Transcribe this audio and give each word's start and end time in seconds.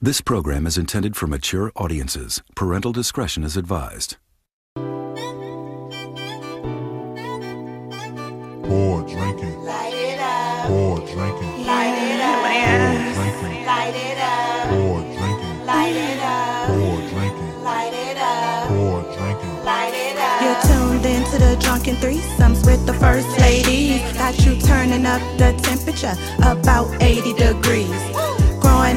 This 0.00 0.20
program 0.20 0.64
is 0.64 0.78
intended 0.78 1.16
for 1.16 1.26
mature 1.26 1.72
audiences. 1.74 2.40
Parental 2.54 2.92
discretion 2.92 3.42
is 3.42 3.56
advised. 3.56 4.16
Pour 4.76 5.16
drinking. 9.02 9.58
Light 9.64 9.94
it 9.94 10.20
up. 10.20 10.68
Pour 10.68 10.98
drinking. 10.98 11.66
Light 11.66 11.98
it 11.98 12.20
up. 12.20 12.44
Pour 12.44 13.16
drinking. 13.16 13.66
Light 13.66 13.96
it 13.96 14.20
up. 14.20 14.68
Pour 14.68 15.02
drinking. 15.02 15.66
Light 15.66 15.96
it 15.96 16.20
up. 16.22 16.68
Pour 16.68 17.00
drinking. 17.10 17.64
Light 17.64 17.92
it 17.92 18.18
up. 18.18 18.68
Pour 18.68 19.02
drinking. 19.02 19.64
Light 19.64 19.94
it 19.94 20.16
up. 20.16 20.42
You're 20.44 20.60
tuned 20.70 21.06
into 21.06 21.38
the 21.38 21.56
drunken 21.58 21.96
threesomes 21.96 22.64
with 22.64 22.86
the 22.86 22.94
first 22.94 23.26
lady. 23.40 23.98
Got 24.14 24.38
you 24.46 24.60
turning 24.60 25.06
up 25.06 25.20
the 25.38 25.54
temperature 25.60 26.14
about 26.38 26.86
80 27.02 27.32
degrees. 27.34 28.27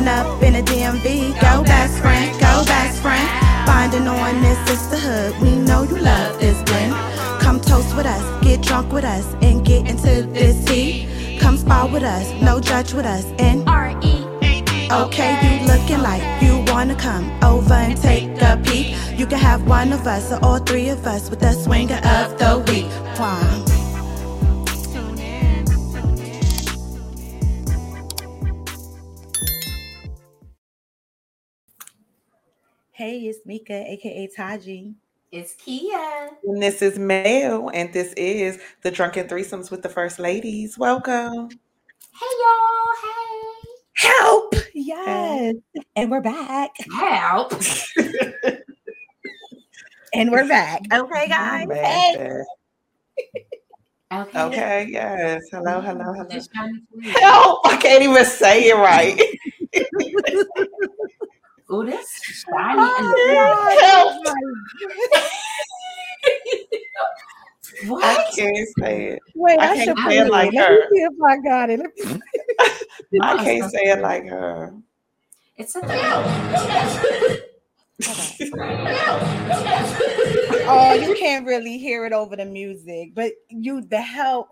Growing 0.02 0.20
up 0.20 0.42
in 0.42 0.56
a 0.56 0.64
DMV, 0.64 1.40
go 1.40 1.64
best 1.64 2.02
friend, 2.02 2.32
go 2.40 2.64
best 2.66 3.00
friend. 3.04 3.30
Finding 3.68 4.08
on 4.08 4.42
this 4.42 4.58
sisterhood, 4.68 5.40
we 5.40 5.56
know 5.56 5.84
you 5.84 6.00
love 6.00 6.40
this 6.40 6.60
blend. 6.64 6.96
Come 7.40 7.60
toast 7.62 7.96
with 7.96 8.08
us, 8.08 8.44
get 8.44 8.64
drunk 8.64 8.92
with 8.92 9.04
us, 9.04 9.36
and 9.44 9.64
get 9.64 9.88
into 9.88 10.24
this 10.24 10.68
heat. 10.68 11.38
Come 11.40 11.56
spar 11.56 11.88
with 11.88 12.02
us, 12.02 12.34
no 12.42 12.60
judge 12.60 12.94
with 12.94 13.06
us, 13.06 13.26
and 13.38 13.62
Okay, 14.92 15.38
you 15.44 15.68
looking 15.68 16.02
like 16.02 16.24
you 16.42 16.66
wanna 16.74 16.96
come 16.96 17.32
over 17.44 17.76
and 17.76 17.96
take 17.96 18.42
a 18.42 18.60
peek. 18.64 18.98
You 19.20 19.28
can 19.28 19.38
have 19.38 19.68
one 19.68 19.94
of 19.94 20.08
us 20.08 20.32
or 20.32 20.44
all 20.44 20.58
three 20.58 20.90
of 20.90 21.06
us 21.06 21.30
with 21.30 21.42
the 21.42 21.54
swinger 21.54 22.02
of 22.04 22.40
the 22.40 22.64
week. 22.72 22.90
Wow. 23.20 23.71
Hey, 33.02 33.22
it's 33.22 33.40
Mika, 33.48 33.74
aka 33.74 34.28
Taji. 34.28 34.94
It's 35.32 35.56
Kia. 35.56 36.30
And 36.44 36.62
this 36.62 36.84
is 36.84 37.00
Mel, 37.00 37.72
and 37.74 37.92
this 37.92 38.14
is 38.14 38.60
the 38.84 38.92
Drunken 38.92 39.28
Threesomes 39.28 39.72
with 39.72 39.82
the 39.82 39.90
First 39.90 40.20
Ladies. 40.20 40.78
Welcome. 40.78 41.50
Hey 41.50 42.32
y'all. 42.44 42.94
Hey. 43.02 44.08
Help! 44.08 44.54
Yes. 44.76 45.56
And 45.96 46.12
we're 46.12 46.22
back. 46.22 46.70
Help. 46.96 47.54
And 50.14 50.30
we're 50.30 50.48
back. 50.48 50.84
Okay, 50.94 51.28
guys. 51.28 51.68
Hey. 51.72 52.44
Okay. 54.14 54.40
Okay, 54.40 54.88
yes. 54.92 55.42
Hello, 55.52 55.82
hello, 55.82 56.14
hello. 56.14 56.30
Just 56.30 56.52
trying 56.54 56.76
to 56.76 56.82
please. 56.94 57.18
Help! 57.18 57.66
I 57.66 57.78
can't 57.78 58.04
even 58.04 58.26
say 58.26 58.70
it 58.70 58.76
right. 58.76 59.20
Ooh, 61.74 61.86
that's 61.86 62.22
shiny. 62.24 62.80
Oh, 62.80 63.78
help! 63.82 64.14
Oh, 64.26 64.34
and 67.82 67.90
what? 67.90 68.04
I 68.04 68.24
can't 68.36 68.68
say 68.80 69.08
it. 69.08 69.20
Wait, 69.36 69.60
I 69.60 69.72
I, 69.72 69.76
can't 69.76 69.88
should 69.88 69.98
say 69.98 70.04
put 70.04 70.14
it 70.14 70.28
it 70.28 70.32
like 70.32 70.54
Let 70.54 70.72
me 70.72 70.78
see 70.92 71.04
if 71.04 71.14
I 71.26 71.38
got 71.38 71.70
it. 71.70 71.80
Let 71.80 71.96
me. 71.98 72.22
I 73.22 73.44
can't 73.44 73.72
say 73.72 73.84
it 73.84 74.02
like 74.02 74.28
her. 74.28 74.74
It's 75.58 75.76
okay. 75.76 77.42
Oh, 80.68 80.94
you 80.94 81.16
can't 81.16 81.46
really 81.46 81.78
hear 81.78 82.06
it 82.06 82.14
over 82.14 82.36
the 82.36 82.46
music, 82.46 83.14
but 83.14 83.34
you 83.50 83.82
the 83.82 84.02
help. 84.02 84.50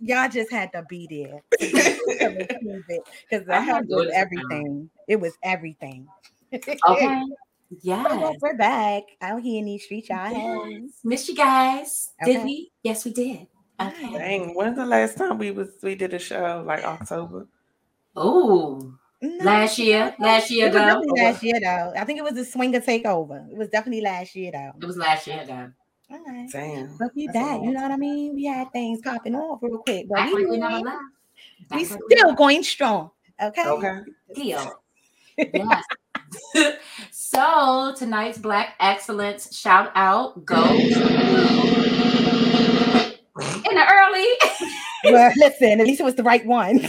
Y'all 0.00 0.28
just 0.28 0.50
had 0.50 0.72
to 0.72 0.82
be 0.88 1.06
there 1.10 1.42
because 1.60 3.46
the 3.46 3.54
I'm 3.54 3.64
help 3.64 3.86
was 3.88 4.06
it 4.06 4.12
now. 4.12 4.20
everything. 4.20 4.90
It 5.06 5.16
was 5.20 5.32
everything. 5.42 6.08
Okay. 6.52 6.78
But 7.70 7.82
Yes. 7.82 8.36
we're 8.40 8.56
back 8.56 9.02
out 9.20 9.42
here 9.42 9.58
in 9.58 9.66
these 9.66 9.84
streets, 9.84 10.08
y'all. 10.08 10.24
Hey. 10.32 10.80
Yes. 10.80 11.00
Miss 11.04 11.28
you 11.28 11.34
guys. 11.36 12.12
Did 12.24 12.36
Okay. 12.36 12.44
we? 12.44 12.70
Yes, 12.82 13.04
we 13.04 13.12
did. 13.12 13.46
Okay. 13.78 14.10
Dang, 14.12 14.54
when's 14.54 14.76
the 14.76 14.86
last 14.86 15.18
time 15.18 15.36
we 15.36 15.50
was 15.50 15.68
we 15.82 15.94
did 15.94 16.14
a 16.14 16.18
show? 16.18 16.64
Like 16.66 16.82
October? 16.82 17.46
Oh, 18.16 18.94
No, 19.20 19.44
last 19.44 19.78
year. 19.78 20.14
Last 20.18 20.50
year 20.50 20.68
it 20.68 20.72
was 20.72 20.76
ago. 20.76 20.86
definitely 20.86 21.20
last 21.22 21.42
year 21.42 21.60
though. 21.60 21.92
I 21.94 22.04
think 22.06 22.18
it 22.18 22.24
was 22.24 22.38
a 22.38 22.44
swinger 22.46 22.80
takeover. 22.80 23.44
It 23.52 23.58
was 23.58 23.68
definitely 23.68 24.00
last 24.00 24.34
year 24.34 24.50
though. 24.50 24.72
It 24.80 24.86
was 24.86 24.96
last 24.96 25.26
year 25.26 25.44
though. 25.46 25.70
All 26.10 26.24
right. 26.24 26.48
Damn. 26.50 26.96
But 26.96 27.14
we 27.14 27.26
That's 27.26 27.36
back, 27.36 27.60
you 27.62 27.70
know 27.72 27.82
what 27.82 27.90
I 27.92 27.96
mean? 27.98 28.34
We 28.34 28.46
had 28.46 28.72
things 28.72 29.02
popping 29.02 29.34
off 29.34 29.58
real 29.60 29.76
quick, 29.78 30.06
but 30.08 30.16
Back 30.16 30.32
we, 30.32 30.46
we 30.46 30.56
never 30.56 30.78
left. 30.80 31.02
we 31.60 31.66
Back 31.68 31.78
we 31.80 31.84
still 31.84 32.32
going 32.32 32.62
strong. 32.62 33.10
Okay. 33.42 33.66
Okay. 33.68 34.00
Still. 34.32 34.72
Yes. 35.38 35.84
so 37.10 37.94
tonight's 37.96 38.38
Black 38.38 38.74
Excellence 38.80 39.56
shout 39.56 39.90
out 39.94 40.44
goes 40.44 40.70
in 43.40 43.74
the 43.74 43.86
early. 43.92 44.26
well, 45.12 45.32
listen, 45.36 45.80
at 45.80 45.86
least 45.86 46.00
it 46.00 46.04
was 46.04 46.14
the 46.14 46.22
right 46.22 46.44
one. 46.46 46.80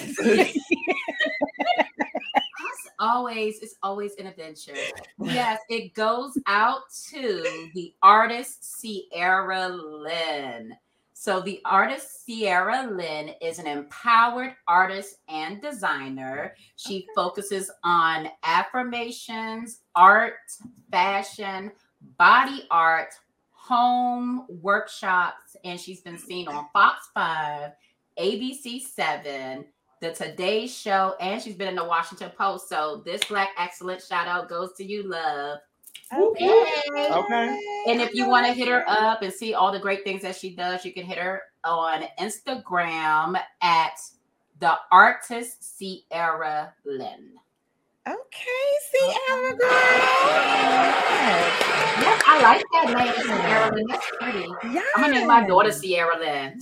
Always 3.02 3.60
it's 3.60 3.76
always 3.82 4.16
an 4.16 4.28
adventure. 4.28 4.74
Yes, 5.20 5.60
it 5.70 5.94
goes 5.94 6.38
out 6.48 6.82
to 7.12 7.70
the 7.74 7.94
artist 8.02 8.78
Sierra 8.78 9.70
Lynn. 9.70 10.74
So 11.20 11.42
the 11.42 11.60
artist 11.66 12.24
Sierra 12.24 12.90
Lynn 12.90 13.32
is 13.42 13.60
an 13.60 13.68
empowered 13.68 14.54
artist 14.70 15.18
and 15.28 15.62
designer. 15.62 16.56
She 16.78 17.08
focuses 17.14 17.70
on 17.84 18.30
affirmations, 18.42 19.82
art, 19.96 20.36
fashion, 20.90 21.74
body 22.18 22.66
art, 22.72 23.10
home 23.52 24.46
workshops, 24.62 25.58
and 25.66 25.78
she's 25.78 26.00
been 26.00 26.18
seen 26.18 26.48
on 26.48 26.68
Fox 26.72 27.10
5, 27.14 27.72
ABC 28.18 28.80
7, 28.80 29.66
the 30.00 30.14
Today 30.14 30.68
Show, 30.68 31.16
and 31.20 31.42
she's 31.42 31.58
been 31.58 31.68
in 31.68 31.76
the 31.76 31.84
Washington 31.84 32.32
Post. 32.38 32.70
So 32.70 33.02
this 33.04 33.26
Black 33.26 33.50
Excellence 33.58 34.08
shout 34.08 34.30
out 34.30 34.48
goes 34.48 34.72
to 34.78 34.86
you, 34.86 35.04
love. 35.04 35.60
Okay. 36.12 36.66
Okay. 37.12 37.60
And 37.88 38.02
if 38.02 38.14
you 38.14 38.28
want 38.28 38.46
to 38.48 38.54
hit 38.54 38.68
her 38.68 38.84
up 38.88 39.22
and 39.22 39.32
see 39.32 39.54
all 39.54 39.72
the 39.72 39.80
great 39.80 40.04
things 40.04 40.22
that 40.24 40.36
she 40.36 40.56
does, 40.56 40.84
you 40.84 40.94
can 40.94 41.06
hit 41.06 41.18
her 41.18 41.44
on 41.64 42.04
Instagram 42.20 43.40
at 43.62 44.00
the 44.60 44.76
artist 44.92 45.78
Sierra 45.78 46.74
Lynn. 46.86 47.34
Okay, 48.08 48.70
Sierra 48.92 49.56
girl. 49.56 49.70
Yes, 52.02 52.24
I 52.26 52.42
like 52.42 52.66
that 52.72 52.88
name, 52.98 53.14
Sierra 53.24 53.76
Lynn. 53.76 53.86
That's 53.88 54.12
pretty. 54.20 54.74
Yeah. 54.74 54.82
I'm 54.96 55.04
gonna 55.04 55.14
name 55.14 55.28
my 55.28 55.48
daughter 55.48 55.72
Sierra 55.72 56.18
Lynn. 56.18 56.60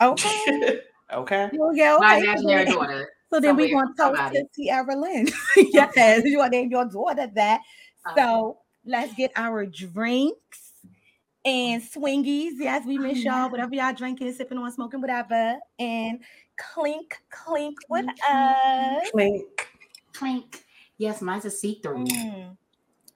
Okay. 0.00 0.80
okay. 1.12 1.50
Well, 1.52 1.76
yeah, 1.76 1.96
My 2.00 2.16
imaginary 2.16 2.64
daughter. 2.64 3.12
So 3.30 3.40
then 3.40 3.56
we 3.56 3.70
somewhere, 3.70 3.84
want 3.96 3.96
to 3.96 4.02
toast 4.02 4.32
to 4.32 4.44
Sierra 4.52 4.96
Lynn. 4.96 5.28
yes, 5.56 6.24
you 6.24 6.38
want 6.38 6.52
to 6.52 6.58
name 6.58 6.70
your 6.70 6.86
daughter 6.86 7.30
that. 7.34 7.60
Uh-huh. 8.04 8.14
So 8.16 8.58
let's 8.84 9.14
get 9.14 9.32
our 9.36 9.66
drinks 9.66 10.72
and 11.44 11.82
swingies. 11.82 12.52
Yes, 12.58 12.86
we 12.86 12.98
miss 12.98 13.22
y'all. 13.24 13.50
Whatever 13.50 13.74
y'all 13.74 13.94
drinking, 13.94 14.32
sipping 14.32 14.58
on, 14.58 14.70
smoking, 14.72 15.00
whatever. 15.00 15.56
And 15.78 16.20
clink, 16.56 17.18
clink 17.30 17.76
with 17.88 18.06
us. 18.30 19.10
Clink. 19.10 19.68
Clink. 20.12 20.64
Yes, 20.98 21.20
mine's 21.22 21.44
a 21.44 21.50
see-through. 21.50 22.04
Mm. 22.04 22.56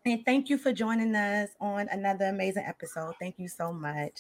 And 0.07 0.25
thank 0.25 0.49
you 0.49 0.59
for 0.59 0.73
joining 0.73 1.15
us 1.15 1.51
on 1.61 1.89
another 1.91 2.27
amazing 2.27 2.65
episode. 2.67 3.15
Thank 3.21 3.39
you 3.39 3.49
so 3.49 3.73
much. 3.73 4.13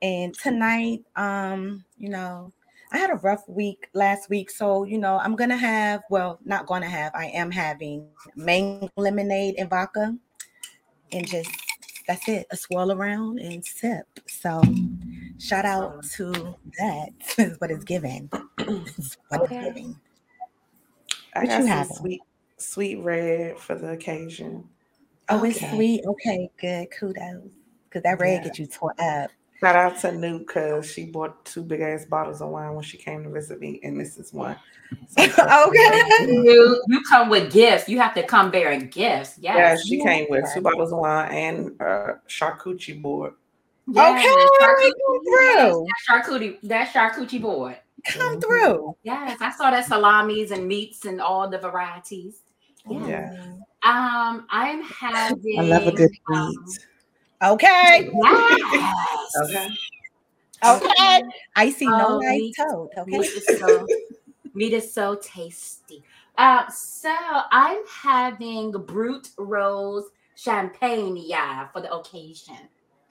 And 0.00 0.34
tonight, 0.34 1.04
um, 1.16 1.84
you 1.98 2.08
know, 2.08 2.52
I 2.92 2.98
had 2.98 3.10
a 3.10 3.14
rough 3.14 3.48
week 3.48 3.88
last 3.94 4.28
week. 4.28 4.50
So, 4.50 4.84
you 4.84 4.98
know, 4.98 5.18
I'm 5.18 5.34
gonna 5.34 5.56
have, 5.56 6.02
well, 6.10 6.38
not 6.44 6.66
gonna 6.66 6.88
have, 6.88 7.12
I 7.14 7.26
am 7.26 7.50
having 7.50 8.06
mango 8.36 8.90
lemonade 8.96 9.54
and 9.58 9.70
vodka. 9.70 10.16
And 11.12 11.26
just 11.26 11.50
that's 12.08 12.28
it. 12.28 12.46
A 12.50 12.56
swirl 12.56 12.92
around 12.92 13.38
and 13.38 13.64
sip. 13.64 14.06
So 14.26 14.62
shout 15.38 15.64
out 15.64 16.04
to 16.16 16.32
that 16.78 17.08
is 17.38 17.60
what 17.60 17.70
it's 17.70 17.84
given. 17.84 18.28
It's 18.58 19.16
what 19.28 19.42
it's 19.42 19.50
giving. 19.50 19.98
I 21.34 21.46
got 21.46 21.52
you 21.58 21.58
some 21.58 21.66
having? 21.66 21.96
sweet 21.96 22.20
sweet 22.58 22.96
red 22.96 23.58
for 23.58 23.74
the 23.74 23.90
occasion. 23.90 24.68
Oh, 25.28 25.42
it's 25.44 25.60
sweet. 25.70 26.04
Okay, 26.06 26.50
good. 26.60 26.90
Kudos. 26.90 27.50
Because 27.88 28.02
that 28.02 28.18
red 28.20 28.42
Yeah. 28.42 28.44
get 28.44 28.58
you 28.58 28.66
tore 28.66 28.94
up. 29.00 29.30
Shout 29.62 29.76
out 29.76 29.98
to 30.00 30.08
Nuke 30.08 30.38
because 30.40 30.90
she 30.90 31.04
bought 31.06 31.44
two 31.44 31.62
big 31.62 31.80
ass 31.80 32.04
bottles 32.04 32.40
of 32.42 32.48
wine 32.48 32.74
when 32.74 32.82
she 32.82 32.96
came 32.96 33.22
to 33.22 33.30
visit 33.30 33.60
me, 33.60 33.78
and 33.84 33.98
this 34.00 34.18
is 34.18 34.32
one. 34.32 34.56
So- 35.06 35.22
okay. 35.68 36.26
You, 36.26 36.82
you 36.88 37.00
come 37.08 37.28
with 37.28 37.52
gifts. 37.52 37.88
You 37.88 38.00
have 38.00 38.12
to 38.14 38.24
come 38.24 38.50
bearing 38.50 38.88
gifts. 38.88 39.38
Yes. 39.38 39.56
Yeah, 39.56 39.76
she 39.98 40.02
came 40.02 40.26
with 40.28 40.44
two 40.52 40.62
bottles 40.62 40.92
of 40.92 40.98
wine 40.98 41.30
and 41.30 41.80
a 41.80 42.18
charcuterie 42.28 43.00
board. 43.00 43.34
Yes, 43.86 44.18
Okay, 44.18 44.64
charcuterie- 44.64 44.92
come 45.06 45.20
yes, 45.24 45.72
through. 45.72 45.86
that 45.86 46.24
charcuterie, 46.24 46.58
that 46.64 46.92
charcuterie 46.92 47.42
board. 47.42 47.76
Come 48.06 48.36
Mhm. 48.36 48.40
through. 48.42 48.96
Yes, 49.04 49.38
I 49.40 49.52
saw 49.52 49.70
that 49.70 49.86
salamis 49.86 50.50
and 50.50 50.66
meats 50.66 51.04
and 51.04 51.20
all 51.20 51.48
the 51.48 51.58
varieties. 51.58 52.40
Yeah. 52.90 53.32
I 53.84 54.28
Um, 54.28 54.46
I'm 54.50 54.82
having. 54.82 55.60
I 55.60 55.62
love 55.62 55.86
a 55.86 55.92
good 55.92 56.10
um, 56.34 56.50
beat. 56.66 56.86
Okay. 57.42 58.10
Yes. 58.12 59.36
Okay. 59.44 59.68
Okay. 60.64 61.22
I 61.56 61.70
see 61.70 61.86
no 61.86 62.08
Oh, 62.14 62.16
light 62.18 62.40
meat- 62.40 62.56
toad. 62.56 62.88
Okay. 62.96 63.10
Meat 63.18 63.26
is 63.32 63.58
so, 63.58 63.86
meat 64.54 64.72
is 64.72 64.92
so 64.94 65.16
tasty. 65.16 66.04
Uh, 66.38 66.68
so 66.70 67.12
I'm 67.50 67.82
having 67.88 68.70
Brut 68.70 69.28
Rose 69.38 70.04
Champagne 70.36 71.16
yeah, 71.16 71.66
for 71.68 71.80
the 71.80 71.92
occasion. 71.92 72.56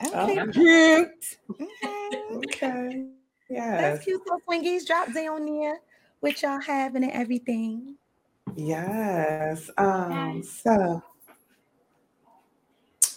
Okay. 0.04 0.40
Okay. 0.40 0.52
Cute. 0.54 1.38
Okay. 1.60 2.10
Okay. 2.36 3.08
That's 3.50 4.00
Yes. 4.00 4.04
cute. 4.06 4.22
So 4.26 4.40
Swingies 4.50 4.86
drop 4.88 5.14
down 5.14 5.46
there 5.46 5.82
with 6.22 6.42
y'all 6.42 6.62
having 6.62 7.04
and 7.04 7.12
everything. 7.12 7.96
Yes. 8.56 9.70
Um, 9.78 10.12
Okay. 10.12 10.42
so 10.44 11.04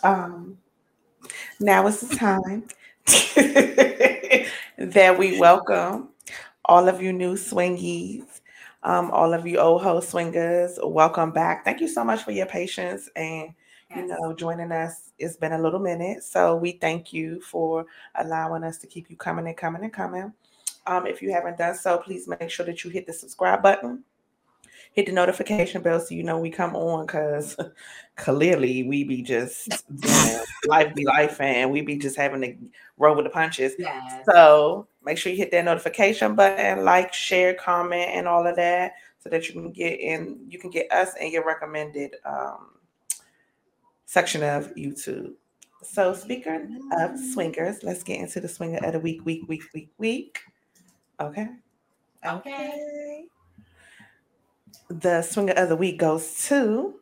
um 0.03 0.59
now 1.61 1.87
is 1.87 2.01
the 2.01 2.17
time 2.17 2.65
that 4.79 5.17
we 5.19 5.39
welcome 5.39 6.09
all 6.65 6.89
of 6.89 7.03
you 7.03 7.13
new 7.13 7.35
swingies, 7.35 8.41
um, 8.83 9.11
all 9.11 9.35
of 9.35 9.47
you 9.47 9.59
old 9.59 9.83
ho 9.83 10.01
swingers. 10.01 10.79
Welcome 10.83 11.31
back. 11.31 11.65
Thank 11.65 11.81
you 11.81 11.89
so 11.89 12.05
much 12.05 12.23
for 12.23 12.33
your 12.33 12.47
patience 12.47 13.09
and 13.17 13.55
you 13.95 14.07
know 14.07 14.35
joining 14.35 14.73
us. 14.73 15.13
It's 15.19 15.37
been 15.37 15.53
a 15.53 15.61
little 15.61 15.81
minute, 15.81 16.25
so 16.25 16.57
we 16.57 16.73
thank 16.73 17.13
you 17.13 17.41
for 17.41 17.87
allowing 18.17 18.65
us 18.65 18.79
to 18.79 18.87
keep 18.87 19.11
you 19.11 19.17
coming 19.17 19.47
and 19.47 19.57
coming 19.57 19.85
and 19.85 19.93
coming. 19.93 20.33
Um, 20.87 21.07
if 21.07 21.23
you 21.23 21.33
haven't 21.33 21.59
done 21.59 21.75
so, 21.75 21.99
please 21.99 22.29
make 22.29 22.51
sure 22.51 22.67
that 22.67 22.85
you 22.85 22.91
hit 22.91 23.07
the 23.07 23.13
subscribe 23.13 23.63
button 23.63 24.05
hit 24.95 25.07
the 25.07 25.13
notification 25.13 25.83
bell 25.83 26.01
so 26.01 26.15
you 26.15 26.23
know 26.23 26.39
we 26.39 26.49
come 26.49 26.75
on 26.77 27.05
because 27.05 27.57
clearly 28.17 28.85
we 28.85 29.05
be 29.05 29.23
just 29.23 29.69
you 29.91 30.09
know, 30.09 30.45
life 30.67 30.95
be 30.95 31.05
life 31.05 31.41
and 31.41 31.71
we 31.71 31.83
be 31.83 31.97
just 31.97 32.17
having 32.17 32.41
to 32.41 32.57
roll 32.97 33.17
with 33.17 33.25
the 33.25 33.31
punches. 33.31 33.75
Yes. 33.79 34.25
So 34.31 34.87
make 35.05 35.19
sure 35.19 35.33
you 35.33 35.39
hit 35.39 35.51
that 35.51 35.65
notification 35.65 36.35
button, 36.35 36.85
like, 36.85 37.13
share, 37.13 37.55
comment, 37.55 38.09
and 38.13 38.29
all 38.29 38.47
of 38.47 38.57
that 38.57 38.95
so 39.19 39.29
that 39.31 39.49
you 39.49 39.55
can 39.55 39.73
get 39.73 39.99
in 39.99 40.39
you 40.49 40.59
can 40.59 40.71
get 40.71 40.91
us 40.93 41.11
in 41.21 41.33
your 41.33 41.45
recommended 41.45 42.15
um, 42.25 42.71
section 44.07 44.43
of 44.43 44.73
YouTube. 44.75 45.33
So 45.83 46.15
speaking 46.15 46.89
of 46.99 47.19
swingers, 47.19 47.83
let's 47.83 48.03
get 48.03 48.21
into 48.21 48.41
the 48.41 48.49
swinger 48.49 48.79
of 48.79 48.93
the 48.93 49.01
week, 49.01 49.25
week, 49.25 49.47
week, 49.49 49.65
week, 49.75 49.91
week. 49.99 50.41
Okay. 51.21 51.49
Okay. 52.25 53.25
The 55.01 55.23
swinger 55.23 55.55
of 55.55 55.69
the 55.69 55.77
week 55.77 55.99
goes 55.99 56.45
to 56.47 56.95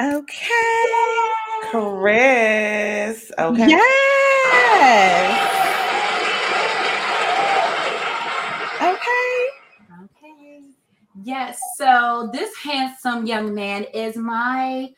Okay. 0.00 0.50
Chris. 1.70 3.30
Okay. 3.38 3.68
Yes. 3.68 5.40
Okay. 8.76 9.48
Okay. 10.04 10.60
Yes. 11.22 11.60
So 11.76 12.30
this 12.32 12.56
handsome 12.56 13.26
young 13.26 13.54
man 13.54 13.84
is 13.92 14.16
my 14.16 14.88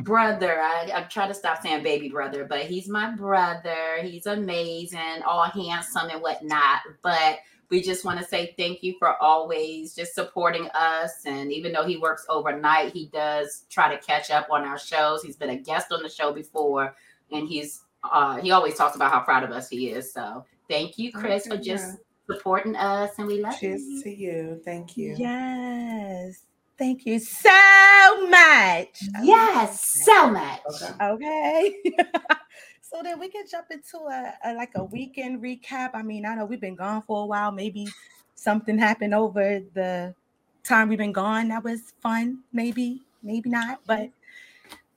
brother. 0.00 0.60
I, 0.60 0.90
I 0.94 1.02
try 1.02 1.26
to 1.28 1.34
stop 1.34 1.62
saying 1.62 1.82
baby 1.82 2.08
brother, 2.08 2.44
but 2.44 2.60
he's 2.60 2.88
my 2.88 3.10
brother. 3.10 3.98
He's 4.02 4.26
amazing, 4.26 5.22
all 5.26 5.44
handsome 5.44 6.10
and 6.10 6.22
whatnot. 6.22 6.80
But 7.02 7.38
we 7.70 7.82
just 7.82 8.04
want 8.04 8.18
to 8.18 8.24
say 8.24 8.54
thank 8.56 8.82
you 8.82 8.94
for 8.98 9.20
always 9.22 9.94
just 9.94 10.14
supporting 10.14 10.68
us. 10.74 11.24
And 11.26 11.52
even 11.52 11.72
though 11.72 11.84
he 11.84 11.96
works 11.96 12.24
overnight, 12.28 12.92
he 12.92 13.06
does 13.06 13.64
try 13.68 13.94
to 13.94 14.00
catch 14.02 14.30
up 14.30 14.48
on 14.50 14.64
our 14.64 14.78
shows. 14.78 15.22
He's 15.22 15.36
been 15.36 15.50
a 15.50 15.56
guest 15.56 15.92
on 15.92 16.02
the 16.02 16.08
show 16.08 16.32
before, 16.32 16.94
and 17.30 17.48
he's 17.48 17.82
uh, 18.04 18.36
he 18.38 18.52
always 18.52 18.76
talks 18.76 18.96
about 18.96 19.12
how 19.12 19.20
proud 19.20 19.42
of 19.42 19.50
us 19.50 19.68
he 19.68 19.90
is. 19.90 20.12
So 20.12 20.44
thank 20.68 20.98
you, 20.98 21.12
Chris, 21.12 21.46
for 21.46 21.56
just 21.56 21.98
supporting 22.30 22.76
us, 22.76 23.10
and 23.18 23.26
we 23.26 23.40
love 23.40 23.58
Cheers 23.58 23.82
you. 23.82 24.02
to 24.02 24.10
you. 24.10 24.60
Thank 24.64 24.96
you. 24.96 25.14
Yes. 25.18 26.42
Thank 26.78 27.06
you 27.06 27.18
so 27.18 28.28
much. 28.28 29.02
Yes, 29.22 29.84
so 30.04 30.30
much. 30.30 30.60
Okay. 30.66 30.94
Okay. 31.02 31.74
so 32.80 33.02
then 33.02 33.18
we 33.18 33.28
can 33.28 33.44
jump 33.50 33.66
into 33.70 33.98
a, 33.98 34.34
a 34.44 34.54
like 34.54 34.70
a 34.76 34.84
weekend 34.84 35.42
recap. 35.42 35.90
I 35.94 36.02
mean, 36.02 36.24
I 36.24 36.36
know 36.36 36.44
we've 36.44 36.60
been 36.60 36.76
gone 36.76 37.02
for 37.02 37.24
a 37.24 37.26
while. 37.26 37.50
Maybe 37.50 37.88
something 38.36 38.78
happened 38.78 39.12
over 39.12 39.60
the 39.74 40.14
time 40.62 40.88
we've 40.88 40.98
been 40.98 41.12
gone 41.12 41.48
that 41.48 41.64
was 41.64 41.94
fun. 42.00 42.38
Maybe, 42.52 43.02
maybe 43.24 43.50
not. 43.50 43.80
But 43.84 44.10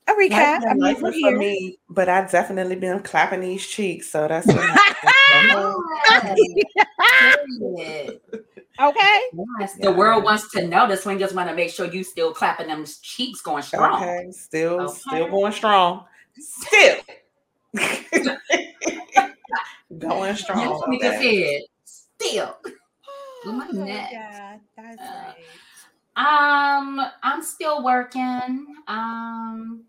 a 0.07 0.11
recap. 0.13 0.61
Life 0.61 0.65
I 0.69 0.73
mean, 0.73 1.01
we're 1.01 1.11
for 1.11 1.11
here. 1.11 1.37
me, 1.37 1.79
but 1.89 2.09
I've 2.09 2.29
definitely 2.29 2.75
been 2.75 2.99
clapping 2.99 3.41
these 3.41 3.65
cheeks, 3.65 4.11
so 4.11 4.27
that's 4.27 4.45
what 4.53 4.79
Period. 7.59 8.21
Okay. 8.79 9.21
Yes, 9.59 9.73
the 9.79 9.91
world 9.91 10.23
wants 10.23 10.49
to 10.51 10.67
know. 10.67 10.87
The 10.87 10.97
swingers 10.97 11.33
want 11.33 11.49
to 11.49 11.55
make 11.55 11.71
sure 11.71 11.85
you 11.85 12.03
still 12.03 12.33
clapping 12.33 12.67
them 12.67 12.85
cheeks 13.01 13.41
going 13.41 13.63
strong. 13.63 14.01
okay. 14.01 14.31
Still, 14.31 14.81
Okay. 14.81 14.93
still 14.93 15.27
going 15.29 15.51
strong. 15.51 16.05
Still 16.39 16.95
going 19.97 20.35
strong. 20.35 20.59
Yes, 20.59 20.79
we 20.87 20.99
can 20.99 21.13
okay. 21.17 21.65
Still. 21.85 22.57
Oh, 23.43 23.53
my 23.53 23.65
neck. 23.71 24.09
Yeah, 24.11 24.57
that's 24.77 25.01
Uh, 25.01 25.33
right. 26.15 26.83
Um, 26.83 27.01
I'm 27.23 27.41
still 27.41 27.83
working. 27.83 28.67
Um, 28.87 29.85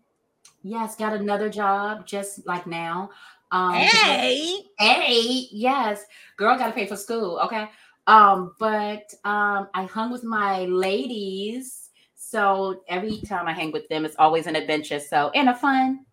yes, 0.63 0.95
got 0.95 1.13
another 1.13 1.49
job 1.49 2.07
just 2.07 2.47
like 2.47 2.65
now. 2.65 3.11
Um, 3.51 3.75
Hey. 3.75 4.55
Hey, 4.79 5.47
yes, 5.51 6.03
girl, 6.35 6.57
got 6.57 6.65
to 6.67 6.73
pay 6.73 6.87
for 6.87 6.95
school. 6.95 7.39
Okay. 7.45 7.69
Um, 8.07 8.53
but 8.59 9.13
um, 9.23 9.69
I 9.73 9.85
hung 9.85 10.11
with 10.11 10.23
my 10.23 10.65
ladies, 10.65 11.89
so 12.15 12.81
every 12.89 13.21
time 13.21 13.47
I 13.47 13.53
hang 13.53 13.71
with 13.71 13.87
them, 13.87 14.05
it's 14.05 14.15
always 14.19 14.47
an 14.47 14.55
adventure. 14.55 14.99
So 14.99 15.29
and 15.35 15.49
a 15.49 15.55
fun. 15.55 16.05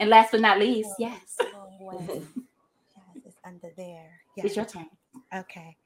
And 0.00 0.10
last 0.10 0.32
but 0.32 0.40
not 0.40 0.58
least, 0.58 0.90
yes, 0.98 1.36
Oh, 1.40 1.68
wow. 1.80 2.06
yes, 2.08 2.18
it's 3.24 3.36
under 3.44 3.70
there. 3.76 4.20
it's 4.36 4.56
your 4.56 4.64
turn. 4.64 4.86
Okay. 5.34 5.76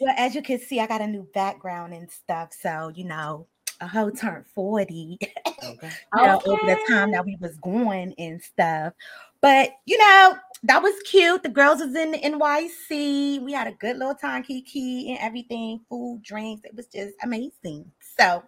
Well, 0.00 0.14
as 0.16 0.34
you 0.34 0.42
can 0.42 0.58
see, 0.58 0.80
I 0.80 0.86
got 0.86 1.00
a 1.00 1.06
new 1.06 1.28
background 1.34 1.92
and 1.92 2.10
stuff. 2.10 2.50
So, 2.58 2.90
you 2.94 3.04
know, 3.04 3.46
a 3.80 3.86
hoe 3.86 4.10
turned 4.10 4.46
40, 4.54 5.18
Okay. 5.62 5.90
you 6.16 6.22
know, 6.22 6.40
over 6.46 6.60
the 6.66 6.78
time 6.88 7.12
that 7.12 7.24
we 7.24 7.36
was 7.40 7.56
going 7.58 8.14
and 8.18 8.40
stuff. 8.42 8.94
But, 9.40 9.70
you 9.86 9.98
know, 9.98 10.36
that 10.64 10.82
was 10.82 10.94
cute. 11.04 11.42
The 11.42 11.48
girls 11.48 11.80
was 11.80 11.94
in 11.94 12.12
the 12.12 12.18
NYC. 12.18 13.42
We 13.42 13.52
had 13.52 13.66
a 13.66 13.72
good 13.72 13.96
little 13.96 14.14
time, 14.14 14.42
Kiki 14.42 15.10
and 15.10 15.18
everything, 15.20 15.80
food, 15.88 16.22
drinks. 16.22 16.64
It 16.64 16.74
was 16.74 16.86
just 16.86 17.14
amazing. 17.22 17.90
So 18.16 18.42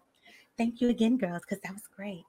thank 0.58 0.80
you 0.80 0.90
again, 0.90 1.16
girls, 1.16 1.42
because 1.42 1.60
that 1.62 1.72
was 1.72 1.86
great. 1.96 2.24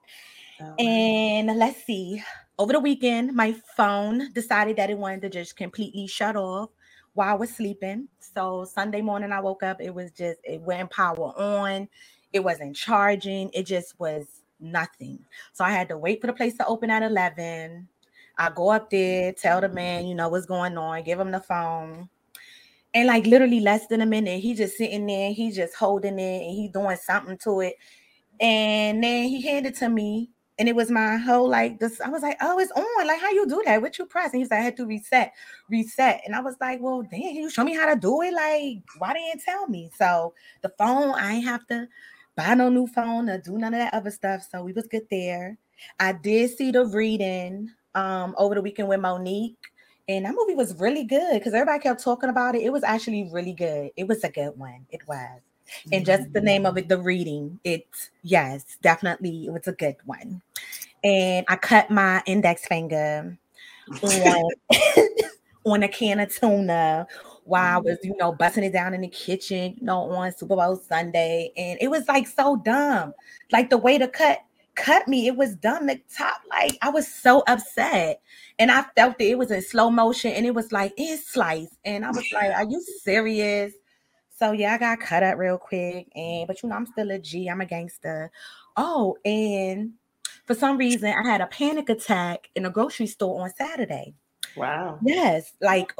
And 0.78 1.58
let's 1.58 1.84
see. 1.84 2.22
Over 2.58 2.72
the 2.72 2.80
weekend, 2.80 3.34
my 3.34 3.54
phone 3.76 4.32
decided 4.32 4.76
that 4.76 4.88
it 4.88 4.96
wanted 4.96 5.22
to 5.22 5.28
just 5.28 5.56
completely 5.56 6.06
shut 6.06 6.36
off 6.36 6.70
while 7.14 7.28
I 7.28 7.34
was 7.34 7.54
sleeping. 7.54 8.08
So 8.20 8.64
Sunday 8.64 9.02
morning, 9.02 9.32
I 9.32 9.40
woke 9.40 9.62
up. 9.62 9.80
It 9.80 9.94
was 9.94 10.12
just 10.12 10.38
it 10.44 10.60
went 10.60 10.90
power 10.90 11.38
on. 11.38 11.88
It 12.32 12.40
wasn't 12.40 12.76
charging. 12.76 13.50
It 13.52 13.66
just 13.66 13.98
was 13.98 14.26
nothing. 14.60 15.18
So 15.52 15.64
I 15.64 15.70
had 15.70 15.88
to 15.88 15.98
wait 15.98 16.20
for 16.20 16.28
the 16.28 16.32
place 16.32 16.56
to 16.58 16.66
open 16.66 16.90
at 16.90 17.02
eleven. 17.02 17.88
I 18.36 18.50
go 18.50 18.70
up 18.70 18.90
there, 18.90 19.32
tell 19.32 19.60
the 19.60 19.68
man, 19.68 20.06
you 20.06 20.14
know 20.14 20.28
what's 20.28 20.46
going 20.46 20.76
on, 20.76 21.02
give 21.04 21.20
him 21.20 21.30
the 21.30 21.40
phone. 21.40 22.08
And 22.92 23.08
like 23.08 23.26
literally 23.26 23.60
less 23.60 23.86
than 23.88 24.00
a 24.00 24.06
minute, 24.06 24.40
he 24.40 24.54
just 24.54 24.76
sitting 24.76 25.06
there, 25.06 25.32
he 25.32 25.50
just 25.50 25.74
holding 25.74 26.18
it 26.18 26.42
and 26.46 26.54
he 26.54 26.68
doing 26.68 26.96
something 26.96 27.38
to 27.38 27.60
it. 27.60 27.74
And 28.40 29.02
then 29.02 29.28
he 29.28 29.40
handed 29.42 29.74
to 29.76 29.88
me, 29.88 30.30
and 30.58 30.68
it 30.68 30.76
was 30.76 30.90
my 30.90 31.16
whole 31.16 31.48
like 31.48 31.78
this. 31.80 32.00
I 32.00 32.08
was 32.08 32.22
like, 32.22 32.36
oh, 32.40 32.58
it's 32.58 32.70
on. 32.72 33.06
Like, 33.06 33.20
how 33.20 33.30
you 33.30 33.46
do 33.46 33.62
that? 33.64 33.82
What 33.82 33.98
you 33.98 34.06
press? 34.06 34.32
And 34.32 34.42
he 34.42 34.48
like, 34.48 34.60
I 34.60 34.62
had 34.62 34.76
to 34.76 34.86
reset, 34.86 35.32
reset. 35.68 36.22
And 36.24 36.34
I 36.34 36.40
was 36.40 36.56
like, 36.60 36.80
well, 36.80 37.02
damn, 37.02 37.34
you 37.34 37.50
show 37.50 37.64
me 37.64 37.74
how 37.74 37.92
to 37.92 37.98
do 37.98 38.22
it. 38.22 38.32
Like, 38.32 38.82
why 38.98 39.12
didn't 39.12 39.34
you 39.34 39.40
tell 39.44 39.66
me? 39.66 39.90
So 39.96 40.34
the 40.62 40.72
phone, 40.78 41.14
I 41.14 41.34
have 41.34 41.66
to 41.68 41.88
buy 42.36 42.54
no 42.54 42.68
new 42.68 42.86
phone 42.86 43.28
or 43.28 43.38
do 43.38 43.58
none 43.58 43.74
of 43.74 43.80
that 43.80 43.94
other 43.94 44.10
stuff. 44.10 44.46
So 44.50 44.62
we 44.62 44.72
was 44.72 44.86
good 44.86 45.06
there. 45.10 45.58
I 45.98 46.12
did 46.12 46.56
see 46.56 46.70
the 46.70 46.86
reading 46.86 47.70
um 47.94 48.34
over 48.38 48.54
the 48.54 48.62
weekend 48.62 48.88
with 48.88 49.00
Mo'Nique. 49.00 49.56
And 50.08 50.26
that 50.26 50.34
movie 50.36 50.54
was 50.54 50.78
really 50.78 51.04
good 51.04 51.32
because 51.32 51.54
everybody 51.54 51.82
kept 51.82 52.02
talking 52.02 52.28
about 52.28 52.54
it. 52.54 52.62
It 52.62 52.70
was 52.70 52.84
actually 52.84 53.30
really 53.32 53.54
good. 53.54 53.90
It 53.96 54.06
was 54.06 54.22
a 54.22 54.28
good 54.28 54.58
one. 54.58 54.84
It 54.90 55.00
was. 55.08 55.40
And 55.92 56.04
just 56.04 56.32
the 56.32 56.42
name 56.42 56.66
of 56.66 56.76
it, 56.76 56.88
the 56.88 56.98
reading, 56.98 57.58
it 57.64 57.86
yes, 58.22 58.76
definitely 58.82 59.46
it 59.46 59.52
was 59.52 59.66
a 59.66 59.72
good 59.72 59.96
one. 60.04 60.42
And 61.02 61.46
I 61.48 61.56
cut 61.56 61.90
my 61.90 62.22
index 62.26 62.66
finger 62.66 63.38
on, 64.02 64.50
on 65.64 65.82
a 65.82 65.88
can 65.88 66.20
of 66.20 66.34
tuna 66.34 67.06
while 67.44 67.76
I 67.76 67.80
was, 67.80 67.98
you 68.02 68.16
know, 68.16 68.32
busting 68.32 68.64
it 68.64 68.72
down 68.72 68.94
in 68.94 69.02
the 69.02 69.08
kitchen, 69.08 69.76
you 69.78 69.86
know, 69.86 70.10
on 70.10 70.32
Super 70.32 70.56
Bowl 70.56 70.76
Sunday. 70.76 71.52
And 71.56 71.78
it 71.80 71.88
was 71.88 72.06
like 72.08 72.26
so 72.26 72.56
dumb. 72.56 73.12
Like 73.52 73.70
the 73.70 73.78
way 73.78 73.98
to 73.98 74.08
cut 74.08 74.40
cut 74.74 75.08
me, 75.08 75.26
it 75.26 75.36
was 75.36 75.54
dumb. 75.56 75.86
The 75.86 76.00
top, 76.16 76.40
like 76.50 76.78
I 76.82 76.90
was 76.90 77.06
so 77.06 77.42
upset. 77.46 78.20
And 78.58 78.70
I 78.70 78.82
felt 78.96 79.18
that 79.18 79.24
it 79.24 79.38
was 79.38 79.50
in 79.50 79.62
slow 79.62 79.90
motion 79.90 80.32
and 80.32 80.46
it 80.46 80.54
was 80.54 80.72
like 80.72 80.92
it's 80.96 81.28
sliced. 81.28 81.76
And 81.84 82.04
I 82.04 82.10
was 82.10 82.30
like, 82.32 82.52
Are 82.52 82.64
you 82.64 82.82
serious? 83.02 83.72
So 84.36 84.52
yeah, 84.52 84.74
I 84.74 84.78
got 84.78 85.00
cut 85.00 85.22
up 85.22 85.38
real 85.38 85.58
quick. 85.58 86.08
And 86.14 86.46
but 86.46 86.62
you 86.62 86.68
know, 86.68 86.76
I'm 86.76 86.86
still 86.86 87.10
a 87.10 87.18
G, 87.18 87.48
I'm 87.48 87.60
a 87.60 87.66
gangster. 87.66 88.30
Oh, 88.76 89.16
and 89.24 89.92
for 90.46 90.54
some 90.54 90.76
reason 90.76 91.12
I 91.12 91.22
had 91.28 91.40
a 91.40 91.46
panic 91.46 91.88
attack 91.88 92.50
in 92.54 92.66
a 92.66 92.70
grocery 92.70 93.06
store 93.06 93.42
on 93.42 93.50
Saturday. 93.54 94.14
Wow. 94.56 94.98
Yes, 95.02 95.52
like 95.60 95.92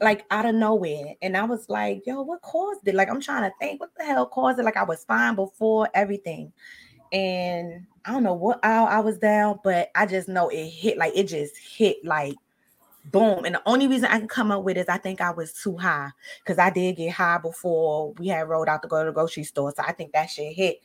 like 0.00 0.24
out 0.30 0.46
of 0.46 0.54
nowhere, 0.54 1.14
and 1.20 1.36
I 1.36 1.44
was 1.44 1.68
like, 1.68 2.06
"Yo, 2.06 2.22
what 2.22 2.40
caused 2.40 2.86
it?" 2.88 2.94
Like 2.94 3.10
I'm 3.10 3.20
trying 3.20 3.42
to 3.42 3.54
think, 3.60 3.80
what 3.80 3.90
the 3.98 4.04
hell 4.04 4.26
caused 4.26 4.58
it? 4.58 4.64
Like 4.64 4.78
I 4.78 4.84
was 4.84 5.04
fine 5.04 5.34
before 5.34 5.88
everything, 5.92 6.52
and 7.12 7.86
I 8.04 8.12
don't 8.12 8.22
know 8.22 8.34
what 8.34 8.64
aisle 8.64 8.86
I 8.86 9.00
was 9.00 9.18
down, 9.18 9.60
but 9.62 9.90
I 9.94 10.06
just 10.06 10.28
know 10.28 10.48
it 10.48 10.66
hit 10.66 10.98
like 10.98 11.12
it 11.14 11.24
just 11.24 11.56
hit 11.56 12.04
like 12.04 12.36
boom. 13.06 13.44
And 13.44 13.54
the 13.54 13.62
only 13.66 13.86
reason 13.86 14.08
I 14.10 14.18
can 14.18 14.28
come 14.28 14.50
up 14.50 14.64
with 14.64 14.76
is 14.76 14.88
I 14.88 14.98
think 14.98 15.20
I 15.20 15.30
was 15.30 15.52
too 15.52 15.76
high 15.76 16.10
because 16.42 16.58
I 16.58 16.70
did 16.70 16.96
get 16.96 17.12
high 17.12 17.38
before 17.38 18.12
we 18.14 18.28
had 18.28 18.48
rolled 18.48 18.68
out 18.68 18.82
to 18.82 18.88
go 18.88 19.02
to 19.02 19.10
the 19.10 19.14
grocery 19.14 19.44
store, 19.44 19.72
so 19.76 19.82
I 19.86 19.92
think 19.92 20.12
that 20.12 20.30
shit 20.30 20.54
hit 20.54 20.80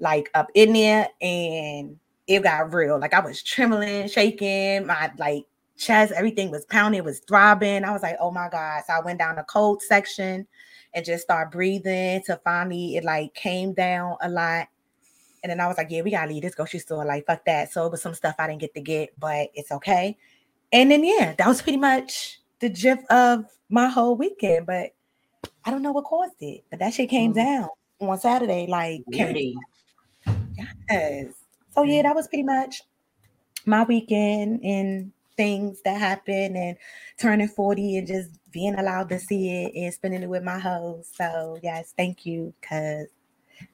like 0.00 0.30
up 0.34 0.48
in 0.54 0.72
there 0.72 1.08
and 1.20 1.98
it 2.26 2.42
got 2.42 2.72
real. 2.72 2.98
Like 2.98 3.14
I 3.14 3.20
was 3.20 3.42
trembling, 3.42 4.08
shaking, 4.08 4.86
my 4.86 5.10
like 5.18 5.44
chest, 5.76 6.12
everything 6.12 6.50
was 6.50 6.64
pounding, 6.66 7.04
was 7.04 7.20
throbbing. 7.20 7.84
I 7.84 7.92
was 7.92 8.02
like, 8.02 8.16
oh 8.20 8.30
my 8.30 8.48
God. 8.48 8.82
So 8.86 8.94
I 8.94 9.00
went 9.00 9.18
down 9.18 9.36
the 9.36 9.42
cold 9.44 9.82
section 9.82 10.46
and 10.94 11.04
just 11.04 11.24
started 11.24 11.50
breathing 11.50 12.22
to 12.24 12.40
finally 12.42 12.96
it 12.96 13.04
like 13.04 13.34
came 13.34 13.72
down 13.72 14.16
a 14.22 14.28
lot. 14.28 14.68
And 15.42 15.50
then 15.50 15.60
I 15.60 15.66
was 15.66 15.76
like, 15.76 15.88
yeah, 15.90 16.02
we 16.02 16.10
gotta 16.10 16.32
leave 16.32 16.42
this 16.42 16.54
grocery 16.54 16.80
store. 16.80 17.04
Like, 17.04 17.26
fuck 17.26 17.44
that. 17.44 17.72
So 17.72 17.86
it 17.86 17.92
was 17.92 18.02
some 18.02 18.14
stuff 18.14 18.36
I 18.38 18.46
didn't 18.46 18.60
get 18.60 18.74
to 18.74 18.80
get, 18.80 19.18
but 19.18 19.50
it's 19.54 19.70
okay. 19.72 20.16
And 20.72 20.90
then 20.90 21.04
yeah, 21.04 21.34
that 21.38 21.46
was 21.46 21.62
pretty 21.62 21.78
much 21.78 22.40
the 22.60 22.68
gist 22.68 23.02
of 23.10 23.44
my 23.68 23.88
whole 23.88 24.16
weekend. 24.16 24.66
But 24.66 24.92
I 25.64 25.70
don't 25.70 25.82
know 25.82 25.92
what 25.92 26.04
caused 26.04 26.40
it. 26.40 26.64
But 26.70 26.80
that 26.80 26.94
shit 26.94 27.10
came 27.10 27.32
Mhm. 27.32 27.36
down 27.36 27.68
on 28.00 28.18
Saturday. 28.18 28.66
Like 28.66 29.02
Beauty. 29.08 29.56
Yes. 30.90 31.32
So 31.74 31.82
yeah, 31.82 32.02
that 32.02 32.14
was 32.14 32.28
pretty 32.28 32.42
much 32.44 32.82
my 33.66 33.84
weekend 33.84 34.64
and 34.64 35.12
things 35.36 35.82
that 35.82 35.98
happened 36.00 36.56
and 36.56 36.76
turning 37.18 37.48
40 37.48 37.98
and 37.98 38.06
just 38.06 38.30
being 38.52 38.74
allowed 38.78 39.08
to 39.10 39.18
see 39.18 39.50
it 39.50 39.74
and 39.74 39.92
spending 39.92 40.22
it 40.22 40.28
with 40.28 40.42
my 40.42 40.58
host. 40.58 41.14
So 41.16 41.58
yes, 41.62 41.92
thank 41.96 42.24
you 42.24 42.54
because 42.60 43.08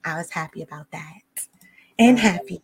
I 0.04 0.16
was 0.16 0.31
happy 0.31 0.62
about 0.62 0.90
that. 0.90 1.49
And 1.99 2.19
uh, 2.19 2.23
happy. 2.23 2.63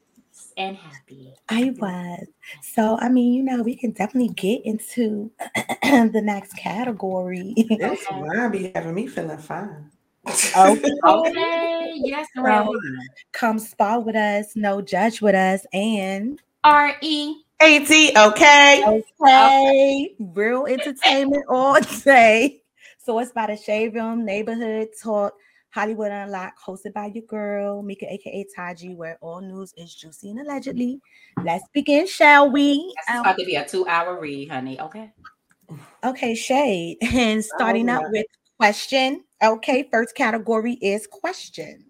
And 0.56 0.76
happy. 0.76 1.34
I 1.48 1.72
was. 1.78 2.26
So 2.62 2.98
I 3.00 3.08
mean, 3.08 3.32
you 3.32 3.42
know, 3.42 3.62
we 3.62 3.74
can 3.76 3.92
definitely 3.92 4.34
get 4.34 4.64
into 4.64 5.30
the 5.82 6.20
next 6.22 6.54
category. 6.54 7.54
This 7.56 8.04
wine 8.10 8.50
be 8.50 8.70
having 8.74 8.94
me 8.94 9.06
feeling 9.06 9.38
fine. 9.38 9.90
okay. 10.26 10.90
Oh, 11.04 11.26
okay. 11.26 11.92
Yes, 11.96 12.26
Well, 12.36 12.64
right. 12.64 12.80
Come 13.32 13.58
spar 13.58 14.00
with 14.00 14.16
us, 14.16 14.56
no 14.56 14.82
judge 14.82 15.20
with 15.22 15.34
us, 15.34 15.64
and 15.72 16.40
R 16.64 16.96
E. 17.00 17.42
AT, 17.60 17.90
okay. 18.16 18.84
Okay, 18.86 20.14
real 20.20 20.66
entertainment 20.66 21.44
all 21.48 21.80
day. 22.04 22.62
So 22.98 23.18
it's 23.18 23.32
by 23.32 23.46
the 23.46 23.56
Shade 23.56 23.94
Room 23.94 24.24
Neighborhood 24.24 24.88
Talk, 25.02 25.34
Hollywood 25.70 26.10
Unlocked, 26.10 26.58
hosted 26.64 26.94
by 26.94 27.06
your 27.06 27.24
girl, 27.24 27.82
Mika, 27.82 28.10
aka 28.12 28.46
Taji, 28.54 28.94
where 28.94 29.18
all 29.20 29.40
news 29.40 29.74
is 29.76 29.94
juicy 29.94 30.30
and 30.30 30.40
allegedly. 30.40 31.00
Let's 31.44 31.64
begin, 31.72 32.06
shall 32.06 32.50
we? 32.50 32.94
This 32.96 33.14
is 33.14 33.16
um, 33.16 33.20
about 33.20 33.38
to 33.38 33.44
be 33.44 33.56
a 33.56 33.66
two-hour 33.66 34.18
read, 34.18 34.48
honey. 34.48 34.80
Okay. 34.80 35.12
Okay, 36.04 36.34
Shade. 36.34 36.98
And 37.02 37.38
oh, 37.38 37.56
starting 37.56 37.88
out 37.90 38.10
with 38.10 38.26
question. 38.58 39.24
Okay, 39.42 39.88
first 39.90 40.14
category 40.14 40.74
is 40.74 41.06
question. 41.06 41.84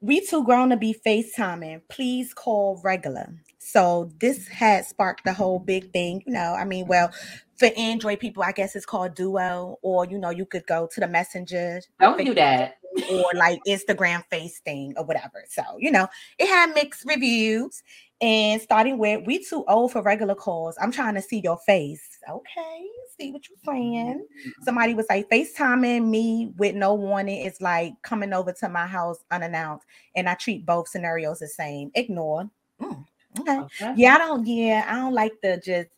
We 0.00 0.20
too 0.20 0.44
grown 0.44 0.70
to 0.70 0.76
be 0.76 0.94
FaceTiming. 1.04 1.82
Please 1.88 2.34
call 2.34 2.80
regular. 2.84 3.32
So 3.76 4.10
this 4.20 4.48
had 4.48 4.86
sparked 4.86 5.24
the 5.24 5.34
whole 5.34 5.58
big 5.58 5.92
thing. 5.92 6.22
You 6.26 6.32
know, 6.32 6.54
I 6.54 6.64
mean, 6.64 6.86
well, 6.86 7.10
for 7.58 7.68
Android 7.76 8.20
people, 8.20 8.42
I 8.42 8.52
guess 8.52 8.74
it's 8.74 8.86
called 8.86 9.14
Duo, 9.14 9.76
or 9.82 10.06
you 10.06 10.16
know, 10.16 10.30
you 10.30 10.46
could 10.46 10.66
go 10.66 10.88
to 10.94 10.98
the 11.00 11.06
messenger 11.06 11.82
Don't 12.00 12.24
do 12.24 12.34
that. 12.36 12.78
or 13.10 13.26
like 13.34 13.60
Instagram 13.68 14.24
face 14.30 14.60
thing 14.60 14.94
or 14.96 15.04
whatever. 15.04 15.44
So, 15.50 15.62
you 15.78 15.90
know, 15.90 16.08
it 16.38 16.46
had 16.46 16.74
mixed 16.74 17.04
reviews. 17.04 17.82
And 18.22 18.62
starting 18.62 18.96
with 18.96 19.26
we 19.26 19.44
too 19.44 19.62
old 19.68 19.92
for 19.92 20.00
regular 20.00 20.34
calls. 20.34 20.78
I'm 20.80 20.90
trying 20.90 21.14
to 21.16 21.20
see 21.20 21.42
your 21.44 21.58
face. 21.66 22.18
Okay, 22.30 22.86
see 23.20 23.30
what 23.30 23.42
you're 23.46 23.58
saying. 23.74 24.26
Somebody 24.62 24.94
was 24.94 25.04
like 25.10 25.28
FaceTiming 25.28 26.08
me 26.08 26.50
with 26.56 26.74
no 26.74 26.94
warning 26.94 27.44
is 27.44 27.60
like 27.60 27.92
coming 28.00 28.32
over 28.32 28.54
to 28.54 28.70
my 28.70 28.86
house 28.86 29.18
unannounced, 29.30 29.84
and 30.14 30.30
I 30.30 30.34
treat 30.34 30.64
both 30.64 30.88
scenarios 30.88 31.40
the 31.40 31.48
same. 31.48 31.90
Ignore. 31.94 32.48
Mm, 32.80 33.04
okay. 33.40 33.58
Okay. 33.58 33.94
Yeah, 33.96 34.14
I 34.14 34.18
don't. 34.18 34.46
Yeah, 34.46 34.84
I 34.88 34.96
don't 34.96 35.14
like 35.14 35.32
the 35.42 35.60
just. 35.64 35.88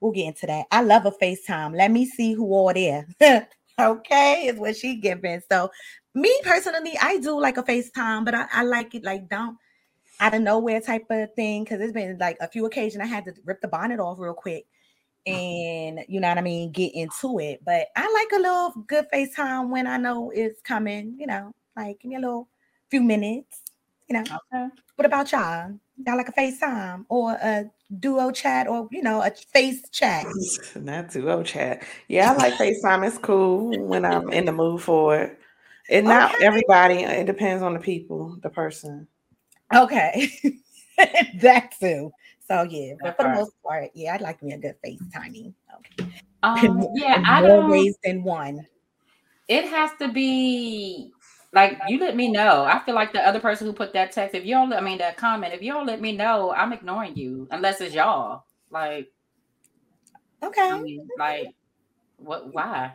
We'll 0.00 0.12
get 0.12 0.26
into 0.26 0.46
that. 0.46 0.66
I 0.70 0.82
love 0.82 1.06
a 1.06 1.12
FaceTime. 1.12 1.76
Let 1.76 1.90
me 1.90 2.04
see 2.04 2.34
who 2.34 2.52
all 2.52 2.74
there. 2.74 3.06
okay, 3.80 4.46
is 4.46 4.58
what 4.58 4.76
she 4.76 4.96
giving. 4.96 5.40
So, 5.50 5.70
me 6.14 6.34
personally, 6.42 6.98
I 7.00 7.18
do 7.18 7.40
like 7.40 7.56
a 7.56 7.62
FaceTime, 7.62 8.24
but 8.24 8.34
I, 8.34 8.46
I 8.52 8.62
like 8.64 8.94
it 8.94 9.04
like 9.04 9.28
don't 9.30 9.56
out 10.20 10.34
of 10.34 10.42
nowhere 10.42 10.80
type 10.80 11.06
of 11.10 11.34
thing 11.34 11.64
because 11.64 11.80
it's 11.80 11.92
been 11.92 12.18
like 12.18 12.36
a 12.40 12.48
few 12.48 12.66
occasions 12.66 13.02
I 13.02 13.06
had 13.06 13.24
to 13.24 13.32
rip 13.44 13.60
the 13.60 13.68
bonnet 13.68 13.98
off 13.98 14.18
real 14.18 14.34
quick 14.34 14.66
mm-hmm. 15.26 15.98
and 15.98 16.06
you 16.08 16.20
know 16.20 16.28
what 16.28 16.38
I 16.38 16.42
mean, 16.42 16.70
get 16.70 16.94
into 16.94 17.38
it. 17.38 17.60
But 17.64 17.88
I 17.96 18.10
like 18.12 18.38
a 18.38 18.42
little 18.42 18.84
good 18.86 19.06
FaceTime 19.12 19.68
when 19.68 19.86
I 19.86 19.96
know 19.96 20.30
it's 20.34 20.60
coming, 20.60 21.16
you 21.18 21.26
know, 21.26 21.52
like 21.76 22.00
give 22.00 22.10
me 22.10 22.16
a 22.16 22.20
little 22.20 22.48
few 22.90 23.02
minutes, 23.02 23.62
you 24.08 24.14
know. 24.14 24.22
Okay. 24.22 24.68
What 24.96 25.06
about 25.06 25.32
y'all? 25.32 25.78
Y'all 25.96 26.16
like 26.16 26.28
a 26.28 26.32
FaceTime 26.32 27.04
or 27.08 27.32
a 27.32 27.70
duo 28.00 28.30
chat 28.32 28.66
or 28.66 28.88
you 28.90 29.02
know 29.02 29.22
a 29.22 29.30
face 29.52 29.88
chat? 29.90 30.26
Not 30.76 31.10
duo 31.10 31.42
chat. 31.42 31.84
Yeah, 32.08 32.32
I 32.32 32.36
like 32.36 32.54
FaceTime. 32.54 33.06
It's 33.06 33.18
cool 33.18 33.86
when 33.86 34.04
I'm 34.04 34.28
in 34.30 34.44
the 34.44 34.52
mood 34.52 34.82
for 34.82 35.16
it. 35.16 35.38
And 35.90 36.06
not 36.06 36.34
Okay. 36.34 36.44
everybody, 36.46 36.94
it 37.02 37.26
depends 37.26 37.62
on 37.62 37.74
the 37.74 37.80
people, 37.80 38.38
the 38.42 38.48
person. 38.48 39.06
Okay, 39.74 40.30
that 41.40 41.74
too. 41.78 42.12
So 42.48 42.62
yeah, 42.62 42.94
but 43.02 43.16
for 43.16 43.24
the 43.24 43.30
most 43.30 43.52
part, 43.62 43.90
yeah, 43.94 44.14
I'd 44.14 44.20
like 44.20 44.42
me 44.42 44.52
a 44.52 44.58
good 44.58 44.76
FaceTiming. 44.84 45.52
Okay, 45.76 46.08
Um, 46.42 46.86
yeah, 46.94 47.22
I 47.26 47.40
more 47.42 47.60
don't. 47.60 47.70
ways 47.70 47.96
than 48.02 48.22
one. 48.22 48.66
It 49.48 49.66
has 49.66 49.90
to 49.98 50.08
be 50.10 51.12
like 51.54 51.78
you 51.88 51.98
let 52.00 52.16
me 52.16 52.30
know. 52.30 52.64
I 52.64 52.80
feel 52.84 52.94
like 52.94 53.12
the 53.12 53.26
other 53.26 53.40
person 53.40 53.66
who 53.66 53.72
put 53.72 53.92
that 53.94 54.12
text, 54.12 54.34
if 54.34 54.44
you 54.44 54.54
don't, 54.54 54.70
let- 54.70 54.80
I 54.80 54.84
mean 54.84 54.98
that 54.98 55.16
comment, 55.16 55.54
if 55.54 55.62
you 55.62 55.72
don't 55.72 55.86
let 55.86 56.00
me 56.00 56.12
know, 56.16 56.52
I'm 56.52 56.72
ignoring 56.72 57.16
you 57.16 57.48
unless 57.50 57.80
it's 57.80 57.94
y'all. 57.94 58.44
Like, 58.70 59.12
Okay, 60.42 60.60
I 60.70 60.80
mean, 60.82 61.08
like, 61.18 61.48
what? 62.16 62.52
Why? 62.52 62.92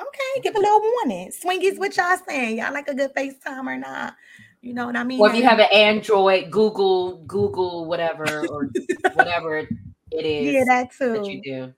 okay, 0.00 0.40
give 0.42 0.54
a 0.54 0.58
little 0.60 0.80
warning. 0.80 1.30
Swingies, 1.32 1.78
what 1.78 1.96
y'all 1.96 2.16
saying? 2.28 2.58
Y'all 2.58 2.72
like 2.72 2.88
a 2.88 2.94
good 2.94 3.14
FaceTime 3.14 3.66
or 3.66 3.76
not? 3.78 4.14
You 4.62 4.74
know 4.74 4.86
what 4.86 4.96
I 4.96 5.04
mean? 5.04 5.20
Or 5.20 5.28
if 5.28 5.36
you 5.36 5.42
have 5.44 5.58
an 5.60 5.68
Android, 5.72 6.50
Google, 6.50 7.18
Google, 7.26 7.86
whatever, 7.86 8.46
or 8.48 8.70
whatever 9.14 9.58
it 9.58 9.68
is 10.26 10.54
yeah, 10.54 10.64
that 10.66 10.90
too. 10.98 11.12
that 11.14 11.32
you 11.32 11.42
do. 11.42 11.74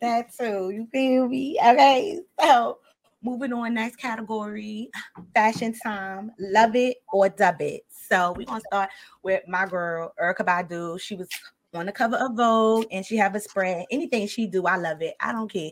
That 0.00 0.34
too. 0.36 0.70
You 0.70 0.86
feel 0.92 1.28
me? 1.28 1.58
Okay. 1.64 2.20
So 2.40 2.78
moving 3.22 3.52
on, 3.52 3.74
next 3.74 3.96
category, 3.96 4.90
fashion 5.34 5.74
time. 5.82 6.32
Love 6.38 6.76
it 6.76 6.98
or 7.12 7.28
dub 7.28 7.60
it. 7.60 7.82
So 7.88 8.34
we're 8.36 8.46
gonna 8.46 8.60
start 8.66 8.90
with 9.22 9.42
my 9.48 9.66
girl, 9.66 10.12
Erykah 10.20 10.46
Badu. 10.46 11.00
She 11.00 11.14
was 11.14 11.28
on 11.74 11.86
the 11.86 11.92
cover 11.92 12.16
of 12.16 12.36
Vogue 12.36 12.86
and 12.90 13.04
she 13.04 13.16
have 13.16 13.34
a 13.34 13.40
spread. 13.40 13.86
Anything 13.90 14.26
she 14.26 14.46
do, 14.46 14.66
I 14.66 14.76
love 14.76 15.00
it. 15.02 15.14
I 15.20 15.32
don't 15.32 15.50
care 15.50 15.70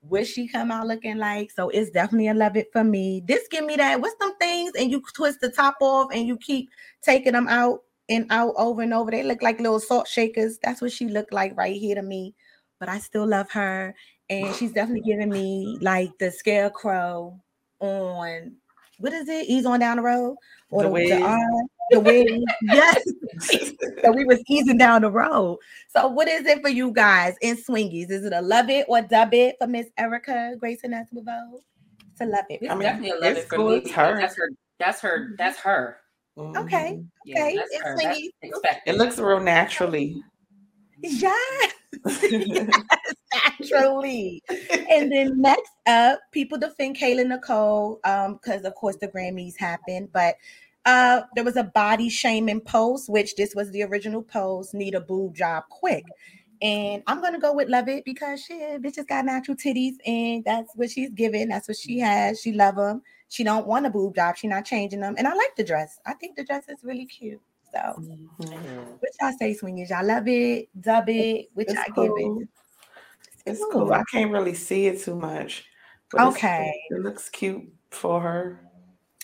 what 0.00 0.26
she 0.26 0.48
come 0.48 0.70
out 0.70 0.86
looking 0.86 1.18
like. 1.18 1.50
So 1.50 1.68
it's 1.68 1.90
definitely 1.90 2.28
a 2.28 2.34
love 2.34 2.56
it 2.56 2.72
for 2.72 2.82
me. 2.82 3.22
This 3.26 3.46
give 3.48 3.64
me 3.64 3.76
that. 3.76 4.00
What's 4.00 4.16
some 4.20 4.36
things 4.38 4.72
and 4.78 4.90
you 4.90 5.02
twist 5.14 5.40
the 5.40 5.50
top 5.50 5.76
off 5.80 6.10
and 6.12 6.26
you 6.26 6.36
keep 6.38 6.70
taking 7.02 7.32
them 7.32 7.48
out 7.48 7.80
and 8.08 8.26
out 8.30 8.54
over 8.56 8.82
and 8.82 8.94
over. 8.94 9.10
They 9.10 9.22
look 9.22 9.42
like 9.42 9.60
little 9.60 9.80
salt 9.80 10.08
shakers. 10.08 10.58
That's 10.62 10.80
what 10.80 10.92
she 10.92 11.08
looked 11.08 11.32
like 11.32 11.56
right 11.56 11.76
here 11.76 11.94
to 11.94 12.02
me. 12.02 12.34
But 12.80 12.88
I 12.88 12.98
still 12.98 13.26
love 13.26 13.50
her. 13.52 13.94
And 14.32 14.54
she's 14.56 14.72
definitely 14.72 15.02
giving 15.02 15.28
me 15.30 15.78
like 15.80 16.16
the 16.18 16.30
scarecrow 16.30 17.38
on 17.80 18.52
what 18.98 19.12
is 19.12 19.28
it? 19.28 19.46
Ease 19.48 19.66
on 19.66 19.80
down 19.80 19.96
the 19.98 20.02
road 20.02 20.36
or 20.70 20.82
The 20.82 20.88
the, 20.88 20.92
Wiz. 20.92 21.10
the, 21.10 21.22
arm, 21.22 21.66
the 21.90 22.00
wig. 22.00 22.42
yes. 22.62 23.02
so 24.02 24.12
we 24.12 24.24
was 24.24 24.40
easing 24.48 24.78
down 24.78 25.02
the 25.02 25.10
road. 25.10 25.58
So 25.88 26.06
what 26.08 26.28
is 26.28 26.46
it 26.46 26.62
for 26.62 26.68
you 26.68 26.92
guys 26.92 27.34
in 27.42 27.56
swingies? 27.56 28.10
Is 28.10 28.24
it 28.24 28.32
a 28.32 28.40
love 28.40 28.70
it 28.70 28.86
or 28.88 29.02
dub 29.02 29.34
it 29.34 29.56
for 29.60 29.66
Miss 29.66 29.88
Erica 29.98 30.54
Grayson 30.58 30.94
Escobar? 30.94 31.48
It's 32.12 32.20
a 32.20 32.26
love 32.26 32.44
it. 32.48 32.60
It's 32.62 32.70
I 32.70 32.74
mean, 32.74 32.82
definitely 32.82 33.10
a 33.10 33.14
love 33.14 33.24
it's 33.36 33.40
it 33.40 33.48
for 33.48 33.56
cool, 33.56 33.68
me. 33.70 33.76
it's 33.76 33.88
because 33.88 34.10
her. 34.14 34.20
That's 34.20 34.36
her. 34.36 34.48
That's 34.78 35.00
her. 35.00 35.28
That's 35.38 35.58
her. 35.58 35.96
Okay. 36.38 36.92
Mhm. 36.94 37.06
Yeah, 37.26 37.42
Okay, 37.44 37.56
that's 37.56 37.70
it's 37.72 37.82
her. 37.82 37.96
That's 38.00 38.18
swingy. 38.18 38.28
It 38.86 38.94
looks 38.96 39.18
real 39.18 39.40
naturally. 39.40 40.22
Yes. 42.30 42.70
Naturally. 43.60 44.42
and 44.90 45.10
then 45.10 45.40
next 45.40 45.72
up, 45.86 46.20
people 46.32 46.58
defend 46.58 46.96
Kayla 46.96 47.26
Nicole 47.26 48.00
um 48.04 48.34
because 48.34 48.64
of 48.64 48.74
course 48.74 48.96
the 48.96 49.08
Grammys 49.08 49.58
happened, 49.58 50.10
but 50.12 50.36
uh 50.84 51.22
there 51.34 51.44
was 51.44 51.56
a 51.56 51.64
body 51.64 52.08
shaming 52.08 52.60
post, 52.60 53.08
which 53.08 53.36
this 53.36 53.54
was 53.54 53.70
the 53.70 53.82
original 53.82 54.22
post, 54.22 54.74
need 54.74 54.94
a 54.94 55.00
boob 55.00 55.34
job 55.34 55.64
quick. 55.70 56.04
And 56.60 57.02
I'm 57.06 57.20
gonna 57.20 57.40
go 57.40 57.52
with 57.52 57.68
Love 57.68 57.88
It 57.88 58.04
because 58.04 58.42
shit, 58.44 58.80
has 58.84 59.06
got 59.06 59.24
natural 59.24 59.56
titties, 59.56 59.94
and 60.06 60.44
that's 60.44 60.74
what 60.76 60.90
she's 60.90 61.10
giving. 61.10 61.48
That's 61.48 61.68
what 61.68 61.76
she 61.76 61.98
has. 61.98 62.40
She 62.40 62.52
love 62.52 62.76
them. 62.76 63.02
She 63.28 63.44
don't 63.44 63.66
want 63.66 63.86
a 63.86 63.90
boob 63.90 64.14
job. 64.14 64.36
She 64.36 64.46
not 64.46 64.64
changing 64.64 65.00
them. 65.00 65.14
And 65.18 65.26
I 65.26 65.34
like 65.34 65.56
the 65.56 65.64
dress. 65.64 65.98
I 66.06 66.14
think 66.14 66.36
the 66.36 66.44
dress 66.44 66.68
is 66.68 66.84
really 66.84 67.06
cute. 67.06 67.40
So, 67.72 67.78
Mhm. 68.40 69.00
what 69.00 69.10
y'all 69.20 69.32
say, 69.38 69.54
swingers? 69.54 69.90
Y'all 69.90 70.04
love 70.04 70.28
it, 70.28 70.68
dub 70.80 71.08
it, 71.08 71.48
which 71.54 71.68
It's 71.68 71.78
I 71.78 71.84
give 71.86 71.94
cool. 71.94 72.42
it. 72.42 72.48
It's 73.46 73.64
cool. 73.72 73.92
I 73.92 74.02
can't 74.10 74.30
really 74.30 74.54
see 74.54 74.86
it 74.86 75.00
too 75.00 75.16
much. 75.16 75.64
but 76.10 76.28
Okay. 76.28 76.74
It 76.90 77.00
looks 77.00 77.30
cute 77.30 77.72
for 77.90 78.20
her. 78.20 78.60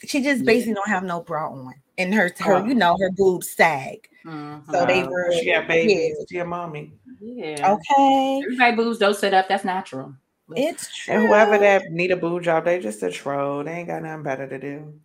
She 0.07 0.23
just 0.23 0.41
Yeah. 0.41 0.47
basically 0.47 0.73
don't 0.75 0.89
have 0.89 1.05
no 1.05 1.21
bra 1.21 1.51
on, 1.51 1.75
and 1.99 2.15
her 2.15 2.31
her 2.39 2.55
Oh. 2.55 2.65
you 2.65 2.75
know 2.75 2.97
her 2.99 3.11
boobs 3.11 3.51
sag. 3.51 4.09
Mhm. 4.25 4.65
So 4.73 4.87
they 4.87 5.03
Uh, 5.03 5.11
were- 5.11 5.33
She 5.33 5.53
got 5.53 5.69
babies. 5.69 6.17
She 6.31 6.39
a 6.39 6.45
mommy. 6.47 6.95
Yeah. 7.21 7.75
Okay, 7.75 8.41
Everybody 8.45 8.77
boobs 8.77 8.99
don't 8.99 9.15
sit 9.17 9.35
up. 9.35 9.49
That's 9.49 9.65
natural. 9.65 10.15
it's 10.57 10.89
true. 10.97 11.15
And 11.15 11.27
whoever 11.27 11.59
that 11.59 11.91
need 11.93 12.11
a 12.11 12.17
boo 12.17 12.41
job, 12.41 12.65
they 12.65 12.79
just 12.79 13.03
a 13.03 13.11
troll. 13.11 13.65
They 13.65 13.73
ain't 13.73 13.89
got 13.89 14.03
nothing 14.03 14.23
better 14.23 14.47
to 14.49 14.59
do. 14.59 14.99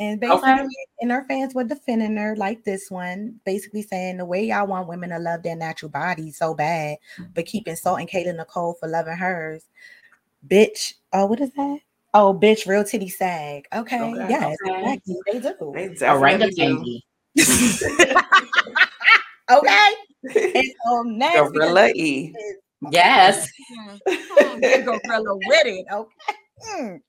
And 0.00 0.18
basically, 0.18 0.50
Okay. 0.50 0.66
and 1.02 1.10
her 1.12 1.26
fans 1.28 1.54
were 1.54 1.62
defending 1.64 2.16
her 2.16 2.34
like 2.34 2.64
this 2.64 2.90
one, 2.90 3.38
basically 3.44 3.82
saying 3.82 4.16
the 4.16 4.24
way 4.24 4.42
y'all 4.46 4.66
want 4.66 4.88
women 4.88 5.10
to 5.10 5.18
love 5.18 5.42
their 5.42 5.54
natural 5.56 5.90
bodies 5.90 6.38
so 6.38 6.54
bad, 6.54 6.96
but 7.34 7.44
keep 7.44 7.68
insulting 7.68 8.06
Kayla 8.06 8.34
Nicole 8.34 8.72
for 8.80 8.88
loving 8.88 9.12
hers. 9.18 9.66
Bitch, 10.48 10.94
oh, 11.12 11.26
what 11.26 11.38
is 11.40 11.52
that? 11.52 11.80
Oh, 12.14 12.32
bitch, 12.32 12.66
real 12.66 12.82
titty 12.82 13.10
sag. 13.10 13.66
Okay, 13.74 14.00
Okay, 14.02 14.26
yes, 14.30 14.56
okay. 14.66 14.78
exactly. 14.80 15.16
They 15.26 15.38
do. 15.38 15.72
They 15.74 15.88
definitely 15.88 16.54
do. 16.56 17.02
Orangutangy. 17.36 18.16
okay. 19.50 19.92
And 20.54 20.64
so 20.86 21.02
next, 21.02 21.50
Gorilla 21.52 21.88
E. 21.94 22.34
Yes. 22.90 23.50
They 24.60 24.82
gorilla 24.82 25.36
with 25.36 25.66
it. 25.66 25.86
Okay. 25.92 26.34
Mm. 26.76 27.00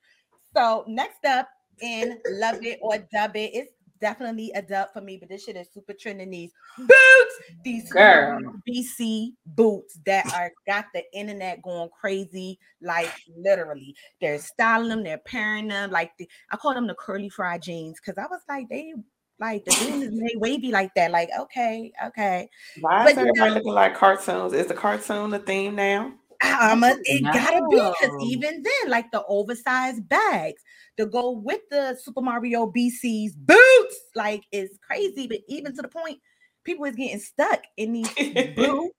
So 0.56 0.84
next 0.88 1.24
up 1.26 1.48
in 1.82 2.20
Love 2.32 2.64
It 2.64 2.80
or 2.82 2.98
Dub 3.14 3.36
It, 3.36 3.52
it's 3.54 3.72
definitely 4.00 4.52
a 4.56 4.62
dub 4.62 4.90
for 4.94 5.02
me, 5.02 5.18
but 5.18 5.30
this 5.30 5.44
shit 5.46 5.56
is 5.56 5.68
super 5.74 5.94
trending. 5.94 6.30
These 6.32 6.52
boots, 6.78 7.36
these 7.64 7.92
Girl. 7.92 8.40
BC 8.68 9.34
boots 9.46 10.00
that 10.06 10.26
are 10.34 10.52
got 10.68 10.86
the 10.94 11.04
internet 11.14 11.62
going 11.62 11.90
crazy, 12.00 12.58
like 12.82 13.12
literally. 13.38 13.96
They're 14.20 14.40
styling 14.40 14.90
them, 14.90 15.04
they're 15.04 15.20
pairing 15.20 15.68
them, 15.68 15.92
like 15.92 16.12
the, 16.18 16.28
I 16.52 16.58
call 16.58 16.74
them 16.74 16.88
the 16.88 16.96
curly 16.96 17.30
fry 17.30 17.58
jeans 17.60 18.00
because 18.04 18.18
I 18.18 18.26
was 18.28 18.42
like, 18.50 18.70
they 18.70 18.94
like 19.40 19.66
the 19.66 19.72
jeans 19.72 20.04
is 20.04 20.14
made 20.14 20.36
wavy 20.38 20.72
like 20.72 20.94
that. 20.96 21.12
Like, 21.12 21.30
okay, 21.40 21.92
okay. 22.08 22.50
Why 22.80 23.04
But 23.04 23.12
is 23.12 23.16
you 23.18 23.22
everybody 23.22 23.50
know- 23.50 23.56
looking 23.58 23.74
like 23.74 23.96
cartoons? 23.96 24.54
Is 24.54 24.68
the 24.68 24.74
cartoon 24.74 25.30
the 25.30 25.40
theme 25.40 25.76
now? 25.76 26.14
Um, 26.60 26.84
it 26.84 27.24
gotta 27.24 27.62
be 27.70 27.76
because 27.76 28.16
even 28.26 28.64
then, 28.64 28.90
like 28.90 29.12
the 29.12 29.24
oversized 29.28 30.10
bags 30.10 30.64
to 30.98 31.06
go 31.06 31.32
with 31.32 31.62
the 31.70 31.98
Super 32.02 32.22
Mario 32.22 32.72
BC's 32.72 33.36
boots, 33.36 34.02
like 34.16 34.44
is 34.52 34.78
crazy. 34.86 35.28
But 35.28 35.40
even 35.48 35.76
to 35.76 35.82
the 35.82 35.88
point, 35.88 36.20
people 36.64 36.86
is 36.86 36.96
getting 36.96 37.20
stuck 37.20 37.62
in 37.78 37.94
these 37.94 38.10
boots, 38.56 38.96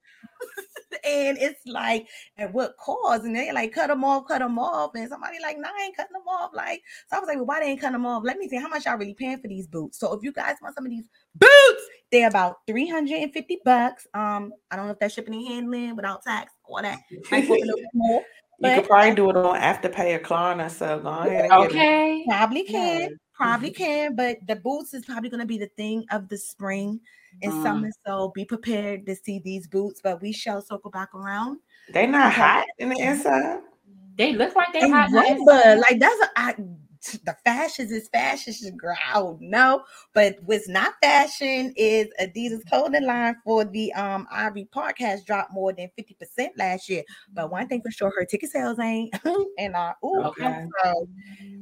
and 1.05 1.37
it's 1.37 1.61
like 1.65 2.07
at 2.37 2.53
what 2.53 2.75
cause? 2.77 3.23
And 3.25 3.35
they 3.35 3.51
like 3.51 3.73
cut 3.73 3.87
them 3.87 4.03
off, 4.03 4.27
cut 4.27 4.39
them 4.39 4.59
off, 4.59 4.91
and 4.95 5.09
somebody 5.09 5.37
like, 5.41 5.57
nah, 5.57 5.67
I 5.67 5.83
ain't 5.85 5.97
cutting 5.97 6.13
them 6.13 6.27
off. 6.27 6.51
Like, 6.53 6.81
so 7.09 7.17
I 7.17 7.19
was 7.19 7.27
like, 7.27 7.37
well, 7.37 7.45
why 7.45 7.59
they 7.59 7.67
ain't 7.67 7.81
cutting 7.81 7.93
them 7.93 8.05
off? 8.05 8.23
Let 8.25 8.37
me 8.37 8.47
see 8.49 8.57
how 8.57 8.67
much 8.67 8.85
y'all 8.85 8.97
really 8.97 9.13
paying 9.13 9.39
for 9.39 9.47
these 9.47 9.67
boots. 9.67 9.99
So 9.99 10.13
if 10.13 10.23
you 10.23 10.31
guys 10.31 10.55
want 10.61 10.75
some 10.75 10.85
of 10.85 10.91
these 10.91 11.09
boots, 11.35 11.83
they're 12.11 12.27
about 12.27 12.57
350 12.67 13.59
bucks. 13.65 14.07
Um, 14.13 14.53
I 14.71 14.75
don't 14.75 14.85
know 14.85 14.91
if 14.91 14.99
that's 14.99 15.13
shipping 15.13 15.33
and 15.33 15.47
handling 15.47 15.95
without 15.95 16.23
tax 16.23 16.53
or 16.63 16.81
that. 16.81 16.99
Might 17.31 17.47
go 17.47 17.55
a 17.55 17.57
little 17.57 17.81
more. 17.93 18.23
You 18.59 18.71
could 18.71 18.85
probably 18.85 19.15
do 19.15 19.29
it 19.29 19.35
on 19.35 19.59
Afterpay 19.59 20.15
or 20.15 20.19
Klarna. 20.19 20.69
So 20.69 20.99
go 20.99 21.09
ahead 21.09 21.45
and 21.45 21.49
get 21.49 21.71
it. 21.71 21.71
Okay. 21.71 22.23
Probably 22.27 22.63
can, 22.63 23.01
Yeah. 23.01 23.07
probably 23.33 23.71
can, 23.71 24.15
but 24.15 24.37
the 24.47 24.55
boots 24.57 24.93
is 24.93 25.05
probably 25.05 25.29
going 25.29 25.41
to 25.41 25.45
be 25.45 25.57
the 25.57 25.69
thing 25.77 26.05
of 26.11 26.29
the 26.29 26.37
spring 26.37 26.99
and 27.41 27.51
Mm. 27.51 27.61
summer. 27.63 27.89
So 28.05 28.31
be 28.33 28.45
prepared 28.45 29.05
to 29.07 29.15
see 29.15 29.39
these 29.39 29.67
boots, 29.67 29.99
but 30.01 30.21
we 30.21 30.31
shall 30.31 30.61
circle 30.61 30.91
back 30.91 31.13
around. 31.13 31.59
They're 31.89 32.07
not 32.07 32.31
Okay. 32.31 32.41
hot 32.41 32.65
in 32.79 32.89
the 32.89 32.99
inside. 32.99 33.61
They 34.15 34.33
look 34.33 34.55
like 34.55 34.71
they 34.73 34.81
And 34.81 34.93
hot. 34.93 35.09
nice. 35.11 35.39
rubber, 35.45 35.75
like 35.81 35.99
that's 35.99 36.21
a, 36.21 36.29
I, 36.35 36.55
the 37.25 37.35
fashions 37.43 37.91
is 37.91 38.07
fashion, 38.09 38.77
girl. 38.77 38.95
I 39.09 39.13
don't 39.15 39.41
know, 39.41 39.83
but 40.13 40.37
what's 40.43 40.67
not 40.69 40.93
fashion 41.01 41.73
is 41.75 42.07
Adidas 42.21 42.65
clothing 42.65 43.05
line 43.05 43.35
for 43.43 43.65
the 43.65 43.93
um 43.93 44.27
Ivy 44.31 44.65
Park 44.65 44.97
has 44.99 45.23
dropped 45.23 45.53
more 45.53 45.73
than 45.73 45.89
fifty 45.95 46.13
percent 46.15 46.53
last 46.57 46.89
year. 46.89 47.03
But 47.35 47.51
one 47.51 47.67
thing 47.67 47.81
for 47.81 47.91
sure, 47.91 48.11
her 48.17 48.25
ticket 48.25 48.51
sales 48.51 48.79
ain't. 48.79 49.13
and 49.57 49.75
uh, 49.75 49.93
ooh, 50.05 50.27
Okay. 50.27 50.65
so 50.83 51.07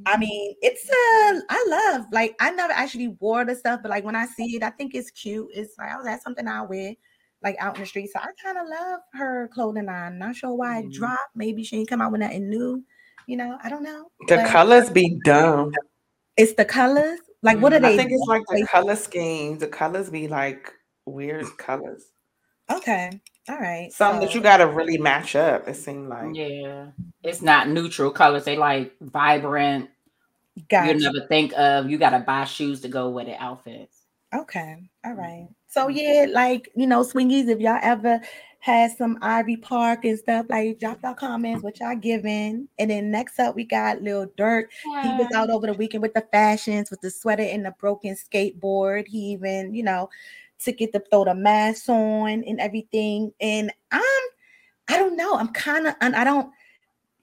I 0.06 0.17
mean, 0.17 0.56
it's 0.62 0.89
a 0.89 1.41
I 1.49 1.65
love 1.69 2.08
like 2.12 2.36
I 2.39 2.51
never 2.51 2.73
actually 2.73 3.10
wore 3.10 3.45
the 3.45 3.56
stuff, 3.56 3.82
but 3.84 3.89
like 3.91 4.04
when 4.04 4.15
I 4.15 4.25
see 4.25 4.56
it, 4.56 4.63
I 4.63 4.71
think 4.71 4.95
it's 4.95 5.12
cute. 5.12 5.49
It's 5.54 5.77
like 5.77 5.91
oh, 5.95 6.04
that's 6.04 6.23
something 6.23 6.47
I 6.47 6.63
wear 6.63 6.95
like 7.43 7.56
out 7.60 7.75
in 7.75 7.82
the 7.82 7.88
street. 7.88 8.10
So 8.12 8.19
I 8.19 8.27
kind 8.43 8.58
of 8.58 8.67
love 8.67 8.99
her 9.13 9.49
clothing 9.54 9.86
line. 9.86 10.17
Not 10.19 10.36
sure 10.36 10.54
why 10.56 10.80
it 10.80 10.86
Mhm. 10.86 10.91
dropped. 10.91 11.36
Maybe 11.36 11.63
she 11.63 11.77
ain't 11.77 11.89
come 11.89 12.01
out 12.01 12.12
with 12.12 12.21
nothing 12.21 12.49
new. 12.49 12.84
You 13.28 13.38
know, 13.38 13.58
I 13.64 13.70
don't 13.70 13.84
know. 13.84 14.10
The 14.28 14.38
but 14.38 14.48
colors 14.50 14.90
be 14.90 15.20
dumb. 15.24 15.72
It's 16.38 16.54
the 16.54 16.66
colors. 16.66 17.20
Like 17.44 17.60
what 17.60 17.74
are 17.74 17.80
Mm, 17.80 17.84
they? 17.84 17.94
I 17.94 17.98
think 17.98 18.12
it's 18.12 18.28
like 18.28 18.44
the 18.50 18.60
like- 18.62 18.70
color 18.70 18.96
schemes. 18.96 19.60
The 19.60 19.68
colors 19.68 20.10
be 20.10 20.28
like 20.28 20.72
weird 21.06 21.46
colors. 21.58 22.06
Okay. 22.72 23.20
All 23.50 23.58
right. 23.58 23.92
Something 23.92 24.22
that 24.22 24.36
you 24.36 24.42
gotta 24.42 24.68
really 24.68 24.98
match 24.98 25.36
up. 25.36 25.68
It 25.68 25.76
seemed 25.76 26.10
like. 26.10 26.36
Yeah. 26.36 26.88
It's 27.24 27.42
not 27.42 27.68
neutral 27.68 28.12
colors. 28.12 28.46
They 28.46 28.56
like 28.58 28.94
vibrant. 29.02 29.90
Gotcha. 30.70 30.94
You 30.94 31.00
never 31.00 31.28
think 31.28 31.54
of. 31.58 31.90
You 31.90 31.98
got 31.98 32.10
to 32.12 32.20
buy 32.20 32.44
shoes 32.44 32.82
to 32.82 32.88
go 32.90 33.10
with 33.10 33.26
the 33.28 33.42
outfits. 33.42 34.02
Okay. 34.36 34.78
All 35.06 35.14
right. 35.14 35.48
So 35.68 35.88
yeah, 35.88 36.28
like 36.30 36.70
you 36.76 36.88
know, 36.88 37.02
swingies, 37.04 37.48
if 37.48 37.60
y'all 37.60 37.80
ever 37.82 38.22
had 38.62 38.95
some 38.95 39.17
Ivy 39.24 39.58
Park 39.58 40.06
and 40.06 40.17
stuff, 40.17 40.45
like 40.47 40.80
drop 40.80 41.00
your 41.04 41.15
comments, 41.15 41.63
what 41.63 41.80
y'all 41.80 41.95
giving. 41.95 42.67
And 42.78 42.91
then 42.91 43.10
next 43.10 43.39
up, 43.39 43.56
we 43.56 43.63
got 43.65 44.04
Lil 44.04 44.28
Durk. 44.38 44.65
He 44.84 45.10
was 45.10 45.28
out 45.36 45.50
over 45.50 45.65
the 45.65 45.74
weekend 45.74 46.04
with 46.04 46.13
the 46.13 46.26
fashions, 46.32 46.91
with 46.91 47.02
the 47.02 47.10
sweater 47.10 47.41
and 47.41 47.65
the 47.65 47.74
broken 47.80 48.15
skateboard. 48.15 49.08
He 49.08 49.32
even, 49.32 49.74
you 49.74 49.82
know, 49.82 50.12
took 50.63 50.80
it 50.80 50.93
to 50.93 51.04
throw 51.10 51.26
the 51.26 51.34
mask 51.34 51.89
on 51.89 52.43
and 52.43 52.60
everything. 52.60 53.34
And 53.41 53.74
I'm, 53.91 54.21
I 54.88 54.97
don't 54.97 55.17
know, 55.17 55.36
I'm 55.36 55.50
kind 55.50 55.88
of, 55.88 55.95
I 56.00 56.24
don't 56.24 56.52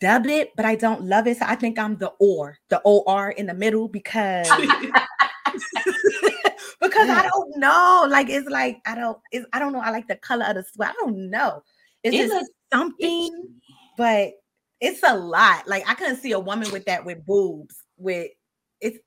dub 0.01 0.27
it, 0.27 0.51
but 0.57 0.65
I 0.65 0.75
don't 0.75 1.05
love 1.05 1.29
it. 1.29 1.39
So 1.39 1.45
I 1.47 1.55
think 1.55 1.79
I'm 1.79 1.97
the 1.99 2.13
or, 2.19 2.59
the 2.69 2.79
or 2.81 3.31
in 3.31 3.47
the 3.47 3.55
middle 3.55 3.87
because 3.87 4.51
because 6.81 7.09
I 7.09 7.23
don't 7.23 7.57
know. 7.57 8.07
Like 8.09 8.29
it's 8.29 8.49
like 8.49 8.79
I 8.87 8.95
don't, 8.95 9.19
it's 9.33 9.47
I 9.53 9.59
don't 9.59 9.73
know. 9.73 9.81
I 9.81 9.91
like 9.91 10.09
the 10.09 10.17
color 10.17 10.45
of 10.47 10.55
the 10.57 10.65
sweat. 10.65 10.91
I 10.91 11.05
don't 11.05 11.31
know. 11.31 11.63
It's 12.03 12.17
It 12.17 12.29
just 12.29 12.51
something 12.73 13.49
but 13.97 14.31
it's 14.81 15.03
a 15.03 15.17
lot. 15.17 15.67
Like 15.67 15.89
I 15.89 15.95
couldn't 15.95 16.19
see 16.19 16.33
a 16.33 16.39
woman 16.39 16.71
with 16.71 16.85
that 16.87 17.05
with 17.05 17.27
boobs 17.27 17.83
with 17.97 18.31
it's 18.81 18.99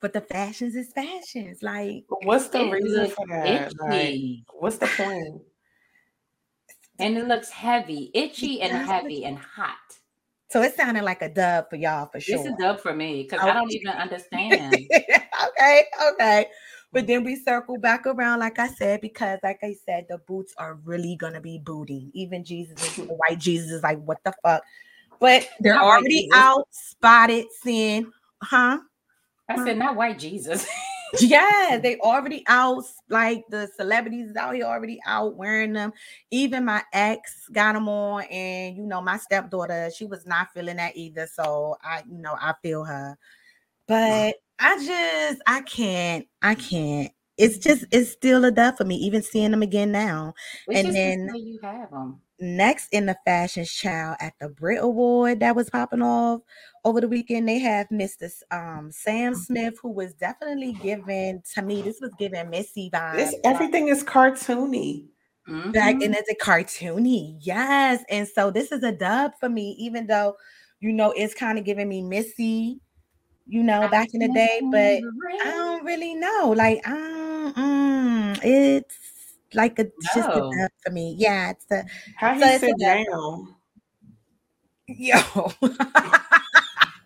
but 0.00 0.12
the 0.12 0.20
fashions 0.20 0.74
is 0.76 0.92
fashions. 0.92 1.62
Like 1.62 2.04
What's 2.22 2.48
the 2.48 2.70
reason 2.70 3.08
for 3.08 3.26
that? 3.28 3.72
Like, 3.88 4.20
what's 4.52 4.76
the 4.76 4.86
point? 4.88 5.42
and 6.98 7.16
it 7.16 7.26
looks 7.26 7.48
heavy, 7.48 8.10
itchy 8.14 8.60
and 8.60 8.86
heavy 8.86 9.24
and 9.24 9.38
hot. 9.38 9.76
so 10.50 10.62
it 10.62 10.74
sounded 10.74 11.02
like 11.02 11.22
a 11.22 11.28
dub 11.30 11.70
for 11.70 11.76
y'all 11.76 12.06
for 12.06 12.20
sure. 12.20 12.36
This 12.36 12.46
is 12.46 12.52
dub 12.60 12.78
for 12.80 12.94
me 12.94 13.22
because 13.22 13.40
Oh. 13.42 13.48
I 13.48 13.54
don't 13.54 13.72
even 13.72 13.88
understand. 13.96 14.74
okay, 15.48 15.84
okay. 16.12 16.46
But 16.96 17.06
then 17.06 17.24
we 17.24 17.36
circle 17.36 17.76
back 17.76 18.06
around, 18.06 18.38
like 18.38 18.58
I 18.58 18.68
said, 18.68 19.02
because 19.02 19.38
like 19.42 19.58
I 19.62 19.74
said, 19.84 20.06
the 20.08 20.16
boots 20.16 20.54
are 20.56 20.78
really 20.82 21.14
gonna 21.14 21.42
be 21.42 21.58
booty. 21.58 22.10
Even 22.14 22.42
Jesus, 22.42 22.96
the 22.96 23.02
white 23.28 23.38
Jesus 23.38 23.70
is 23.70 23.82
like, 23.82 23.98
what 23.98 24.16
the 24.24 24.32
fuck? 24.42 24.62
But 25.20 25.46
they're 25.60 25.78
already 25.78 26.26
out, 26.32 26.66
spotted, 26.70 27.48
seeing, 27.60 28.10
huh? 28.42 28.78
I 29.46 29.62
said, 29.62 29.76
not 29.76 29.94
white 29.94 30.18
Jesus. 30.18 30.66
yeah, 31.20 31.78
they 31.82 31.98
already 31.98 32.44
out. 32.48 32.84
Like 33.10 33.44
the 33.50 33.68
celebrities 33.76 34.34
out 34.34 34.54
here 34.54 34.64
already 34.64 34.98
out 35.06 35.36
wearing 35.36 35.74
them. 35.74 35.92
Even 36.30 36.64
my 36.64 36.82
ex 36.94 37.46
got 37.52 37.74
them 37.74 37.90
on, 37.90 38.22
and 38.22 38.74
you 38.74 38.86
know, 38.86 39.02
my 39.02 39.18
stepdaughter, 39.18 39.90
she 39.94 40.06
was 40.06 40.24
not 40.24 40.48
feeling 40.54 40.78
that 40.78 40.96
either. 40.96 41.28
So 41.30 41.76
I, 41.84 42.04
you 42.10 42.22
know, 42.22 42.38
I 42.40 42.54
feel 42.62 42.84
her. 42.84 43.18
But 43.88 44.36
I 44.58 44.84
just, 44.84 45.42
I 45.46 45.60
can't, 45.62 46.26
I 46.42 46.54
can't. 46.54 47.10
It's 47.38 47.58
just, 47.58 47.84
it's 47.92 48.10
still 48.10 48.44
a 48.46 48.50
dub 48.50 48.78
for 48.78 48.84
me, 48.84 48.96
even 48.96 49.22
seeing 49.22 49.50
them 49.50 49.62
again 49.62 49.92
now. 49.92 50.32
Which 50.66 50.78
And 50.78 50.94
then- 50.94 51.30
you 51.34 51.58
have 51.62 51.90
them. 51.90 52.20
next 52.40 52.88
in 52.92 53.06
the 53.06 53.16
fashion 53.26 53.64
child 53.66 54.16
at 54.20 54.32
the 54.40 54.48
Brit 54.48 54.82
Award 54.82 55.40
that 55.40 55.54
was 55.56 55.68
popping 55.70 56.02
off 56.02 56.40
over 56.84 57.00
the 57.00 57.08
weekend, 57.08 57.48
they 57.48 57.58
have 57.58 57.88
Mr. 57.88 58.30
um 58.50 58.90
Sam 58.92 59.34
Smith, 59.34 59.74
who 59.82 59.90
was 59.90 60.14
definitely 60.14 60.72
given 60.82 61.42
to 61.54 61.62
me. 61.62 61.82
This 61.82 61.98
was 62.00 62.12
given 62.18 62.48
Missy 62.50 62.90
vibes. 62.92 63.16
This 63.16 63.34
everything 63.44 63.88
is 63.88 64.02
cartoony. 64.04 65.08
back 65.72 65.94
Mhm. 65.96 66.04
and 66.06 66.14
it's 66.16 66.30
a 66.30 66.34
cartoony, 66.34 67.36
yes. 67.40 68.02
And 68.10 68.26
so 68.26 68.50
this 68.50 68.72
is 68.72 68.82
a 68.82 68.92
dub 68.92 69.32
for 69.38 69.48
me, 69.48 69.76
even 69.78 70.06
though 70.06 70.36
you 70.80 70.92
know 70.92 71.12
it's 71.12 71.34
kind 71.34 71.56
of 71.58 71.64
giving 71.64 71.88
me 71.88 72.02
Missy, 72.02 72.80
you 73.46 73.62
know, 73.62 73.88
back 73.88 74.08
in 74.12 74.20
the 74.20 74.28
day, 74.28 74.60
but 74.70 75.00
I 75.46 75.50
don't 75.50 75.84
really 75.84 76.14
know. 76.14 76.52
Like, 76.56 76.86
um, 76.88 77.54
mm, 77.54 78.40
it's 78.42 78.96
like 79.54 79.78
a 79.78 79.82
it's 79.82 80.14
just 80.14 80.28
a 80.28 80.40
No. 80.40 80.68
for 80.84 80.90
me. 80.92 81.14
Yeah, 81.18 81.50
it's 81.50 81.66
a 81.70 81.84
How 82.16 82.34
he 82.34 82.40
So 82.40 82.48
it's 82.48 82.60
sit 82.60 82.78
down? 82.78 83.54
Yo. 84.88 85.18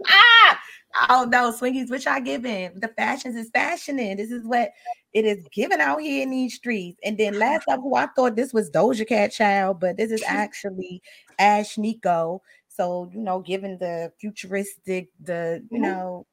ah! 0.06 0.60
Oh 1.08 1.24
no, 1.24 1.52
Swingies, 1.52 1.88
which 1.88 2.08
I 2.08 2.18
give 2.18 2.44
in. 2.44 2.78
The 2.80 2.88
fashions 2.88 3.36
is 3.36 3.48
fashioning. 3.54 4.16
This 4.16 4.32
is 4.32 4.44
what 4.44 4.72
it 5.12 5.24
is 5.24 5.46
given 5.52 5.80
out 5.80 6.00
here 6.02 6.22
in 6.24 6.30
these 6.30 6.54
streets. 6.54 6.98
And 7.04 7.16
then 7.16 7.38
last 7.38 7.68
up, 7.68 7.80
who 7.80 7.94
I 7.94 8.06
thought 8.06 8.34
this 8.34 8.52
was 8.52 8.70
Doja 8.70 9.06
Cat 9.06 9.30
child, 9.30 9.78
but 9.80 9.96
this 9.96 10.10
is 10.10 10.22
actually 10.26 11.00
Ashnikko. 11.40 12.40
So 12.68 13.08
you 13.14 13.20
know, 13.20 13.38
given 13.38 13.78
the 13.78 14.12
futuristic, 14.20 15.10
the 15.22 15.64
you 15.70 15.80
know, 15.80 16.26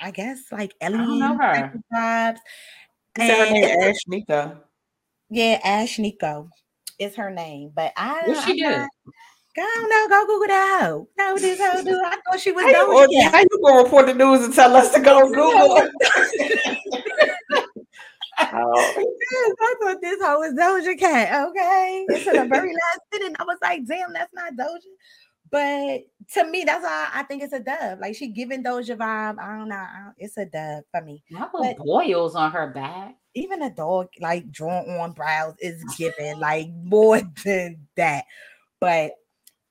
I 0.00 0.10
guess 0.10 0.38
like 0.50 0.74
don't 0.80 1.18
know 1.18 1.36
her. 1.36 1.72
vibes. 1.92 2.38
He 3.18 3.26
said 3.26 3.38
her 3.48 3.52
name 3.52 3.80
Ash 3.82 3.96
Nika. 4.06 4.60
yeah, 5.28 5.60
Ashnikko 5.84 6.48
is 6.98 7.16
her 7.16 7.30
name, 7.30 7.72
but 7.74 7.92
I 7.96 8.22
What 8.26 8.44
she 8.44 8.52
I'm 8.52 8.56
do? 8.56 8.78
not- 8.78 8.88
I. 9.58 10.06
Go 10.08 10.26
Google 10.26 10.46
that 10.46 10.80
hoe. 10.82 11.08
Know 11.18 11.32
what 11.32 11.42
this 11.42 11.58
hoe 11.60 11.82
do? 11.82 12.00
I 12.04 12.16
thought 12.24 12.40
she 12.40 12.52
was 12.52 12.62
How 12.62 12.70
you, 12.70 12.76
Doja 12.76 13.06
gonna- 13.06 13.22
Cat. 13.22 13.32
how 13.32 13.40
you 13.40 13.60
gonna 13.64 13.82
report 13.82 14.06
the 14.06 14.14
news 14.14 14.44
and 14.44 14.54
tell 14.54 14.74
us 14.76 14.92
to 14.94 15.00
go 15.00 15.26
Google? 15.28 15.88
Oh, 18.52 19.04
Yes, 19.32 19.54
I 19.60 19.74
thought 19.82 20.00
this 20.00 20.22
hoe 20.22 20.38
was 20.38 20.54
Doja 20.54 20.98
Cat. 20.98 21.48
Okay. 21.50 22.06
Until 22.08 22.42
the 22.42 22.48
very 22.48 22.72
last 22.72 23.00
minute, 23.12 23.36
I 23.38 23.44
was 23.44 23.58
like, 23.60 23.84
damn, 23.86 24.12
that's 24.12 24.32
not 24.32 24.54
Doja. 24.54 24.78
But 25.50 26.02
to 26.34 26.44
me, 26.48 26.64
that's 26.64 26.84
why 26.84 27.10
I 27.12 27.22
think 27.24 27.42
it's 27.42 27.52
a 27.52 27.60
dub. 27.60 28.00
Like 28.00 28.14
she 28.14 28.28
giving 28.28 28.62
Doja 28.62 28.96
vibe. 28.96 29.38
I 29.38 29.56
don't 29.58 29.68
know. 29.68 29.74
I 29.76 30.02
don't- 30.04 30.14
It's 30.18 30.36
a 30.36 30.44
dub 30.46 30.84
for 30.92 31.02
me. 31.02 31.22
No 31.30 31.48
But- 31.52 31.76
boils 31.78 32.36
on 32.36 32.52
her 32.52 32.68
back. 32.70 33.16
Even 33.34 33.62
a 33.62 33.70
dog 33.70 34.08
like 34.20 34.50
drawn 34.50 34.88
on 34.90 35.12
brows 35.12 35.54
is 35.60 35.82
given 35.96 36.38
like 36.40 36.68
more 36.84 37.20
than 37.44 37.86
that. 37.96 38.24
But 38.80 39.12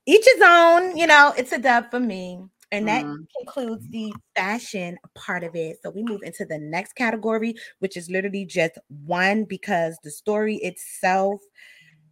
each 0.06 0.26
his 0.26 0.42
own, 0.44 0.98
you 0.98 1.08
know, 1.08 1.34
it's 1.38 1.52
a 1.52 1.58
dub 1.60 1.92
for 1.92 2.00
me. 2.00 2.42
And 2.72 2.88
that 2.88 3.04
Mhm. 3.04 3.26
concludes 3.38 3.88
the 3.90 4.14
fashion 4.36 4.98
part 5.16 5.44
of 5.44 5.56
it. 5.56 5.80
So 5.82 5.90
we 5.90 6.04
move 6.04 6.22
into 6.24 6.46
the 6.46 6.60
next 6.60 6.94
category, 6.94 7.56
which 7.80 7.98
is 7.98 8.10
literally 8.12 8.46
just 8.46 8.78
one 9.06 9.44
because 9.46 9.98
the 10.04 10.12
story 10.12 10.58
itself 10.58 11.42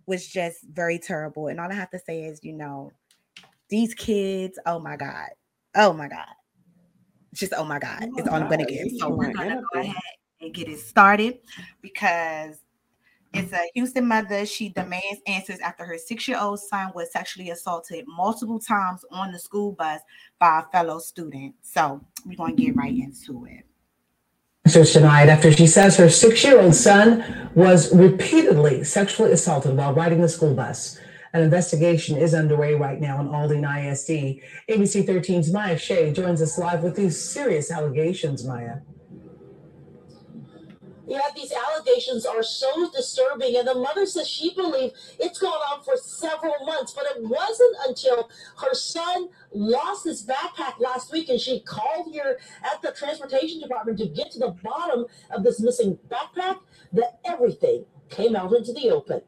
was 0.08 0.26
just 0.28 0.64
very 0.72 0.98
terrible. 1.00 1.48
And 1.48 1.60
all 1.60 1.70
I 1.72 1.76
have 1.76 1.92
to 1.92 2.00
say 2.00 2.24
is, 2.24 2.40
you 2.44 2.54
know, 2.54 2.92
these 3.70 3.94
kids, 3.94 4.60
oh 4.66 4.80
my 4.80 4.96
God. 4.96 5.30
Oh 5.76 5.94
my 5.94 6.08
God. 6.08 6.26
Just 7.34 7.54
oh 7.56 7.64
my 7.66 7.80
God. 7.80 8.00
Oh 8.04 8.12
It's 8.18 8.28
my 8.28 8.34
all 8.34 8.44
I'm 8.44 8.50
gonna 8.50 8.64
God, 8.64 8.70
give. 8.70 8.92
So 9.00 9.10
we're 9.10 9.34
gonna 9.34 9.62
go 9.74 9.80
ahead 9.80 9.96
and 10.42 10.54
get 10.54 10.68
it 10.70 10.80
started 10.80 11.40
because 11.82 12.62
it's 13.34 13.52
a 13.54 13.70
Houston 13.76 14.08
mother. 14.08 14.46
She 14.46 14.70
demands 14.70 15.22
answers 15.28 15.60
after 15.60 15.86
her 15.86 15.98
six-year-old 15.98 16.60
son 16.60 16.92
was 16.96 17.12
sexually 17.12 17.50
assaulted 17.50 18.06
multiple 18.08 18.60
times 18.60 19.04
on 19.12 19.32
the 19.32 19.40
school 19.40 19.74
bus 19.74 20.02
by 20.40 20.60
a 20.62 20.72
fellow 20.72 21.00
student. 21.00 21.56
So 21.62 22.02
we're 22.26 22.36
gonna 22.38 22.56
get 22.56 22.76
right 22.76 22.96
into 22.96 23.46
it. 23.46 23.66
answers 24.66 24.94
tonight 24.94 25.30
after 25.30 25.52
she 25.52 25.68
says 25.68 25.96
her 25.98 26.10
six 26.10 26.44
year 26.44 26.60
old 26.60 26.76
son 26.76 27.52
was 27.56 27.94
repeatedly 27.96 28.84
sexually 28.84 29.32
assaulted 29.32 29.76
while 29.78 29.94
riding 29.94 30.22
the 30.22 30.30
school 30.30 30.54
bus. 30.54 31.00
An 31.34 31.44
investigation 31.44 32.18
is 32.18 32.34
underway 32.34 32.74
right 32.74 33.00
now 33.00 33.20
in 33.20 33.28
Aldine 33.28 33.66
ISD. 33.66 34.42
ABC 34.70 35.06
13's 35.06 35.52
Maya 35.52 35.78
Shea 35.78 36.14
joins 36.14 36.42
us 36.42 36.58
live 36.58 36.84
with 36.84 36.96
these 36.96 37.20
serious 37.22 37.72
allegations, 37.72 38.46
Maya. 38.46 38.78
Yeah, 41.08 41.22
these 41.34 41.54
allegations 41.54 42.26
are 42.26 42.44
so 42.44 42.92
disturbing, 42.92 43.56
and 43.56 43.66
the 43.66 43.76
mother 43.76 44.06
says 44.06 44.28
she 44.28 44.54
believed 44.54 44.94
it's 45.20 45.40
gone 45.40 45.54
on 45.72 45.82
for 45.82 45.96
several 45.96 46.66
months, 46.66 46.92
but 46.92 47.06
it 47.06 47.24
wasn't 47.24 47.76
until 47.88 48.30
her 48.58 48.74
son 48.74 49.30
lost 49.54 50.04
his 50.04 50.26
backpack 50.26 50.80
last 50.80 51.14
week 51.14 51.30
and 51.30 51.40
she 51.40 51.62
called 51.62 52.12
here 52.12 52.38
at 52.62 52.82
the 52.82 52.92
transportation 52.92 53.62
department 53.62 53.98
to 54.00 54.08
get 54.08 54.32
to 54.32 54.40
the 54.40 54.54
bottom 54.62 55.06
of 55.32 55.44
this 55.44 55.62
missing 55.62 55.98
backpack 56.10 56.58
that 56.92 57.20
everything 57.24 57.86
came 58.10 58.36
out 58.36 58.52
into 58.54 58.74
the 58.74 58.90
open. 58.90 59.22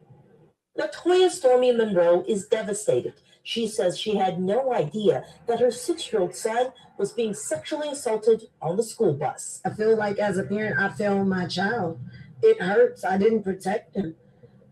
Latoya 0.80 1.30
Stormy 1.30 1.74
Monroe 1.74 2.24
is 2.26 2.48
devastated. 2.48 3.14
She 3.44 3.68
says 3.68 4.00
she 4.00 4.16
had 4.16 4.40
no 4.40 4.74
idea 4.74 5.26
that 5.46 5.60
her 5.60 5.72
six 5.72 6.10
year 6.10 6.22
old 6.22 6.34
son 6.34 6.72
was 6.98 7.12
being 7.12 7.34
sexually 7.34 7.90
assaulted 7.90 8.48
on 8.62 8.78
the 8.78 8.84
school 8.84 9.14
bus. 9.14 9.60
I 9.66 9.72
feel 9.72 9.98
like 9.98 10.20
as 10.20 10.38
a 10.38 10.44
parent, 10.44 10.80
I 10.80 10.96
failed 10.96 11.28
my 11.28 11.48
child. 11.48 12.00
It 12.42 12.62
hurts. 12.62 13.04
I 13.04 13.18
didn't 13.18 13.44
protect 13.44 13.94
him. 13.94 14.16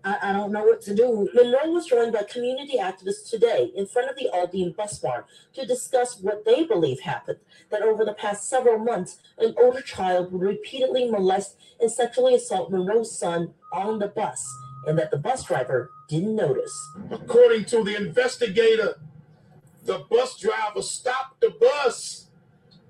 I, 0.06 0.30
I 0.30 0.32
don't 0.32 0.54
know 0.54 0.64
what 0.64 0.82
to 0.84 0.96
do. 0.96 1.28
Monroe 1.34 1.72
was 1.72 1.88
joined 1.88 2.14
by 2.14 2.24
community 2.24 2.78
activists 2.78 3.30
today 3.30 3.74
in 3.76 3.86
front 3.86 4.10
of 4.10 4.16
the 4.16 4.30
Aldine 4.34 4.78
bus 4.78 5.00
barn 5.00 5.26
to 5.56 5.66
discuss 5.66 6.22
what 6.22 6.46
they 6.46 6.64
believe 6.64 7.02
happened. 7.02 7.40
That 7.70 7.82
over 7.82 8.06
the 8.06 8.14
past 8.14 8.50
several 8.50 8.80
months, 8.80 9.18
an 9.38 9.56
older 9.62 9.82
child 9.82 10.32
would 10.32 10.42
repeatedly 10.42 11.12
molest 11.12 11.58
and 11.82 11.92
sexually 11.92 12.36
assault 12.36 12.72
Monroe's 12.72 13.18
son 13.20 13.56
on 13.74 14.00
the 14.00 14.08
bus, 14.08 14.48
and 14.86 14.98
that 14.98 15.12
the 15.12 15.18
bus 15.18 15.44
driver 15.44 15.92
didn't 16.08 16.36
notice. 16.36 16.74
According 17.12 17.66
to 17.66 17.84
the 17.84 17.96
investigator, 17.96 19.00
the 19.84 20.00
bus 20.10 20.40
driver 20.40 20.82
stopped 20.82 21.42
the 21.42 21.52
bus 21.60 22.28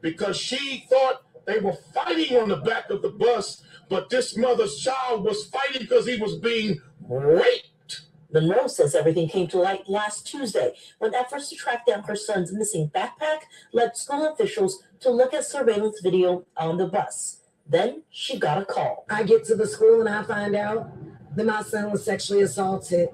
because 0.01 0.38
she 0.38 0.86
thought 0.89 1.23
they 1.45 1.60
were 1.60 1.77
fighting 1.93 2.38
on 2.38 2.49
the 2.49 2.58
back 2.58 2.89
of 2.89 3.01
the 3.01 3.10
bus, 3.10 3.63
but 3.89 4.10
this 4.10 4.38
mother's 4.38 4.77
child 4.77 5.23
was 5.23 5.45
fighting 5.45 5.82
because 5.82 6.06
he 6.06 6.17
was 6.17 6.36
being 6.36 6.82
raped. 7.08 8.01
Monroe 8.32 8.67
says 8.67 8.93
everything 8.93 9.30
came 9.30 9.47
to 9.47 9.58
light 9.58 9.88
last 9.88 10.27
Tuesday 10.27 10.73
when 10.99 11.15
efforts 11.15 11.49
to 11.49 11.56
track 11.56 11.86
down 11.86 12.03
her 12.03 12.15
son's 12.15 12.51
missing 12.51 12.91
backpack 12.93 13.39
led 13.71 13.95
school 13.95 14.27
officials 14.27 14.84
to 14.99 15.10
look 15.10 15.34
at 15.34 15.45
surveillance 15.45 16.01
video 16.01 16.45
on 16.58 16.77
the 16.77 16.88
bus. 16.88 17.41
Then 17.69 18.03
she 18.10 18.38
got 18.38 18.62
a 18.62 18.65
call. 18.65 19.06
I 19.10 19.23
get 19.23 19.45
to 19.45 19.56
the 19.56 19.67
school 19.67 20.01
and 20.01 20.10
I 20.10 20.23
find 20.23 20.56
out 20.56 20.91
that 21.38 21.45
my 21.45 21.62
son 21.62 21.91
was 21.91 22.04
sexually 22.04 22.41
assaulted. 22.41 23.10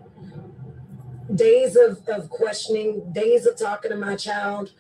Days 1.36 1.76
of, 1.76 2.08
of 2.08 2.30
questioning, 2.30 3.12
days 3.12 3.46
of 3.46 3.58
talking 3.58 3.92
to 3.92 3.98
my 3.98 4.16
child, 4.16 4.72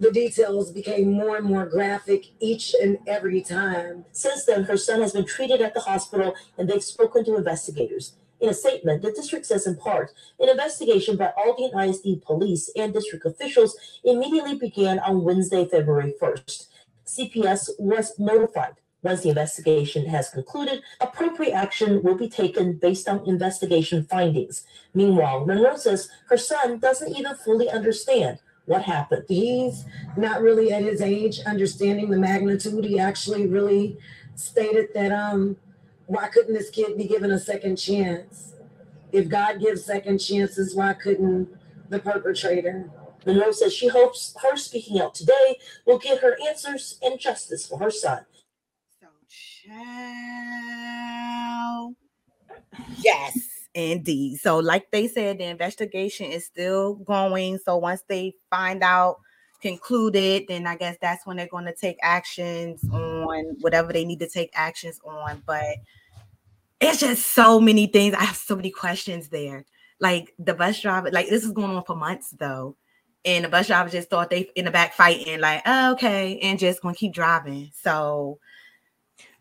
the 0.00 0.10
details 0.10 0.72
became 0.72 1.12
more 1.12 1.36
and 1.36 1.46
more 1.46 1.64
graphic 1.64 2.26
each 2.40 2.74
and 2.74 2.98
every 3.06 3.40
time. 3.40 4.04
Since 4.10 4.46
then, 4.46 4.64
her 4.64 4.76
son 4.76 5.00
has 5.00 5.12
been 5.12 5.26
treated 5.26 5.60
at 5.60 5.74
the 5.74 5.80
hospital 5.80 6.34
and 6.56 6.68
they've 6.68 6.82
spoken 6.82 7.24
to 7.26 7.36
investigators. 7.36 8.16
In 8.40 8.48
a 8.48 8.54
statement, 8.54 9.02
the 9.02 9.12
district 9.12 9.46
says 9.46 9.66
in 9.66 9.76
part, 9.76 10.12
an 10.40 10.48
investigation 10.48 11.16
by 11.16 11.32
Aldine 11.36 11.88
ISD 11.88 12.22
police 12.22 12.68
and 12.76 12.92
district 12.92 13.26
officials 13.26 13.76
immediately 14.02 14.56
began 14.56 14.98
on 15.00 15.22
Wednesday, 15.22 15.66
February 15.66 16.14
1st. 16.20 16.66
CPS 17.06 17.70
was 17.78 18.18
notified. 18.18 18.74
Once 19.02 19.22
the 19.22 19.28
investigation 19.28 20.06
has 20.06 20.28
concluded, 20.30 20.82
appropriate 21.00 21.52
action 21.52 22.02
will 22.02 22.16
be 22.16 22.28
taken 22.28 22.72
based 22.72 23.08
on 23.08 23.26
investigation 23.28 24.02
findings. 24.04 24.64
Meanwhile, 24.92 25.46
Monroe 25.46 25.76
says 25.76 26.08
her 26.28 26.36
son 26.36 26.78
doesn't 26.78 27.16
even 27.16 27.36
fully 27.36 27.70
understand 27.70 28.40
what 28.66 28.82
happened. 28.82 29.24
He's 29.28 29.84
not 30.16 30.42
really 30.42 30.72
at 30.72 30.82
his 30.82 31.00
age 31.00 31.40
understanding 31.46 32.10
the 32.10 32.18
magnitude. 32.18 32.84
He 32.84 32.98
actually 32.98 33.46
really 33.46 33.98
stated 34.34 34.88
that 34.94 35.12
um 35.12 35.56
why 36.06 36.28
couldn't 36.28 36.54
this 36.54 36.70
kid 36.70 36.96
be 36.96 37.06
given 37.06 37.30
a 37.30 37.38
second 37.38 37.76
chance? 37.76 38.54
If 39.12 39.28
God 39.28 39.60
gives 39.60 39.84
second 39.84 40.18
chances, 40.18 40.74
why 40.74 40.94
couldn't 40.94 41.48
the 41.88 41.98
perpetrator? 41.98 42.90
Monroe 43.26 43.52
says 43.52 43.74
she 43.74 43.88
hopes 43.88 44.34
her 44.42 44.56
speaking 44.56 45.00
out 45.00 45.14
today 45.14 45.58
will 45.86 45.98
get 45.98 46.22
her 46.22 46.36
answers 46.48 46.98
and 47.02 47.18
justice 47.18 47.66
for 47.66 47.78
her 47.78 47.90
son. 47.90 48.24
Yes, 52.98 53.38
indeed. 53.74 54.38
So, 54.38 54.58
like 54.58 54.90
they 54.90 55.08
said, 55.08 55.38
the 55.38 55.44
investigation 55.44 56.26
is 56.26 56.44
still 56.46 56.94
going. 56.94 57.58
So, 57.58 57.76
once 57.76 58.02
they 58.08 58.34
find 58.50 58.82
out, 58.82 59.18
concluded, 59.60 60.44
then 60.48 60.66
I 60.66 60.76
guess 60.76 60.96
that's 61.00 61.26
when 61.26 61.36
they're 61.36 61.46
going 61.46 61.64
to 61.66 61.74
take 61.74 61.98
actions 62.02 62.84
on 62.92 63.56
whatever 63.60 63.92
they 63.92 64.04
need 64.04 64.20
to 64.20 64.28
take 64.28 64.50
actions 64.54 65.00
on. 65.04 65.42
But 65.46 65.76
it's 66.80 67.00
just 67.00 67.26
so 67.28 67.60
many 67.60 67.86
things. 67.86 68.14
I 68.14 68.24
have 68.24 68.36
so 68.36 68.56
many 68.56 68.70
questions 68.70 69.28
there. 69.28 69.64
Like 70.00 70.32
the 70.38 70.54
bus 70.54 70.80
driver, 70.80 71.10
like 71.10 71.28
this 71.28 71.44
is 71.44 71.50
going 71.50 71.70
on 71.70 71.84
for 71.84 71.96
months 71.96 72.30
though. 72.30 72.76
And 73.24 73.44
the 73.44 73.48
bus 73.48 73.66
driver 73.66 73.90
just 73.90 74.08
thought 74.08 74.30
they 74.30 74.48
in 74.54 74.64
the 74.64 74.70
back 74.70 74.94
fighting, 74.94 75.40
like, 75.40 75.62
oh, 75.66 75.92
okay, 75.92 76.38
and 76.38 76.58
just 76.58 76.80
gonna 76.80 76.94
keep 76.94 77.12
driving. 77.12 77.70
So 77.74 78.38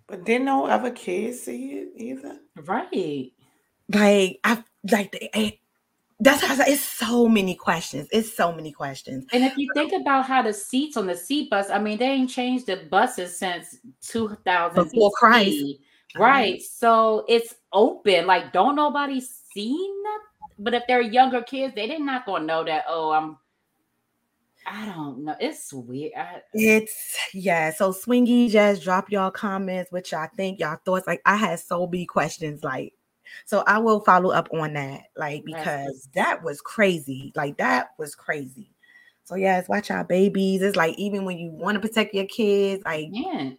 But 0.08 0.24
didn't 0.24 0.46
no 0.46 0.66
other 0.68 0.92
kids 0.92 1.42
see 1.42 1.72
it 1.74 1.90
either? 1.96 2.40
Right. 2.56 3.32
like 3.94 4.40
I 4.44 4.64
like 4.90 5.12
the, 5.12 5.38
eh, 5.38 5.52
that's 6.20 6.42
how 6.42 6.54
I 6.54 6.58
said, 6.58 6.68
it's 6.70 6.82
so 6.82 7.28
many 7.28 7.54
questions. 7.56 8.08
It's 8.12 8.36
so 8.36 8.52
many 8.52 8.72
questions. 8.72 9.26
And 9.34 9.44
if 9.44 9.56
you 9.58 9.70
think 9.76 9.94
about 9.94 10.26
how 10.26 10.42
the 10.42 10.54
seats 10.54 10.98
on 10.98 11.06
the 11.06 11.16
seat 11.16 11.50
bus, 11.50 11.70
I 11.70 11.78
mean, 11.80 11.98
they 12.00 12.08
ain't 12.08 12.30
changed 12.30 12.68
the 12.68 12.88
buses 12.90 13.38
since 13.38 13.78
2000 14.02 14.84
Before 14.84 15.12
Christ. 15.12 15.52
BC. 15.52 15.80
Right. 16.18 16.62
So 16.62 17.26
it's 17.28 17.54
open. 17.74 18.26
Like, 18.26 18.52
don't 18.52 18.76
nobody 18.76 19.22
see 19.22 19.74
nothing. 20.04 20.56
But 20.60 20.74
if 20.74 20.84
they're 20.88 21.02
younger 21.02 21.44
kids, 21.44 21.76
they 21.76 21.86
did 21.86 22.02
not 22.02 22.26
gonna 22.26 22.46
know 22.46 22.64
that. 22.64 22.86
Oh, 22.88 23.12
I'm. 23.12 23.38
I 24.68 24.86
don't 24.86 25.24
know. 25.24 25.36
It's 25.40 25.72
weird. 25.72 26.12
I, 26.18 26.42
It's 26.54 27.18
yeah. 27.34 27.72
So 27.72 27.94
swingy 27.94 28.50
just 28.50 28.84
drop 28.84 29.10
y'all 29.10 29.32
comments, 29.32 29.92
which 29.92 30.14
I 30.14 30.28
think 30.28 30.60
y'all 30.60 30.78
thoughts. 30.86 31.08
Like 31.08 31.22
I 31.26 31.38
had 31.38 31.60
so 31.60 31.88
many 31.88 32.06
questions. 32.06 32.64
Like, 32.64 32.94
so 33.46 33.64
I 33.66 33.78
will 33.78 34.02
follow 34.02 34.32
up 34.32 34.50
on 34.54 34.74
that. 34.74 35.04
Like 35.16 35.46
because 35.46 36.10
that 36.16 36.44
was 36.44 36.60
crazy. 36.60 37.32
Like 37.34 37.58
that 37.58 37.92
was 37.98 38.14
crazy. 38.14 38.72
So 39.24 39.36
yes, 39.36 39.70
watch 39.70 39.90
out, 39.90 40.10
babies. 40.10 40.62
It's 40.62 40.76
like 40.76 40.98
even 41.00 41.24
when 41.24 41.38
you 41.38 41.52
want 41.52 41.76
to 41.76 41.88
protect 41.88 42.14
your 42.14 42.26
kids, 42.26 42.84
like 42.84 43.08
yeah, 43.12 43.52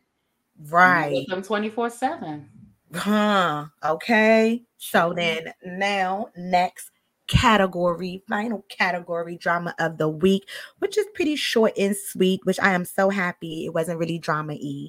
right. 0.69 1.27
Them 1.29 1.43
twenty 1.43 1.71
four 1.71 1.89
seven. 1.89 2.51
Huh. 2.95 3.67
Okay. 3.85 4.63
So 4.77 5.11
mm-hmm. 5.11 5.17
then 5.17 5.53
now 5.65 6.29
next 6.37 6.91
category, 7.29 8.23
final 8.29 8.65
category 8.69 9.37
drama 9.37 9.75
of 9.79 9.99
the 9.99 10.09
week, 10.09 10.49
which 10.81 10.99
is 10.99 11.07
pretty 11.15 11.37
short 11.37 11.73
and 11.79 11.97
sweet, 11.97 12.41
which 12.45 12.59
I 12.61 12.73
am 12.73 12.85
so 12.85 13.11
happy 13.11 13.67
it 13.67 13.75
wasn't 13.75 13.99
really 13.99 14.19
drama 14.19 14.55
y. 14.61 14.89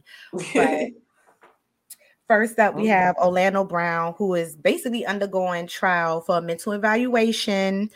But 0.54 0.88
first 2.28 2.58
up, 2.58 2.76
we 2.76 2.88
have 2.88 3.16
Orlando 3.18 3.64
Brown, 3.64 4.16
who 4.18 4.34
is 4.34 4.56
basically 4.56 5.06
undergoing 5.06 5.68
trial 5.68 6.22
for 6.22 6.38
a 6.38 6.42
mental 6.42 6.74
evaluation. 6.74 7.90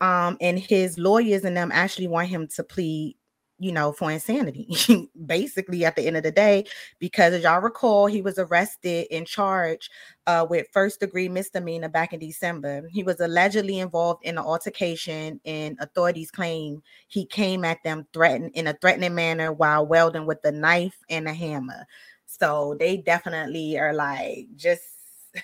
Um, 0.00 0.36
and 0.40 0.58
his 0.58 0.98
lawyers 0.98 1.44
and 1.44 1.56
them 1.56 1.70
actually 1.72 2.08
want 2.08 2.28
him 2.28 2.48
to 2.48 2.64
plead 2.64 3.16
you 3.58 3.70
know, 3.72 3.92
for 3.92 4.10
insanity, 4.10 4.68
basically 5.26 5.84
at 5.84 5.94
the 5.96 6.06
end 6.06 6.16
of 6.16 6.22
the 6.22 6.32
day, 6.32 6.64
because 6.98 7.32
as 7.32 7.44
y'all 7.44 7.60
recall, 7.60 8.06
he 8.06 8.20
was 8.20 8.38
arrested 8.38 9.06
and 9.10 9.26
charged 9.26 9.90
uh, 10.26 10.44
with 10.48 10.66
first 10.72 11.00
degree 11.00 11.28
misdemeanor 11.28 11.88
back 11.88 12.12
in 12.12 12.18
December. 12.18 12.88
He 12.90 13.02
was 13.02 13.20
allegedly 13.20 13.78
involved 13.78 14.24
in 14.24 14.38
an 14.38 14.44
altercation, 14.44 15.40
and 15.44 15.76
authorities 15.80 16.30
claim 16.30 16.82
he 17.08 17.26
came 17.26 17.64
at 17.64 17.82
them 17.84 18.06
threatened 18.12 18.50
in 18.54 18.66
a 18.66 18.74
threatening 18.80 19.14
manner 19.14 19.52
while 19.52 19.86
welding 19.86 20.26
with 20.26 20.44
a 20.44 20.52
knife 20.52 20.98
and 21.08 21.28
a 21.28 21.34
hammer. 21.34 21.86
So 22.26 22.76
they 22.80 22.96
definitely 22.96 23.78
are 23.78 23.92
like 23.92 24.48
just 24.56 24.82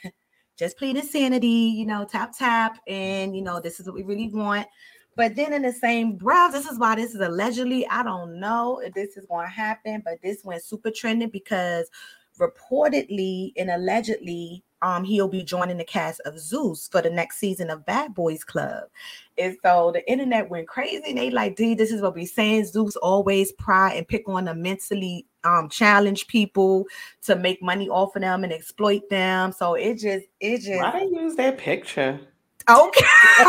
just 0.57 0.77
plead 0.77 0.97
insanity, 0.97 1.47
you 1.47 1.87
know, 1.87 2.05
tap 2.05 2.33
tap, 2.37 2.81
and 2.89 3.37
you 3.37 3.43
know, 3.43 3.61
this 3.61 3.79
is 3.79 3.87
what 3.87 3.95
we 3.95 4.03
really 4.03 4.29
want. 4.29 4.67
But 5.17 5.37
then 5.37 5.53
in 5.53 5.63
the 5.63 5.73
same 5.73 6.17
breath, 6.17 6.53
this 6.53 6.67
is 6.67 6.79
why 6.79 6.95
this 6.95 7.15
is 7.15 7.21
allegedly. 7.21 7.87
I 7.89 8.03
don't 8.03 8.41
know 8.41 8.79
if 8.79 8.95
this 8.95 9.17
is 9.17 9.27
going 9.27 9.47
to 9.47 9.53
happen, 9.53 10.03
but 10.05 10.21
this 10.23 10.45
went 10.45 10.63
super 10.63 10.91
trending 10.91 11.31
because 11.31 11.91
reportedly 12.39 13.53
and 13.57 13.71
allegedly, 13.71 14.65
um, 14.83 15.05
he'll 15.05 15.29
be 15.29 15.43
joining 15.43 15.77
the 15.77 15.85
cast 15.85 16.21
of 16.21 16.39
Zeus 16.39 16.89
for 16.89 17.03
the 17.03 17.11
next 17.11 17.39
season 17.39 17.69
of 17.69 17.85
Bad 17.85 18.15
Boys 18.15 18.45
Club. 18.45 18.85
And 19.37 19.57
so 19.63 19.91
the 19.93 20.09
internet 20.11 20.49
went 20.49 20.69
crazy. 20.69 21.03
And 21.07 21.19
they 21.19 21.31
like, 21.31 21.57
dude, 21.57 21.77
this 21.77 21.91
is 21.91 22.01
what 22.01 22.15
we're 22.15 22.27
saying. 22.27 22.65
Zeus 22.65 22.97
always 22.97 23.53
pry 23.53 23.93
and 23.93 24.09
pick 24.09 24.27
on 24.27 24.47
the 24.47 24.55
mentally 24.55 25.27
um 25.45 25.69
challenged 25.71 26.29
people 26.29 26.87
to 27.23 27.35
make 27.35 27.63
money 27.63 27.89
off 27.89 28.17
of 28.17 28.23
them 28.23 28.45
and 28.45 28.53
exploit 28.53 29.03
them. 29.11 29.53
So 29.53 29.75
it 29.75 29.95
just 29.95 30.27
it 30.41 30.59
just 30.59 30.81
Why 30.81 30.93
they 30.93 31.07
use 31.07 31.35
that 31.37 31.59
picture? 31.59 32.21
Okay. 32.69 33.07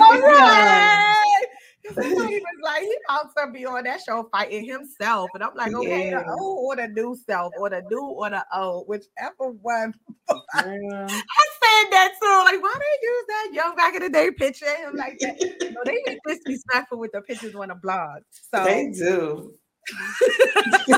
All 0.00 0.20
right. 0.20 1.46
Somebody 1.94 2.40
was 2.40 2.58
like, 2.64 2.82
he 2.82 2.96
about 3.08 3.30
to 3.36 3.52
be 3.52 3.64
on 3.64 3.84
that 3.84 4.00
show 4.04 4.28
fighting 4.32 4.64
himself. 4.64 5.30
And 5.34 5.44
I'm 5.44 5.54
like, 5.54 5.72
okay, 5.72 6.08
Yeah. 6.10 6.18
the 6.18 6.36
old 6.40 6.58
or 6.66 6.76
the 6.76 6.88
new 6.88 7.16
self, 7.28 7.52
or 7.58 7.70
the 7.70 7.82
new 7.88 8.02
or 8.02 8.28
the 8.30 8.44
old, 8.54 8.88
whichever 8.88 9.52
one. 9.62 9.94
I 10.28 11.06
said 11.08 11.90
that 11.92 12.12
too. 12.20 12.42
Like, 12.44 12.60
why 12.60 12.74
they 12.78 13.06
use 13.06 13.24
that 13.28 13.48
young 13.52 13.76
back 13.76 13.94
in 13.94 14.02
the 14.02 14.08
day 14.10 14.30
picture 14.32 14.66
of 14.66 14.76
him 14.90 14.96
like 14.96 15.16
that? 15.20 15.40
You 15.40 15.70
know, 15.70 15.82
they 15.84 15.96
be 16.04 16.18
disrespectful 16.26 16.98
with 16.98 17.12
the 17.12 17.20
pictures 17.22 17.54
on 17.54 17.68
the 17.68 17.76
blog. 17.76 18.22
So 18.32 18.64
They 18.64 18.90
do. 18.92 19.54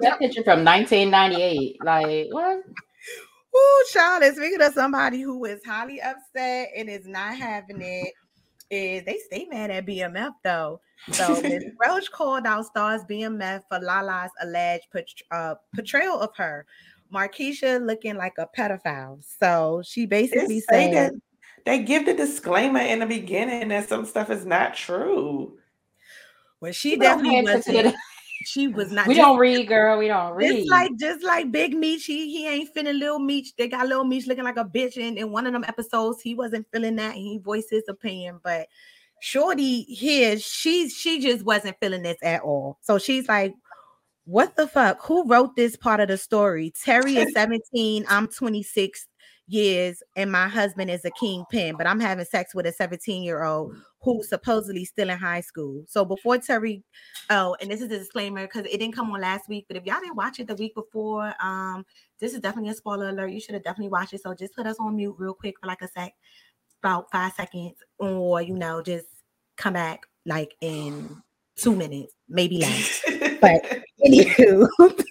That 0.00 0.20
picture 0.20 0.44
from 0.44 0.64
1998. 0.64 1.78
Like, 1.84 2.28
what? 2.30 2.62
Ooh, 3.58 3.84
child, 3.90 4.22
and 4.22 4.36
speaking 4.36 4.60
of 4.62 4.72
somebody 4.74 5.20
who 5.20 5.44
is 5.44 5.64
highly 5.64 6.00
upset 6.00 6.68
and 6.76 6.88
is 6.88 7.06
not 7.06 7.36
having 7.36 7.80
it, 7.80 8.12
is 8.70 9.04
they 9.04 9.18
stay 9.26 9.46
mad 9.50 9.70
at 9.70 9.86
BMF 9.86 10.32
though. 10.44 10.80
So 11.12 11.40
Ms. 11.40 11.64
Roach 11.86 12.10
called 12.10 12.46
out 12.46 12.66
stars 12.66 13.02
BMF 13.08 13.62
for 13.68 13.80
Lala's 13.80 14.30
alleged 14.42 14.88
uh, 15.30 15.54
portrayal 15.74 16.20
of 16.20 16.36
her. 16.36 16.66
Markeisha 17.12 17.84
looking 17.84 18.16
like 18.16 18.34
a 18.38 18.48
pedophile. 18.56 19.24
So 19.24 19.82
she 19.84 20.06
basically 20.06 20.60
said, 20.60 20.92
that 20.92 21.12
they 21.64 21.82
give 21.82 22.04
the 22.04 22.14
disclaimer 22.14 22.80
in 22.80 22.98
the 22.98 23.06
beginning 23.06 23.68
that 23.68 23.88
some 23.88 24.04
stuff 24.04 24.30
is 24.30 24.44
not 24.44 24.74
true. 24.74 25.56
well, 26.60 26.72
she 26.72 26.96
definitely 26.96 27.42
wasn't. 27.42 27.94
She 28.44 28.68
was 28.68 28.92
not. 28.92 29.06
We 29.06 29.14
just- 29.14 29.24
don't 29.24 29.38
read, 29.38 29.66
girl. 29.66 29.98
We 29.98 30.08
don't 30.08 30.32
read. 30.32 30.50
It's 30.50 30.68
like 30.68 30.92
just 30.98 31.24
like 31.24 31.50
Big 31.50 31.74
Meech, 31.74 32.04
he, 32.04 32.30
he 32.30 32.46
ain't 32.48 32.72
feeling 32.72 32.98
little 32.98 33.18
Meech. 33.18 33.54
They 33.56 33.68
got 33.68 33.88
little 33.88 34.04
Meech 34.04 34.26
looking 34.26 34.44
like 34.44 34.56
a 34.56 34.64
bitch. 34.64 34.96
And 34.96 35.18
in 35.18 35.32
one 35.32 35.46
of 35.46 35.52
them 35.52 35.64
episodes, 35.66 36.20
he 36.20 36.34
wasn't 36.34 36.66
feeling 36.72 36.96
that 36.96 37.14
and 37.16 37.24
he 37.24 37.38
voiced 37.38 37.70
his 37.70 37.88
opinion. 37.88 38.40
But 38.42 38.68
Shorty 39.20 39.82
here, 39.82 40.38
she 40.38 40.88
she 40.88 41.20
just 41.20 41.44
wasn't 41.44 41.76
feeling 41.80 42.02
this 42.02 42.18
at 42.22 42.42
all. 42.42 42.78
So 42.82 42.98
she's 42.98 43.28
like, 43.28 43.54
What 44.24 44.56
the 44.56 44.68
fuck? 44.68 44.98
Who 45.02 45.26
wrote 45.26 45.56
this 45.56 45.74
part 45.76 46.00
of 46.00 46.08
the 46.08 46.16
story? 46.16 46.72
Terry 46.84 47.16
is 47.16 47.32
17, 47.34 48.04
I'm 48.08 48.28
26 48.28 49.06
years, 49.48 50.02
and 50.16 50.30
my 50.30 50.48
husband 50.48 50.90
is 50.90 51.04
a 51.04 51.10
kingpin, 51.10 51.76
but 51.76 51.86
I'm 51.86 52.00
having 52.00 52.24
sex 52.24 52.54
with 52.54 52.66
a 52.66 52.72
17 52.72 53.22
year 53.22 53.42
old 53.42 53.74
who's 54.00 54.28
supposedly 54.28 54.84
still 54.84 55.10
in 55.10 55.18
high 55.18 55.40
school. 55.40 55.84
So 55.88 56.04
before 56.04 56.38
Terry, 56.38 56.84
oh, 57.30 57.56
and 57.60 57.70
this 57.70 57.80
is 57.80 57.90
a 57.90 57.98
disclaimer 57.98 58.46
because 58.46 58.66
it 58.66 58.78
didn't 58.78 58.94
come 58.94 59.10
on 59.10 59.20
last 59.20 59.48
week, 59.48 59.66
but 59.68 59.76
if 59.76 59.84
y'all 59.84 60.00
didn't 60.00 60.16
watch 60.16 60.38
it 60.38 60.46
the 60.46 60.54
week 60.54 60.74
before, 60.74 61.34
um, 61.42 61.84
this 62.20 62.34
is 62.34 62.40
definitely 62.40 62.70
a 62.70 62.74
spoiler 62.74 63.08
alert. 63.08 63.32
You 63.32 63.40
should 63.40 63.54
have 63.54 63.64
definitely 63.64 63.90
watched 63.90 64.12
it. 64.12 64.22
So 64.22 64.34
just 64.34 64.54
put 64.54 64.66
us 64.66 64.76
on 64.78 64.96
mute 64.96 65.16
real 65.18 65.34
quick 65.34 65.56
for 65.60 65.66
like 65.66 65.82
a 65.82 65.88
sec, 65.88 66.12
about 66.82 67.10
five 67.10 67.32
seconds, 67.32 67.74
or 67.98 68.40
you 68.42 68.54
know, 68.54 68.82
just 68.82 69.06
come 69.56 69.74
back 69.74 70.02
like 70.24 70.54
in 70.60 71.22
two 71.56 71.74
minutes, 71.74 72.14
maybe 72.28 72.58
less. 72.58 73.02
but 73.40 73.82
anywho, 74.06 74.68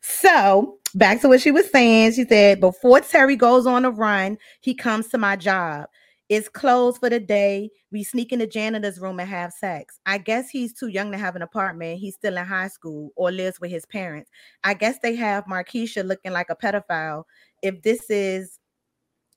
so 0.00 0.78
back 0.94 1.20
to 1.20 1.28
what 1.28 1.40
she 1.40 1.50
was 1.50 1.70
saying. 1.70 2.12
She 2.12 2.24
said, 2.24 2.60
before 2.60 3.00
Terry 3.00 3.36
goes 3.36 3.66
on 3.66 3.84
a 3.84 3.90
run, 3.90 4.38
he 4.60 4.74
comes 4.74 5.08
to 5.08 5.18
my 5.18 5.36
job. 5.36 5.86
It's 6.30 6.48
closed 6.48 7.00
for 7.00 7.10
the 7.10 7.20
day. 7.20 7.70
We 7.92 8.02
sneak 8.02 8.32
in 8.32 8.38
the 8.38 8.46
janitor's 8.46 8.98
room 8.98 9.20
and 9.20 9.28
have 9.28 9.52
sex. 9.52 10.00
I 10.06 10.18
guess 10.18 10.48
he's 10.48 10.72
too 10.72 10.88
young 10.88 11.12
to 11.12 11.18
have 11.18 11.36
an 11.36 11.42
apartment. 11.42 11.98
He's 11.98 12.14
still 12.14 12.38
in 12.38 12.44
high 12.46 12.68
school 12.68 13.10
or 13.14 13.30
lives 13.30 13.60
with 13.60 13.70
his 13.70 13.84
parents. 13.84 14.30
I 14.64 14.72
guess 14.74 14.98
they 15.02 15.14
have 15.16 15.44
Markeisha 15.44 16.04
looking 16.04 16.32
like 16.32 16.48
a 16.48 16.56
pedophile. 16.56 17.24
If 17.62 17.82
this 17.82 18.08
is 18.08 18.58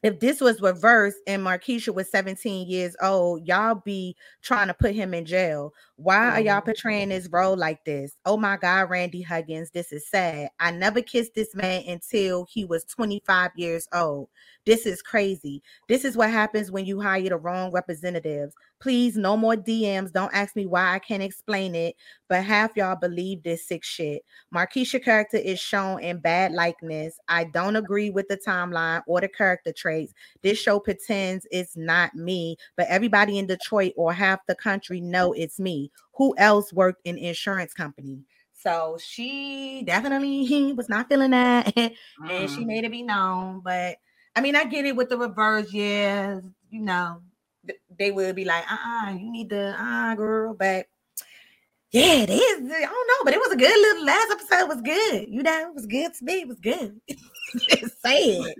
if 0.03 0.19
this 0.19 0.39
was 0.39 0.61
reversed 0.61 1.17
and 1.25 1.41
Markeisha 1.43 1.93
was 1.93 2.09
17 2.11 2.69
years 2.69 2.95
old, 3.01 3.47
y'all 3.47 3.81
be 3.83 4.15
trying 4.43 4.67
to 4.67 4.73
put 4.73 4.93
him 4.93 5.13
in 5.13 5.25
jail. 5.25 5.73
Why 5.95 6.29
are 6.29 6.39
y'all 6.39 6.57
mm-hmm. 6.57 6.65
portraying 6.65 7.09
this 7.09 7.27
role 7.31 7.57
like 7.57 7.83
this? 7.83 8.15
Oh 8.25 8.37
my 8.37 8.57
God, 8.57 8.89
Randy 8.91 9.23
Huggins, 9.23 9.71
this 9.71 9.91
is 9.91 10.07
sad. 10.07 10.49
I 10.59 10.71
never 10.71 11.01
kissed 11.01 11.33
this 11.33 11.55
man 11.55 11.83
until 11.87 12.45
he 12.49 12.63
was 12.63 12.85
25 12.85 13.51
years 13.55 13.87
old. 13.91 14.29
This 14.65 14.85
is 14.85 15.01
crazy. 15.01 15.63
This 15.87 16.05
is 16.05 16.15
what 16.15 16.29
happens 16.29 16.71
when 16.71 16.85
you 16.85 17.01
hire 17.01 17.29
the 17.29 17.37
wrong 17.37 17.71
representatives. 17.71 18.53
Please, 18.79 19.17
no 19.17 19.35
more 19.35 19.55
DMs. 19.55 20.11
Don't 20.11 20.33
ask 20.33 20.55
me 20.55 20.65
why 20.65 20.93
I 20.93 20.99
can't 20.99 21.23
explain 21.23 21.73
it, 21.73 21.95
but 22.29 22.43
half 22.43 22.75
y'all 22.75 22.95
believe 22.95 23.41
this 23.41 23.67
sick 23.67 23.83
shit. 23.83 24.23
Markeisha 24.53 25.03
character 25.03 25.37
is 25.37 25.59
shown 25.59 25.99
in 26.01 26.19
bad 26.19 26.51
likeness. 26.51 27.17
I 27.27 27.45
don't 27.45 27.75
agree 27.75 28.09
with 28.11 28.27
the 28.27 28.37
timeline 28.37 29.01
or 29.07 29.19
the 29.21 29.29
character 29.29 29.71
traits. 29.73 30.13
This 30.43 30.59
show 30.59 30.79
pretends 30.79 31.47
it's 31.49 31.75
not 31.75 32.13
me, 32.13 32.57
but 32.75 32.87
everybody 32.87 33.39
in 33.39 33.47
Detroit 33.47 33.93
or 33.97 34.13
half 34.13 34.45
the 34.47 34.55
country 34.55 35.01
know 35.01 35.33
it's 35.33 35.59
me. 35.59 35.91
Who 36.13 36.35
else 36.37 36.71
worked 36.71 37.01
in 37.05 37.17
insurance 37.17 37.73
company? 37.73 38.23
So 38.53 38.97
she 38.99 39.83
definitely 39.85 40.73
was 40.77 40.89
not 40.89 41.09
feeling 41.09 41.31
that, 41.31 41.75
and 41.77 42.49
she 42.49 42.61
Mm. 42.63 42.65
made 42.65 42.83
it 42.85 42.91
be 42.91 43.03
known. 43.03 43.61
But 43.63 43.97
I 44.35 44.41
mean, 44.41 44.55
I 44.55 44.65
get 44.65 44.85
it 44.85 44.95
with 44.95 45.09
the 45.09 45.17
reverse. 45.17 45.71
Yeah, 45.73 46.39
you 46.69 46.81
know, 46.81 47.21
they 47.97 48.11
will 48.11 48.33
be 48.33 48.45
like, 48.45 48.63
uh, 48.71 48.75
uh 48.75 49.11
you 49.11 49.31
need 49.31 49.49
the 49.49 49.75
uh 49.79 50.15
girl, 50.15 50.53
but 50.53 50.87
yeah, 51.91 52.13
it 52.13 52.29
is. 52.29 52.71
I 52.71 52.81
don't 52.81 53.07
know, 53.07 53.23
but 53.23 53.33
it 53.33 53.39
was 53.39 53.51
a 53.53 53.55
good 53.55 53.79
little 53.79 54.05
last 54.05 54.31
episode 54.31 54.67
was 54.67 54.81
good. 54.81 55.29
You 55.29 55.41
know, 55.41 55.69
it 55.69 55.73
was 55.73 55.85
good 55.85 56.13
to 56.13 56.25
me. 56.25 56.41
It 56.41 56.47
was 56.47 56.59
good. 56.59 56.99
Just 57.69 58.01
saying. 58.01 58.53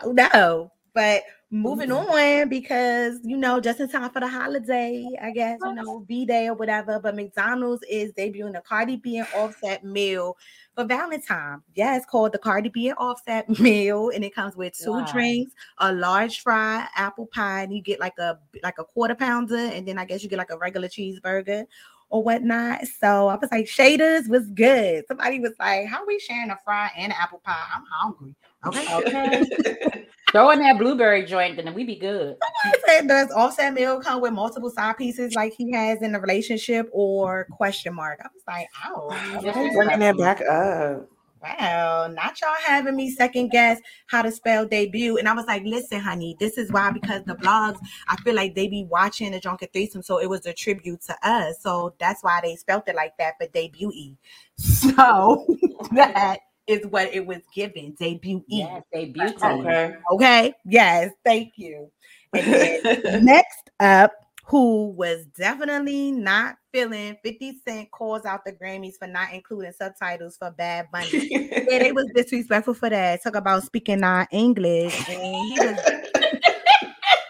I 0.00 0.04
don't 0.04 0.14
know. 0.14 0.70
But 0.94 1.22
moving 1.52 1.90
mm-hmm. 1.90 2.10
on 2.10 2.48
because 2.48 3.20
you 3.22 3.36
know, 3.36 3.60
just 3.60 3.78
in 3.78 3.88
time 3.88 4.10
for 4.10 4.20
the 4.20 4.28
holiday, 4.28 5.06
I 5.20 5.30
guess, 5.30 5.58
you 5.62 5.74
know, 5.74 6.00
B 6.00 6.24
Day 6.24 6.48
or 6.48 6.54
whatever. 6.54 6.98
But 6.98 7.14
McDonald's 7.14 7.84
is 7.88 8.12
debuting 8.12 8.56
a 8.56 8.62
Cardi 8.62 8.96
B 8.96 9.18
and 9.18 9.28
offset 9.36 9.84
meal 9.84 10.36
for 10.74 10.84
Valentine. 10.84 11.60
Yeah, 11.74 11.96
it's 11.96 12.06
called 12.06 12.32
the 12.32 12.38
Cardi 12.38 12.70
B 12.70 12.88
and 12.88 12.98
offset 12.98 13.48
meal, 13.60 14.10
and 14.14 14.24
it 14.24 14.34
comes 14.34 14.56
with 14.56 14.76
two 14.76 14.92
Wow. 14.92 15.06
drinks, 15.12 15.52
a 15.78 15.92
large 15.92 16.40
fry, 16.40 16.88
apple 16.96 17.26
pie, 17.26 17.62
and 17.62 17.72
you 17.72 17.82
get 17.82 18.00
like 18.00 18.18
a 18.18 18.38
like 18.62 18.78
a 18.78 18.84
quarter 18.84 19.14
pounder, 19.14 19.56
and 19.56 19.86
then 19.86 19.98
I 19.98 20.06
guess 20.06 20.22
you 20.22 20.30
get 20.30 20.38
like 20.38 20.50
a 20.50 20.58
regular 20.58 20.88
cheeseburger 20.88 21.66
or 22.12 22.22
whatnot. 22.22 22.86
So 22.86 23.28
I 23.28 23.36
was 23.36 23.50
like, 23.50 23.66
Shaders 23.66 24.28
was 24.28 24.46
good. 24.50 25.04
Somebody 25.08 25.40
was 25.40 25.54
like, 25.58 25.86
How 25.86 26.06
we 26.06 26.20
sharing 26.20 26.50
a 26.50 26.58
fry 26.64 26.90
and 26.96 27.12
an 27.12 27.18
apple 27.20 27.40
pie? 27.44 27.64
I'm 27.74 27.84
hungry. 27.90 28.34
Okay. 28.64 28.94
Okay. 28.94 30.06
Throw 30.30 30.50
in 30.50 30.60
that 30.60 30.78
blueberry 30.78 31.26
joint, 31.26 31.58
and 31.58 31.66
then 31.68 31.74
we 31.74 31.84
be 31.84 31.96
good. 31.96 32.36
I 32.64 32.74
said, 32.86 33.06
does 33.06 33.30
offset 33.32 33.74
meal 33.74 34.00
come 34.00 34.22
with 34.22 34.32
multiple 34.32 34.70
side 34.70 34.96
pieces 34.96 35.34
like 35.34 35.52
he 35.52 35.70
has 35.72 36.00
in 36.00 36.12
the 36.12 36.20
relationship 36.20 36.88
or 36.90 37.46
question 37.50 37.94
mark? 37.94 38.18
I 38.22 38.28
was 38.32 38.42
like, 38.46 38.66
oh, 38.86 39.10
They 39.42 39.74
bringing 39.74 39.98
that 39.98 40.16
back 40.16 40.40
up. 40.40 41.06
Wow, 41.42 42.08
not 42.12 42.40
y'all 42.40 42.54
having 42.64 42.94
me 42.94 43.10
second 43.10 43.48
guess 43.48 43.80
how 44.06 44.22
to 44.22 44.30
spell 44.30 44.64
debut. 44.64 45.16
And 45.16 45.28
I 45.28 45.34
was 45.34 45.46
like, 45.46 45.64
listen, 45.64 45.98
honey, 45.98 46.36
this 46.38 46.56
is 46.56 46.70
why 46.70 46.92
because 46.92 47.24
the 47.24 47.34
blogs, 47.34 47.78
I 48.08 48.16
feel 48.16 48.34
like 48.34 48.54
they 48.54 48.68
be 48.68 48.84
watching 48.84 49.32
the 49.32 49.40
drunken 49.40 49.68
threesome, 49.72 50.02
so 50.02 50.18
it 50.18 50.28
was 50.28 50.46
a 50.46 50.52
tribute 50.52 51.02
to 51.02 51.16
us. 51.22 51.56
So 51.60 51.94
that's 51.98 52.22
why 52.22 52.40
they 52.42 52.54
spelt 52.54 52.88
it 52.88 52.94
like 52.94 53.16
that 53.18 53.34
for 53.40 53.46
debut. 53.48 53.92
So 54.56 55.46
that 55.92 56.38
is 56.66 56.86
what 56.86 57.12
it 57.12 57.26
was 57.26 57.40
given, 57.54 57.96
debut. 57.98 58.44
Yes, 58.46 58.82
they 58.92 59.06
beauty. 59.06 59.34
Okay. 59.42 59.96
Okay. 60.12 60.54
Yes. 60.64 61.10
Thank 61.24 61.54
you. 61.56 61.90
And 62.32 62.52
then 62.52 63.24
next 63.24 63.70
up, 63.80 64.12
who 64.52 64.90
was 64.90 65.24
definitely 65.28 66.12
not 66.12 66.56
feeling 66.74 67.16
50 67.24 67.60
Cent 67.66 67.90
calls 67.90 68.26
out 68.26 68.44
the 68.44 68.52
Grammys 68.52 68.98
for 68.98 69.06
not 69.06 69.32
including 69.32 69.72
subtitles 69.72 70.36
for 70.36 70.50
Bad 70.50 70.88
Bunny. 70.92 71.08
yeah, 71.30 71.78
they 71.78 71.90
was 71.90 72.06
disrespectful 72.14 72.74
for 72.74 72.90
that. 72.90 73.22
Talk 73.22 73.34
about 73.34 73.62
speaking 73.62 74.00
non 74.00 74.26
English. 74.30 75.08
And 75.08 75.22
he 75.22 75.58
was 75.58 75.76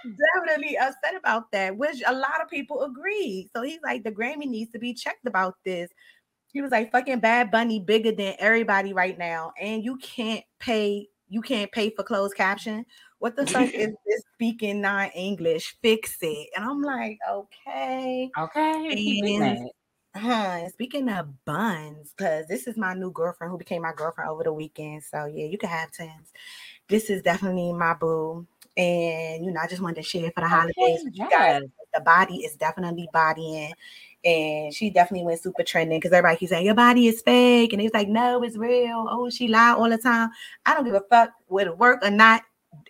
definitely 0.03 0.77
upset 0.77 1.15
about 1.17 1.53
that, 1.53 1.77
which 1.77 2.03
a 2.05 2.13
lot 2.13 2.43
of 2.43 2.51
people 2.51 2.83
agree. 2.83 3.49
So 3.55 3.63
he's 3.63 3.79
like, 3.85 4.03
the 4.03 4.11
Grammy 4.11 4.47
needs 4.47 4.73
to 4.73 4.81
be 4.81 4.93
checked 4.93 5.25
about 5.25 5.55
this. 5.65 5.91
He 6.53 6.61
was 6.61 6.73
like, 6.73 6.91
fucking 6.91 7.21
Bad 7.21 7.53
Bunny 7.53 7.79
bigger 7.79 8.11
than 8.11 8.35
everybody 8.41 8.93
right 8.93 9.17
now. 9.17 9.53
And 9.61 9.85
you 9.85 9.97
can't 9.99 10.43
pay, 10.59 11.07
you 11.29 11.41
can't 11.41 11.71
pay 11.71 11.91
for 11.91 12.03
closed 12.03 12.35
caption. 12.35 12.85
What 13.23 13.37
the 13.37 13.47
fuck 13.47 13.73
is 13.73 13.91
this 14.07 14.23
speaking 14.35 14.81
non-English? 14.81 15.77
Fix 15.81 16.17
it. 16.23 16.49
And 16.57 16.65
I'm 16.65 16.83
like, 16.83 17.21
okay. 17.31 18.33
Okay. 18.37 18.89
And, 19.37 19.71
huh, 20.17 20.69
speaking 20.71 21.09
of 21.09 21.45
buns, 21.45 22.13
because 22.17 22.49
this 22.49 22.67
is 22.67 22.77
my 22.77 22.95
new 22.95 23.13
girlfriend 23.13 23.53
who 23.53 23.59
became 23.59 23.83
my 23.83 23.93
girlfriend 23.95 24.29
over 24.29 24.43
the 24.43 24.53
weekend. 24.53 25.05
So 25.05 25.27
yeah, 25.27 25.45
you 25.45 25.57
can 25.57 25.69
have 25.69 25.93
tens. 25.93 26.33
This 26.89 27.11
is 27.11 27.23
definitely 27.23 27.73
my 27.73 27.95
boo. 27.95 28.45
And 28.77 29.45
you 29.45 29.53
know, 29.53 29.61
I 29.63 29.69
just 29.69 29.83
wanted 29.83 30.03
to 30.03 30.03
share 30.03 30.33
for 30.33 30.41
the 30.41 30.49
holidays 30.49 30.75
Okay, 30.81 30.99
you 31.13 31.29
guys. 31.31 31.63
The 31.95 32.01
body 32.01 32.39
is 32.39 32.57
definitely 32.57 33.09
bodying. 33.13 33.73
And 34.25 34.75
she 34.75 34.91
definitely 34.91 35.27
went 35.27 35.41
super 35.41 35.63
trending 35.63 36.01
because 36.01 36.11
everybody 36.11 36.39
keeps 36.39 36.51
saying 36.51 36.67
your 36.67 36.75
body 36.75 37.07
is 37.07 37.23
fake. 37.23 37.73
And 37.73 37.81
he 37.81 37.87
was 37.87 37.95
like, 37.95 38.09
No, 38.09 38.43
it's 38.43 38.57
real. 38.57 39.07
Oh, 39.09 39.31
she 39.31 39.47
lied 39.47 39.77
all 39.77 39.89
the 39.89 39.99
time. 39.99 40.31
I 40.67 40.75
don't 40.75 40.85
give 40.85 40.95
a 40.95 41.03
fuck 41.09 41.31
whether 41.47 41.71
it 41.71 41.79
work 41.79 42.01
or 42.03 42.11
not. 42.11 42.43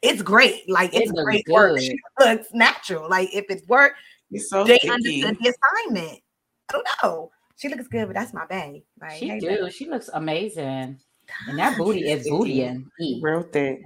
It's 0.02 0.22
great. 0.22 0.68
Like 0.68 0.94
It 0.94 1.02
it's 1.02 1.12
looks 1.12 1.24
great 1.24 1.46
work. 1.48 1.78
She 1.80 1.96
looks 2.18 2.48
natural. 2.52 3.08
Like 3.08 3.32
if 3.34 3.44
it's 3.48 3.66
work, 3.68 3.94
You're 4.30 4.42
so 4.42 4.64
they 4.64 4.78
sticky. 4.78 4.92
understood 4.92 5.38
the 5.40 5.54
assignment. 5.86 6.20
I 6.68 6.72
don't 6.72 6.88
know. 7.02 7.30
She 7.56 7.68
looks 7.68 7.86
good, 7.88 8.06
but 8.06 8.14
that's 8.14 8.34
my 8.34 8.46
bae. 8.46 8.82
Like, 9.00 9.12
She 9.12 9.28
hey, 9.28 9.38
do. 9.38 9.70
She 9.70 9.88
looks 9.88 10.10
amazing. 10.14 10.98
And 11.48 11.58
that 11.58 11.78
booty 11.78 12.00
is 12.10 12.26
bootying. 12.28 12.84
Real 13.20 13.42
thick. 13.42 13.80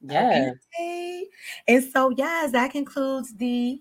Yeah. 0.00 0.52
Okay. 0.78 1.26
And 1.66 1.82
so, 1.84 2.10
yes, 2.10 2.52
that 2.52 2.70
concludes 2.70 3.34
the 3.34 3.80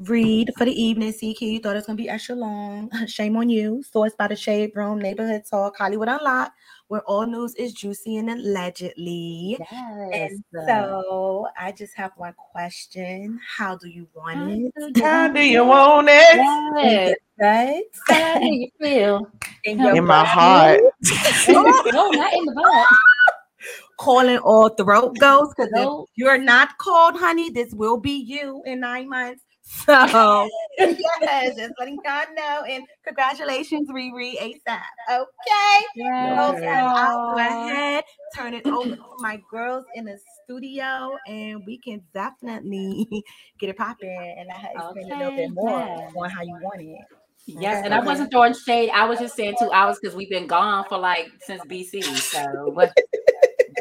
read 0.00 0.50
for 0.58 0.64
the 0.64 0.72
evening. 0.72 1.12
CQ, 1.12 1.40
you 1.40 1.60
thought 1.60 1.72
it 1.72 1.76
was 1.76 1.86
going 1.86 1.96
to 1.96 2.02
be 2.02 2.08
extra 2.08 2.34
long. 2.34 2.90
Shame 3.06 3.36
on 3.36 3.48
you. 3.48 3.84
Sourced 3.94 4.16
by 4.16 4.26
the 4.26 4.34
Shade 4.36 4.72
Room, 4.74 4.98
Neighborhood 4.98 5.42
Talk, 5.48 5.76
Hollywood 5.78 6.08
Unlocked, 6.08 6.52
where 6.94 7.02
all 7.08 7.26
news 7.26 7.56
is 7.56 7.72
juicy 7.72 8.18
and 8.18 8.30
allegedly. 8.30 9.56
Yes. 9.58 10.30
And 10.52 10.68
so, 10.68 11.48
I 11.58 11.72
just 11.72 11.92
have 11.96 12.12
one 12.16 12.34
question 12.34 13.40
How 13.56 13.74
do 13.76 13.88
you 13.88 14.06
want 14.14 14.70
it? 14.76 15.02
How 15.02 15.26
do 15.26 15.40
you 15.40 15.64
want 15.64 16.06
it? 16.08 16.36
Yes. 16.36 17.16
Right? 17.40 17.82
How 18.08 18.38
do 18.38 18.46
you 18.46 18.68
feel? 18.80 19.28
In, 19.64 19.80
your 19.80 19.96
In 19.96 20.04
my 20.04 20.24
heart. 20.24 20.80
no, 21.48 21.62
not 21.62 22.32
in 22.32 22.44
the 22.44 22.52
butt. 22.54 22.86
calling 23.98 24.38
all 24.38 24.68
throat 24.68 25.16
goes 25.18 25.48
because 25.56 25.70
if 25.74 26.08
you're 26.16 26.38
not 26.38 26.76
called, 26.78 27.16
honey, 27.16 27.50
this 27.50 27.72
will 27.72 27.96
be 27.96 28.12
you 28.12 28.62
in 28.66 28.80
nine 28.80 29.08
months. 29.08 29.42
So 29.86 30.48
yes, 30.78 31.56
just 31.56 31.72
letting 31.78 31.98
y'all 32.04 32.24
know. 32.34 32.64
And 32.68 32.84
congratulations, 33.04 33.88
Riri 33.90 34.36
ASAP. 34.36 34.80
Okay. 35.10 35.86
Yes. 35.94 36.54
Okay, 36.54 36.68
I'll 36.68 37.32
go 37.32 37.38
ahead, 37.38 38.04
turn 38.34 38.54
it 38.54 38.66
over 38.66 38.96
to 38.96 39.02
my 39.18 39.40
girls 39.50 39.84
in 39.94 40.04
the 40.04 40.18
studio, 40.42 41.16
and 41.26 41.62
we 41.66 41.78
can 41.78 42.02
definitely 42.12 43.06
get 43.58 43.70
it 43.70 43.76
popping 43.76 44.34
and 44.38 44.48
let 44.48 44.56
her 44.56 44.68
explain 44.74 45.12
a 45.12 45.18
little 45.18 45.36
bit 45.36 45.50
more 45.52 45.80
yes. 45.80 46.12
on 46.16 46.30
how 46.30 46.42
you 46.42 46.58
want 46.62 46.80
it. 46.80 46.98
Yes, 47.46 47.84
and 47.84 47.92
I 47.92 48.00
wasn't 48.00 48.30
throwing 48.30 48.54
shade. 48.54 48.90
I 48.90 49.06
was 49.06 49.18
just 49.18 49.36
saying 49.36 49.56
two 49.58 49.70
hours 49.70 49.98
because 50.00 50.16
we've 50.16 50.30
been 50.30 50.46
gone 50.46 50.84
for 50.88 50.98
like 50.98 51.30
since 51.40 51.62
BC. 51.64 52.02
So 52.02 52.70
what- 52.70 52.92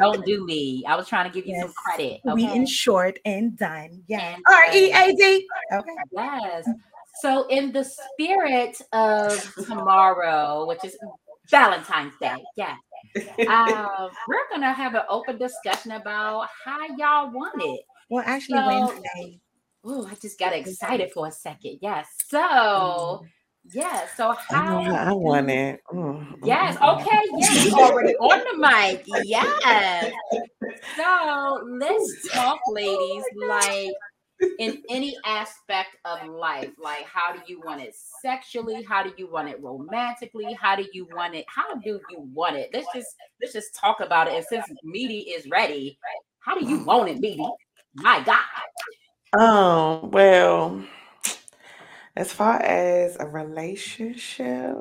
don't 0.03 0.25
do 0.33 0.45
me. 0.45 0.83
I 0.87 0.95
was 0.95 1.07
trying 1.07 1.29
to 1.29 1.33
give 1.33 1.45
you 1.47 1.55
some 1.59 1.69
Yes. 1.69 1.75
credit. 1.85 2.21
We 2.25 2.45
Okay. 2.45 2.55
in 2.57 2.65
short 2.65 3.19
and 3.25 3.57
done. 3.57 4.03
Yes. 4.07 4.21
And 4.35 4.43
R 4.47 4.65
E 4.75 4.91
A 4.91 5.15
D. 5.15 5.47
Okay. 5.73 5.89
Yes. 6.11 6.69
So, 7.21 7.47
in 7.47 7.71
the 7.71 7.83
spirit 7.83 8.81
of 8.91 9.53
tomorrow, 9.67 10.65
which 10.67 10.83
is 10.83 10.97
Valentine's 11.49 12.13
Day, 12.19 12.35
yeah, 12.55 12.75
uh, 13.47 14.09
we're 14.27 14.49
gonna 14.51 14.73
have 14.73 14.95
an 14.95 15.03
open 15.09 15.37
discussion 15.37 15.91
about 15.91 16.47
how 16.65 16.79
y'all 16.97 17.31
want 17.31 17.53
it. 17.61 17.81
Well, 18.09 18.23
actually, 18.25 18.57
So- 18.59 18.67
Wednesday. 18.67 19.39
Oh, 19.85 20.07
I 20.09 20.15
just 20.15 20.39
got 20.39 20.53
excited 20.53 21.11
for 21.13 21.27
a 21.27 21.31
second. 21.31 21.79
Yes. 21.81 22.07
So, 22.27 23.21
yeah. 23.71 24.07
So 24.15 24.29
I 24.29 24.35
how? 24.55 24.81
how 24.81 24.95
I 24.95 25.13
want 25.13 25.49
it. 25.49 25.79
Mm, 25.91 26.37
Yes. 26.43 26.75
mm, 26.77 26.81
mm, 26.81 27.01
Okay. 27.01 27.21
Yes. 27.37 27.65
you 27.65 27.73
Already 27.73 28.15
on 28.17 28.39
the 28.39 28.57
mic. 28.57 29.03
Yes. 29.25 30.11
So 30.97 31.63
let's 31.65 32.29
talk, 32.33 32.59
ladies. 32.67 33.23
Like 33.47 33.93
in 34.59 34.81
any 34.89 35.15
aspect 35.25 35.95
of 36.05 36.27
life, 36.27 36.71
like 36.81 37.05
how 37.05 37.33
do 37.33 37.39
you 37.47 37.61
want 37.61 37.81
it 37.81 37.95
sexually? 38.21 38.83
How 38.83 39.03
do 39.03 39.13
you 39.17 39.31
want 39.31 39.49
it 39.49 39.61
romantically? 39.61 40.53
How 40.53 40.75
do 40.75 40.85
you 40.93 41.07
want 41.13 41.35
it? 41.35 41.45
How 41.47 41.75
do 41.75 41.99
you 42.09 42.29
want 42.33 42.57
it? 42.57 42.69
Let's 42.73 42.87
just 42.93 43.15
let's 43.41 43.53
just 43.53 43.75
talk 43.75 44.01
about 44.01 44.27
it. 44.27 44.33
And 44.33 44.45
since 44.45 44.65
Meaty 44.83 45.19
is 45.19 45.47
ready, 45.49 45.97
how 46.39 46.59
do 46.59 46.65
you 46.65 46.83
want 46.83 47.09
it, 47.09 47.19
Meaty? 47.19 47.47
My 47.95 48.21
God. 48.23 49.39
Um, 49.39 50.11
well, 50.11 50.83
as 52.15 52.31
far 52.33 52.61
as 52.61 53.17
a 53.17 53.27
relationship, 53.27 54.77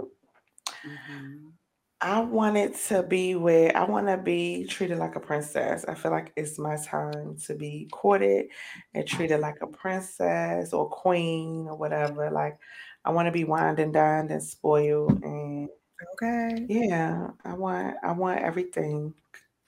Mhm. 0.85 1.59
I 2.01 2.21
want 2.21 2.57
it 2.57 2.75
to 2.89 3.05
be 3.05 3.37
where 3.37 3.77
I 3.77 3.85
want 3.85 4.09
to 4.09 4.17
be 4.17 4.67
treated 4.67 4.99
like 4.99 5.15
a 5.15 5.21
princess. 5.21 5.85
I 5.85 5.95
feel 5.95 6.11
like 6.11 6.33
it's 6.37 6.59
my 6.59 6.77
time 6.77 7.37
to 7.47 7.55
be 7.55 7.89
courted 7.93 8.47
and 8.93 9.07
treated 9.07 9.39
like 9.41 9.61
a 9.63 9.69
princess 9.69 10.73
or 10.73 10.89
queen 10.91 11.69
or 11.69 11.77
whatever. 11.77 12.29
Like 12.31 12.59
I 13.05 13.13
want 13.13 13.27
to 13.27 13.33
be 13.33 13.45
wined 13.45 13.79
and 13.79 13.93
dined 13.95 14.33
and 14.33 14.43
spoiled 14.43 15.23
and 15.23 15.69
Okay. 16.15 16.69
yeah, 16.69 17.31
I 17.45 17.55
want 17.55 17.97
I 18.03 18.13
want 18.13 18.41
everything. 18.43 19.15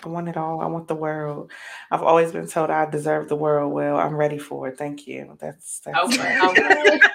I 0.04 0.08
want 0.08 0.28
it 0.28 0.36
all. 0.36 0.60
I 0.60 0.66
want 0.66 0.88
the 0.88 0.94
world. 0.96 1.52
I've 1.90 2.02
always 2.02 2.32
been 2.32 2.48
told 2.48 2.70
I 2.70 2.88
deserve 2.90 3.28
the 3.28 3.36
world. 3.36 3.72
Well, 3.72 3.96
I'm 3.98 4.16
ready 4.16 4.38
for 4.38 4.68
it. 4.68 4.78
Thank 4.78 5.06
you. 5.06 5.36
That's 5.40 5.80
that's 5.80 6.16
Okay. 6.16 7.00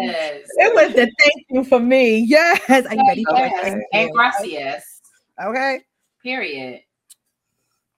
yes. 0.00 0.46
It 0.56 0.74
was 0.74 0.94
the 0.94 1.10
thank 1.18 1.46
you 1.50 1.64
for 1.64 1.80
me. 1.80 2.18
Yes. 2.18 2.60
Are 2.68 2.94
you 2.94 3.08
ready 3.08 3.24
for? 3.24 3.36
Yes. 3.36 3.82
And 3.92 4.08
you. 4.08 4.14
gracias. 4.14 5.00
Okay. 5.42 5.80
Period. 6.22 6.80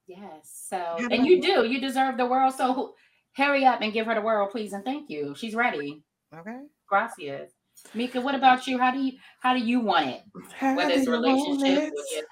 Yes. 0.07 0.65
So, 0.69 0.97
and 0.99 1.25
you 1.25 1.41
do. 1.41 1.65
You 1.65 1.79
deserve 1.79 2.17
the 2.17 2.25
world. 2.25 2.53
So, 2.53 2.73
who- 2.73 2.93
hurry 3.33 3.65
up 3.65 3.81
and 3.81 3.93
give 3.93 4.05
her 4.05 4.15
the 4.15 4.21
world, 4.21 4.51
please, 4.51 4.73
and 4.73 4.83
thank 4.83 5.09
you. 5.09 5.33
She's 5.35 5.55
ready. 5.55 6.03
Okay. 6.37 6.59
Gracias. 6.87 7.51
Mika, 7.93 8.21
what 8.21 8.35
about 8.35 8.67
you? 8.67 8.77
How 8.77 8.91
do 8.91 8.99
you 8.99 9.13
how 9.39 9.53
do 9.53 9.59
you 9.59 9.79
want 9.79 10.09
it? 10.09 10.21
How 10.53 10.75
Whether 10.75 10.91
it's 10.91 11.07
relationship 11.07 11.91
it? 11.93 12.25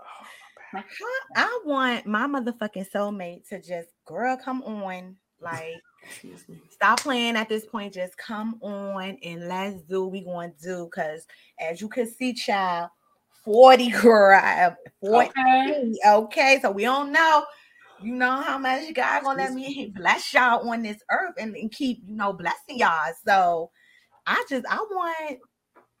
or 0.00 0.04
oh, 0.74 0.82
I 1.36 1.60
want 1.64 2.06
my 2.06 2.26
motherfucking 2.26 2.90
soulmate 2.90 3.48
to 3.48 3.60
just, 3.60 3.90
girl, 4.06 4.36
come 4.36 4.62
on. 4.62 5.16
Like, 5.42 5.80
Excuse 6.04 6.48
me. 6.48 6.60
stop 6.70 7.00
playing 7.00 7.36
at 7.36 7.48
this 7.48 7.64
point. 7.66 7.94
Just 7.94 8.16
come 8.16 8.58
on 8.60 9.18
and 9.22 9.48
let's 9.48 9.82
do 9.82 10.02
what 10.02 10.12
we 10.12 10.24
going 10.24 10.52
to 10.52 10.62
do. 10.62 10.84
Because 10.86 11.26
as 11.60 11.80
you 11.80 11.88
can 11.88 12.06
see, 12.06 12.32
child, 12.32 12.90
40 13.44 13.90
girl, 13.90 14.76
40. 15.00 15.30
okay. 15.30 15.92
Okay. 16.06 16.58
So 16.62 16.70
we 16.70 16.82
don't 16.84 17.12
know. 17.12 17.44
You 18.00 18.14
know 18.14 18.36
how 18.40 18.58
much 18.58 18.92
God 18.94 19.22
gonna 19.22 19.42
let 19.44 19.52
me 19.52 19.92
bless 19.94 20.34
y'all 20.34 20.68
on 20.68 20.82
this 20.82 20.98
earth 21.08 21.34
and, 21.38 21.54
and 21.54 21.70
keep, 21.70 22.02
you 22.04 22.16
know, 22.16 22.32
blessing 22.32 22.78
y'all. 22.78 23.12
So 23.24 23.70
I 24.26 24.44
just 24.48 24.66
I 24.68 24.76
want 24.76 25.38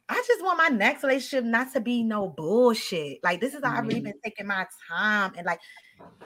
I 0.08 0.22
just 0.26 0.42
want 0.42 0.58
my 0.58 0.68
next 0.68 1.02
relationship 1.04 1.44
not 1.44 1.72
to 1.72 1.80
be 1.80 2.02
no 2.02 2.28
bullshit. 2.28 3.18
Like 3.22 3.40
this 3.40 3.54
is 3.54 3.60
how 3.64 3.78
I've 3.78 3.86
really 3.86 4.00
been 4.00 4.18
taking 4.22 4.46
my 4.46 4.66
time 4.88 5.32
and 5.36 5.46
like 5.46 5.60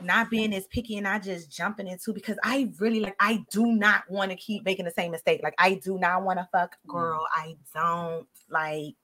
not 0.01 0.31
being 0.31 0.55
as 0.55 0.67
picky 0.67 0.97
and 0.97 1.05
not 1.05 1.23
just 1.23 1.51
jumping 1.51 1.87
into 1.89 2.13
because 2.13 2.37
I 2.45 2.71
really 2.79 3.01
like 3.01 3.17
I 3.21 3.45
do 3.51 3.67
not 3.67 4.03
want 4.09 4.31
to 4.31 4.37
keep 4.37 4.65
making 4.65 4.85
the 4.85 4.91
same 4.91 5.11
mistake. 5.11 5.41
Like 5.43 5.55
I 5.59 5.75
do 5.75 5.99
not 5.99 6.23
want 6.23 6.39
to 6.39 6.49
fuck 6.53 6.77
mm. 6.87 6.93
girl. 6.93 7.27
I 7.35 7.57
don't 7.75 8.27
like 8.51 8.95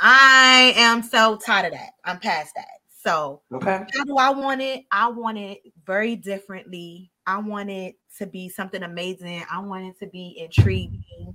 I 0.00 0.74
am 0.76 1.02
so 1.02 1.36
tired 1.36 1.66
of 1.66 1.72
that. 1.78 1.90
I'm 2.04 2.18
past 2.18 2.52
that. 2.56 2.66
So 3.04 3.42
Okay. 3.52 3.84
how 3.94 4.04
do 4.04 4.16
I 4.16 4.30
want 4.30 4.60
it? 4.60 4.84
I 4.90 5.08
want 5.08 5.38
it 5.38 5.60
very 5.86 6.16
differently. 6.16 7.10
I 7.26 7.38
want 7.38 7.70
it 7.70 7.96
to 8.18 8.26
be 8.26 8.48
something 8.48 8.82
amazing. 8.82 9.44
I 9.50 9.60
want 9.60 9.86
it 9.86 9.98
to 10.00 10.10
be 10.10 10.36
intriguing. 10.38 11.34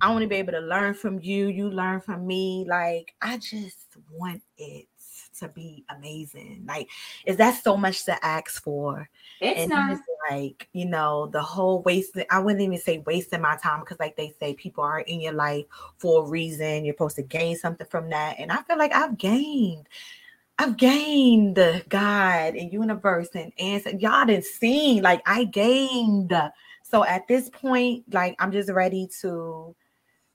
I 0.00 0.10
want 0.10 0.22
to 0.22 0.28
be 0.28 0.36
able 0.36 0.52
to 0.52 0.60
learn 0.60 0.94
from 0.94 1.18
you. 1.20 1.48
You 1.48 1.70
learn 1.70 2.00
from 2.00 2.26
me. 2.26 2.64
Like, 2.68 3.14
I 3.20 3.36
just 3.36 3.96
want 4.10 4.42
it 4.56 4.86
to 5.38 5.48
be 5.48 5.84
amazing. 5.94 6.64
Like, 6.66 6.88
is 7.26 7.36
that 7.36 7.62
so 7.62 7.76
much 7.76 8.04
to 8.04 8.24
ask 8.24 8.62
for? 8.62 9.08
It's 9.40 9.60
and 9.60 9.70
not. 9.70 9.92
it's 9.92 10.02
like, 10.30 10.68
you 10.72 10.86
know, 10.86 11.26
the 11.26 11.42
whole 11.42 11.82
wasting, 11.82 12.24
I 12.30 12.38
wouldn't 12.40 12.62
even 12.62 12.78
say 12.78 12.98
wasting 13.06 13.40
my 13.40 13.56
time 13.56 13.80
because, 13.80 13.98
like 13.98 14.16
they 14.16 14.34
say, 14.40 14.54
people 14.54 14.84
are 14.84 15.00
in 15.00 15.20
your 15.20 15.32
life 15.32 15.64
for 15.98 16.24
a 16.24 16.28
reason. 16.28 16.84
You're 16.84 16.94
supposed 16.94 17.16
to 17.16 17.22
gain 17.22 17.56
something 17.56 17.86
from 17.86 18.10
that. 18.10 18.36
And 18.38 18.52
I 18.52 18.62
feel 18.62 18.78
like 18.78 18.94
I've 18.94 19.18
gained. 19.18 19.88
I've 20.58 20.76
gained 20.76 21.56
God 21.88 22.56
and 22.56 22.72
universe 22.72 23.28
and 23.34 23.52
answer. 23.58 23.90
Y'all 23.90 24.26
didn't 24.26 24.44
seen 24.44 25.02
like 25.02 25.22
I 25.24 25.44
gained. 25.44 26.32
So 26.82 27.04
at 27.04 27.28
this 27.28 27.48
point, 27.48 28.04
like 28.12 28.34
I'm 28.40 28.50
just 28.50 28.70
ready 28.70 29.08
to 29.20 29.74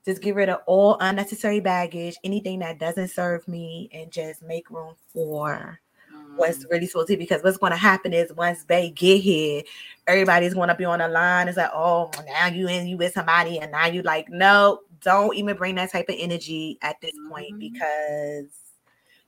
just 0.06 0.22
get 0.22 0.36
rid 0.36 0.50
of 0.50 0.60
all 0.66 0.98
unnecessary 1.00 1.60
baggage, 1.60 2.18
anything 2.24 2.60
that 2.60 2.80
doesn't 2.80 3.10
serve 3.10 3.48
me, 3.48 3.90
and 3.94 4.12
just 4.12 4.42
make 4.42 4.70
room 4.70 4.96
for 5.14 5.80
Mm. 6.14 6.38
what's 6.38 6.66
really 6.70 6.86
supposed 6.86 7.08
to 7.08 7.14
be. 7.18 7.24
Because 7.24 7.44
what's 7.44 7.58
going 7.58 7.72
to 7.72 7.78
happen 7.78 8.14
is 8.14 8.32
once 8.34 8.66
they 8.66 8.90
get 8.90 9.22
here, 9.22 9.64
everybody's 10.08 10.54
going 10.54 10.70
to 10.70 10.76
be 10.76 10.86
on 10.86 11.00
the 11.00 11.08
line. 11.08 11.48
It's 11.48 11.58
like, 11.58 11.72
oh, 11.74 12.12
now 12.28 12.48
you 12.48 12.68
in 12.68 12.88
you 12.88 12.98
with 12.98 13.14
somebody, 13.14 13.60
and 13.60 13.72
now 13.72 13.88
you 13.88 14.02
like, 14.02 14.30
no, 14.30 14.82
don't 15.02 15.36
even 15.36 15.56
bring 15.56 15.76
that 15.76 15.92
type 15.92 16.10
of 16.10 16.16
energy 16.18 16.78
at 16.82 17.00
this 17.02 17.14
point 17.30 17.56
Mhm. 17.56 17.60
because 17.60 18.48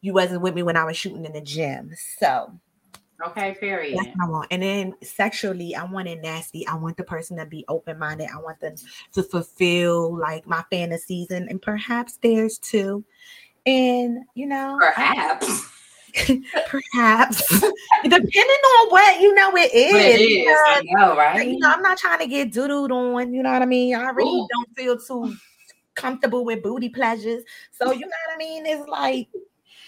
you 0.02 0.14
wasn't 0.14 0.42
with 0.42 0.54
me 0.54 0.64
when 0.64 0.78
I 0.78 0.84
was 0.84 0.98
shooting 0.98 1.26
in 1.26 1.34
the 1.34 1.42
gym. 1.42 1.92
So 2.20 2.52
Okay, 3.28 3.56
period. 3.60 3.98
that's 3.98 4.08
what 4.18 4.28
I 4.28 4.30
want. 4.30 4.48
And 4.52 4.62
then 4.62 4.96
sexually, 5.02 5.76
I 5.76 5.86
want 5.86 6.08
it 6.08 6.22
nasty. 6.22 6.68
I 6.68 6.76
want 6.76 6.98
the 6.98 7.04
person 7.04 7.38
to 7.38 7.46
be 7.46 7.64
open 7.68 7.98
minded. 7.98 8.30
I 8.34 8.42
want 8.42 8.60
them 8.60 8.76
to 9.14 9.24
fulfill 9.24 10.18
like 10.18 10.46
my 10.48 10.64
fantasies 10.70 11.32
and, 11.32 11.50
and 11.50 11.62
perhaps 11.62 12.18
theirs 12.18 12.58
too. 12.58 13.04
And 13.66 14.20
you 14.36 14.48
know, 14.48 14.78
Perhaps. 14.80 15.72
perhaps 16.68 17.60
depending 18.04 18.32
on 18.32 18.90
what 18.90 19.20
you 19.20 19.34
know 19.36 19.52
it 19.58 19.70
is. 19.74 19.94
It 19.94 20.22
is. 20.22 20.44
because, 20.46 20.58
I 20.66 20.82
know, 20.86 21.16
right? 21.18 21.48
you 21.48 21.60
know, 21.60 21.70
I'm 21.70 21.82
not 21.82 21.98
trying 21.98 22.20
to 22.20 22.28
get 22.28 22.52
doodled 22.54 22.92
on. 22.92 23.34
You 23.34 23.44
know 23.44 23.52
what 23.52 23.62
I 23.62 23.66
mean? 23.66 23.96
I 23.96 24.10
really 24.12 24.40
Ooh. 24.40 24.48
don't 24.54 24.76
feel 24.76 24.98
too 24.98 25.36
comfortable 25.96 26.46
with 26.46 26.62
booty 26.62 26.90
pleasures. 26.90 27.44
So 27.72 27.92
you 27.92 28.02
know 28.02 28.08
what 28.28 28.36
I 28.36 28.38
mean? 28.38 28.66
It's 28.66 28.88
like 28.88 29.28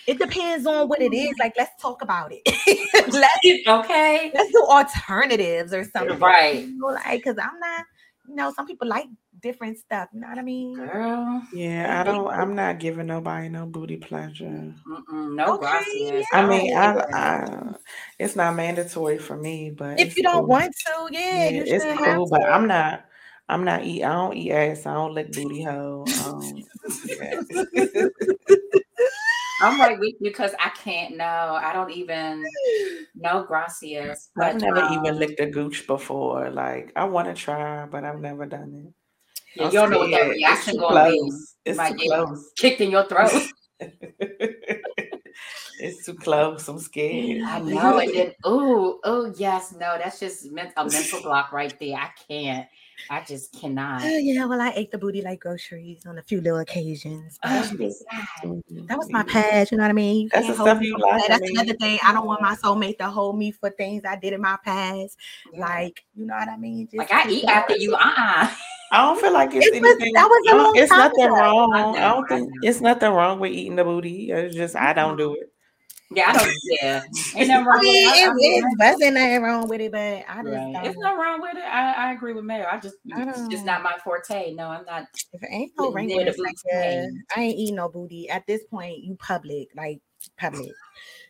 it 0.08 0.18
depends 0.20 0.66
on 0.66 0.88
what 0.88 1.02
it 1.02 1.14
is. 1.14 1.36
Like, 1.38 1.54
let's 1.58 1.80
talk 1.82 2.02
about 2.02 2.32
it. 2.34 2.42
let's 3.14 3.68
okay. 3.68 4.32
let's 4.34 4.52
do 4.52 4.66
alternatives 4.70 5.74
or 5.74 5.84
something. 5.84 6.18
Right. 6.18 6.66
You 6.66 6.78
know, 6.78 6.88
like, 6.88 7.24
cause 7.24 7.36
I'm 7.42 7.60
not, 7.60 7.86
you 8.28 8.36
know, 8.36 8.54
some 8.56 8.66
people 8.66 8.88
like 8.88 9.08
different 9.42 9.78
stuff. 9.78 10.08
You 10.14 10.22
know 10.22 10.30
what 10.30 10.38
I 10.38 10.44
mean? 10.44 10.76
Girl. 10.76 11.44
Yeah, 11.54 12.00
I 12.00 12.04
don't. 12.04 12.28
I'm 12.30 12.56
not 12.56 12.80
giving 12.80 13.08
nobody 13.08 13.50
no 13.50 13.66
booty 13.66 13.98
pleasure. 13.98 14.74
Mm-mm, 14.88 15.36
no 15.36 15.56
Okay, 15.56 15.68
gracias. 15.68 16.26
I 16.34 16.46
mean, 16.48 16.76
I. 16.76 17.06
I 17.14 17.74
it's 18.18 18.36
not 18.36 18.56
mandatory 18.56 19.18
for 19.18 19.36
me, 19.38 19.72
but 19.72 20.00
If 20.00 20.18
you 20.18 20.24
don't 20.24 20.40
cool. 20.40 20.48
want 20.48 20.74
to, 20.88 21.08
yeah, 21.12 21.20
yeah, 21.20 21.50
you 21.50 21.62
it's 21.64 21.84
shouldn't 21.84 22.00
have 22.00 22.16
cool. 22.18 22.30
But. 22.30 22.44
I'm 22.44 22.68
not. 22.68 23.04
I'm 23.50 23.64
not 23.64 23.86
eat. 23.86 24.04
I 24.04 24.14
don't 24.14 24.36
eat 24.36 24.52
ass. 24.52 24.86
I 24.86 24.94
don't 24.94 25.14
lick 25.14 25.32
booty 25.32 25.64
hole. 25.64 26.06
Um, 26.26 26.64
yeah. 27.06 27.42
I'm 29.62 29.80
right 29.80 30.00
with 30.00 30.14
you 30.20 30.30
because 30.30 30.52
I 30.60 30.70
can't 30.70 31.18
know. 31.18 31.26
I 31.60 31.74
don't 31.74 31.92
even 31.92 32.46
know 33.16 33.44
gracias. 33.44 34.30
I've 34.42 34.62
never 34.62 34.82
um, 34.82 34.94
even 34.94 35.20
licked 35.20 35.40
a 35.40 35.48
gooch 35.48 35.88
before. 35.88 36.50
Like 36.50 36.92
I 36.96 37.06
want 37.06 37.28
to 37.28 37.34
try, 37.34 37.86
but 37.86 38.04
I've 38.04 38.20
never 38.20 38.46
done 38.46 38.86
it. 38.86 39.60
yeah, 39.60 39.66
you 39.66 39.72
don't 39.72 39.92
know 39.92 40.00
what 40.00 40.12
that 40.12 40.30
reaction 40.30 40.76
too 40.76 40.82
gonna 40.82 41.10
be. 41.10 41.32
It's 41.66 41.78
might 41.78 41.98
too 41.98 42.08
close. 42.08 42.52
kicked 42.58 42.82
in 42.82 42.92
your 42.92 43.06
throat. 43.06 43.32
it's 45.80 46.06
too 46.06 46.14
close. 46.16 46.68
I'm 46.68 46.80
scared. 46.80 47.42
I 47.44 47.60
know, 47.62 48.00
and 48.00 48.14
then 48.14 48.34
ooh, 48.46 49.00
oh 49.04 49.34
yes, 49.38 49.74
no, 49.74 49.98
that's 49.98 50.20
just 50.20 50.46
a 50.46 50.52
mental 50.52 51.22
block 51.22 51.52
right 51.52 51.78
there. 51.80 51.98
I 51.98 52.10
can't. 52.28 52.68
I 53.10 53.22
just 53.22 53.54
cannot. 53.54 54.02
Oh, 54.04 54.18
yeah, 54.18 54.46
well, 54.46 54.60
I 54.62 54.72
ate 54.76 54.92
the 54.92 54.98
booty 54.98 55.22
like 55.22 55.40
groceries 55.40 56.06
on 56.06 56.18
a 56.18 56.24
few 56.24 56.42
little 56.42 56.60
occasions. 56.60 57.38
but 57.42 57.52
Oh, 57.52 57.62
that 58.88 58.98
was 58.98 59.10
my 59.12 59.24
past, 59.24 59.72
you 59.72 59.78
know 59.78 59.84
what 59.84 59.90
I 59.90 59.94
mean? 59.94 60.22
You 60.24 60.30
That's 60.34 60.46
can't 60.46 60.58
the 60.58 60.64
hold 60.64 60.70
stuff 60.70 60.80
me 60.82 60.88
you 60.88 60.98
like, 60.98 61.22
that. 61.22 61.28
That's 61.30 61.42
mean. 61.42 61.58
another 61.60 61.78
thing. 61.78 62.00
I 62.04 62.14
don't 62.14 62.26
want 62.26 62.42
my 62.42 62.56
soulmate 62.56 62.98
to 63.00 63.08
hold 63.10 63.38
me 63.38 63.52
for 63.52 63.70
things 63.70 64.04
I 64.06 64.16
did 64.16 64.34
in 64.34 64.42
my 64.42 64.58
past. 64.64 65.18
Yeah. 65.54 65.60
Like, 65.62 66.04
you 66.16 66.26
know 66.26 66.36
what 66.36 66.48
I 66.50 66.58
mean? 66.58 66.86
Just 66.88 66.98
like 66.98 67.14
I 67.14 67.24
keep 67.24 67.44
eat 67.44 67.50
after 67.50 67.78
you. 67.78 67.96
Uh 67.96 68.14
uh 68.18 68.50
I 68.90 69.02
don't 69.06 69.20
feel 69.20 69.34
like 69.34 69.54
it's 69.54 69.66
It 69.68 69.82
was- 69.82 69.92
anything. 69.92 70.14
that 70.14 70.28
was 70.30 70.48
a 70.48 70.50
I 70.50 70.54
don't- 70.54 70.64
long 70.64 70.78
it's 70.78 70.90
time 70.90 71.00
nothing 71.00 71.26
ago. 71.26 71.36
wrong. 71.36 71.74
I 71.76 71.90
I, 71.90 72.14
don't 72.14 72.28
think 72.30 72.50
it's 72.64 72.80
nothing 72.82 73.12
wrong 73.12 73.40
with 73.40 73.52
eating 73.52 73.76
the 73.76 73.84
booty. 73.84 74.32
It's 74.32 74.56
just 74.56 74.76
I 74.76 74.94
don't 74.94 75.18
do 75.18 75.34
it. 75.36 75.52
Yeah, 76.10 76.30
I 76.30 76.34
don't. 76.38 76.54
Yeah, 76.82 77.04
ain't 77.36 77.48
nothing 77.50 77.66
wrong 77.66 77.80
I 77.80 77.82
mean, 77.82 78.06
with 78.06 78.16
it. 78.16 78.22
I, 78.22 78.28
I 78.28 78.30
it, 78.30 78.34
mean, 78.36 78.64
it 78.64 78.78
wasn't 78.80 79.14
nothing 79.16 79.42
wrong 79.42 79.68
with 79.68 79.82
it, 79.82 79.92
but 79.92 80.00
I 80.00 80.14
just 80.42 80.46
right. 80.46 80.74
don't. 80.74 80.86
It's 80.86 80.98
nothing 81.00 81.18
wrong 81.20 81.42
with 81.42 81.58
it. 81.58 81.64
I, 81.66 81.92
I 81.94 82.12
agree 82.14 82.34
with 82.34 82.46
Mayor. 82.46 82.68
I 82.72 82.80
just 82.80 82.96
I 83.14 83.24
it's 83.24 83.48
just 83.50 83.66
don't- 83.66 83.84
my 83.84 83.94
forte. 84.04 84.54
No, 84.54 84.70
I'm 84.70 84.86
not. 84.86 85.08
If 85.34 85.44
it 85.44 85.50
ain't 85.52 85.74
no 85.78 85.92
Getting 85.92 86.08
near 86.08 86.26
the 86.26 86.32
wrinkles, 86.32 86.64
like, 86.74 86.76
uh. 86.76 87.08
I 87.36 87.42
ain't 87.44 87.58
eating 87.60 87.76
no 87.76 87.90
booty. 87.90 88.30
At 88.30 88.48
this 88.48 88.64
point, 88.64 89.00
you 89.00 89.16
public, 89.18 89.68
like 89.76 90.00
public. 90.40 90.72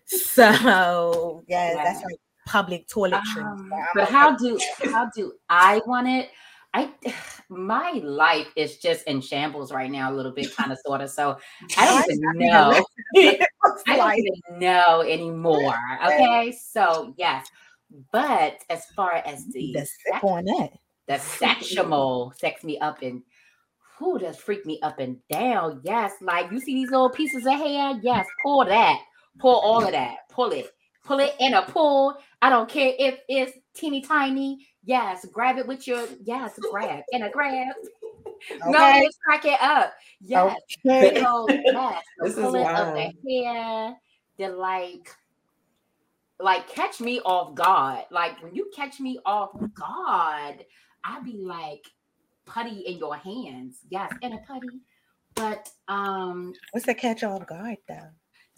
So 0.06 1.44
yeah, 1.48 1.74
that's 1.76 2.00
Yeah. 2.02 2.06
like 2.06 2.20
public 2.46 2.88
toiletry. 2.88 3.44
Um, 3.44 3.70
So 3.70 3.76
I'm 3.76 3.88
but 3.96 4.04
okay. 4.04 4.14
how 4.14 4.36
do 4.38 4.60
how 4.92 5.10
do 5.16 5.34
I 5.50 5.82
want 5.86 6.08
it? 6.08 6.30
I 6.78 6.92
my 7.50 7.94
life 8.04 8.48
is 8.56 8.78
just 8.78 9.06
in 9.08 9.22
shambles 9.22 9.72
right 9.72 9.90
now, 9.90 10.12
a 10.12 10.16
little 10.16 10.32
bit, 10.32 10.56
kind 10.56 10.72
of, 10.72 10.78
sort 10.86 11.02
of. 11.02 11.10
So 11.10 11.38
I 11.78 11.86
don't 11.86 12.12
even 12.12 12.48
know. 12.48 12.86
I 13.88 13.98
don't 13.98 14.20
even 14.20 14.60
know 14.60 15.02
anymore. 15.02 15.78
Okay, 16.06 16.52
so 16.52 17.14
yes, 17.18 17.48
but 18.12 18.58
as 18.70 18.86
far 18.96 19.16
as 19.26 19.46
mm, 19.46 19.52
the 19.54 19.74
The 19.74 19.86
sip 19.86 20.24
on 20.24 20.46
that. 20.46 20.70
Eh? 20.74 20.78
the 21.08 21.18
sexual 21.20 22.34
sex 22.38 22.66
me 22.66 22.78
up 22.80 23.02
and 23.02 23.22
who 23.98 24.20
does 24.20 24.38
freak 24.38 24.66
me 24.66 24.80
up 24.84 25.00
and 25.00 25.18
down? 25.32 25.80
Yes, 25.84 26.12
like 26.22 26.52
you 26.52 26.60
see 26.60 26.76
these 26.76 26.92
little 26.92 27.10
pieces 27.10 27.46
of 27.48 27.54
hair. 27.54 27.98
Yes, 28.04 28.28
pull 28.44 28.66
that, 28.66 29.00
pull 29.40 29.60
all 29.60 29.84
of 29.84 29.92
that, 29.92 30.18
pull 30.30 30.52
it, 30.52 30.70
pull 31.08 31.20
it 31.20 31.34
in 31.40 31.54
a 31.54 31.62
pull. 31.64 32.18
I 32.42 32.50
don't 32.50 32.70
care 32.70 32.94
if 33.00 33.20
it's 33.30 33.58
teeny 33.74 34.02
tiny. 34.02 34.68
Yes, 34.84 35.26
grab 35.26 35.58
it 35.58 35.68
with 35.68 35.88
your 35.88 36.06
yes, 36.24 36.60
grab 36.72 37.04
in 37.12 37.24
a 37.24 37.30
grab. 37.30 37.74
No, 38.68 39.02
just 39.04 39.20
crack 39.22 39.46
it 39.46 39.60
up. 39.62 39.94
Yes, 40.22 40.56
Okay. 40.86 41.20
so 41.20 41.48
yes, 41.50 42.04
the 42.20 42.24
This 42.26 42.38
is 42.38 42.44
pulling 42.44 42.62
of 42.68 42.94
wild. 42.94 43.14
the 43.24 43.44
hair, 43.44 43.96
the 44.38 44.50
like, 44.50 45.10
like 46.40 46.70
catch 46.70 47.02
me 47.02 47.20
off 47.22 47.56
guard. 47.56 48.06
Like 48.12 48.42
when 48.44 48.54
you 48.54 48.70
catch 48.76 49.00
me 49.00 49.20
off 49.26 49.52
guard, 49.74 50.66
I'd 51.04 51.24
be 51.26 51.34
like 51.38 51.88
putty 52.46 52.82
in 52.82 53.00
your 53.00 53.16
hands. 53.16 53.80
Yes, 53.90 54.14
in 54.22 54.34
a 54.34 54.38
putty. 54.40 54.82
But 55.34 55.70
um, 55.88 56.54
What's 56.72 56.86
the 56.86 56.94
catch 56.94 57.24
off 57.24 57.48
guard 57.48 57.78
though? 57.88 58.10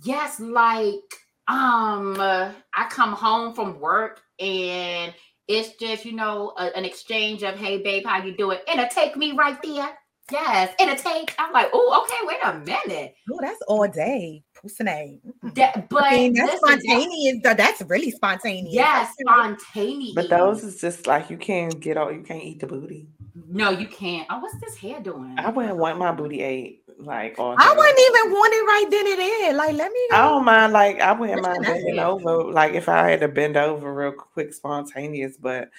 yes, 0.04 0.39
like 0.41 1.18
um, 1.50 2.20
uh, 2.20 2.52
I 2.76 2.88
come 2.89 3.12
home 3.14 3.54
from 3.54 3.80
work 3.80 4.22
and 4.39 5.14
it's 5.47 5.76
just 5.78 6.06
you 6.06 6.14
know 6.14 6.54
a- 6.58 6.76
an 6.78 6.86
exchange 6.86 7.43
of 7.43 7.56
hey 7.56 7.82
babe, 7.82 8.06
how 8.06 8.24
you 8.24 8.38
doing? 8.38 8.60
And 8.70 8.80
a 8.80 8.88
take 8.89 9.18
me 9.18 9.32
right 9.34 9.62
there. 9.64 9.97
Yes, 10.32 10.76
and 10.80 10.91
a 10.91 10.95
take. 10.95 11.34
I'm 11.39 11.52
like, 11.52 11.70
oh, 11.74 12.06
okay, 12.06 12.18
wait 12.28 12.38
a 12.43 12.60
minute. 12.60 13.16
Oh, 13.32 13.39
that's 13.41 13.60
all 13.68 13.88
day. 13.88 14.43
Pussy. 14.62 15.22
That, 15.56 15.89
but 15.89 16.04
I 16.04 16.12
mean, 16.18 16.34
that's 16.34 16.52
listen, 16.62 16.70
that- 16.70 16.82
spontaneous. 16.82 17.38
though. 17.43 17.54
That's 17.56 17.82
really 17.82 18.12
spontaneous. 18.12 18.72
Yes, 18.76 19.12
spontaneous. 19.20 20.14
But 20.14 20.30
those 20.30 20.64
is 20.64 20.80
just 20.80 21.08
like 21.08 21.32
you 21.32 21.38
can't 21.38 21.80
get 21.80 21.97
all 21.97 22.12
you 22.12 22.22
can't 22.22 22.43
eat 22.43 22.60
the 22.60 22.68
booty. 22.68 23.08
No, 23.49 23.69
you 23.71 23.88
can't. 23.88 24.27
Oh, 24.30 24.39
what's 24.39 24.59
this 24.59 24.77
hair 24.77 24.99
doing? 24.99 25.36
I 25.38 25.49
wouldn't 25.49 25.77
want 25.77 25.97
my 25.99 26.11
booty 26.11 26.41
ate 26.41 26.84
like 26.99 27.36
all 27.39 27.55
I 27.57 27.73
wouldn't 27.77 27.99
even 27.99 28.32
want 28.34 28.53
it 28.53 28.65
right 28.65 28.88
then 28.91 29.07
and 29.07 29.19
there. 29.19 29.53
Like, 29.53 29.75
let 29.75 29.91
me. 29.91 29.99
I 30.11 30.21
don't 30.23 30.45
mind 30.45 30.73
like 30.73 30.99
I 30.99 31.11
wouldn't 31.13 31.41
mind 31.41 31.65
bending 31.65 31.99
over. 31.99 32.51
Like 32.51 32.73
if 32.73 32.89
I 32.89 33.11
had 33.11 33.19
to 33.21 33.27
bend 33.27 33.57
over 33.57 33.93
real 33.93 34.11
quick, 34.11 34.53
spontaneous, 34.53 35.38
but 35.38 35.69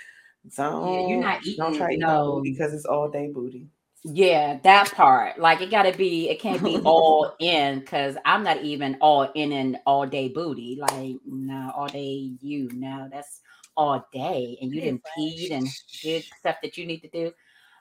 don't 0.56 0.88
Yeah, 0.92 1.08
you're 1.08 1.20
not 1.20 1.42
don't 1.56 1.74
try 1.76 1.88
to 1.88 1.92
eating, 1.94 2.00
no. 2.00 2.34
booty 2.36 2.52
because 2.52 2.72
it's 2.72 2.86
all 2.86 3.10
day 3.10 3.28
booty. 3.28 3.66
Yeah, 4.04 4.58
that 4.62 4.92
part. 4.92 5.38
Like 5.38 5.60
it 5.60 5.70
gotta 5.70 5.92
be, 5.96 6.30
it 6.30 6.40
can't 6.40 6.64
be 6.64 6.78
all 6.84 7.34
in 7.38 7.80
because 7.80 8.16
I'm 8.24 8.42
not 8.42 8.62
even 8.62 8.96
all 9.00 9.30
in 9.34 9.52
and 9.52 9.78
all 9.86 10.06
day 10.06 10.28
booty. 10.28 10.78
Like, 10.80 11.16
no, 11.26 11.70
all 11.74 11.88
day 11.88 12.32
you. 12.40 12.70
No, 12.72 13.08
that's 13.12 13.40
all 13.80 14.06
day. 14.12 14.58
And 14.60 14.70
you 14.70 14.80
Yeah, 14.80 14.84
didn't 14.84 15.04
pee 15.16 15.48
and 15.52 15.66
did 16.02 16.24
stuff 16.38 16.56
that 16.62 16.76
you 16.76 16.84
need 16.84 17.00
to 17.00 17.08
do. 17.08 17.32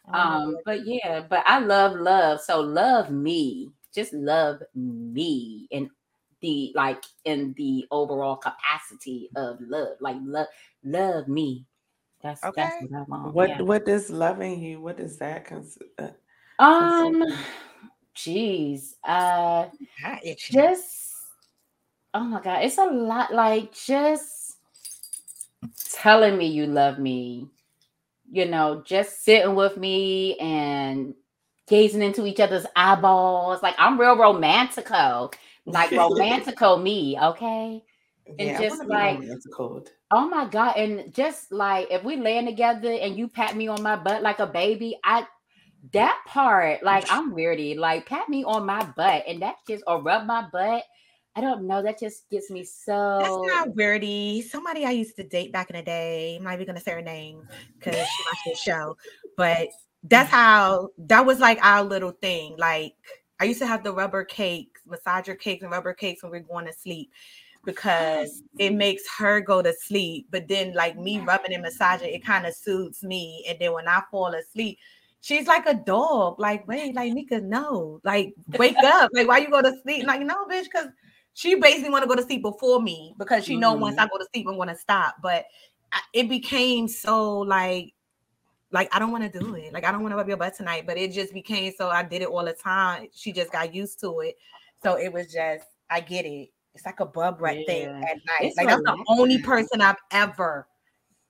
Oh, 0.08 0.14
Um, 0.18 0.58
but 0.64 0.88
yeah, 0.88 1.20
but 1.30 1.44
I 1.46 1.60
love 1.60 2.00
love. 2.00 2.40
So 2.40 2.62
love 2.62 3.12
me. 3.12 3.70
Just 3.94 4.14
love 4.14 4.64
me 4.74 5.68
in 5.72 5.90
the 6.40 6.72
like 6.74 7.04
in 7.26 7.54
the 7.58 7.86
overall 7.92 8.38
capacity 8.38 9.30
of 9.36 9.60
love. 9.60 9.98
Like 10.00 10.16
love 10.22 10.48
love 10.86 11.28
me. 11.28 11.66
That's 12.24 12.40
that's 12.56 12.82
what 12.82 13.02
I 13.02 13.04
want. 13.04 13.36
What 13.36 13.50
yeah. 13.50 13.62
what 13.62 13.86
does 13.86 14.10
loving 14.10 14.62
you? 14.62 14.80
What 14.80 14.98
does 14.98 15.18
that 15.18 15.44
consider? 15.44 16.16
Um, 16.60 17.24
jeez, 18.16 18.96
uh, 19.04 19.68
just 20.38 21.14
oh 22.14 22.24
my 22.24 22.42
god, 22.42 22.64
it's 22.64 22.78
a 22.78 22.86
lot. 22.86 23.34
Like 23.34 23.74
just 23.74 24.39
telling 25.92 26.38
me 26.38 26.48
you 26.48 26.66
love 26.68 27.00
me, 27.00 27.48
you 28.32 28.46
know, 28.46 28.82
just 28.86 29.24
sitting 29.24 29.56
with 29.56 29.78
me 29.78 30.38
and 30.38 31.14
gazing 31.68 32.02
into 32.02 32.26
each 32.26 32.40
other's 32.40 32.66
eyeballs. 32.76 33.62
Like 33.64 33.76
I'm 33.78 34.00
real 34.00 34.16
romantico, 34.18 35.32
like 35.66 35.92
romantico 35.92 36.78
me. 36.82 37.18
Okay. 37.20 37.84
And 38.28 38.40
yeah, 38.40 38.60
just 38.60 38.80
like- 38.90 39.20
Oh 40.12 40.28
my 40.28 40.46
god! 40.46 40.76
And 40.78 41.14
just 41.14 41.52
like 41.52 41.88
if 41.92 42.04
we 42.04 42.18
laying 42.18 42.46
together 42.48 42.92
and 42.92 43.16
you 43.18 43.28
pat 43.28 43.56
me 43.56 43.68
on 43.68 43.82
my 43.84 43.96
butt 43.96 44.24
like 44.24 44.40
a 44.40 44.48
baby, 44.48 44.98
I 45.04 45.26
that 45.94 46.20
part 46.28 46.84
like 46.84 47.06
I'm 47.10 47.34
weirdy. 47.34 47.78
Like 47.78 48.06
pat 48.08 48.28
me 48.30 48.44
on 48.44 48.66
my 48.66 48.84
butt 48.96 49.24
and 49.28 49.42
that 49.42 49.56
just 49.68 49.84
or 49.88 50.02
rub 50.02 50.26
my 50.26 50.48
butt. 50.52 50.84
I 51.36 51.42
don't 51.42 51.68
know. 51.68 51.82
That 51.82 52.00
just 52.00 52.30
gets 52.30 52.50
me 52.50 52.64
so. 52.64 53.20
That's 53.20 53.56
not 53.56 53.76
weirdy. 53.76 54.44
Somebody 54.44 54.86
I 54.86 54.92
used 54.92 55.16
to 55.18 55.24
date 55.24 55.52
back 55.52 55.70
in 55.70 55.76
the 55.76 55.84
day. 55.84 56.36
I'm 56.38 56.44
not 56.44 56.56
even 56.56 56.68
gonna 56.68 56.80
say 56.80 56.92
her 56.92 57.02
name 57.02 57.48
because 57.78 57.96
she 57.96 58.24
watched 58.26 58.46
the 58.46 58.56
show. 58.56 58.98
But 59.38 59.70
that's 60.04 60.30
mm. 60.30 60.34
how 60.34 60.90
that 60.98 61.26
was 61.26 61.40
like 61.40 61.60
our 61.62 61.84
little 61.84 62.12
thing. 62.12 62.56
Like 62.58 62.96
I 63.40 63.46
used 63.46 63.60
to 63.60 63.68
have 63.68 63.84
the 63.84 63.94
rubber 63.94 64.26
cakes, 64.26 64.82
massager 64.88 65.40
cakes, 65.40 65.64
and 65.64 65.72
rubber 65.72 65.94
cakes 65.94 66.24
when 66.24 66.32
we 66.32 66.40
are 66.40 66.42
going 66.42 66.66
to 66.66 66.74
sleep 66.74 67.12
because 67.64 68.42
it 68.60 68.74
makes 68.74 69.04
her 69.18 69.40
go 69.40 69.62
to 69.62 69.74
sleep. 69.74 70.28
But 70.32 70.48
then, 70.48 70.74
like 70.74 70.98
me 70.98 71.20
rubbing 71.20 71.54
and 71.54 71.64
massaging, 71.64 72.14
it 72.14 72.26
kind 72.26 72.46
of 72.46 72.54
soothes 72.54 73.04
me. 73.04 73.46
And 73.48 73.58
then 73.60 73.74
when 73.74 73.88
I 73.88 74.02
fall 74.12 74.34
asleep, 74.34 74.78
she's 75.22 75.48
like 75.48 75.66
a 75.68 75.74
dog. 75.74 76.40
Like, 76.40 76.68
wait, 76.68 76.96
like 76.96 77.14
Nika, 77.14 77.40
no, 77.40 78.02
like 78.04 78.34
wake 78.58 78.78
up. 78.84 79.12
Like, 79.14 79.28
why 79.28 79.38
you 79.38 79.50
go 79.50 79.62
to 79.62 79.74
sleep? 79.84 80.06
Like, 80.06 80.22
no, 80.22 80.46
bitch, 80.46 80.66
because 80.66 80.88
she 81.40 81.56
basically 81.56 81.90
want 81.90 82.04
to 82.04 82.10
go 82.10 82.16
to 82.16 82.22
sleep 82.22 82.42
before 82.42 82.82
me 82.82 83.16
because 83.18 83.46
she 83.46 83.56
know 83.56 83.72
once 83.72 83.98
I 83.98 84.02
mm-hmm. 84.02 84.10
go 84.12 84.18
to 84.18 84.28
sleep, 84.34 84.46
I'm 84.50 84.58
gonna 84.58 84.76
stop. 84.76 85.16
But 85.24 85.46
I, 85.94 86.02
it 86.14 86.28
became 86.28 86.88
so 86.90 87.40
like. 87.40 87.94
Like 88.72 88.94
I 88.94 89.00
don't 89.00 89.12
want 89.12 89.24
to 89.24 89.40
do 89.40 89.56
it. 89.56 89.74
Like 89.74 89.84
I 89.84 89.92
don't 89.92 90.04
want 90.04 90.12
to 90.12 90.16
rub 90.18 90.28
your 90.28 90.38
butt 90.38 90.56
tonight, 90.56 90.84
but 90.86 90.96
it 90.96 91.12
just 91.12 91.34
became 91.34 91.74
so 91.76 91.90
I 91.90 92.04
did 92.04 92.22
it 92.22 92.28
all 92.28 92.46
the 92.46 92.54
time. 92.54 93.08
She 93.16 93.32
just 93.32 93.52
got 93.52 93.74
used 93.74 94.00
to 94.02 94.20
it, 94.20 94.36
so 94.84 94.94
it 94.94 95.12
was 95.12 95.34
just 95.34 95.66
I 95.90 96.02
get 96.02 96.26
it. 96.26 96.50
It's 96.76 96.86
like 96.86 97.00
a 97.00 97.06
bub 97.08 97.40
thing 97.40 97.66
Yeah. 97.68 97.98
at 97.98 98.18
night. 98.18 98.42
It's 98.42 98.58
like 98.58 98.68
that's 98.68 98.84
the 98.84 99.04
only 99.08 99.42
person 99.42 99.82
I've 99.82 99.98
ever, 100.12 100.68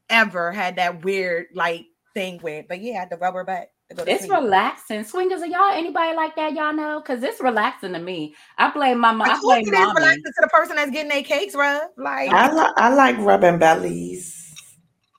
ever 0.10 0.52
had 0.52 0.76
that 0.76 1.06
weird 1.06 1.46
like 1.54 1.86
thing 2.14 2.42
with. 2.44 2.66
But 2.68 2.82
yeah, 2.82 3.06
the 3.06 3.16
rubber 3.16 3.46
butt. 3.46 3.72
To 3.90 3.96
go 3.96 4.06
to 4.06 4.12
It's 4.12 4.20
sleep. 4.20 4.32
relaxing. 4.32 5.04
Swingers, 5.04 5.42
are 5.42 5.48
y'all 5.48 5.72
anybody 5.72 6.16
like 6.16 6.36
that? 6.36 6.54
Y'all 6.54 6.74
know? 6.74 7.02
Because 7.02 7.24
it's 7.24 7.42
relaxing 7.42 7.94
to 7.94 8.00
me. 8.00 8.36
I 8.58 8.72
blame 8.72 9.00
my 9.00 9.12
mom. 9.12 9.28
Of 9.28 9.34
I 9.34 9.40
course 9.42 9.60
blame 9.60 9.66
it 9.66 9.76
is 9.76 9.94
mommy. 9.94 9.96
relaxing 9.96 10.24
to 10.24 10.42
the 10.42 10.50
person 10.50 10.76
that's 10.76 10.92
getting 10.92 11.10
their 11.10 11.24
cakes 11.24 11.56
rubbed. 11.56 11.98
Like 11.98 12.32
I 12.32 12.52
like 12.52 12.74
I 12.78 12.94
like 12.94 13.18
rubbing 13.20 13.60
bellies. 13.60 14.54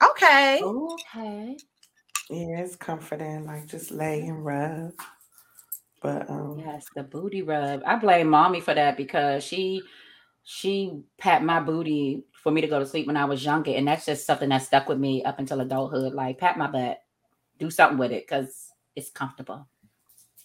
okay, 0.03 0.61
Okay. 0.61 1.57
Yeah, 2.29 2.59
it's 2.59 2.75
comforting. 2.75 3.45
Like 3.45 3.67
just 3.67 3.91
lay 3.91 4.21
and 4.21 4.45
rub. 4.45 4.93
But 6.01 6.29
um, 6.29 6.57
Yes, 6.57 6.89
the 6.95 7.03
booty 7.03 7.41
rub. 7.41 7.81
I 7.85 7.95
blame 7.97 8.29
mommy 8.29 8.61
for 8.61 8.73
that 8.73 8.97
because 8.97 9.43
she 9.43 9.83
she 10.43 11.01
pat 11.17 11.43
my 11.43 11.59
booty 11.59 12.25
for 12.33 12.51
me 12.51 12.61
to 12.61 12.67
go 12.67 12.79
to 12.79 12.85
sleep 12.85 13.07
when 13.07 13.17
I 13.17 13.25
was 13.25 13.43
younger, 13.45 13.71
and 13.71 13.87
that's 13.87 14.05
just 14.05 14.25
something 14.25 14.49
that 14.49 14.63
stuck 14.63 14.87
with 14.89 14.99
me 14.99 15.23
up 15.23 15.39
until 15.39 15.61
adulthood. 15.61 16.13
Like 16.13 16.39
pat 16.39 16.57
my 16.57 16.67
butt, 16.67 16.99
do 17.61 17.69
something 17.69 17.97
with 17.97 18.11
it 18.11 18.27
because 18.27 18.71
it's 18.95 19.09
comfortable. 19.11 19.67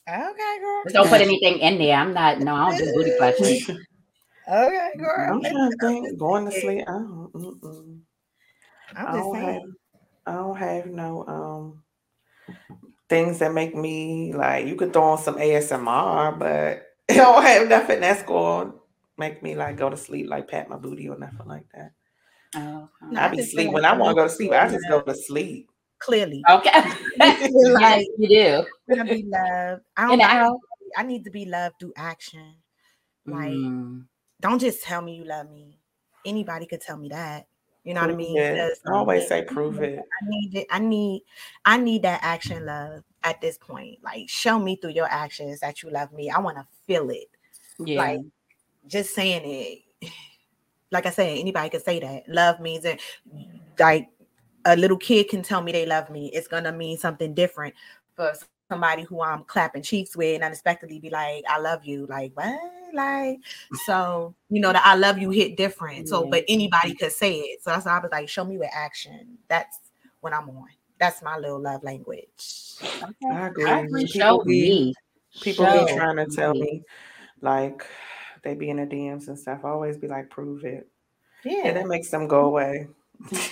okay, 0.08 0.58
girl. 0.60 0.82
Just 0.84 0.94
don't 0.94 1.08
put 1.08 1.20
anything 1.20 1.58
in 1.58 1.78
there. 1.78 1.96
I'm 1.96 2.12
not. 2.12 2.38
No, 2.40 2.54
I 2.54 2.70
don't 2.70 2.78
do 2.78 2.92
booty 2.92 3.12
pleasure. 3.18 3.86
Okay, 4.48 4.90
girl. 4.98 5.32
I'm 5.32 5.40
trying 5.40 5.70
to 5.70 5.76
think. 5.78 6.18
Going 6.18 6.44
to 6.44 6.52
sleep. 6.52 6.84
I 6.86 6.92
don't. 6.92 7.32
Mm-mm. 7.32 8.00
I'm 8.94 9.06
I 9.06 9.12
don't 9.12 9.36
have. 9.36 9.62
I 10.26 10.32
don't 10.32 10.56
have 10.56 10.86
no 10.86 11.26
um 11.26 11.82
things 13.08 13.38
that 13.40 13.52
make 13.52 13.74
me 13.74 14.32
like. 14.32 14.66
You 14.66 14.76
could 14.76 14.92
throw 14.92 15.04
on 15.04 15.18
some 15.18 15.36
ASMR, 15.36 16.38
but 16.38 16.86
I 17.10 17.14
don't 17.14 17.42
have 17.42 17.68
nothing 17.68 18.00
that's 18.00 18.22
going 18.22 18.72
to 18.72 18.78
make 19.18 19.42
me 19.42 19.56
like 19.56 19.76
go 19.76 19.88
to 19.90 19.96
sleep, 19.96 20.28
like 20.28 20.48
pat 20.48 20.68
my 20.68 20.76
booty 20.76 21.08
or 21.08 21.18
nothing 21.18 21.46
like 21.46 21.66
that. 21.74 21.92
Oh, 22.54 22.88
No, 23.10 23.20
I 23.20 23.26
I 23.26 23.28
be 23.28 23.38
just 23.38 23.52
sleep 23.52 23.72
when 23.72 23.84
I 23.84 23.96
want 23.96 24.16
to 24.16 24.22
go 24.22 24.28
to 24.28 24.32
sleep. 24.32 24.52
I 24.52 24.68
just 24.68 24.88
go 24.88 25.00
to 25.00 25.14
sleep. 25.14 25.70
Clearly, 25.98 26.42
okay. 26.48 26.70
yes, 27.16 27.50
Like- 27.52 28.06
you 28.18 28.28
do. 28.28 28.64
I 29.00 29.02
be 29.04 29.22
loved. 29.24 29.82
I 29.96 30.06
don't. 30.08 30.18
the 30.18 30.24
I, 30.24 30.28
house. 30.28 30.58
I 30.96 31.02
need 31.02 31.24
to 31.24 31.30
be 31.30 31.44
loved 31.46 31.76
through 31.80 31.92
action. 31.96 32.54
Like, 33.26 33.50
Mm. 33.50 34.06
don't 34.40 34.58
just 34.60 34.82
tell 34.82 35.02
me 35.02 35.16
you 35.16 35.24
love 35.24 35.50
me. 35.50 35.78
Anybody 36.24 36.66
could 36.66 36.80
tell 36.80 36.96
me 36.96 37.08
that. 37.08 37.46
You 37.84 37.94
know 37.94 38.00
what 38.02 38.10
I 38.10 38.14
mean? 38.14 38.36
it. 38.36 38.78
I 38.86 38.92
always 38.92 39.28
say 39.28 39.42
prove 39.44 39.80
it. 39.80 39.98
I 40.00 40.26
need 40.28 40.54
it. 40.56 40.66
I 40.70 40.78
need. 40.80 41.22
I 41.64 41.76
need 41.78 42.02
that 42.02 42.20
action 42.22 42.66
love 42.66 43.02
at 43.24 43.40
this 43.40 43.58
point. 43.58 43.98
Like, 44.02 44.28
show 44.28 44.58
me 44.58 44.76
through 44.76 44.90
your 44.90 45.08
actions 45.08 45.60
that 45.60 45.82
you 45.82 45.90
love 45.90 46.12
me. 46.12 46.28
I 46.30 46.38
want 46.40 46.56
to 46.56 46.66
feel 46.86 47.08
it. 47.10 47.28
Yeah. 47.78 47.98
Like, 47.98 48.20
just 48.86 49.14
saying 49.14 49.42
it. 49.44 50.10
Like 50.92 51.04
I 51.04 51.10
said, 51.10 51.36
anybody 51.36 51.68
could 51.68 51.84
say 51.84 51.98
that. 51.98 52.28
Love 52.28 52.60
means 52.60 52.84
it. 52.84 53.00
Like 53.76 54.08
a 54.66 54.76
little 54.76 54.96
kid 54.96 55.28
can 55.28 55.42
tell 55.42 55.62
me 55.62 55.72
they 55.72 55.86
love 55.86 56.10
me, 56.10 56.30
it's 56.34 56.48
gonna 56.48 56.72
mean 56.72 56.98
something 56.98 57.32
different 57.32 57.74
for 58.14 58.32
somebody 58.70 59.04
who 59.04 59.22
I'm 59.22 59.44
clapping 59.44 59.82
cheeks 59.82 60.16
with 60.16 60.34
and 60.34 60.44
unexpectedly 60.44 60.98
be 60.98 61.08
like, 61.08 61.44
I 61.48 61.58
love 61.58 61.84
you. 61.84 62.06
Like, 62.06 62.32
what? 62.34 62.58
Like, 62.92 63.38
so 63.86 64.34
you 64.50 64.60
know, 64.60 64.72
the 64.72 64.86
I 64.86 64.94
love 64.94 65.18
you 65.18 65.30
hit 65.30 65.56
different. 65.56 66.08
So, 66.08 66.26
but 66.30 66.44
anybody 66.48 66.94
could 66.94 67.12
say 67.12 67.38
it. 67.38 67.62
So 67.62 67.70
that's 67.70 67.86
why 67.86 67.96
I 67.96 68.00
was 68.00 68.10
like, 68.10 68.28
show 68.28 68.44
me 68.44 68.58
with 68.58 68.70
action. 68.72 69.38
That's 69.48 69.78
what 70.20 70.34
I'm 70.34 70.48
on. 70.50 70.68
That's 70.98 71.22
my 71.22 71.36
little 71.36 71.60
love 71.60 71.82
language. 71.84 72.26
I 73.30 73.46
agree. 73.46 73.64
I 73.66 73.80
agree. 73.80 74.06
People 74.06 74.20
Show 74.20 74.44
be 74.44 74.62
me. 74.62 74.94
people 75.40 75.66
Show 75.66 75.86
be 75.86 75.92
trying 75.92 76.16
to 76.16 76.26
tell 76.26 76.52
me. 76.54 76.60
me 76.60 76.82
like 77.42 77.86
they 78.42 78.54
be 78.54 78.70
in 78.70 78.76
the 78.78 78.86
DMs 78.86 79.28
and 79.28 79.38
stuff. 79.38 79.60
I 79.64 79.68
always 79.68 79.96
be 79.98 80.08
like, 80.08 80.30
prove 80.30 80.64
it. 80.64 80.88
Yeah. 81.44 81.66
And 81.66 81.76
that 81.76 81.86
makes 81.86 82.10
them 82.10 82.26
go 82.26 82.46
away. 82.46 82.88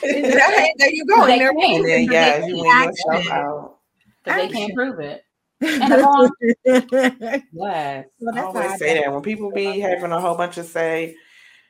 There 0.02 0.90
you 0.90 1.04
go. 1.06 1.26
They 1.26 1.38
And 1.38 1.60
can't. 1.60 1.86
Then 1.86 2.04
yeah, 2.04 2.40
they 2.40 2.46
you 2.48 2.64
yourself 2.64 3.30
out. 3.30 3.78
They 4.24 4.48
can't 4.48 4.74
prove 4.74 5.00
it. 5.00 5.24
And 5.60 5.92
the. 5.92 7.42
Yes. 7.52 8.06
Well, 8.20 8.36
I 8.36 8.42
always 8.42 8.72
I 8.72 8.76
say 8.76 9.00
that 9.00 9.12
when 9.12 9.22
people 9.22 9.50
be 9.50 9.80
having 9.80 10.12
a 10.12 10.20
whole 10.20 10.36
bunch 10.36 10.58
of 10.58 10.66
say, 10.66 11.16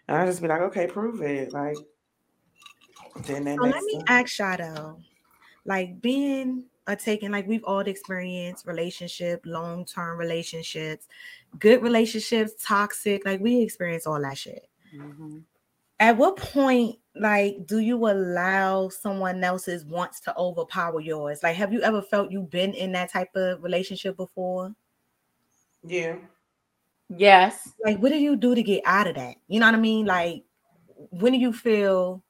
and 0.09 0.17
I 0.17 0.27
just 0.27 0.43
be 0.43 0.49
like, 0.49 0.61
okay, 0.63 0.87
prove 0.87 1.23
it. 1.23 1.53
Like 1.53 1.77
then 3.27 3.45
that 3.45 3.57
So 3.57 3.65
let 3.65 3.83
me 3.85 3.95
them. 3.99 4.05
ask 4.09 4.29
Shadow, 4.29 4.99
like 5.65 6.01
being 6.01 6.65
a 6.87 6.97
taken, 6.97 7.31
like 7.33 7.47
we've 7.47 7.65
all 7.65 7.81
experienced 7.81 8.67
relationship, 8.67 9.43
long 9.45 9.85
term 9.85 10.19
relationships, 10.19 11.07
good 11.59 11.83
relationships, 11.83 12.53
toxic, 12.63 13.25
like 13.25 13.41
we 13.41 13.63
experience 13.63 14.07
all 14.07 14.21
that 14.21 14.37
shit. 14.39 14.69
Mhm. 14.95 15.43
At 16.01 16.17
what 16.17 16.37
point, 16.37 16.99
like, 17.17 17.67
do 17.67 17.79
you 17.79 17.97
allow 18.09 18.89
someone 18.89 19.43
else's 19.45 19.85
wants 19.85 20.21
to 20.21 20.37
overpower 20.37 21.01
yours? 21.01 21.43
Like, 21.43 21.57
have 21.57 21.73
you 21.73 21.81
ever 21.83 22.03
felt 22.03 22.31
you've 22.31 22.51
been 22.51 22.75
in 22.75 22.93
that 22.93 23.13
type 23.13 23.31
of 23.35 23.63
relationship 23.63 24.17
before? 24.17 24.75
Yeah. 25.87 26.17
Yes. 27.09 27.71
Like, 27.85 27.99
what 27.99 28.11
do 28.11 28.19
you 28.19 28.37
do 28.37 28.55
to 28.55 28.63
get 28.63 28.83
out 28.85 29.07
of 29.07 29.15
that? 29.17 29.37
You 29.49 29.61
know 29.61 29.67
what 29.67 29.75
I 29.75 29.79
mean? 29.79 30.07
Like, 30.07 30.45
when 31.11 31.33
do 31.33 31.39
you 31.39 31.53
feel 31.53 32.23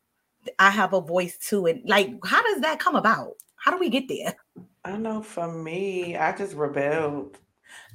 I 0.58 0.70
have 0.70 0.92
a 0.92 1.00
voice 1.00 1.38
to 1.48 1.66
it? 1.66 1.82
Like, 1.86 2.10
how 2.24 2.42
does 2.42 2.60
that 2.60 2.78
come 2.78 2.96
about? 2.96 3.32
How 3.56 3.70
do 3.70 3.78
we 3.78 3.88
get 3.88 4.08
there? 4.08 4.34
I 4.84 4.98
know 4.98 5.22
for 5.22 5.50
me, 5.50 6.16
I 6.16 6.36
just 6.36 6.54
rebelled. 6.54 7.38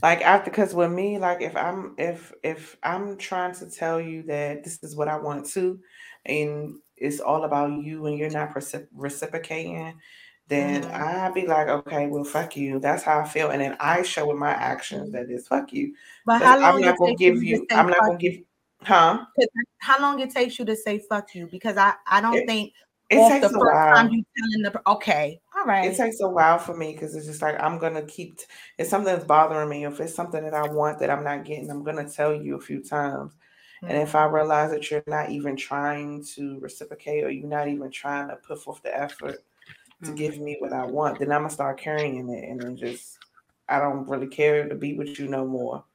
Like 0.02 0.22
after 0.22 0.50
because 0.50 0.74
with 0.74 0.92
me, 0.92 1.20
like 1.20 1.42
if 1.42 1.56
I'm 1.56 1.94
if 1.98 2.34
if 2.44 2.78
I'm 2.84 3.18
trying 3.18 3.54
to 3.56 3.70
tell 3.70 4.00
you 4.00 4.24
that 4.24 4.64
this 4.64 4.80
is 4.82 4.96
what 4.96 5.08
I 5.08 5.18
want 5.18 5.46
to, 5.52 5.80
and 6.26 6.76
it's 6.98 7.20
all 7.20 7.44
about 7.44 7.82
you 7.84 8.06
and 8.06 8.18
you're 8.18 8.30
not 8.30 8.54
recip- 8.54 8.88
reciprocating, 8.94 10.00
then 10.48 10.84
Mhm. 10.84 10.94
I'd 10.94 11.34
be 11.34 11.46
like, 11.48 11.68
okay, 11.68 12.08
well, 12.08 12.24
fuck 12.24 12.58
you. 12.58 12.80
That's 12.80 13.04
how 13.04 13.20
I 13.20 13.28
feel, 13.28 13.52
and 13.52 13.62
then 13.62 13.78
I 13.80 14.02
show 14.02 14.28
with 14.28 14.38
my 14.38 14.52
actions 14.52 15.12
that 15.12 15.30
it's 15.30 15.48
fuck 15.48 15.72
you. 15.72 15.96
But 16.26 16.42
how 16.42 16.58
long 16.60 16.76
I'm 16.76 16.82
not 16.82 16.98
gonna 16.98 17.16
give 17.16 17.44
you. 17.44 17.66
I'm 17.72 17.88
not 17.88 18.00
gonna 18.00 18.18
give. 18.18 18.42
Huh? 18.82 19.26
how 19.80 20.02
long 20.02 20.20
it 20.20 20.30
takes 20.32 20.58
you 20.60 20.66
to 20.66 20.76
say 20.76 21.00
fuck 21.10 21.34
you? 21.36 21.48
Because 21.52 21.78
I 21.78 21.94
I 22.08 22.22
don't 22.22 22.36
It, 22.36 22.48
think 22.48 22.74
it 23.10 23.28
takes 23.30 23.48
the 23.48 23.56
a 23.58 23.60
first 23.60 23.76
time 23.76 24.06
while. 24.06 24.14
you 24.14 24.24
telling 24.38 24.62
the 24.64 24.82
okay, 24.92 25.40
all 25.56 25.66
right. 25.66 25.86
It 25.92 25.98
takes 25.98 26.20
a 26.22 26.28
while 26.28 26.60
for 26.60 26.76
me 26.76 26.94
because 26.94 27.16
it's 27.16 27.26
just 27.26 27.42
like 27.42 27.62
I'm 27.62 27.78
gonna 27.78 28.04
keep. 28.04 28.40
If 28.78 28.88
something 28.88 29.14
that's 29.14 29.26
bothering 29.26 29.70
me, 29.70 29.86
if 29.86 30.00
it's 30.00 30.16
something 30.16 30.44
that 30.44 30.54
I 30.54 30.68
want 30.72 31.00
that 31.00 31.10
I'm 31.10 31.24
not 31.24 31.46
getting, 31.46 31.70
I'm 31.70 31.84
gonna 31.84 32.10
tell 32.10 32.34
you 32.34 32.56
a 32.56 32.62
few 32.62 32.84
times. 32.84 33.34
And 33.82 33.98
if 33.98 34.16
I 34.16 34.26
realize 34.26 34.72
that 34.72 34.90
you're 34.92 35.04
not 35.08 35.30
even 35.30 35.56
trying 35.56 36.24
to 36.36 36.60
reciprocate 36.60 37.24
or 37.24 37.30
you're 37.30 37.48
not 37.48 37.68
even 37.68 37.90
trying 37.92 38.28
to 38.30 38.36
put 38.36 38.62
forth 38.62 38.82
the 38.84 38.96
effort 38.98 39.44
to 40.04 40.14
give 40.14 40.40
me 40.40 40.58
what 40.60 40.74
I 40.74 40.86
want, 40.86 41.20
then 41.20 41.32
I'm 41.32 41.42
gonna 41.42 41.50
start 41.50 41.80
carrying 41.80 42.30
it 42.30 42.50
and 42.50 42.62
then 42.62 42.76
just 42.78 43.20
I 43.68 43.80
don't 43.80 44.08
really 44.08 44.28
care 44.28 44.68
to 44.68 44.76
be 44.76 44.96
with 44.96 45.20
you 45.20 45.28
no 45.28 45.46
more. 45.46 45.86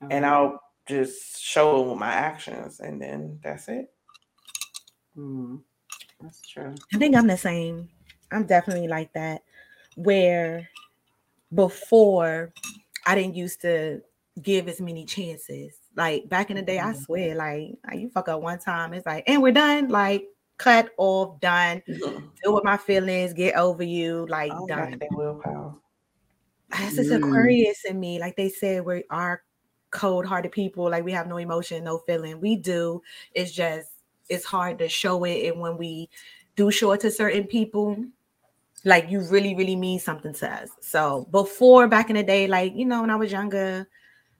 And 0.00 0.24
Mhm. 0.24 0.28
I'll 0.28 0.60
just 0.86 1.40
show 1.40 1.82
it 1.82 1.88
with 1.90 1.98
my 1.98 2.12
actions 2.12 2.80
and 2.80 3.00
then 3.00 3.40
that's 3.42 3.68
it. 3.68 3.94
Mhm. 5.16 5.62
That's 6.20 6.46
true. 6.48 6.74
I 6.94 6.98
think 6.98 7.16
I'm 7.16 7.26
the 7.26 7.36
same. 7.36 7.90
I'm 8.30 8.46
definitely 8.46 8.88
like 8.88 9.12
that. 9.12 9.42
Where 9.96 10.68
before 11.54 12.52
I 13.06 13.14
didn't 13.14 13.36
used 13.36 13.60
to 13.62 14.02
give 14.42 14.68
as 14.68 14.80
many 14.80 15.04
chances. 15.04 15.81
Like 15.96 16.28
back 16.28 16.50
in 16.50 16.56
the 16.56 16.62
day, 16.62 16.78
I 16.78 16.92
Mhm. 16.92 17.04
swear, 17.04 17.34
like 17.34 17.74
you 17.92 18.08
fuck 18.10 18.28
up 18.28 18.40
one 18.40 18.58
time, 18.58 18.94
it's 18.94 19.06
like, 19.06 19.24
and 19.26 19.42
we're 19.42 19.52
done. 19.52 19.88
Like 19.88 20.26
cut 20.58 20.90
off, 20.96 21.40
done. 21.40 21.82
Mhm. 21.88 22.30
Deal 22.42 22.54
with 22.54 22.64
my 22.64 22.76
feelings, 22.76 23.32
get 23.34 23.56
over 23.56 23.82
you, 23.82 24.26
like 24.28 24.50
don't 24.52 24.66
done. 24.68 24.98
that 24.98 25.08
willpower. 25.12 25.74
That's 26.70 26.96
just 26.96 27.10
Mm. 27.10 27.16
Aquarius 27.18 27.84
in 27.84 28.00
me. 28.00 28.18
Like 28.18 28.36
they 28.36 28.48
said, 28.48 28.84
we 28.86 29.04
are 29.10 29.42
cold-hearted 29.90 30.52
people. 30.52 30.88
Like 30.90 31.04
we 31.04 31.12
have 31.12 31.26
no 31.28 31.36
emotion, 31.36 31.84
no 31.84 31.98
feeling. 31.98 32.40
We 32.40 32.56
do. 32.56 33.02
It's 33.34 33.52
just 33.52 33.90
it's 34.30 34.44
hard 34.46 34.78
to 34.78 34.88
show 34.88 35.24
it, 35.24 35.50
and 35.52 35.60
when 35.60 35.76
we 35.76 36.08
do 36.56 36.70
show 36.70 36.92
it 36.92 37.00
to 37.00 37.10
certain 37.10 37.44
people, 37.46 37.96
like 38.84 39.10
you 39.10 39.20
really, 39.28 39.54
really 39.54 39.76
mean 39.76 39.98
something 40.00 40.32
to 40.34 40.48
us. 40.50 40.70
So 40.80 41.26
before 41.30 41.86
back 41.88 42.08
in 42.10 42.16
the 42.16 42.22
day, 42.22 42.46
like 42.46 42.74
you 42.74 42.86
know, 42.86 43.02
when 43.02 43.10
I 43.10 43.16
was 43.16 43.30
younger, 43.32 43.86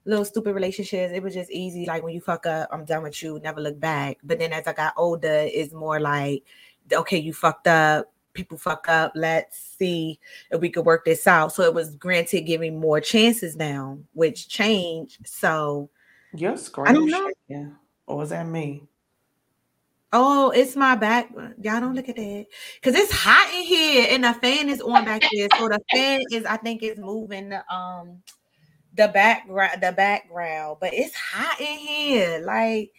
little 0.05 0.25
stupid 0.25 0.53
relationships, 0.53 1.13
it 1.13 1.23
was 1.23 1.33
just 1.33 1.51
easy. 1.51 1.85
Like 1.85 2.03
when 2.03 2.13
you 2.13 2.21
fuck 2.21 2.45
up, 2.45 2.69
I'm 2.71 2.85
done 2.85 3.03
with 3.03 3.21
you, 3.21 3.39
never 3.43 3.61
look 3.61 3.79
back. 3.79 4.17
But 4.23 4.39
then 4.39 4.53
as 4.53 4.67
I 4.67 4.73
got 4.73 4.93
older, 4.97 5.47
it's 5.51 5.73
more 5.73 5.99
like, 5.99 6.43
okay, 6.91 7.17
you 7.17 7.33
fucked 7.33 7.67
up. 7.67 8.11
People 8.33 8.57
fuck 8.57 8.89
up. 8.89 9.11
Let's 9.15 9.57
see 9.77 10.19
if 10.49 10.59
we 10.59 10.69
could 10.69 10.85
work 10.85 11.05
this 11.05 11.27
out. 11.27 11.53
So 11.53 11.63
it 11.63 11.73
was 11.73 11.95
granted 11.95 12.41
giving 12.41 12.79
more 12.79 12.99
chances 12.99 13.55
now, 13.55 13.99
which 14.13 14.47
changed. 14.49 15.27
So 15.27 15.89
Your 16.33 16.53
I 16.53 16.55
screen 16.55 16.93
don't 16.93 17.05
is 17.07 17.11
know. 17.11 17.31
shaking. 17.47 17.75
Or 18.07 18.17
was 18.17 18.31
that 18.31 18.47
me? 18.47 18.87
Oh, 20.15 20.51
it's 20.51 20.75
my 20.75 20.95
back. 20.95 21.31
Y'all 21.61 21.79
don't 21.79 21.95
look 21.95 22.09
at 22.09 22.15
that. 22.15 22.45
Cause 22.81 22.93
it's 22.93 23.11
hot 23.11 23.51
in 23.53 23.63
here 23.63 24.07
and 24.11 24.23
the 24.23 24.33
fan 24.33 24.69
is 24.69 24.81
on 24.81 25.05
back 25.05 25.23
there. 25.31 25.47
So 25.57 25.67
the 25.69 25.79
fan 25.91 26.21
is, 26.31 26.45
I 26.45 26.57
think, 26.57 26.83
is 26.83 26.99
moving 26.99 27.49
the 27.49 27.63
um 27.73 28.21
the 28.95 29.07
background, 29.07 29.81
the 29.81 29.91
background, 29.91 30.77
but 30.79 30.93
it's 30.93 31.15
hot 31.15 31.59
in 31.59 31.77
here. 31.77 32.43
Like 32.45 32.91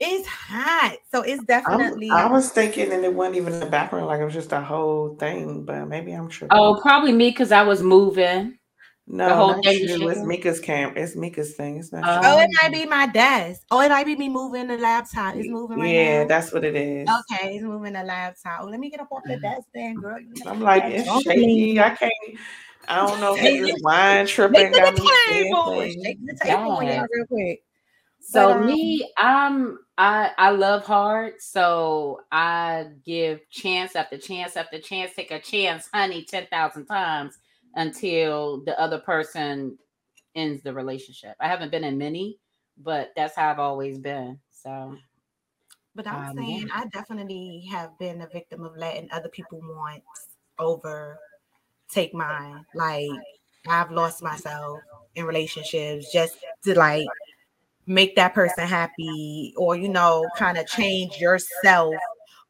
it's 0.00 0.26
hot. 0.26 0.96
So 1.10 1.22
it's 1.22 1.40
I'm, 1.40 1.46
definitely 1.46 2.10
I 2.10 2.26
was 2.26 2.50
thinking, 2.50 2.92
and 2.92 3.04
it 3.04 3.14
wasn't 3.14 3.36
even 3.36 3.60
the 3.60 3.66
background, 3.66 4.06
like 4.06 4.20
it 4.20 4.24
was 4.24 4.34
just 4.34 4.52
a 4.52 4.60
whole 4.60 5.16
thing. 5.16 5.64
But 5.64 5.86
maybe 5.86 6.12
I'm 6.12 6.28
tripping. 6.28 6.56
Oh, 6.56 6.78
probably 6.80 7.12
me 7.12 7.30
because 7.30 7.52
I 7.52 7.62
was 7.62 7.82
moving. 7.82 8.58
no, 9.06 9.28
the 9.28 9.34
whole 9.34 9.48
not 9.54 9.64
thing 9.64 9.78
you. 9.78 9.84
It's 9.84 10.16
shaking? 10.16 10.26
Mika's 10.26 10.60
cam. 10.60 10.96
It's 10.96 11.14
Mika's 11.14 11.54
thing. 11.54 11.78
It's 11.78 11.92
not. 11.92 12.04
Oh. 12.04 12.20
oh, 12.24 12.40
it 12.40 12.50
might 12.62 12.72
be 12.72 12.86
my 12.86 13.06
desk. 13.06 13.62
Oh, 13.70 13.80
it 13.80 13.90
might 13.90 14.06
be 14.06 14.16
me 14.16 14.28
moving 14.28 14.68
the 14.68 14.78
laptop. 14.78 15.36
It's 15.36 15.48
moving 15.48 15.78
right 15.78 15.94
yeah, 15.94 16.22
now. 16.22 16.28
that's 16.28 16.52
what 16.52 16.64
it 16.64 16.74
is. 16.74 17.08
Okay, 17.08 17.56
it's 17.56 17.64
moving 17.64 17.92
the 17.92 18.02
laptop. 18.02 18.60
Oh, 18.62 18.66
let 18.66 18.80
me 18.80 18.90
get 18.90 19.00
up 19.00 19.12
off 19.12 19.22
the 19.24 19.34
mm. 19.34 19.42
desk 19.42 19.68
then, 19.74 19.94
girl. 19.94 20.18
I'm 20.46 20.60
like, 20.60 20.82
got 20.82 20.92
it's 20.92 21.22
shaky. 21.22 21.80
I 21.80 21.90
can't. 21.90 22.12
I 22.88 22.96
don't 22.96 23.20
know 23.20 23.34
if 23.34 23.40
Hey, 23.40 23.58
it's 23.60 23.62
let's 23.62 23.74
this 23.74 23.82
wine 23.82 24.26
tripping 24.26 24.72
to 24.72 24.80
got 24.80 24.94
the 24.94 25.00
me 25.00 25.08
seeing 25.26 25.44
table. 25.44 25.64
things. 25.64 25.94
Shake 26.04 26.26
the 26.26 26.38
table 26.42 26.70
on 26.70 27.08
real 27.12 27.26
quick. 27.26 27.62
So 28.20 28.48
But, 28.48 28.56
um, 28.56 28.66
me, 28.66 29.12
I'm 29.16 29.78
I 29.98 30.30
I 30.38 30.50
love 30.50 30.84
hard. 30.84 31.40
So 31.40 32.20
I 32.30 32.86
give 33.04 33.48
chance 33.50 33.96
after 33.96 34.16
chance 34.18 34.56
after 34.56 34.78
chance, 34.80 35.12
take 35.14 35.30
a 35.30 35.40
chance, 35.40 35.88
honey, 35.92 36.24
ten 36.24 36.46
thousand 36.46 36.86
times 36.86 37.38
until 37.74 38.62
the 38.64 38.78
other 38.78 38.98
person 38.98 39.78
ends 40.34 40.62
the 40.62 40.72
relationship. 40.72 41.34
I 41.40 41.48
haven't 41.48 41.70
been 41.70 41.84
in 41.84 41.98
many, 41.98 42.38
but 42.78 43.12
that's 43.16 43.34
how 43.36 43.50
I've 43.50 43.58
always 43.58 43.98
been. 43.98 44.38
So 44.50 44.96
But 45.94 46.06
I'm 46.06 46.24
Um, 46.28 46.36
saying 46.36 46.68
I 46.72 46.86
definitely 46.92 47.66
have 47.70 47.98
been 47.98 48.22
a 48.22 48.28
victim 48.28 48.64
of 48.64 48.76
letting 48.76 49.10
other 49.10 49.28
people 49.28 49.60
want 49.60 50.02
over 50.58 51.18
take 51.92 52.14
mine. 52.14 52.64
Like 52.74 53.10
I've 53.68 53.90
lost 53.90 54.22
myself 54.22 54.80
in 55.14 55.24
relationships 55.24 56.10
just 56.12 56.36
to 56.64 56.76
like 56.78 57.06
make 57.86 58.16
that 58.16 58.34
person 58.34 58.66
happy 58.66 59.52
or 59.56 59.76
you 59.76 59.88
know 59.88 60.26
kind 60.36 60.56
of 60.56 60.66
change 60.66 61.18
yourself 61.18 61.94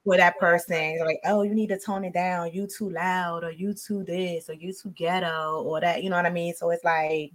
for 0.05 0.16
that 0.16 0.38
person. 0.38 0.99
Like 1.05 1.20
oh 1.24 1.43
you 1.43 1.55
need 1.55 1.68
to 1.68 1.78
tone 1.78 2.05
it 2.05 2.14
down. 2.14 2.53
You 2.53 2.66
too 2.66 2.90
loud 2.90 3.45
or 3.45 3.53
you 3.53 3.74
too 3.74 4.05
this 4.05 4.49
or 4.49 4.55
you 4.55 4.72
too 4.72 4.90
ghetto 4.90 5.62
or 5.64 5.80
that 5.80 6.03
you 6.03 6.11
know 6.11 6.16
what 6.16 6.26
i 6.26 6.30
mean? 6.30 6.55
So 6.55 6.70
it's 6.70 6.84
like 6.84 7.32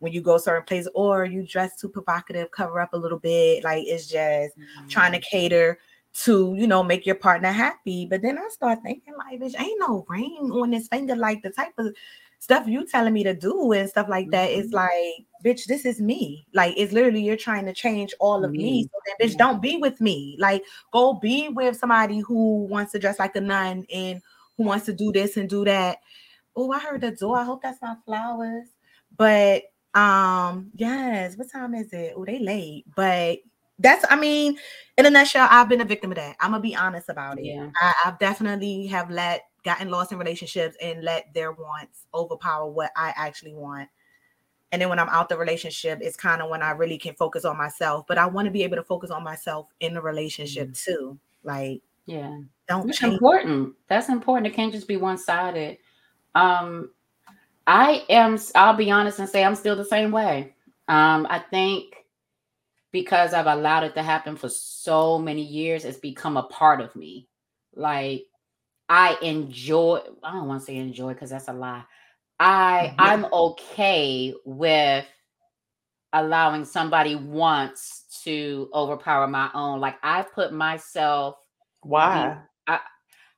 when 0.00 0.12
you 0.12 0.20
go 0.20 0.38
certain 0.38 0.64
places 0.64 0.90
or 0.94 1.24
you 1.24 1.46
dress 1.46 1.76
too 1.76 1.88
provocative 1.88 2.50
cover 2.50 2.80
up 2.80 2.92
a 2.92 2.96
little 2.96 3.18
bit 3.18 3.64
like 3.64 3.84
it's 3.86 4.06
just 4.06 4.54
trying 4.88 5.12
to 5.12 5.18
cater 5.18 5.78
to 6.24 6.54
you 6.56 6.66
know 6.66 6.82
make 6.82 7.06
your 7.06 7.14
partner 7.14 7.50
happy 7.52 8.06
but 8.06 8.22
then 8.22 8.38
i 8.38 8.48
start 8.48 8.78
thinking 8.82 9.14
like 9.16 9.40
bitch 9.40 9.58
ain't 9.60 9.78
no 9.80 10.04
ring 10.08 10.50
on 10.52 10.70
this 10.70 10.88
finger 10.88 11.14
like 11.14 11.42
the 11.42 11.50
type 11.50 11.72
of 11.78 11.94
stuff 12.38 12.66
you 12.66 12.86
telling 12.86 13.12
me 13.12 13.22
to 13.24 13.34
do 13.34 13.72
and 13.72 13.88
stuff 13.88 14.08
like 14.08 14.30
that 14.30 14.50
is 14.50 14.70
Mhm. 14.70 14.74
like, 14.74 15.26
bitch, 15.44 15.66
this 15.66 15.84
is 15.84 16.00
me. 16.00 16.46
Like 16.54 16.74
it's 16.76 16.92
literally 16.92 17.22
you're 17.22 17.36
trying 17.36 17.66
to 17.66 17.72
change 17.72 18.14
all 18.20 18.44
of 18.44 18.52
me. 18.52 18.58
Me. 18.58 18.82
So 18.84 19.00
then, 19.06 19.28
bitch, 19.28 19.36
don't 19.36 19.60
be 19.60 19.76
with 19.76 20.00
me. 20.00 20.36
Like 20.38 20.64
go 20.92 21.14
be 21.14 21.48
with 21.48 21.76
somebody 21.76 22.20
who 22.20 22.64
wants 22.66 22.92
to 22.92 22.98
dress 22.98 23.18
like 23.18 23.34
a 23.36 23.40
nun 23.40 23.86
and 23.92 24.22
who 24.56 24.64
wants 24.64 24.86
to 24.86 24.92
do 24.92 25.12
this 25.12 25.36
and 25.36 25.48
do 25.48 25.64
that. 25.64 25.98
Oh, 26.56 26.70
I 26.72 26.78
heard 26.78 27.00
the 27.00 27.10
door. 27.10 27.38
I 27.38 27.44
hope 27.44 27.62
that's 27.62 27.82
not 27.82 28.04
flowers. 28.04 28.68
But 29.16 29.64
um, 29.94 30.70
yes, 30.74 31.36
what 31.36 31.50
time 31.50 31.74
is 31.74 31.92
it? 31.92 32.14
Oh, 32.16 32.24
they 32.24 32.38
late. 32.38 32.84
But 32.94 33.38
that's 33.78 34.04
I 34.10 34.16
mean, 34.16 34.56
in 34.96 35.06
a 35.06 35.10
nutshell, 35.10 35.48
I've 35.50 35.68
been 35.68 35.80
a 35.80 35.84
victim 35.84 36.10
of 36.12 36.16
that. 36.16 36.36
I'm 36.40 36.50
gonna 36.50 36.62
be 36.62 36.74
honest 36.76 37.08
about 37.08 37.38
it. 37.38 37.44
Yeah. 37.44 37.70
I, 37.80 37.92
I've 38.06 38.18
definitely 38.18 38.86
have 38.86 39.10
let 39.10 39.44
gotten 39.64 39.90
lost 39.90 40.12
in 40.12 40.18
relationships 40.18 40.76
and 40.80 41.02
let 41.04 41.32
their 41.34 41.52
wants 41.52 42.06
overpower 42.14 42.70
what 42.70 42.90
I 42.96 43.12
actually 43.16 43.54
want. 43.54 43.88
And 44.72 44.82
then 44.82 44.88
when 44.90 44.98
I'm 44.98 45.08
out 45.08 45.28
the 45.28 45.38
relationship, 45.38 45.98
it's 46.02 46.16
kind 46.16 46.42
of 46.42 46.50
when 46.50 46.62
I 46.62 46.70
really 46.72 46.98
can 46.98 47.14
focus 47.14 47.44
on 47.44 47.56
myself. 47.56 48.06
But 48.06 48.18
I 48.18 48.26
want 48.26 48.46
to 48.46 48.52
be 48.52 48.62
able 48.64 48.76
to 48.76 48.82
focus 48.82 49.10
on 49.10 49.24
myself 49.24 49.68
in 49.80 49.94
the 49.94 50.00
relationship 50.02 50.74
too. 50.74 51.18
Like, 51.42 51.80
Yeah. 52.06 52.38
don't 52.68 52.86
That's 52.86 52.98
change. 52.98 53.14
important. 53.14 53.74
That's 53.88 54.08
important. 54.10 54.46
It 54.46 54.54
can't 54.54 54.72
just 54.72 54.86
be 54.88 54.96
one 54.96 55.16
sided. 55.18 55.78
Um, 56.34 56.90
I 57.66 58.04
am. 58.08 58.38
I'll 58.54 58.74
be 58.76 58.90
honest 58.90 59.18
and 59.18 59.28
say 59.28 59.44
I'm 59.44 59.54
still 59.54 59.76
the 59.76 59.84
same 59.84 60.10
way. 60.10 60.54
Um, 60.88 61.26
I 61.30 61.38
think 61.50 61.94
because 62.92 63.34
I've 63.34 63.46
allowed 63.46 63.84
it 63.84 63.94
to 63.94 64.02
happen 64.02 64.36
for 64.36 64.48
so 64.48 65.18
many 65.18 65.42
years, 65.42 65.84
it's 65.84 65.98
become 65.98 66.36
a 66.36 66.44
part 66.44 66.80
of 66.80 66.94
me. 66.96 67.28
Like 67.74 68.24
I 68.88 69.16
enjoy. 69.22 70.00
I 70.22 70.32
don't 70.32 70.48
want 70.48 70.60
to 70.62 70.66
say 70.66 70.76
enjoy 70.76 71.12
because 71.12 71.30
that's 71.30 71.48
a 71.48 71.52
lie. 71.52 71.84
I 72.40 72.88
mm-hmm. 72.88 73.00
I'm 73.00 73.26
okay 73.32 74.34
with 74.44 75.06
allowing 76.12 76.64
somebody 76.64 77.14
once 77.14 78.04
to 78.24 78.70
overpower 78.72 79.26
my 79.28 79.50
own. 79.54 79.80
Like 79.80 79.96
I 80.02 80.22
put 80.22 80.52
myself 80.52 81.36
Why? 81.82 82.38
I 82.66 82.80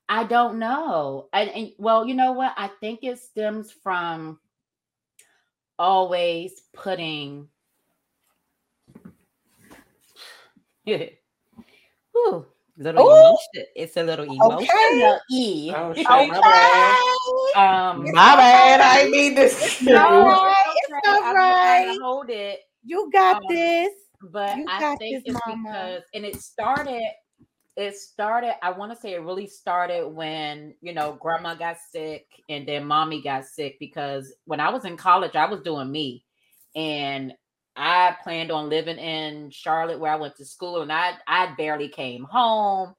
I 0.08 0.24
don't 0.24 0.58
know. 0.58 1.28
And, 1.32 1.50
and 1.50 1.72
well, 1.78 2.06
you 2.06 2.14
know 2.14 2.32
what? 2.32 2.52
I 2.56 2.68
think 2.80 3.00
it 3.02 3.18
stems 3.18 3.70
from 3.70 4.38
always 5.78 6.60
putting 6.74 7.48
Whew, 12.12 12.46
little 12.76 13.02
Ooh. 13.06 13.10
emotion. 13.10 13.66
It's 13.76 13.96
a 13.96 14.02
little 14.02 14.24
emotional 14.24 15.20
E. 15.30 15.72
Oh, 15.74 15.94
shit, 15.94 16.08
my 16.08 16.40
bad. 16.40 16.98
Um 17.56 18.04
My 18.12 18.36
bad. 18.36 18.80
I 18.80 19.08
mean 19.10 19.34
this. 19.34 19.80
No. 19.82 19.92
no, 19.92 20.24
right, 20.26 20.54
it's 20.76 20.88
it's 20.88 21.06
okay. 21.06 21.16
all 21.16 21.22
I'm 21.24 21.34
right. 21.36 21.94
to 21.96 22.02
hold 22.02 22.30
it. 22.30 22.60
You 22.84 23.10
got 23.12 23.36
Um, 23.36 23.42
this. 23.48 23.92
but 24.32 24.56
You 24.56 24.66
I 24.68 24.80
got 24.80 24.98
think 24.98 25.24
this, 25.24 25.34
it's 25.34 25.46
mama. 25.46 25.62
because 25.62 26.02
and 26.14 26.24
it 26.24 26.40
started 26.40 27.02
it 27.76 27.96
started 27.96 28.54
I 28.62 28.70
want 28.72 28.92
to 28.92 28.98
say 28.98 29.14
it 29.14 29.22
really 29.22 29.46
started 29.46 30.06
when 30.08 30.74
you 30.80 30.92
know 30.92 31.16
grandma 31.20 31.54
got 31.54 31.76
sick 31.92 32.26
and 32.48 32.66
then 32.66 32.84
mommy 32.84 33.22
got 33.22 33.46
sick 33.46 33.76
because 33.78 34.34
when 34.44 34.60
I 34.60 34.70
was 34.70 34.84
in 34.84 34.96
college 34.96 35.36
I 35.36 35.46
was 35.46 35.60
doing 35.62 35.90
me 35.90 36.24
and 36.74 37.32
I 37.76 38.16
planned 38.22 38.50
on 38.50 38.68
living 38.68 38.98
in 38.98 39.50
Charlotte 39.50 40.00
where 40.00 40.12
I 40.12 40.16
went 40.16 40.36
to 40.36 40.44
school 40.44 40.82
and 40.82 40.92
I 40.92 41.14
I 41.26 41.54
barely 41.56 41.88
came 41.88 42.24
home. 42.24 42.94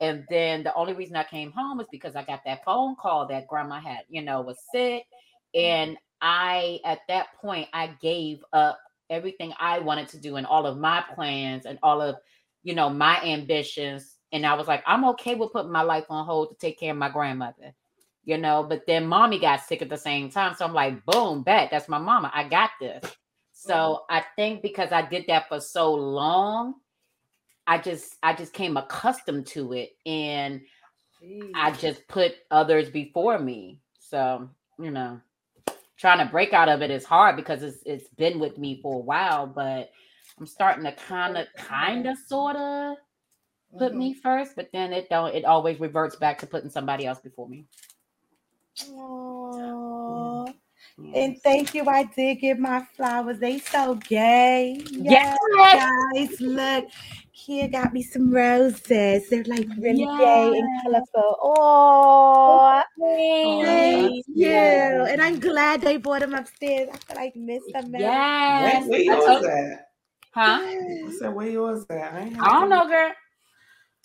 And 0.00 0.24
then 0.28 0.62
the 0.62 0.74
only 0.74 0.92
reason 0.92 1.16
I 1.16 1.24
came 1.24 1.52
home 1.52 1.80
is 1.80 1.86
because 1.90 2.16
I 2.16 2.24
got 2.24 2.42
that 2.44 2.64
phone 2.64 2.96
call 2.96 3.26
that 3.28 3.46
grandma 3.46 3.80
had 3.80 4.00
you 4.08 4.22
know 4.22 4.40
was 4.40 4.58
sick. 4.72 5.04
Mm-hmm. 5.54 5.60
And 5.60 5.98
I 6.20 6.80
at 6.84 7.00
that 7.08 7.28
point 7.40 7.68
I 7.72 7.94
gave 8.00 8.40
up 8.52 8.78
everything 9.08 9.52
I 9.58 9.78
wanted 9.78 10.08
to 10.08 10.18
do 10.18 10.36
and 10.36 10.46
all 10.46 10.66
of 10.66 10.78
my 10.78 11.04
plans 11.14 11.64
and 11.64 11.78
all 11.82 12.02
of 12.02 12.16
you 12.62 12.74
know 12.74 12.90
my 12.90 13.22
ambitions. 13.22 14.16
And 14.32 14.44
I 14.44 14.54
was 14.54 14.66
like 14.66 14.82
I'm 14.86 15.04
okay 15.10 15.34
with 15.34 15.52
putting 15.52 15.72
my 15.72 15.82
life 15.82 16.06
on 16.10 16.26
hold 16.26 16.50
to 16.50 16.56
take 16.56 16.78
care 16.78 16.92
of 16.92 16.98
my 16.98 17.10
grandmother 17.10 17.74
you 18.28 18.36
know? 18.36 18.64
But 18.68 18.88
then 18.88 19.06
mommy 19.06 19.38
got 19.38 19.60
sick 19.60 19.82
at 19.82 19.88
the 19.88 19.96
same 19.96 20.30
time. 20.30 20.56
So 20.56 20.64
I'm 20.64 20.74
like 20.74 21.06
boom 21.06 21.44
bet 21.44 21.70
that's 21.70 21.88
my 21.88 21.98
mama. 21.98 22.30
I 22.34 22.48
got 22.48 22.70
this 22.80 23.04
so 23.56 24.04
I 24.10 24.24
think 24.36 24.62
because 24.62 24.92
I 24.92 25.02
did 25.02 25.26
that 25.28 25.48
for 25.48 25.60
so 25.60 25.94
long 25.94 26.74
I 27.66 27.78
just 27.78 28.16
I 28.22 28.34
just 28.34 28.52
came 28.54 28.76
accustomed 28.76 29.46
to 29.48 29.72
it 29.74 29.90
and 30.06 30.62
I 31.54 31.72
just 31.72 32.08
put 32.08 32.34
others 32.50 32.90
before 32.90 33.38
me 33.38 33.80
so 34.00 34.50
you 34.80 34.90
know 34.92 35.20
trying 35.98 36.24
to 36.24 36.30
break 36.32 36.54
out 36.54 36.70
of 36.70 36.82
it 36.82 36.90
is 36.92 37.06
hard 37.06 37.36
because 37.36 37.62
it's 37.62 37.78
it's 37.86 38.08
been 38.10 38.40
with 38.40 38.58
me 38.58 38.80
for 38.82 38.96
a 38.96 39.04
while, 39.04 39.46
but 39.46 39.90
I'm 40.40 40.46
starting 40.46 40.84
to 40.84 40.92
kind 40.92 41.38
of 41.38 41.46
kind 41.56 42.06
of 42.08 42.18
sort 42.18 42.56
of 42.56 42.96
put 43.78 43.94
Mm-hmm. 43.94 43.96
me 43.96 44.14
first, 44.14 44.56
but 44.56 44.70
then 44.72 44.92
it 44.92 45.08
don't 45.10 45.34
it 45.34 45.44
always 45.46 45.80
reverts 45.80 46.16
back 46.16 46.38
to 46.40 46.46
putting 46.46 46.70
somebody 46.70 47.06
else 47.06 47.20
before 47.20 47.48
me. 47.48 47.66
Aw. 50.98 51.12
And 51.14 51.40
thank 51.42 51.74
you. 51.74 51.84
I 51.86 52.04
did 52.04 52.36
get 52.36 52.58
my 52.58 52.86
flowers. 52.96 53.38
They 53.38 53.58
so 53.58 53.96
gay. 54.08 54.82
Yes. 54.90 55.36
guys. 55.52 56.40
Look, 56.40 56.86
Kia 57.34 57.68
got 57.68 57.92
me 57.92 58.02
some 58.02 58.30
roses. 58.32 59.28
They're 59.28 59.44
like 59.44 59.68
really 59.78 60.04
gay 60.04 60.52
and 60.58 60.82
colorful. 60.82 61.36
Oh, 61.42 62.82
thank 62.98 64.14
you. 64.16 64.22
Yes. 64.28 65.08
And 65.10 65.20
I'm 65.20 65.38
glad 65.38 65.82
they 65.82 65.98
brought 65.98 66.20
them 66.20 66.34
upstairs. 66.34 66.88
I 66.92 66.96
feel 66.96 67.16
like 67.16 67.36
Miss 67.36 67.62
America. 67.74 67.98
Yes. 67.98 68.86
Where, 68.86 69.04
where 69.04 69.16
I 69.16 69.32
yours 69.32 69.44
at? 69.44 69.88
huh? 70.32 70.60
I 70.62 71.16
said, 71.18 71.34
where 71.34 71.48
yours 71.48 71.84
at? 71.90 72.14
I, 72.14 72.20
ain't 72.20 72.40
I 72.40 72.44
don't 72.52 72.70
have 72.70 72.70
know, 72.70 72.88
girl. 72.88 73.12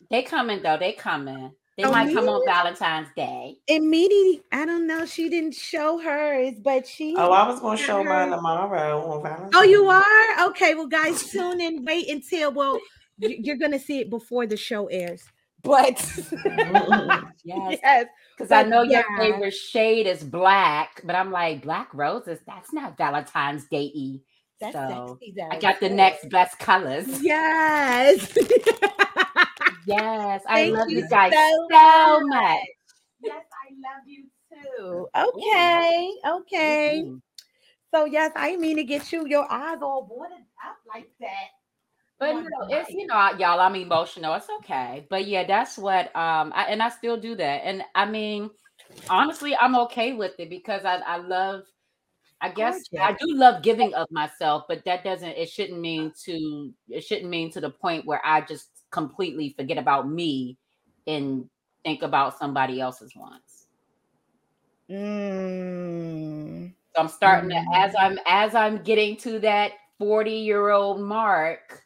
They 0.10 0.24
coming 0.24 0.62
though. 0.62 0.78
They 0.78 0.92
coming. 0.92 1.52
They 1.78 1.84
Oh, 1.86 1.92
might 1.92 2.14
come 2.14 2.28
on? 2.28 2.46
Valentine's 2.46 3.08
Day. 3.16 3.58
Immediately, 3.68 4.44
I 4.52 4.66
don't 4.66 4.86
know. 4.88 5.06
She 5.06 5.30
didn't 5.30 5.56
show 5.56 6.00
hers, 6.00 6.56
but 6.62 6.86
she. 6.86 7.16
Oh, 7.18 7.32
I 7.32 7.48
was 7.48 7.60
gonna 7.60 7.78
show 7.78 8.04
her- 8.04 8.10
mine 8.10 8.30
tomorrow 8.30 9.02
on 9.12 9.24
Valentine's. 9.24 9.52
Oh, 9.56 9.64
you 9.64 9.86
are? 9.88 10.50
Okay. 10.50 10.76
Well, 10.76 10.88
guys, 10.88 11.24
tune 11.32 11.62
in. 11.62 11.86
Wait 11.86 12.10
until, 12.10 12.52
well, 12.52 12.78
you're 13.18 13.56
going 13.58 13.72
to 13.72 13.80
see 13.80 14.00
it 14.00 14.10
before 14.10 14.46
the 14.48 14.58
show 14.58 14.88
airs. 14.88 15.24
But 15.64 16.00
Yes. 17.44 17.80
yes, 17.84 18.06
Because 18.36 18.52
I 18.52 18.64
But 18.64 18.70
know 18.70 18.82
your 18.82 19.04
favorite 19.18 19.54
shade 19.54 20.08
is 20.08 20.24
black, 20.24 21.02
but 21.04 21.16
I'm 21.16 21.32
like, 21.32 21.62
black 21.62 21.94
roses, 21.94 22.40
that's 22.48 22.74
not 22.74 22.98
Valentine's 22.98 23.66
Day 23.68 24.20
that's 24.60 24.74
So 24.74 25.18
sexy. 25.20 25.34
Though. 25.38 25.50
I 25.52 25.60
got 25.60 25.80
the 25.80 25.90
next 25.90 26.30
best 26.30 26.58
colors. 26.60 27.06
Yes. 27.24 28.36
Yes, 29.86 30.44
I 30.48 30.56
Thank 30.56 30.78
love 30.78 30.90
you 30.90 30.98
you 30.98 31.10
guys 31.10 31.34
so 31.34 31.68
so 31.72 32.20
much. 32.28 32.60
yes, 33.24 33.44
I 33.52 33.74
love 33.82 34.04
you 34.06 34.26
too. 34.52 35.08
Okay. 35.16 36.12
Okay. 36.26 37.04
Mhm. 37.06 37.22
So, 37.94 38.06
yes, 38.06 38.32
I 38.36 38.56
mean 38.56 38.78
to 38.78 38.84
get 38.84 39.12
you 39.12 39.28
your 39.28 39.52
eyes 39.52 39.80
all 39.82 40.08
watered 40.10 40.46
up 40.66 40.78
like 40.88 41.10
that. 41.20 41.50
But 42.20 42.36
you 42.36 42.44
know, 42.44 42.68
it's 42.70 42.92
you 42.92 43.08
know, 43.08 43.32
y'all. 43.40 43.60
I'm 43.60 43.76
emotional. 43.76 44.36
It's 44.36 44.48
okay. 44.60 45.08
But 45.10 45.26
yeah, 45.28 45.44
that's 45.46 45.78
what 45.78 46.16
um, 46.16 46.54
I, 46.56 46.66
and 46.70 46.82
I 46.82 46.90
still 46.90 47.18
do 47.18 47.36
that. 47.36 47.62
And 47.66 47.84
I 47.96 48.06
mean, 48.06 48.52
honestly, 49.10 49.56
I'm 49.60 49.76
okay 49.76 50.14
with 50.14 50.40
it 50.40 50.50
because 50.50 50.86
I 50.86 50.98
I 50.98 51.18
love. 51.18 51.64
I 52.44 52.50
guess 52.50 52.82
I 53.00 53.14
do 53.14 53.36
love 53.36 53.62
giving 53.62 53.94
of 53.94 54.08
myself, 54.12 54.64
but 54.68 54.84
that 54.86 55.04
doesn't. 55.04 55.30
It 55.30 55.50
shouldn't 55.50 55.80
mean 55.80 56.12
to. 56.26 56.74
It 56.90 57.02
shouldn't 57.04 57.30
mean 57.30 57.52
to 57.52 57.62
the 57.62 57.70
point 57.70 58.06
where 58.06 58.22
I 58.24 58.42
just 58.42 58.70
completely 58.92 59.54
forget 59.58 59.78
about 59.78 60.10
me 60.10 60.58
and 61.08 61.50
think 61.84 62.04
about 62.04 62.38
somebody 62.38 62.80
else's 62.80 63.16
wants. 63.16 63.68
Mm. 64.90 66.74
So 66.96 67.02
I'm 67.02 67.08
starting 67.08 67.50
to 67.50 67.64
as 67.74 67.94
I'm 67.98 68.20
as 68.28 68.54
I'm 68.56 68.84
getting 68.84 69.16
to 69.18 69.40
that 69.40 69.72
40 70.00 70.32
year 70.32 70.70
old 70.70 71.00
mark, 71.00 71.84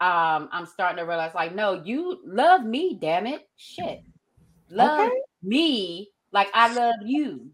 um, 0.00 0.48
I'm 0.52 0.66
starting 0.66 0.96
to 0.98 1.02
realize 1.02 1.34
like, 1.34 1.54
no, 1.54 1.82
you 1.84 2.20
love 2.24 2.64
me, 2.64 2.98
damn 3.00 3.26
it. 3.26 3.42
Shit. 3.56 3.98
Love 4.70 5.08
Okay. 5.08 5.16
me 5.42 6.10
like 6.32 6.48
I 6.54 6.72
love 6.72 6.94
you. 7.04 7.50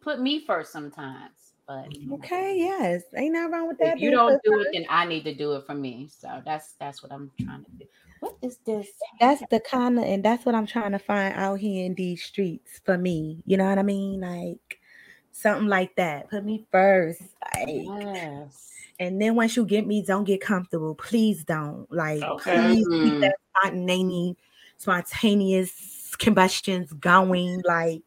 Put 0.00 0.20
me 0.20 0.44
first 0.44 0.72
sometimes. 0.72 1.30
But 1.66 1.86
Okay, 2.14 2.56
yes. 2.58 3.02
Ain't 3.16 3.34
nothing 3.34 3.52
wrong 3.52 3.68
with 3.68 3.78
that. 3.78 3.96
if 3.96 4.02
you 4.02 4.10
don't 4.10 4.38
do 4.44 4.60
it, 4.60 4.68
then 4.72 4.84
I 4.90 5.06
need 5.06 5.24
to 5.24 5.34
do 5.34 5.52
it 5.54 5.64
for 5.64 5.74
me. 5.74 6.08
So 6.10 6.42
that's 6.44 6.74
that's 6.80 7.02
what 7.02 7.12
I'm 7.12 7.30
trying 7.40 7.64
to 7.64 7.70
do. 7.78 7.84
What 8.22 8.36
is 8.40 8.58
this? 8.64 8.86
That's 9.18 9.42
the 9.50 9.58
kind 9.58 9.98
of, 9.98 10.04
and 10.04 10.24
that's 10.24 10.46
what 10.46 10.54
I'm 10.54 10.64
trying 10.66 10.92
to 10.92 11.00
find 11.00 11.34
out 11.34 11.58
here 11.58 11.84
in 11.84 11.94
these 11.96 12.22
streets 12.22 12.80
for 12.84 12.96
me. 12.96 13.42
You 13.46 13.56
know 13.56 13.64
what 13.68 13.78
I 13.80 13.82
mean? 13.82 14.20
Like 14.20 14.78
something 15.32 15.66
like 15.66 15.96
that. 15.96 16.30
Put 16.30 16.44
me 16.44 16.64
first. 16.70 17.20
Like, 17.56 17.66
Yes. 17.66 18.70
and 19.00 19.20
then 19.20 19.34
once 19.34 19.56
you 19.56 19.64
get 19.66 19.88
me, 19.88 20.04
don't 20.06 20.22
get 20.22 20.40
comfortable. 20.40 20.94
Please 20.94 21.42
don't. 21.42 21.90
Like, 21.90 22.22
Okay. 22.22 22.54
please 22.54 22.86
keep 23.02 23.12
Mhm. 23.14 23.20
that 23.22 23.34
spontaneous, 23.58 24.36
spontaneous 24.78 26.14
combustions 26.14 26.92
going. 26.92 27.60
Like, 27.66 28.02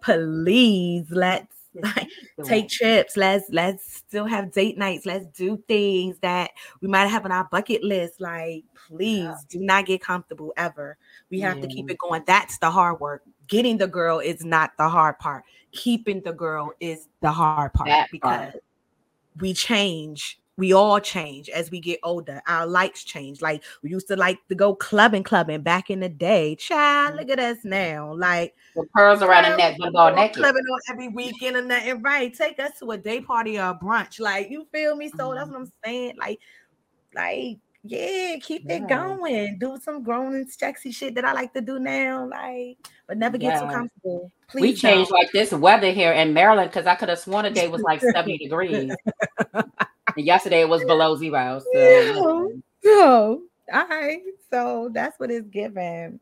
please 0.00 1.10
let's 1.10 1.54
Like, 1.82 2.08
take 2.44 2.68
trips. 2.68 3.16
Let's 3.16 3.50
let's 3.50 3.94
still 3.96 4.26
have 4.26 4.52
date 4.52 4.78
nights. 4.78 5.04
Let's 5.06 5.26
do 5.26 5.62
things 5.68 6.16
that 6.20 6.52
we 6.80 6.86
might 6.86 7.08
have 7.08 7.24
on 7.24 7.32
our 7.32 7.48
bucket 7.50 7.82
list. 7.82 8.20
Like, 8.20 8.64
please 8.94 9.34
do 9.48 9.60
not 9.60 9.86
get 9.86 10.00
comfortable 10.00 10.52
ever. 10.56 10.96
We 11.30 11.40
have 11.40 11.60
to 11.60 11.66
keep 11.66 11.90
it 11.90 11.98
going. 11.98 12.22
That's 12.26 12.58
the 12.58 12.70
hard 12.70 13.00
work. 13.00 13.22
Getting 13.46 13.78
the 13.78 13.88
girl 13.88 14.20
is 14.20 14.44
not 14.44 14.72
the 14.78 14.88
hard 14.88 15.18
part. 15.18 15.44
Keeping 15.72 16.20
the 16.22 16.32
girl 16.32 16.72
is 16.80 17.08
the 17.20 17.32
hard 17.32 17.72
part 17.72 17.88
That 17.88 18.08
because 18.10 18.52
part. 18.52 18.64
we 19.40 19.52
change. 19.52 20.40
We 20.56 20.72
all 20.72 21.00
change 21.00 21.48
as 21.48 21.72
we 21.72 21.80
get 21.80 21.98
older. 22.04 22.40
Our 22.46 22.64
likes 22.64 23.02
change. 23.02 23.42
Like 23.42 23.64
we 23.82 23.90
used 23.90 24.06
to 24.06 24.16
like 24.16 24.38
to 24.48 24.54
go 24.54 24.72
clubbing, 24.72 25.24
clubbing 25.24 25.62
back 25.62 25.90
in 25.90 25.98
the 25.98 26.08
day. 26.08 26.54
Child, 26.54 27.08
mm-hmm. 27.10 27.18
look 27.18 27.30
at 27.30 27.40
us 27.40 27.64
now. 27.64 28.14
Like 28.14 28.54
The 28.76 28.84
pearls 28.94 29.20
around 29.20 29.50
the 29.50 29.56
neck, 29.56 29.74
but 29.80 29.92
we 29.92 29.98
all 29.98 30.10
go 30.10 30.14
naked. 30.14 30.36
Clubbing 30.36 30.62
on 30.62 30.80
every 30.92 31.08
weekend 31.08 31.56
and 31.56 31.66
nothing. 31.66 32.00
Right. 32.02 32.32
Take 32.32 32.60
us 32.60 32.78
to 32.78 32.92
a 32.92 32.96
day 32.96 33.20
party 33.20 33.58
or 33.58 33.70
a 33.70 33.74
brunch. 33.74 34.20
Like, 34.20 34.48
you 34.48 34.68
feel 34.70 34.94
me? 34.94 35.08
So 35.08 35.34
that's 35.34 35.48
mm-hmm. 35.48 35.54
what 35.54 35.60
I'm 35.60 35.72
saying. 35.84 36.16
Like, 36.18 36.38
like, 37.16 37.58
yeah, 37.84 38.36
keep 38.40 38.68
it 38.68 38.88
going. 38.88 39.58
Do 39.58 39.78
some 39.82 40.02
grown 40.02 40.34
and 40.34 40.50
sexy 40.50 40.90
shit 40.90 41.14
that 41.16 41.24
I 41.24 41.32
like 41.32 41.52
to 41.52 41.60
do 41.60 41.78
now. 41.78 42.26
Like, 42.28 42.78
but 43.06 43.18
never 43.18 43.36
get 43.36 43.60
too 43.60 43.66
comfortable. 43.66 44.32
Please 44.48 44.62
we 44.62 44.74
changed 44.74 45.10
don't. 45.10 45.18
like 45.18 45.32
this 45.32 45.52
weather 45.52 45.92
here 45.92 46.12
in 46.12 46.32
Maryland 46.32 46.70
because 46.70 46.86
I 46.86 46.94
could 46.94 47.10
have 47.10 47.18
sworn 47.18 47.44
a 47.44 47.50
day 47.50 47.68
was 47.68 47.82
like 47.82 48.00
70 48.00 48.38
degrees. 48.38 48.92
And 50.16 50.26
yesterday 50.26 50.60
it 50.60 50.68
was 50.68 50.84
below 50.84 51.16
zero. 51.16 51.60
So 51.60 51.70
Yeah. 51.72 52.60
So, 52.84 53.42
all 53.72 53.88
right. 53.88 54.20
So 54.48 54.90
that's 54.92 55.18
what 55.18 55.32
it's 55.32 55.48
given. 55.48 56.20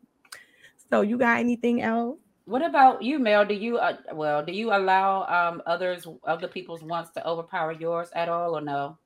So 0.89 1.01
you 1.01 1.15
got 1.17 1.37
anything 1.37 1.83
else? 1.83 2.17
what 2.45 2.63
about 2.63 3.01
you, 3.01 3.19
Mel? 3.19 3.45
Do 3.45 3.53
you 3.53 3.77
uh, 3.77 3.97
well, 4.13 4.43
do 4.43 4.51
you 4.51 4.73
allow 4.73 5.23
um 5.27 5.61
others 5.65 6.05
other 6.25 6.47
people's 6.47 6.83
wants 6.83 7.11
to 7.11 7.25
overpower 7.27 7.71
yours 7.71 8.09
at 8.15 8.29
all 8.29 8.57
or 8.57 8.61
no? 8.61 8.97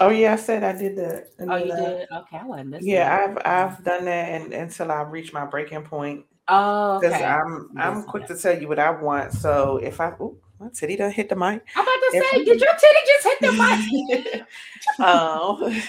Oh 0.00 0.08
yeah, 0.10 0.32
I 0.32 0.36
said 0.36 0.62
I 0.64 0.72
did 0.72 0.96
that. 0.96 1.28
and 1.38 1.50
Oh, 1.50 1.56
you 1.56 1.66
did? 1.74 2.08
Okay, 2.10 2.38
I 2.38 2.44
wasn't 2.46 2.70
listening. 2.70 2.94
Yeah, 2.94 3.26
I've 3.36 3.38
I've 3.44 3.84
done 3.84 4.04
that 4.06 4.28
and 4.40 4.52
until 4.52 4.90
I 4.92 5.02
reach 5.02 5.32
my 5.32 5.44
breaking 5.44 5.82
point. 5.82 6.24
Oh, 6.48 6.98
Because 7.00 7.14
okay. 7.16 7.24
I'm 7.24 7.70
I'm 7.76 8.02
quick 8.04 8.26
to 8.28 8.36
tell 8.36 8.58
you 8.58 8.68
what 8.68 8.78
I 8.78 8.90
want. 8.90 9.32
So 9.34 9.76
if 9.78 10.00
I 10.00 10.10
ooh, 10.20 10.38
my 10.58 10.68
titty 10.70 10.96
done 10.96 11.10
hit 11.12 11.28
the 11.28 11.36
mic. 11.36 11.62
I'm 11.76 11.82
about 11.82 11.92
to 11.92 12.10
If- 12.16 12.30
say, 12.30 12.44
did 12.44 12.60
your 12.60 12.72
titty 12.72 13.00
just 13.06 13.24
hit 13.24 13.40
the 13.40 13.52
mic? 14.32 14.46
um 15.00 15.80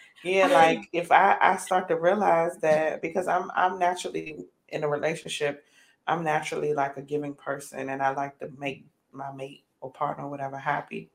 yeah 0.24 0.46
like 0.48 0.88
if 0.92 1.12
i 1.12 1.36
i 1.40 1.56
start 1.56 1.86
to 1.88 1.96
realize 1.96 2.56
that 2.58 3.00
because 3.00 3.28
i'm 3.28 3.50
i'm 3.54 3.78
naturally 3.78 4.44
in 4.68 4.82
a 4.84 4.88
relationship 4.88 5.64
i'm 6.06 6.24
naturally 6.24 6.74
like 6.74 6.96
a 6.96 7.02
giving 7.02 7.34
person 7.34 7.88
and 7.88 8.02
i 8.02 8.10
like 8.10 8.36
to 8.38 8.50
make 8.58 8.84
my 9.12 9.32
mate 9.32 9.64
or 9.80 9.90
partner 9.92 10.24
or 10.24 10.28
whatever 10.28 10.58
happy 10.58 11.08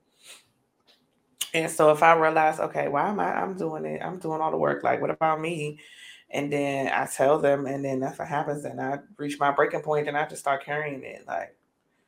and 1.54 1.70
so 1.72 1.92
if 1.92 2.04
i 2.04 2.14
realize 2.14 2.60
okay 2.60 2.88
why 2.88 3.10
am 3.10 3.20
i 3.20 3.32
i'm 3.42 3.56
doing 3.58 3.86
it 3.86 4.02
i'm 4.04 4.20
doing 4.20 4.42
all 4.42 4.52
the 4.52 4.58
work 4.58 4.84
like 4.84 5.02
what 5.02 5.10
about 5.10 5.40
me 5.42 5.80
and 6.32 6.52
then 6.52 6.88
i 6.88 7.06
tell 7.06 7.40
them 7.40 7.66
and 7.66 7.86
then 7.86 8.00
nothing 8.00 8.26
happens 8.26 8.66
and 8.66 8.82
i 8.82 8.98
reach 9.18 9.40
my 9.40 9.52
breaking 9.52 9.82
point 9.82 10.08
and 10.08 10.18
i 10.18 10.26
just 10.28 10.42
start 10.42 10.64
carrying 10.64 11.04
it 11.04 11.26
like 11.28 11.56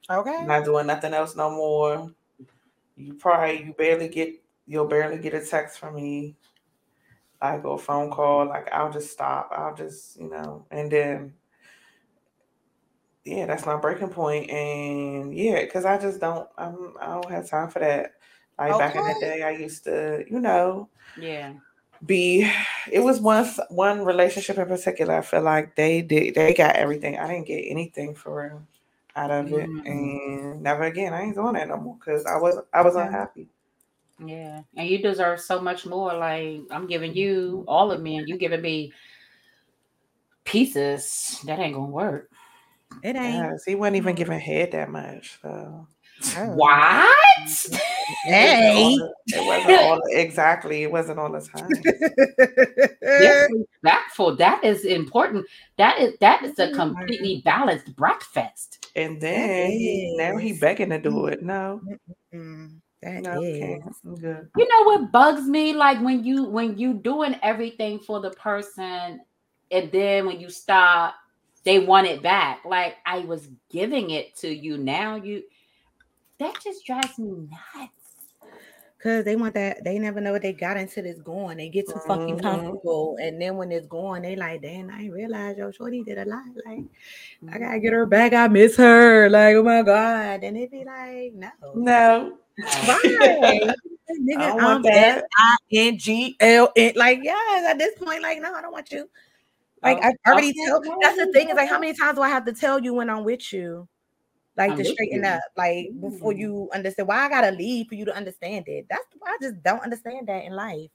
Okay. 0.10 0.36
not 0.39 0.66
doing 0.66 0.88
nothing 0.88 1.14
else 1.14 1.36
no 1.36 1.50
more. 1.52 2.12
You 2.96 3.16
probably 3.16 3.64
you 3.66 3.74
barely 3.74 4.10
get 4.10 4.43
you'll 4.68 4.88
barely 4.88 5.18
get 5.20 5.34
a 5.34 5.46
text 5.46 5.80
from 5.80 5.96
me, 5.96 6.38
like 7.41 7.64
or 7.66 7.76
a 7.76 7.78
phone 7.78 8.12
call. 8.12 8.48
Like 8.48 8.72
I'll 8.72 8.91
just 8.91 9.12
stop. 9.12 9.50
I'll 9.52 9.76
just 9.76 10.20
you 10.20 10.30
know, 10.30 10.66
and 10.72 10.91
then 10.91 11.34
yeah, 13.26 13.46
that's 13.48 13.66
my 13.66 13.78
breaking 13.78 14.10
point. 14.10 14.50
And 14.52 15.36
yeah, 15.36 15.62
because 15.62 15.86
I 15.86 15.98
just 15.98 16.20
don't 16.20 16.48
I'm 16.58 16.93
I 17.02 17.08
don't 17.08 17.32
have 17.32 17.50
time 17.50 17.70
for 17.70 17.80
that. 17.80 18.14
Like 18.58 18.78
back 18.78 18.95
in 18.95 19.03
the 19.03 19.16
day, 19.20 19.43
I 19.43 19.51
used 19.51 19.84
to 19.84 20.24
you 20.30 20.39
know 20.39 20.88
yeah. 21.18 21.53
be 22.06 22.49
it 22.91 22.99
was 22.99 23.20
once 23.20 23.60
one 23.70 24.06
relationship 24.06 24.58
in 24.58 24.68
particular. 24.68 25.16
I 25.18 25.22
feel 25.22 25.41
like 25.41 25.76
they 25.76 26.01
did 26.01 26.36
they 26.36 26.53
got 26.53 26.76
everything. 26.76 27.18
I 27.18 27.28
didn't 27.28 27.47
get 27.47 27.62
anything 27.68 28.16
for 28.16 28.43
real 28.43 28.62
out 29.18 29.32
of 29.32 29.51
it, 29.53 29.70
Mm. 29.70 29.86
and 29.86 30.62
never 30.62 30.84
again. 30.84 31.14
I 31.14 31.22
ain't 31.24 31.36
doing 31.36 31.53
that 31.53 31.68
no 31.70 31.78
more 31.78 31.97
because 31.99 32.26
I 32.26 32.38
was 32.38 32.58
I 32.74 32.82
was 32.82 32.95
Yeah. 32.95 33.08
unhappy. 33.08 33.47
Yeah. 34.26 34.62
And 34.78 34.88
you 34.88 34.99
deserve 34.99 35.41
so 35.41 35.60
much 35.60 35.86
more. 35.86 36.14
Like 36.14 36.62
I'm 36.72 36.88
giving 36.88 37.14
you 37.14 37.66
all 37.68 37.91
of 37.91 38.01
me 38.01 38.18
and 38.18 38.28
you 38.30 38.38
giving 38.38 38.62
me 38.62 38.93
pieces. 40.45 41.41
That 41.45 41.60
ain't 41.60 41.76
gonna 41.76 41.88
work. 41.91 42.30
It 43.03 43.16
ain't. 43.18 43.51
Yes, 43.51 43.66
he 43.66 43.76
wasn't 43.76 43.97
even 43.97 44.16
giving 44.16 44.39
head 44.39 44.72
that 44.72 44.89
much. 44.89 45.39
So 45.41 45.88
Oh. 46.38 46.56
What? 46.56 47.66
Hey. 48.24 48.97
it 49.34 49.45
wasn't 49.45 49.78
all 49.78 50.01
exactly. 50.12 50.84
It 50.84 50.91
wasn't 50.91 51.20
all 51.20 51.32
the 51.32 51.41
time. 51.41 51.82
Yes, 53.18 53.45
respectful. 53.49 54.36
That 54.36 54.64
is 54.64 54.84
important. 54.86 55.45
That 55.78 55.99
is 55.99 56.14
that 56.20 56.43
is 56.43 56.60
Mm-hmm. 56.60 56.74
a 56.74 56.76
completely 56.76 57.41
balanced 57.45 57.95
breakfast. 57.95 58.88
And 58.95 59.22
then 59.22 59.72
he, 59.72 60.16
now 60.18 60.38
he 60.38 60.53
begging 60.53 60.89
to 60.89 60.99
do 60.99 61.28
it. 61.28 61.41
No, 61.41 61.82
Mm, 62.34 62.82
that 63.01 63.24
no, 63.24 63.39
is. 63.41 63.80
good. 64.20 64.49
You 64.58 64.68
know 64.68 64.84
what 64.84 65.12
bugs 65.12 65.47
me? 65.47 65.74
Like 65.74 66.01
when 66.01 66.24
you 66.24 66.43
when 66.45 66.78
you 66.78 66.93
doing 66.93 67.36
everything 67.41 67.99
for 67.99 68.20
the 68.20 68.32
person, 68.32 69.22
and 69.72 69.91
then 69.91 70.26
when 70.26 70.39
you 70.39 70.49
stop, 70.49 71.16
they 71.64 71.80
want 71.80 72.08
it 72.08 72.22
back. 72.22 72.64
Like 72.66 72.95
I 73.06 73.20
was 73.20 73.47
giving 73.70 74.12
it 74.12 74.36
to 74.38 74.49
you. 74.53 74.78
Now 74.78 75.16
you 75.16 75.43
that 76.40 76.60
just 76.64 76.86
drives 76.86 77.18
me 77.20 77.48
nuts. 77.50 77.92
Cause 79.02 79.24
they 79.24 79.36
want 79.36 79.54
that, 79.54 79.84
they 79.84 80.00
never 80.00 80.20
know 80.20 80.32
what 80.32 80.42
they 80.42 80.54
got 80.54 80.78
until 80.78 81.06
it's 81.06 81.22
gone. 81.22 81.58
They 81.58 81.70
get 81.70 81.86
too 81.88 82.00
fucking 82.08 82.38
Mhm. 82.38 82.42
comfortable, 82.42 83.18
and 83.22 83.40
then 83.40 83.56
when 83.56 83.72
it's 83.72 83.86
gone, 83.86 84.24
they 84.24 84.36
like, 84.36 84.64
damn, 84.64 84.90
I 84.90 84.98
didn't 85.00 85.12
realize 85.12 85.58
yo, 85.58 85.70
Shorty 85.72 86.02
did 86.04 86.18
a 86.18 86.26
lot. 86.26 86.42
Like, 86.66 86.86
I 87.54 87.60
gotta 87.60 87.80
get 87.80 87.94
her 87.94 88.08
back. 88.08 88.34
I 88.34 88.48
miss 88.48 88.76
her. 88.78 89.30
Like, 89.30 89.56
oh 89.58 89.64
my 89.64 89.84
god. 89.84 90.44
And 90.44 90.56
they 90.58 90.66
be 90.66 90.84
like, 90.86 91.34
no, 91.36 91.50
No, 91.76 92.38
right? 92.58 93.62
Nigga, 94.22 94.38
don't 94.40 94.60
I'm 94.60 94.64
want 94.64 94.84
that. 94.86 95.18
S 95.18 95.24
I 95.38 95.56
N 95.74 95.98
G 96.00 96.36
L 96.40 96.72
N. 96.76 96.94
Like, 96.96 97.20
yes, 97.22 97.66
at 97.70 97.78
this 97.78 97.94
point, 98.00 98.24
like, 98.24 98.42
no, 98.42 98.54
I 98.56 98.62
don't 98.62 98.72
want 98.72 98.90
you. 98.92 99.08
Like, 99.84 100.00
Oh, 100.02 100.12
I 100.26 100.32
already 100.32 100.50
okay, 100.50 100.70
told. 100.72 100.86
no, 100.86 100.98
That's 101.02 101.18
the 101.18 101.32
thing 101.32 101.50
is 101.50 101.56
like, 101.56 101.70
how 101.70 101.80
many 101.80 101.94
times 101.96 102.16
do 102.18 102.24
I 102.24 102.30
have 102.30 102.46
to 102.46 102.54
tell 102.54 102.80
you 102.80 102.94
when 102.94 103.10
I'm 103.10 103.24
with 103.24 103.54
you? 103.54 103.88
Like 104.58 104.72
I'm 104.72 104.78
to 104.78 104.86
straighten 104.86 105.24
you. 105.24 105.30
up, 105.30 105.41
like 105.58 105.89
before 106.01 106.32
Mm. 106.34 106.39
you 106.39 106.70
understand 106.74 107.08
why 107.10 107.26
I 107.26 107.30
gotta 107.30 107.51
leave 107.51 107.88
for 107.88 107.95
you 107.95 108.06
to 108.06 108.16
understand 108.16 108.66
it. 108.68 108.86
That's 108.89 109.06
why 109.20 109.32
I 109.32 109.38
just 109.41 109.62
don't 109.64 109.82
understand 109.84 110.28
that 110.28 110.45
in 110.45 110.53
life. 110.53 110.89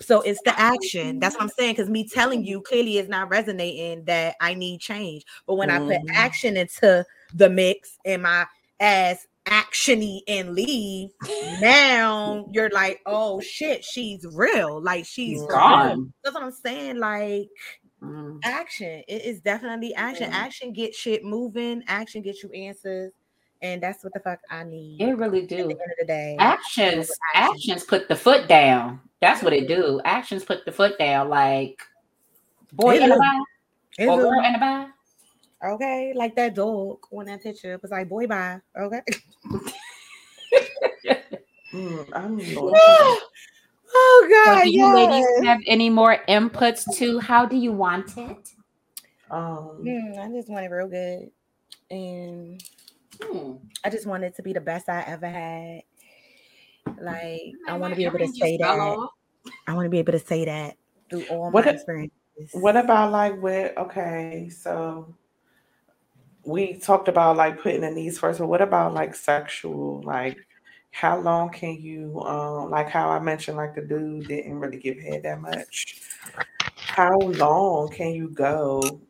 So 0.00 0.20
it's 0.22 0.40
the 0.42 0.58
action. 0.58 1.18
That's 1.18 1.34
what 1.34 1.42
I'm 1.42 1.48
saying. 1.48 1.74
Because 1.74 1.90
me 1.90 2.06
telling 2.08 2.44
you 2.44 2.60
clearly 2.60 2.98
is 2.98 3.08
not 3.08 3.28
resonating 3.30 4.04
that 4.04 4.36
I 4.40 4.54
need 4.54 4.80
change. 4.80 5.24
But 5.46 5.56
when 5.56 5.70
I 5.70 5.78
put 5.78 5.98
Mhm. 6.00 6.14
action 6.14 6.56
into 6.56 7.04
the 7.34 7.50
mix 7.50 7.98
and 8.04 8.22
my 8.22 8.46
ass 8.80 9.26
actiony 9.46 10.20
and 10.28 10.54
leave, 10.54 11.10
now 11.60 12.44
you're 12.52 12.70
like, 12.70 13.00
oh 13.06 13.40
shit, 13.40 13.84
she's 13.84 14.24
real. 14.32 14.80
Like 14.80 15.04
she's 15.04 15.38
real. 15.40 15.48
Gone. 15.48 16.12
That's 16.22 16.34
what 16.34 16.44
I'm 16.44 16.52
saying. 16.52 16.98
Like 16.98 17.48
Mm. 18.02 18.38
action. 18.44 19.02
It 19.08 19.24
is 19.24 19.40
definitely 19.40 19.94
action. 19.94 20.30
Yeah. 20.30 20.36
Action 20.38 20.72
get 20.72 20.94
shit 20.94 21.24
moving. 21.24 21.82
Action 21.88 22.22
gets 22.22 22.42
you 22.42 22.50
answers. 22.52 23.12
And 23.60 23.82
that's 23.82 24.04
what 24.04 24.12
the 24.14 24.20
fuck 24.20 24.38
I 24.50 24.62
need 24.62 25.00
It 25.02 25.16
really 25.16 25.42
at 25.42 25.48
the 25.48 25.56
do. 25.56 25.62
end 25.62 25.72
of 25.72 25.78
the 25.98 26.06
day. 26.06 26.36
Actions, 26.38 27.10
Action. 27.34 27.52
actions 27.54 27.84
put 27.84 28.06
the 28.08 28.14
foot 28.14 28.46
down. 28.46 29.00
That's 29.20 29.42
what 29.42 29.52
it 29.52 29.66
do. 29.66 30.00
Actions 30.04 30.44
put 30.44 30.64
the 30.64 30.70
foot 30.70 30.96
down. 30.96 31.28
Like 31.28 31.80
boy 32.72 32.94
It 32.96 33.02
in 33.02 33.08
do. 33.10 33.18
bye 33.18 33.40
or 34.06 34.16
girl 34.18 34.44
in 34.44 34.52
the 34.52 34.58
bye. 34.60 34.86
Okay, 35.64 36.12
like 36.14 36.36
that 36.36 36.54
dog 36.54 36.98
on 37.10 37.24
that 37.26 37.42
picture. 37.42 37.72
It 37.72 37.82
was 37.82 37.90
like, 37.90 38.08
boy, 38.08 38.28
bye. 38.28 38.60
Okay. 38.78 39.00
Mm, 41.72 42.08
I'm 42.14 42.38
Lord. 43.94 43.94
oh 43.94 44.28
So 44.44 44.54
God, 44.54 44.62
do 44.64 44.70
you 44.70 44.94
ladies 44.94 45.26
yes. 45.36 45.44
have 45.44 45.58
any 45.66 45.90
more 45.90 46.18
inputs 46.28 46.84
to 46.96 47.18
how 47.20 47.46
do 47.46 47.56
you 47.56 47.72
want 47.72 48.16
it? 48.16 48.50
Um, 49.30 49.78
Hmm, 49.82 50.18
I 50.20 50.28
just 50.28 50.48
want 50.48 50.64
it 50.64 50.70
real 50.70 50.88
good. 50.88 51.30
And 51.90 52.62
Hmm. 53.22 53.52
I 53.84 53.90
just 53.90 54.06
want 54.06 54.24
it 54.24 54.36
to 54.36 54.42
be 54.42 54.52
the 54.52 54.60
best 54.60 54.88
I 54.88 55.02
ever 55.02 55.28
had. 55.28 55.82
Like, 57.00 57.52
I 57.68 57.76
want 57.76 57.92
to 57.92 57.96
be 57.96 58.04
able 58.04 58.18
to 58.18 58.28
say 58.28 58.56
that. 58.58 58.98
I 59.66 59.74
want 59.74 59.86
to 59.86 59.90
be 59.90 59.98
able 59.98 60.12
to 60.12 60.18
say 60.18 60.44
that 60.44 60.76
through 61.10 61.24
all 61.30 61.50
What 61.50 61.64
my 61.64 61.70
a- 61.70 61.74
experiences. 61.74 62.12
What 62.52 62.76
about 62.76 63.10
like 63.12 63.40
with 63.42 63.76
okay, 63.76 64.48
so 64.50 65.14
we 66.44 66.74
talked 66.78 67.08
about 67.08 67.36
like 67.36 67.60
putting 67.60 67.80
the 67.80 67.90
needs 67.90 68.18
first, 68.18 68.38
but 68.38 68.46
what 68.46 68.62
about 68.62 68.94
like 68.94 69.14
sexual? 69.14 70.02
Like 70.02 70.38
how 70.98 71.16
long 71.16 71.48
can 71.48 71.80
you 71.80 72.20
um 72.22 72.70
like 72.70 72.88
how 72.88 73.08
I 73.08 73.20
mentioned 73.20 73.56
like 73.56 73.76
the 73.76 73.82
dude 73.82 74.26
didn't 74.26 74.58
really 74.58 74.78
give 74.78 74.98
head 74.98 75.22
that 75.22 75.40
much. 75.40 76.02
How 76.74 77.16
long 77.16 77.88
can 77.90 78.14
you 78.14 78.30
go 78.30 79.00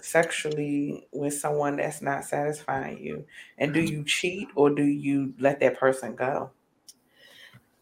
sexually 0.00 1.06
with 1.12 1.34
someone 1.34 1.76
that's 1.76 2.00
not 2.00 2.24
satisfying 2.24 2.96
you? 2.96 3.26
And 3.58 3.74
do 3.74 3.82
you 3.82 4.04
cheat 4.04 4.48
or 4.54 4.70
do 4.70 4.84
you 4.84 5.34
let 5.38 5.60
that 5.60 5.78
person 5.78 6.14
go? 6.14 6.50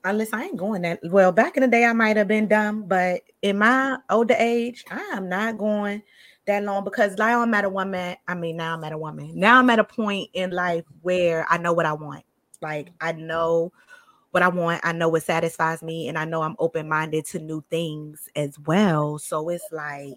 Unless 0.02 0.32
I 0.32 0.46
ain't 0.46 0.56
going 0.56 0.82
that 0.82 0.98
well. 1.04 1.30
Back 1.30 1.56
in 1.56 1.60
the 1.60 1.68
day, 1.68 1.84
I 1.84 1.92
might 1.92 2.16
have 2.16 2.26
been 2.26 2.48
dumb, 2.48 2.88
but 2.88 3.20
in 3.42 3.58
my 3.58 3.96
older 4.10 4.34
age, 4.36 4.84
I 4.90 5.12
am 5.12 5.28
not 5.28 5.56
going 5.56 6.02
that 6.48 6.64
long 6.64 6.82
because 6.82 7.16
now 7.16 7.42
I'm 7.42 7.54
at 7.54 7.64
a 7.64 7.70
woman. 7.70 8.16
I 8.26 8.34
mean, 8.34 8.56
now 8.56 8.74
I'm 8.74 8.82
at 8.82 8.92
a 8.92 8.98
woman. 8.98 9.38
Now 9.38 9.60
I'm 9.60 9.70
at 9.70 9.78
a 9.78 9.84
point 9.84 10.30
in 10.34 10.50
life 10.50 10.84
where 11.02 11.46
I 11.48 11.58
know 11.58 11.72
what 11.72 11.86
I 11.86 11.92
want. 11.92 12.24
Like 12.64 12.92
I 13.00 13.12
know 13.12 13.72
what 14.32 14.42
I 14.42 14.48
want. 14.48 14.80
I 14.84 14.92
know 14.92 15.08
what 15.10 15.22
satisfies 15.22 15.82
me, 15.82 16.08
and 16.08 16.18
I 16.18 16.24
know 16.24 16.42
I'm 16.42 16.56
open 16.58 16.88
minded 16.88 17.26
to 17.26 17.38
new 17.38 17.62
things 17.70 18.28
as 18.34 18.58
well. 18.58 19.18
So 19.18 19.48
it's 19.50 19.68
like 19.70 20.14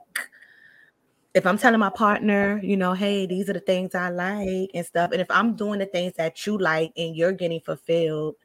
if 1.34 1.46
I'm 1.46 1.58
telling 1.58 1.80
my 1.80 1.90
partner, 1.92 2.60
you 2.64 2.78
know, 2.78 2.94
hey, 2.94 3.28
these 3.28 3.50
are 3.50 3.54
the 3.54 3.60
things 3.60 3.94
I 3.94 4.10
like 4.10 4.72
and 4.74 4.86
stuff, 4.86 5.12
and 5.12 5.22
if 5.22 5.30
I'm 5.30 5.56
doing 5.56 5.80
the 5.80 5.86
things 5.86 6.14
that 6.18 6.46
you 6.48 6.58
like 6.58 6.92
and 6.98 7.16
you're 7.16 7.34
getting 7.34 7.60
fulfilled, 7.62 8.36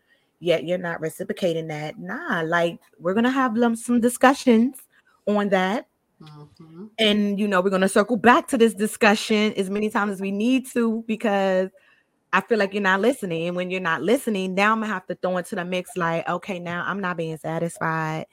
yet 0.40 0.64
you're 0.64 0.78
not 0.78 1.00
reciprocating 1.00 1.68
that, 1.68 1.98
nah, 1.98 2.42
like 2.42 2.80
we're 2.98 3.14
gonna 3.14 3.30
have 3.30 3.55
them 3.55 3.76
some 3.76 4.00
discussions 4.00 4.76
on 5.26 5.48
that. 5.50 5.86
Mhm. 6.20 6.90
And 6.98 7.40
you 7.40 7.48
know, 7.48 7.61
we're 7.61 7.70
gonna 7.70 7.88
circle 7.88 8.16
back 8.16 8.48
to 8.48 8.59
this 8.59 8.74
discussion 8.74 9.55
as 9.55 9.70
many 9.70 9.88
times 9.88 10.12
as 10.12 10.20
we 10.20 10.30
need 10.32 10.66
to 10.72 11.05
because 11.07 11.70
I 12.33 12.41
feel 12.41 12.59
like 12.59 12.72
you're 12.72 12.83
not 12.83 13.01
listening. 13.01 13.47
And 13.49 13.57
when 13.57 13.70
you're 13.70 13.80
not 13.80 14.03
listening, 14.03 14.55
now 14.55 14.72
I'm 14.72 14.80
gonna 14.80 14.93
have 14.93 15.07
to 15.07 15.14
throw 15.14 15.37
into 15.37 15.55
the 15.55 15.64
mix, 15.64 15.97
like, 15.97 16.26
okay, 16.28 16.59
now 16.59 16.85
I'm 16.87 17.01
not 17.01 17.16
being 17.16 17.37
satisfied. 17.37 18.26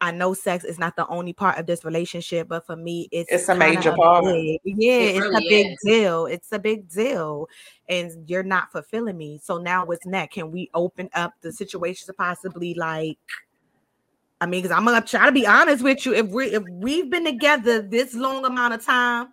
I 0.00 0.12
know 0.12 0.32
sex 0.32 0.64
is 0.64 0.78
not 0.78 0.94
the 0.96 1.06
only 1.08 1.32
part 1.32 1.58
of 1.58 1.66
this 1.66 1.84
relationship, 1.84 2.46
but 2.48 2.64
for 2.66 2.76
me, 2.76 3.08
it's 3.10 3.32
It's 3.32 3.48
a 3.48 3.54
major 3.54 3.92
part. 3.94 4.24
big- 4.24 4.60
Yeah, 4.64 4.92
It 5.00 5.16
it's 5.16 5.36
a 5.36 5.40
big 5.48 5.66
is. 5.66 5.78
deal. 5.84 6.26
It's 6.26 6.52
a 6.52 6.58
big 6.58 6.88
deal, 6.88 7.48
and 7.88 8.12
you're 8.28 8.44
not 8.44 8.70
fulfilling 8.70 9.16
me. 9.16 9.40
So 9.42 9.58
now 9.58 9.84
what's 9.84 10.06
next? 10.06 10.34
Can 10.34 10.52
we 10.52 10.70
open 10.74 11.08
up 11.14 11.32
the 11.40 11.52
situation 11.52 12.06
to 12.06 12.12
possibly 12.12 12.74
like? 12.74 13.18
I 14.40 14.46
mean, 14.46 14.62
because 14.62 14.76
I'm 14.76 14.84
gonna 14.84 15.04
try 15.04 15.26
to 15.26 15.32
be 15.32 15.46
honest 15.48 15.82
with 15.82 16.06
you. 16.06 16.14
If 16.14 16.28
we 16.28 16.46
if 16.46 16.62
we've 16.70 17.10
been 17.10 17.24
together 17.24 17.82
this 17.82 18.14
long 18.14 18.44
amount 18.44 18.74
of 18.74 18.84
time 18.84 19.28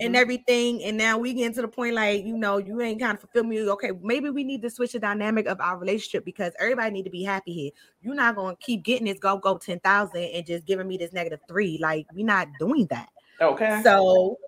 and 0.00 0.14
Mhm. 0.14 0.18
everything, 0.18 0.84
and 0.84 0.96
now 0.96 1.18
we 1.18 1.32
get 1.34 1.54
to 1.54 1.62
the 1.62 1.68
point 1.68 1.94
like 1.94 2.24
you 2.24 2.36
know 2.36 2.58
you 2.58 2.80
ain't 2.80 3.00
kind 3.00 3.14
of 3.14 3.20
fulfill 3.20 3.44
me. 3.44 3.62
Okay, 3.70 3.90
maybe 4.02 4.30
we 4.30 4.44
need 4.44 4.62
to 4.62 4.70
switch 4.70 4.92
the 4.92 4.98
dynamic 4.98 5.46
of 5.46 5.60
our 5.60 5.78
relationship 5.78 6.24
because 6.24 6.52
everybody 6.58 6.90
need 6.90 7.04
to 7.04 7.10
be 7.10 7.22
happy 7.22 7.52
here. 7.52 7.70
You're 8.00 8.14
not 8.14 8.36
gonna 8.36 8.56
keep 8.60 8.82
getting 8.84 9.06
this 9.06 9.18
go 9.18 9.38
go 9.38 9.58
ten 9.58 9.80
thousand 9.80 10.22
and 10.22 10.46
just 10.46 10.66
giving 10.66 10.88
me 10.88 10.96
this 10.96 11.12
negative 11.12 11.40
three. 11.48 11.78
Like 11.80 12.06
we're 12.12 12.26
not 12.26 12.48
doing 12.58 12.86
that. 12.90 13.08
Okay. 13.40 13.80
So 13.82 14.38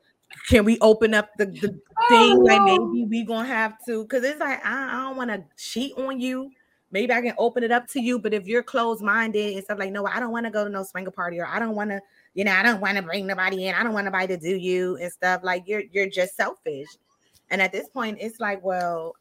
can 0.49 0.65
we 0.65 0.79
open 0.81 1.15
up 1.15 1.31
the, 1.39 1.47
the 1.47 1.79
thing 2.09 2.43
like 2.45 2.61
Oh, 2.63 2.65
maybe 2.65 3.07
we 3.09 3.25
gonna 3.25 3.47
have 3.47 3.75
to 3.87 4.03
because 4.05 4.25
it's 4.25 4.41
like 4.41 4.65
I, 4.65 4.89
I 4.99 5.03
don't 5.05 5.17
want 5.17 5.31
to 5.31 5.45
cheat 5.57 5.93
on 5.97 6.21
you. 6.21 6.51
Maybe 6.91 7.13
I 7.13 7.21
can 7.23 7.35
open 7.39 7.65
it 7.65 7.73
up 7.73 7.89
to 7.89 8.01
you, 8.01 8.19
but 8.19 8.33
if 8.35 8.47
you're 8.47 8.63
closed 8.63 9.03
minded 9.03 9.55
and 9.55 9.65
stuff 9.65 9.79
like, 9.81 9.91
no, 9.91 10.07
I 10.07 10.21
don't 10.21 10.31
want 10.31 10.47
to 10.47 10.51
go 10.51 10.65
to 10.65 10.71
no 10.71 10.85
swinger 10.85 11.11
party, 11.11 11.41
or 11.41 11.47
I 11.47 11.59
don't 11.59 11.75
want 11.75 11.91
to, 11.91 12.01
you 12.35 12.45
know, 12.45 12.53
I 12.53 12.63
don't 12.63 12.81
want 12.81 12.97
to 12.97 13.03
bring 13.03 13.27
nobody 13.27 13.67
in, 13.67 13.75
I 13.75 13.83
don't 13.83 13.93
want 13.93 14.05
nobody 14.07 14.27
to 14.29 14.37
do 14.37 14.57
you 14.57 14.97
and 14.97 15.11
stuff. 15.11 15.41
Like 15.43 15.65
you're 15.67 15.83
you're 15.93 16.09
just 16.09 16.37
selfish. 16.37 16.89
And 17.51 17.63
at 17.63 17.73
this 17.73 17.89
point, 17.89 18.19
it's 18.21 18.41
like, 18.41 18.63
well, 18.65 19.15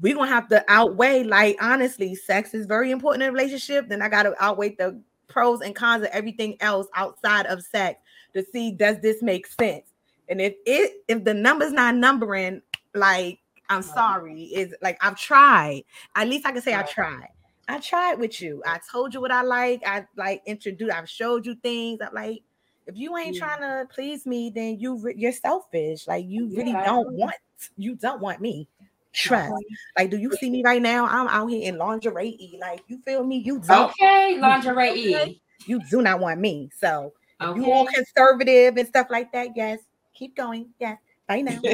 we're 0.00 0.14
gonna 0.14 0.30
have 0.30 0.48
to 0.48 0.64
outweigh, 0.68 1.22
like 1.24 1.56
honestly, 1.60 2.14
sex 2.14 2.54
is 2.54 2.66
very 2.66 2.90
important 2.90 3.22
in 3.22 3.30
a 3.30 3.32
relationship. 3.32 3.88
Then 3.88 4.02
I 4.02 4.08
gotta 4.08 4.34
outweigh 4.38 4.74
the 4.76 5.00
pros 5.28 5.62
and 5.62 5.74
cons 5.74 6.04
of 6.04 6.10
everything 6.10 6.56
else 6.60 6.86
outside 6.94 7.46
of 7.46 7.62
sex 7.62 8.00
to 8.34 8.44
see 8.44 8.70
does 8.70 9.00
this 9.00 9.22
make 9.22 9.46
sense. 9.46 9.86
And 10.28 10.40
if 10.40 10.54
it 10.66 11.04
if 11.08 11.24
the 11.24 11.34
number's 11.34 11.72
not 11.72 11.94
numbering, 11.94 12.62
like 12.94 13.38
I'm 13.70 13.82
sorry, 13.82 14.44
is 14.44 14.74
like 14.82 14.98
I've 15.00 15.16
tried. 15.16 15.84
At 16.14 16.28
least 16.28 16.46
I 16.46 16.52
can 16.52 16.62
say 16.62 16.74
I 16.74 16.82
tried. 16.82 17.28
I 17.68 17.78
tried 17.80 18.18
with 18.18 18.40
you. 18.40 18.62
I 18.66 18.78
told 18.90 19.14
you 19.14 19.20
what 19.20 19.30
I 19.30 19.42
like. 19.42 19.82
I 19.86 20.06
like 20.16 20.42
introduced. 20.46 20.92
I've 20.94 21.08
showed 21.08 21.46
you 21.46 21.54
things. 21.56 22.00
I'm 22.00 22.14
like, 22.14 22.42
if 22.86 22.96
you 22.96 23.16
ain't 23.16 23.36
Yeah. 23.36 23.46
trying 23.46 23.60
to 23.60 23.94
please 23.94 24.26
me, 24.26 24.50
then 24.50 24.78
you 24.78 24.96
re- 24.96 25.14
you're 25.16 25.32
selfish. 25.32 26.06
Like 26.06 26.26
you 26.28 26.48
really 26.54 26.72
Yeah, 26.72 26.84
don't 26.84 27.12
want. 27.14 27.34
You 27.76 27.94
don't 27.94 28.20
want 28.20 28.40
me. 28.40 28.68
Trust. 29.12 29.52
Like, 29.96 30.10
do 30.10 30.18
you 30.18 30.32
see 30.40 30.50
me 30.50 30.62
right 30.64 30.82
now? 30.82 31.06
I'm 31.06 31.28
out 31.28 31.46
here 31.46 31.68
in 31.68 31.78
lingerie. 31.78 32.58
Like, 32.60 32.82
you 32.88 32.98
feel 33.04 33.24
me? 33.24 33.38
You 33.38 33.60
don't. 33.60 33.90
Okay, 33.90 34.38
lingerie. 34.38 35.40
You 35.66 35.80
do 35.88 36.02
not 36.02 36.18
want 36.20 36.40
me. 36.40 36.68
So 36.78 37.12
if 37.40 37.56
you 37.56 37.72
all 37.72 37.86
conservative 37.86 38.76
and 38.76 38.86
stuff 38.88 39.06
like 39.10 39.32
that, 39.32 39.50
yes. 39.56 39.78
Keep 40.14 40.36
going. 40.36 40.66
Yes. 40.78 40.98
Right 41.28 41.44
now. 41.44 41.60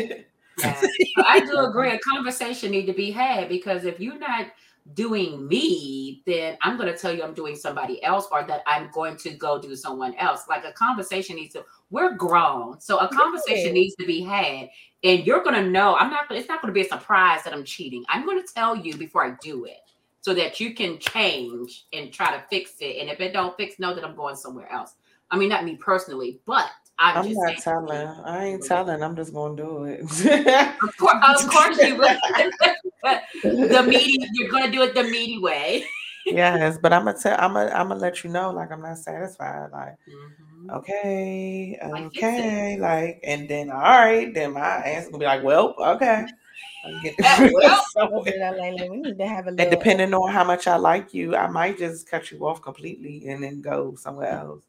Yeah. 0.58 0.78
I 1.26 1.40
do 1.40 1.56
agree. 1.60 1.90
A 1.90 1.98
conversation 2.00 2.70
need 2.70 2.84
to 2.84 2.92
be 2.92 3.10
had 3.10 3.48
because 3.48 3.86
if 3.86 3.98
you're 3.98 4.18
not 4.18 4.48
doing 4.94 5.46
me, 5.46 6.22
then 6.26 6.56
I'm 6.62 6.76
going 6.76 6.92
to 6.92 6.98
tell 6.98 7.12
you 7.12 7.22
I'm 7.22 7.34
doing 7.34 7.56
somebody 7.56 8.02
else 8.02 8.26
or 8.30 8.44
that 8.44 8.62
I'm 8.66 8.90
going 8.92 9.16
to 9.18 9.30
go 9.30 9.60
do 9.60 9.74
someone 9.76 10.14
else. 10.16 10.44
Like 10.48 10.64
a 10.64 10.72
conversation 10.72 11.36
needs 11.36 11.54
to. 11.54 11.64
We're 11.90 12.14
grown, 12.14 12.80
so 12.80 12.98
a 12.98 13.08
conversation 13.08 13.68
Yeah. 13.68 13.72
needs 13.72 13.96
to 13.96 14.06
be 14.06 14.22
had, 14.22 14.68
and 15.02 15.26
you're 15.26 15.42
going 15.42 15.56
to 15.62 15.68
know. 15.70 15.96
I'm 15.96 16.10
not. 16.10 16.30
It's 16.30 16.48
not 16.48 16.62
going 16.62 16.72
to 16.72 16.78
be 16.78 16.86
a 16.86 16.88
surprise 16.88 17.42
that 17.44 17.52
I'm 17.52 17.64
cheating. 17.64 18.04
I'm 18.08 18.24
going 18.24 18.40
to 18.40 18.52
tell 18.54 18.76
you 18.76 18.96
before 18.96 19.24
I 19.24 19.36
do 19.42 19.64
it. 19.64 19.78
So 20.22 20.34
that 20.34 20.60
you 20.60 20.74
can 20.74 20.98
change 20.98 21.86
and 21.94 22.12
try 22.12 22.30
to 22.30 22.44
fix 22.50 22.72
it. 22.80 23.00
And 23.00 23.08
if 23.08 23.20
it 23.20 23.32
don't 23.32 23.56
fix, 23.56 23.78
know 23.78 23.94
that 23.94 24.04
I'm 24.04 24.14
going 24.14 24.36
somewhere 24.36 24.70
else. 24.70 24.96
I 25.30 25.38
mean, 25.38 25.48
not 25.48 25.64
me 25.64 25.76
personally, 25.76 26.40
but 26.44 26.70
I'm, 27.00 27.16
I'm 27.16 27.24
just 27.24 27.36
not 27.40 27.60
saying. 27.60 27.80
telling. 27.88 28.06
I 28.24 28.44
ain't 28.46 28.64
telling. 28.64 29.02
I'm 29.02 29.16
just 29.16 29.32
gonna 29.32 29.56
do 29.56 29.84
it. 29.84 30.00
Of 30.02 30.96
course, 30.98 31.42
of 31.42 31.50
course 31.50 31.82
you 31.82 31.96
will. 31.96 32.08
the 33.42 33.82
meaty, 33.88 34.18
you're 34.34 34.50
gonna 34.50 34.70
do 34.70 34.82
it 34.82 34.94
the 34.94 35.04
meaty 35.04 35.38
way. 35.38 35.84
yes, 36.26 36.78
but 36.80 36.92
I'm 36.92 37.06
gonna 37.06 37.18
tell. 37.18 37.36
I'm 37.40 37.54
gonna. 37.54 37.70
I'm 37.70 37.88
gonna 37.88 38.00
let 38.00 38.22
you 38.22 38.30
know. 38.30 38.50
Like 38.50 38.70
I'm 38.70 38.82
not 38.82 38.98
satisfied. 38.98 39.70
Like 39.72 39.96
Mhm. 40.08 40.76
okay, 40.78 41.78
Like, 41.82 42.12
fix 42.12 42.16
it. 42.16 42.24
okay, 42.24 42.78
like, 42.78 43.20
and 43.24 43.48
then 43.48 43.70
all 43.70 43.78
right, 43.80 44.32
then 44.34 44.52
my 44.52 44.60
answer 44.60 45.10
gonna 45.10 45.18
be 45.20 45.24
like, 45.26 45.42
well, 45.42 45.74
okay. 45.78 46.26
I'm 46.84 47.02
getting 47.02 47.24
Yeah, 47.24 47.48
well. 47.54 47.84
so- 47.92 48.06
Like, 48.08 48.34
like, 48.78 48.90
we 48.90 48.96
need 48.98 49.18
to 49.18 49.26
have 49.26 49.46
a 49.46 49.50
and 49.50 49.70
depending 49.70 50.14
on 50.14 50.30
how 50.32 50.44
much 50.44 50.66
I 50.66 50.76
like 50.76 51.12
you, 51.14 51.34
I 51.36 51.46
might 51.48 51.78
just 51.78 52.08
cut 52.08 52.30
you 52.30 52.46
off 52.46 52.62
completely 52.62 53.28
and 53.28 53.42
then 53.42 53.60
go 53.60 53.94
somewhere 53.96 54.28
else. 54.32 54.62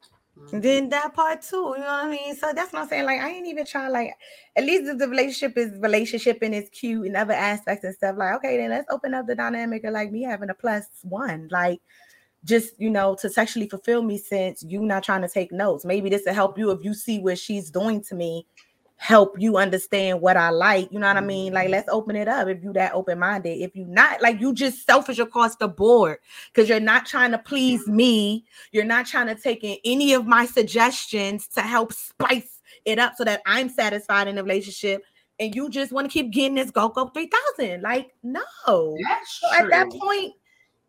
And 0.52 0.62
then 0.62 0.90
that 0.90 1.14
part 1.14 1.42
too, 1.42 1.74
you 1.76 1.82
know 1.82 1.86
what 1.86 2.04
I 2.04 2.10
mean? 2.10 2.36
So 2.36 2.52
that's 2.54 2.72
what 2.72 2.82
I'm 2.82 2.88
saying. 2.88 3.06
Like, 3.06 3.20
I 3.20 3.30
ain't 3.30 3.46
even 3.46 3.64
trying, 3.64 3.92
like, 3.92 4.14
at 4.56 4.64
least 4.64 4.84
if 4.84 4.98
the 4.98 5.08
relationship 5.08 5.56
is 5.56 5.78
relationship 5.78 6.38
and 6.42 6.54
it's 6.54 6.68
cute 6.70 7.06
and 7.06 7.16
other 7.16 7.32
aspects 7.32 7.84
and 7.84 7.94
stuff, 7.94 8.16
like, 8.18 8.34
okay, 8.36 8.58
then 8.58 8.70
let's 8.70 8.90
open 8.90 9.14
up 9.14 9.26
the 9.26 9.34
dynamic 9.34 9.84
of 9.84 9.92
like 9.92 10.10
me 10.10 10.22
having 10.22 10.50
a 10.50 10.54
plus 10.54 10.86
one, 11.02 11.48
like 11.50 11.80
just 12.44 12.78
you 12.78 12.90
know, 12.90 13.14
to 13.14 13.30
sexually 13.30 13.68
fulfill 13.68 14.02
me 14.02 14.18
since 14.18 14.62
you 14.62 14.80
not 14.80 15.04
trying 15.04 15.22
to 15.22 15.28
take 15.28 15.52
notes. 15.52 15.84
Maybe 15.84 16.10
this 16.10 16.24
will 16.26 16.34
help 16.34 16.58
you 16.58 16.70
if 16.70 16.84
you 16.84 16.92
see 16.92 17.18
what 17.18 17.38
she's 17.38 17.70
doing 17.70 18.02
to 18.04 18.14
me, 18.14 18.46
help 19.02 19.34
you 19.36 19.56
understand 19.56 20.20
what 20.20 20.36
I 20.36 20.50
like. 20.50 20.92
You 20.92 21.00
know 21.00 21.08
what 21.08 21.16
I 21.16 21.20
mean? 21.20 21.52
Like, 21.52 21.64
mm-hmm. 21.64 21.72
let's 21.72 21.88
open 21.88 22.14
it 22.14 22.28
up 22.28 22.46
if 22.46 22.62
you 22.62 22.72
that 22.74 22.94
open-minded. 22.94 23.50
If 23.50 23.74
you 23.74 23.84
not 23.84 24.22
like 24.22 24.40
you 24.40 24.54
just 24.54 24.86
selfish 24.86 25.18
across 25.18 25.56
the 25.56 25.66
board 25.66 26.18
because 26.52 26.68
you're 26.68 26.78
not 26.78 27.04
trying 27.04 27.32
to 27.32 27.38
please 27.38 27.88
me 27.88 28.44
you're 28.70 28.84
not 28.84 29.06
trying 29.06 29.26
to 29.26 29.34
take 29.34 29.64
in 29.64 29.76
any 29.84 30.12
of 30.12 30.26
my 30.26 30.46
suggestions 30.46 31.48
to 31.48 31.62
help 31.62 31.92
spice 31.92 32.60
it 32.84 33.00
up 33.00 33.14
so 33.16 33.24
that 33.24 33.42
I'm 33.44 33.68
satisfied 33.68 34.28
in 34.28 34.36
the 34.36 34.44
relationship. 34.44 35.02
And 35.40 35.52
you 35.52 35.68
just 35.68 35.90
want 35.90 36.08
to 36.08 36.12
keep 36.12 36.30
getting 36.30 36.54
this 36.54 36.70
go 36.70 36.88
go 36.88 37.08
3000. 37.08 37.82
Like, 37.82 38.14
no. 38.22 38.40
That's 38.68 39.40
So 39.40 39.52
at 39.52 39.68
that 39.70 39.90
point, 39.90 40.34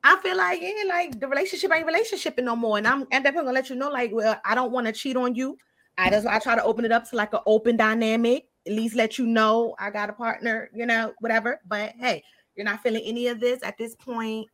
I 0.03 0.17
feel 0.17 0.37
like, 0.37 0.61
yeah, 0.61 0.83
like 0.87 1.19
the 1.19 1.27
relationship 1.27 1.71
ain't 1.73 1.87
relationshiping 1.87 2.43
no 2.43 2.55
more. 2.55 2.77
And 2.77 2.87
I'm 2.87 3.07
at 3.11 3.23
that 3.23 3.33
point 3.33 3.47
gonna 3.47 3.53
let 3.53 3.71
you 3.71 3.75
know, 3.75 3.89
like, 3.89 4.11
well, 4.13 4.39
I 4.45 4.53
don't 4.53 4.71
want 4.71 4.85
to 4.85 4.93
cheat 4.93 5.17
on 5.17 5.33
you. 5.33 5.57
I 5.97 6.09
just 6.09 6.25
I 6.27 6.39
try 6.39 6.55
to 6.55 6.63
open 6.63 6.85
it 6.85 6.91
up 6.91 7.09
to 7.09 7.15
like 7.15 7.33
an 7.33 7.39
open 7.45 7.77
dynamic, 7.77 8.47
at 8.65 8.73
least 8.73 8.95
let 8.95 9.17
you 9.17 9.25
know 9.25 9.75
I 9.79 9.89
got 9.89 10.09
a 10.09 10.13
partner, 10.13 10.69
you 10.73 10.85
know, 10.85 11.13
whatever. 11.19 11.61
But 11.67 11.93
hey, 11.99 12.23
you're 12.55 12.65
not 12.65 12.81
feeling 12.81 13.03
any 13.05 13.27
of 13.27 13.39
this 13.39 13.61
at 13.63 13.77
this 13.77 13.95
point. 13.95 14.47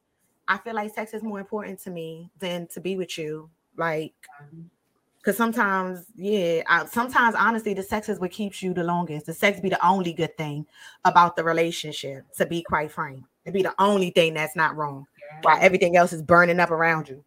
I 0.48 0.58
feel 0.58 0.74
like 0.74 0.94
sex 0.94 1.14
is 1.14 1.24
more 1.24 1.40
important 1.40 1.80
to 1.84 1.92
me 1.92 2.32
than 2.40 2.68
to 2.68 2.82
be 2.82 2.98
with 2.98 3.18
you. 3.18 3.50
Like, 3.78 4.14
because 5.18 5.38
sometimes, 5.38 6.06
yeah, 6.16 6.64
I, 6.68 6.86
sometimes 6.86 7.36
honestly, 7.36 7.74
the 7.74 7.84
sex 7.84 8.10
is 8.10 8.20
what 8.20 8.32
keeps 8.32 8.64
you 8.64 8.74
the 8.74 8.84
longest. 8.84 9.26
The 9.28 9.34
sex 9.34 9.60
be 9.60 9.70
the 9.70 9.86
only 9.86 10.12
good 10.12 10.36
thing 10.38 10.66
about 11.06 11.36
the 11.36 11.44
relationship, 11.44 12.26
to 12.38 12.46
be 12.46 12.64
quite 12.64 12.92
frank. 12.92 13.24
It 13.46 13.54
be 13.54 13.62
the 13.62 13.76
only 13.80 14.10
thing 14.10 14.34
that's 14.34 14.56
not 14.56 14.76
wrong. 14.76 15.06
While 15.44 15.60
everything 15.62 15.96
else 15.96 16.14
is 16.14 16.22
burning 16.22 16.60
up 16.60 16.72
around 16.72 17.10
you. 17.10 17.24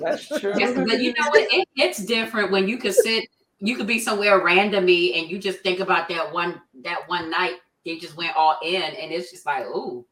That's 0.00 0.28
true. 0.28 0.52
But 0.52 1.00
you 1.00 1.14
know 1.14 1.28
what? 1.28 1.52
It, 1.52 1.68
it's 1.76 2.04
different 2.04 2.50
when 2.50 2.68
you 2.68 2.78
could 2.78 2.94
sit, 2.94 3.28
you 3.58 3.76
could 3.76 3.86
be 3.86 3.98
somewhere 3.98 4.42
randomly 4.42 5.14
and 5.14 5.30
you 5.30 5.38
just 5.38 5.60
think 5.60 5.80
about 5.80 6.08
that 6.08 6.32
one 6.32 6.60
that 6.82 7.08
one 7.08 7.30
night 7.30 7.56
they 7.84 7.98
just 7.98 8.16
went 8.16 8.36
all 8.36 8.58
in 8.62 8.82
and 8.82 9.12
it's 9.12 9.30
just 9.30 9.46
like, 9.46 9.64
ooh. 9.66 10.04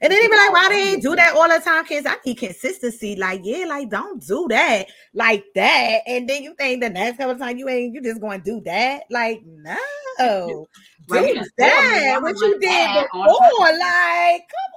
And 0.00 0.12
then 0.12 0.20
they 0.20 0.28
be 0.28 0.36
like, 0.36 0.52
why 0.52 0.68
they 0.70 1.00
do 1.00 1.16
that 1.16 1.34
all 1.34 1.48
the 1.48 1.62
time? 1.64 1.84
Kids, 1.84 2.06
I 2.06 2.16
need 2.24 2.36
consistency. 2.36 3.16
Like, 3.16 3.40
yeah, 3.42 3.64
like 3.66 3.90
don't 3.90 4.24
do 4.24 4.46
that 4.50 4.86
like 5.12 5.44
that. 5.54 6.02
And 6.06 6.28
then 6.28 6.42
you 6.42 6.54
think 6.54 6.82
the 6.82 6.90
next 6.90 7.18
couple 7.18 7.32
of 7.32 7.38
times 7.38 7.58
you 7.58 7.68
ain't 7.68 7.94
you 7.94 8.02
just 8.02 8.20
going 8.20 8.40
to 8.40 8.44
do 8.44 8.60
that. 8.64 9.04
Like, 9.10 9.42
no. 9.44 9.76
Right, 11.08 11.34
do 11.34 11.40
just 11.40 11.50
tell 11.58 11.82
me 11.82 11.98
that 12.00 12.22
what 12.22 12.36
you 12.40 12.58
did 12.60 13.06
before. 13.12 13.78
Like, 13.78 14.42
come 14.48 14.72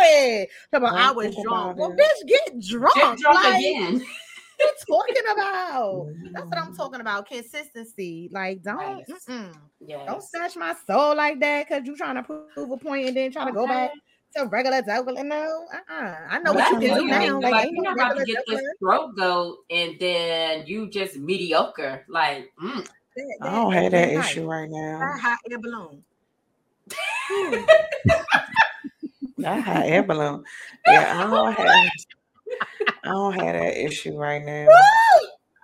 on. 0.00 0.46
Come 0.72 0.84
on, 0.84 0.94
I 0.94 1.10
was 1.12 1.36
drunk. 1.36 1.78
Well, 1.78 1.92
bitch, 1.92 2.26
get 2.26 2.60
drunk. 2.60 2.94
Get 2.94 3.18
drunk 3.18 3.44
like, 3.44 3.58
again. 3.58 4.04
You 4.60 4.70
talking 4.86 5.22
about? 5.32 6.06
That's 6.32 6.46
what 6.46 6.58
I'm 6.58 6.76
talking 6.76 7.00
about. 7.00 7.26
Consistency. 7.26 8.30
Like, 8.32 8.62
don't 8.62 9.04
mm-mm. 9.08 9.52
Yes. 9.80 10.06
don't 10.06 10.22
snatch 10.22 10.56
my 10.56 10.76
soul 10.86 11.16
like 11.16 11.40
that 11.40 11.66
because 11.66 11.84
you 11.84 11.96
trying 11.96 12.14
to 12.14 12.22
prove 12.22 12.70
a 12.70 12.76
point 12.76 13.08
and 13.08 13.16
then 13.16 13.32
try 13.32 13.44
to 13.44 13.50
go 13.52 13.66
back 13.66 13.90
to 14.36 14.46
regular 14.46 14.82
regular. 14.82 15.22
No, 15.24 15.66
uh-uh. 15.72 16.16
I 16.30 16.38
know 16.40 16.52
Well, 16.52 16.72
what 16.72 16.82
you 16.82 16.88
that's 16.88 17.00
can 17.00 17.08
do 17.08 17.12
it. 17.12 17.14
I 17.14 17.18
mean, 17.18 17.28
now. 17.28 17.40
like, 17.40 17.52
Like, 17.52 17.70
you're 17.72 17.82
not 17.82 17.92
about 17.94 18.12
to 18.14 18.18
regular 18.20 18.24
get 18.26 18.44
this 18.48 18.62
throat 18.78 19.16
goat 19.16 19.58
and 19.70 19.96
then 20.00 20.66
you 20.66 20.88
just 20.90 21.16
mediocre. 21.16 22.04
Like, 22.08 22.50
mm. 22.62 22.84
That- 23.16 23.38
I 23.42 23.50
don't 23.52 23.72
have 23.72 23.92
that 23.92 24.14
right. 24.16 24.24
issue 24.24 24.46
right 24.48 24.68
now. 24.70 24.98
That 25.00 25.20
hot 25.20 25.38
air 25.50 25.58
balloon. 25.60 26.02
That 29.38 29.62
hot 29.64 29.82
air 29.86 30.02
balloon. 30.04 30.44
Yeah, 30.86 31.24
I 31.26 31.30
don't 31.30 31.52
have. 31.52 31.90
I 33.02 33.08
don't 33.08 33.32
have 33.34 33.54
that 33.54 33.76
issue 33.84 34.16
right 34.16 34.44
now. 34.44 34.68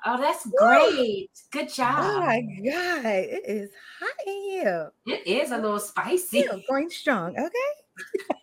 oh, 0.05 0.21
that's 0.21 0.47
great. 0.59 1.31
Good 1.53 1.67
Oh 1.67 1.75
job. 1.75 2.25
my 2.25 2.41
god, 2.41 3.05
it 3.07 3.45
is 3.47 3.71
hot 4.01 4.11
in 4.27 4.33
here. 4.51 4.93
It 5.07 5.27
is 5.27 5.53
a 5.53 5.59
little 5.59 5.79
spicy. 5.79 6.43
Still 6.43 6.61
going 6.69 6.91
strong. 6.91 7.37
Okay. 7.39 7.51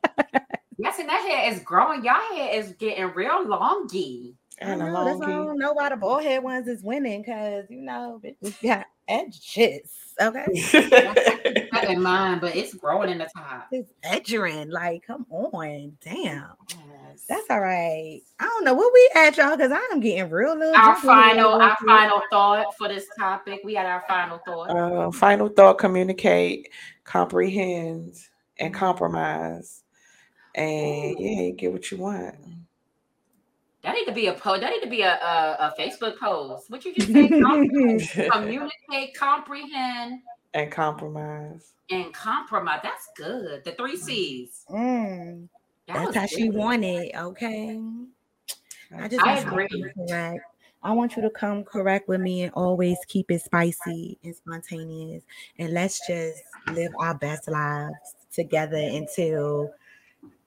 Yes, 0.77 0.99
and 0.99 1.09
that 1.09 1.21
hair 1.21 1.51
is 1.51 1.59
growing. 1.61 2.03
Y'all 2.03 2.15
hair 2.33 2.59
is 2.59 2.73
getting 2.73 3.05
real 3.13 3.45
longy. 3.45 4.33
I 4.61 4.65
And 4.71 4.81
a 4.81 4.85
know, 4.85 5.05
that's 5.05 5.19
why 5.19 5.25
I 5.27 5.29
don't 5.31 5.59
know 5.59 5.73
why 5.73 5.89
the 5.89 5.97
bald 5.97 6.23
head 6.23 6.41
ones 6.43 6.67
is 6.67 6.81
winning 6.81 7.21
because 7.21 7.65
you 7.69 7.81
know 7.81 8.21
bitches 8.23 8.61
got 8.63 8.85
edges. 9.07 9.91
Okay. 10.21 10.45
Keep 10.53 10.89
that 10.91 11.87
in 11.89 12.01
mind, 12.01 12.41
but 12.41 12.55
it's 12.55 12.73
growing 12.73 13.09
in 13.09 13.17
the 13.17 13.29
top. 13.35 13.67
It's 13.71 13.91
edgering. 14.03 14.69
Like, 14.69 15.05
come 15.05 15.25
on. 15.29 15.97
Damn. 16.01 16.51
Yes. 16.69 17.25
That's 17.27 17.49
all 17.49 17.59
right. 17.59 18.21
I 18.39 18.45
don't 18.45 18.63
know 18.63 18.73
what 18.73 18.93
we 18.93 19.09
at, 19.15 19.35
y'all, 19.37 19.57
because 19.57 19.71
I'm 19.73 19.99
getting 19.99 20.29
real 20.29 20.57
little. 20.57 20.75
our 20.75 20.99
drunk 20.99 21.05
over 21.05 21.13
here 21.13 21.23
final, 21.23 21.51
real 21.51 21.61
our 21.61 21.75
quick. 21.75 21.89
final 21.89 22.21
thought 22.31 22.77
for 22.77 22.87
this 22.87 23.05
topic. 23.19 23.61
We 23.63 23.73
had 23.73 23.85
our 23.85 24.03
final 24.07 24.39
thought. 24.45 24.69
Uh, 24.69 25.11
final 25.11 25.49
thought: 25.49 25.79
communicate, 25.79 26.69
comprehend, 27.03 28.15
and 28.57 28.73
compromise. 28.73 29.83
And 30.55 31.19
yeah, 31.19 31.41
you 31.41 31.53
get 31.53 31.71
what 31.73 31.91
you 31.91 31.97
want. 31.97 32.35
That 33.83 33.93
need 33.93 34.05
to 34.05 34.13
be 34.13 34.27
a 34.27 34.33
post. 34.33 34.61
That 34.61 34.71
need 34.71 34.81
to 34.81 34.89
be 34.89 35.01
a, 35.01 35.13
a, 35.13 35.57
a 35.59 35.73
Facebook 35.79 36.17
post. 36.17 36.71
What 36.71 36.83
you 36.85 36.95
just 36.95 37.11
say? 37.11 37.27
Com- 37.29 37.69
Communicate, 38.31 39.15
comprehend, 39.15 40.21
And 40.53 40.71
compromise. 40.71 41.73
and 41.91 42.11
compromise. 42.13 42.79
That's 42.81 43.07
good. 43.15 43.63
The 43.63 43.73
three 43.73 43.95
C's. 43.95 44.65
Mm, 44.71 45.47
That 45.87 45.93
that's 45.93 46.07
was 46.07 46.15
how 46.15 46.25
she 46.25 46.49
wanted. 46.49 47.11
Okay. 47.15 47.79
I 48.97 49.07
just 49.07 49.21
I 49.23 49.43
want 49.43 49.45
you 49.45 49.51
to 49.51 49.51
agree. 49.51 49.67
come 49.93 50.07
correct. 50.07 50.43
I 50.81 50.91
want 50.93 51.15
you 51.15 51.21
to 51.23 51.29
come 51.31 51.63
correct 51.63 52.07
with 52.07 52.21
me 52.21 52.43
and 52.43 52.53
always 52.53 52.97
keep 53.07 53.29
it 53.29 53.41
spicy 53.41 54.17
and 54.23 54.35
spontaneous. 54.35 55.23
And 55.59 55.73
let's 55.73 56.05
just 56.07 56.41
live 56.71 56.91
our 56.99 57.13
best 57.15 57.47
lives 57.49 57.93
together 58.31 58.77
until 58.77 59.71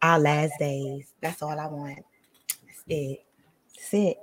our 0.02 0.18
last 0.18 0.52
days. 0.58 1.12
That's 1.20 1.42
all 1.42 1.58
I 1.58 1.66
want. 1.66 1.98
That's 2.66 2.84
it. 2.88 3.24
That's 3.76 3.94
it. 3.94 4.16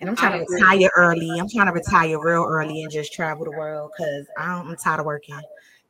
And 0.00 0.08
I'm 0.08 0.16
trying 0.16 0.44
to 0.44 0.46
retire 0.52 0.90
early. 0.96 1.38
I'm 1.38 1.48
trying 1.48 1.66
to 1.66 1.72
retire 1.72 2.18
real 2.18 2.44
early 2.44 2.82
and 2.82 2.90
just 2.90 3.12
travel 3.12 3.44
the 3.44 3.50
world 3.50 3.92
because 3.96 4.26
I'm 4.36 4.74
tired 4.76 5.00
of 5.00 5.06
working. 5.06 5.40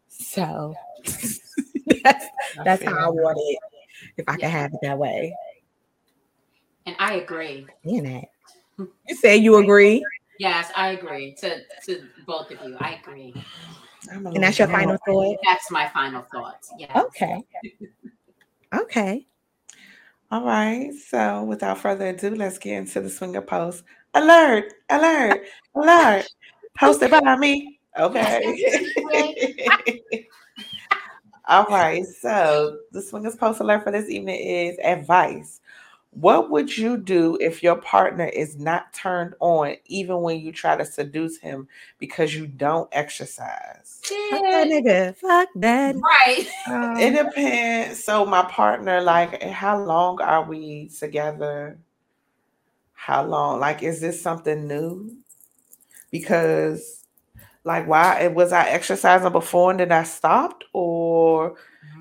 So 0.08 0.74
that's 2.02 2.26
that's 2.64 2.84
how 2.84 2.96
I 2.96 3.08
want 3.08 3.38
it. 3.40 3.58
If 4.16 4.28
I 4.28 4.32
Yeah. 4.32 4.38
can 4.38 4.50
have 4.50 4.74
it 4.74 4.80
that 4.82 4.98
way. 4.98 5.34
And 6.86 6.96
I 6.98 7.14
agree. 7.14 7.66
That. 7.84 8.24
You 9.08 9.16
say 9.16 9.36
you 9.36 9.56
agree. 9.56 10.04
Yes, 10.38 10.70
I 10.74 10.90
agree. 10.90 11.34
To 11.40 11.60
to 11.84 12.08
both 12.26 12.50
of 12.50 12.66
you, 12.66 12.76
I 12.80 12.98
agree. 13.02 13.34
And 14.10 14.42
that's 14.42 14.58
your 14.58 14.68
final 14.68 14.96
thought. 15.06 15.36
That's 15.44 15.70
my 15.70 15.88
final 15.88 16.22
thoughts. 16.32 16.72
Yes. 16.78 16.90
Okay. 16.94 17.42
Okay. 18.74 19.26
All 20.30 20.44
right. 20.44 20.92
So 20.94 21.44
without 21.44 21.78
further 21.78 22.08
ado, 22.08 22.34
let's 22.34 22.58
get 22.58 22.78
into 22.78 23.00
the 23.00 23.10
swinger 23.10 23.42
post. 23.42 23.84
Alert! 24.14 24.72
Alert! 24.88 25.42
Alert! 25.74 26.26
Hosted 26.80 27.10
by 27.10 27.36
me. 27.36 27.80
Okay. 27.98 28.84
All 31.48 31.64
right. 31.64 32.04
So 32.04 32.78
the 32.92 33.02
swingers 33.02 33.36
post 33.36 33.60
alert 33.60 33.82
for 33.82 33.90
this 33.90 34.08
evening 34.08 34.40
is 34.40 34.78
advice. 34.84 35.60
What 36.12 36.50
would 36.50 36.76
you 36.76 36.96
do 36.96 37.38
if 37.40 37.62
your 37.62 37.76
partner 37.76 38.26
is 38.26 38.58
not 38.58 38.92
turned 38.92 39.34
on 39.38 39.76
even 39.86 40.20
when 40.22 40.40
you 40.40 40.50
try 40.50 40.76
to 40.76 40.84
seduce 40.84 41.38
him 41.38 41.68
because 41.98 42.34
you 42.34 42.48
don't 42.48 42.88
exercise? 42.90 44.00
Fuck 44.02 44.42
that 44.42 44.66
nigga. 44.66 45.16
Fuck 45.16 45.48
that. 45.54 45.94
Right. 45.94 46.48
Um, 46.66 46.96
It 46.96 47.12
depends. 47.12 48.02
So 48.02 48.26
my 48.26 48.42
partner, 48.42 49.00
like, 49.00 49.40
how 49.40 49.80
long 49.80 50.20
are 50.20 50.42
we 50.42 50.88
together? 50.88 51.78
How 52.92 53.24
long? 53.24 53.60
Like, 53.60 53.84
is 53.84 54.00
this 54.00 54.20
something 54.20 54.66
new? 54.66 55.16
Because, 56.10 57.06
like, 57.62 57.86
why 57.86 58.26
was 58.26 58.52
I 58.52 58.68
exercising 58.68 59.30
before 59.30 59.70
and 59.70 59.78
then 59.78 59.92
I 59.92 60.02
stopped, 60.02 60.64
or 60.72 61.54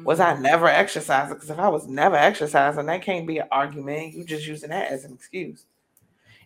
was 0.04 0.20
I 0.20 0.38
never 0.40 0.68
exercising? 0.68 1.36
Because 1.36 1.50
if 1.50 1.60
I 1.60 1.68
was 1.70 1.88
never 1.88 2.16
exercising, 2.16 2.86
that 2.86 3.02
can't 3.02 3.28
be 3.28 3.40
an 3.40 3.48
argument. 3.52 4.14
You 4.14 4.24
just 4.24 4.48
using 4.48 4.70
that 4.70 4.92
as 4.92 5.06
an 5.06 5.14
excuse. 5.14 5.66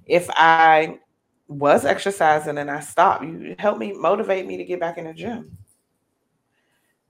If 0.05 0.29
I 0.31 0.99
was 1.47 1.85
exercising 1.85 2.57
and 2.57 2.69
I 2.69 2.79
stopped, 2.79 3.23
you 3.23 3.55
help 3.59 3.77
me 3.77 3.93
motivate 3.93 4.45
me 4.45 4.57
to 4.57 4.63
get 4.63 4.79
back 4.79 4.97
in 4.97 5.05
the 5.05 5.13
gym. 5.13 5.57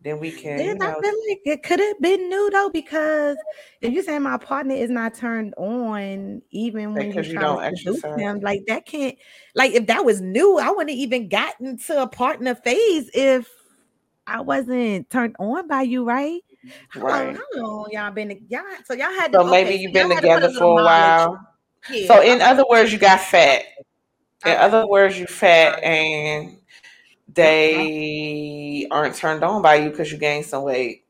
Then 0.04 0.20
we 0.20 0.32
can, 0.32 0.60
you 0.60 0.78
Then 0.78 0.82
I 0.82 1.00
feel 1.00 1.14
like 1.30 1.40
it 1.46 1.64
could 1.64 1.80
have 1.80 2.00
been 2.02 2.28
new 2.28 2.50
though, 2.52 2.70
because 2.70 3.38
if 3.80 3.94
you 3.94 4.04
say 4.04 4.20
my 4.20 4.38
partner 4.38 4.76
is 4.76 4.90
not 4.90 5.14
turned 5.14 5.54
on, 5.56 6.42
even 6.52 6.94
when 6.94 7.14
you 7.14 7.40
don't 7.40 7.64
exercise. 7.64 8.20
him, 8.20 8.42
like 8.42 8.66
that 8.68 8.86
can't, 8.86 9.18
like 9.56 9.72
if 9.72 9.88
that 9.88 10.04
was 10.04 10.20
new, 10.20 10.60
I 10.60 10.70
wouldn't 10.72 10.90
have 10.90 11.00
even 11.00 11.30
gotten 11.30 11.78
to 11.78 12.02
a 12.02 12.08
partner 12.08 12.54
phase 12.54 13.10
if 13.14 13.50
I 14.28 14.42
wasn't 14.42 15.10
turned 15.10 15.36
on 15.40 15.68
by 15.68 15.82
you, 15.84 16.04
right? 16.06 16.42
How 16.90 17.02
long, 17.08 17.28
right. 17.28 17.36
how 17.36 17.62
long 17.62 17.90
y'all 17.92 18.12
been? 18.12 18.46
Y'all 18.50 18.64
so 18.86 18.94
y'all 18.94 19.12
had 19.14 19.32
to. 19.34 19.40
So 19.40 19.44
maybe 19.44 19.76
okay, 19.76 19.82
you've 19.82 19.94
been 19.94 20.10
y'all 20.10 20.16
to 20.22 20.22
together 20.22 20.50
for 20.50 20.80
a 20.80 20.84
while. 20.84 21.40
Yeah. 21.90 22.08
So 22.08 22.22
in 22.22 22.42
other 22.42 22.64
words, 22.70 22.92
you 22.94 23.00
got 23.00 23.20
fat. 23.20 23.64
In 24.46 24.52
Okay. 24.52 24.58
other 24.58 24.88
words, 24.88 25.18
you 25.20 25.26
fat 25.28 25.84
and 25.84 26.58
they 27.34 28.88
aren't 28.92 29.16
turned 29.16 29.44
on 29.44 29.62
by 29.62 29.76
you 29.76 29.90
because 29.90 30.12
you 30.12 30.18
gained 30.18 30.46
some 30.46 30.64
weight. 30.64 31.06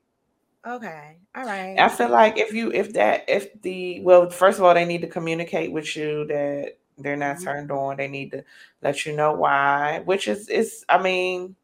Okay. 0.65 1.17
All 1.35 1.45
right. 1.45 1.75
I 1.77 1.89
feel 1.89 2.09
like 2.09 2.37
if 2.37 2.53
you 2.53 2.71
if 2.71 2.93
that 2.93 3.25
if 3.27 3.61
the 3.61 3.99
well, 4.01 4.29
first 4.29 4.59
of 4.59 4.65
all, 4.65 4.73
they 4.73 4.85
need 4.85 5.01
to 5.01 5.07
communicate 5.07 5.71
with 5.71 5.95
you 5.95 6.25
that 6.27 6.77
they're 6.97 7.17
not 7.17 7.37
Mm-hmm. 7.37 7.43
turned 7.43 7.71
on. 7.71 7.97
They 7.97 8.07
need 8.07 8.31
to 8.31 8.43
let 8.81 9.05
you 9.05 9.15
know 9.15 9.33
why. 9.33 10.01
Which 10.05 10.27
is 10.27 10.49
is 10.49 10.85
I 10.89 11.01
mean, 11.01 11.55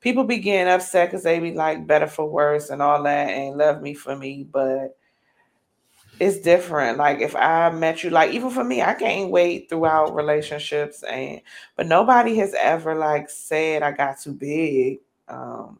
people 0.00 0.24
be 0.24 0.38
getting 0.38 0.72
upset 0.72 1.08
because 1.10 1.24
they 1.24 1.40
be 1.40 1.54
like 1.54 1.86
better 1.86 2.06
for 2.06 2.26
worse 2.28 2.70
and 2.70 2.82
all 2.82 3.02
that 3.02 3.30
and 3.30 3.58
love 3.58 3.82
me 3.82 3.94
for 3.94 4.16
me, 4.16 4.44
but 4.50 4.96
it's 6.20 6.40
different. 6.40 6.98
Like 6.98 7.20
if 7.20 7.36
I 7.36 7.70
met 7.70 8.02
you, 8.02 8.10
like 8.10 8.32
even 8.32 8.50
for 8.50 8.64
me, 8.64 8.82
I 8.82 8.94
gained 8.94 9.30
weight 9.30 9.68
throughout 9.68 10.14
relationships, 10.14 11.02
and 11.04 11.40
but 11.76 11.86
nobody 11.86 12.36
has 12.36 12.54
ever 12.58 12.94
like 12.94 13.30
said 13.30 13.82
I 13.82 13.92
got 13.92 14.20
too 14.20 14.32
big, 14.32 14.98
um, 15.28 15.78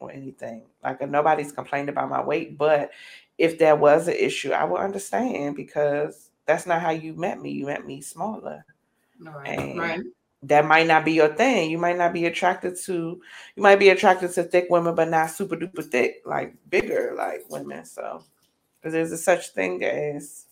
or 0.00 0.12
anything. 0.12 0.64
Like 0.84 1.08
nobody's 1.08 1.52
complained 1.52 1.88
about 1.90 2.10
my 2.10 2.22
weight. 2.22 2.58
But 2.58 2.90
if 3.38 3.58
there 3.58 3.76
was 3.76 4.08
an 4.08 4.14
issue, 4.14 4.52
I 4.52 4.64
would 4.64 4.80
understand 4.80 5.56
because 5.56 6.30
that's 6.46 6.66
not 6.66 6.82
how 6.82 6.90
you 6.90 7.14
met 7.14 7.40
me. 7.40 7.50
You 7.52 7.66
met 7.66 7.86
me 7.86 8.00
smaller, 8.02 8.64
Right. 9.20 9.46
and 9.48 9.78
Right. 9.78 10.00
That 10.42 10.66
might 10.66 10.86
not 10.86 11.04
be 11.04 11.12
your 11.12 11.34
thing. 11.34 11.70
You 11.70 11.78
might 11.78 11.98
not 11.98 12.12
be 12.12 12.26
attracted 12.26 12.76
to. 12.84 13.20
You 13.56 13.62
might 13.62 13.78
be 13.78 13.88
attracted 13.88 14.32
to 14.32 14.44
thick 14.44 14.66
women, 14.70 14.94
but 14.94 15.08
not 15.08 15.30
super 15.30 15.56
duper 15.56 15.84
thick, 15.84 16.22
like 16.24 16.54
bigger 16.68 17.14
like 17.16 17.44
women. 17.50 17.84
So 17.84 18.22
because 18.80 18.92
there's 18.92 19.12
a 19.12 19.18
such 19.18 19.50
thing 19.50 19.82
as 19.84 20.44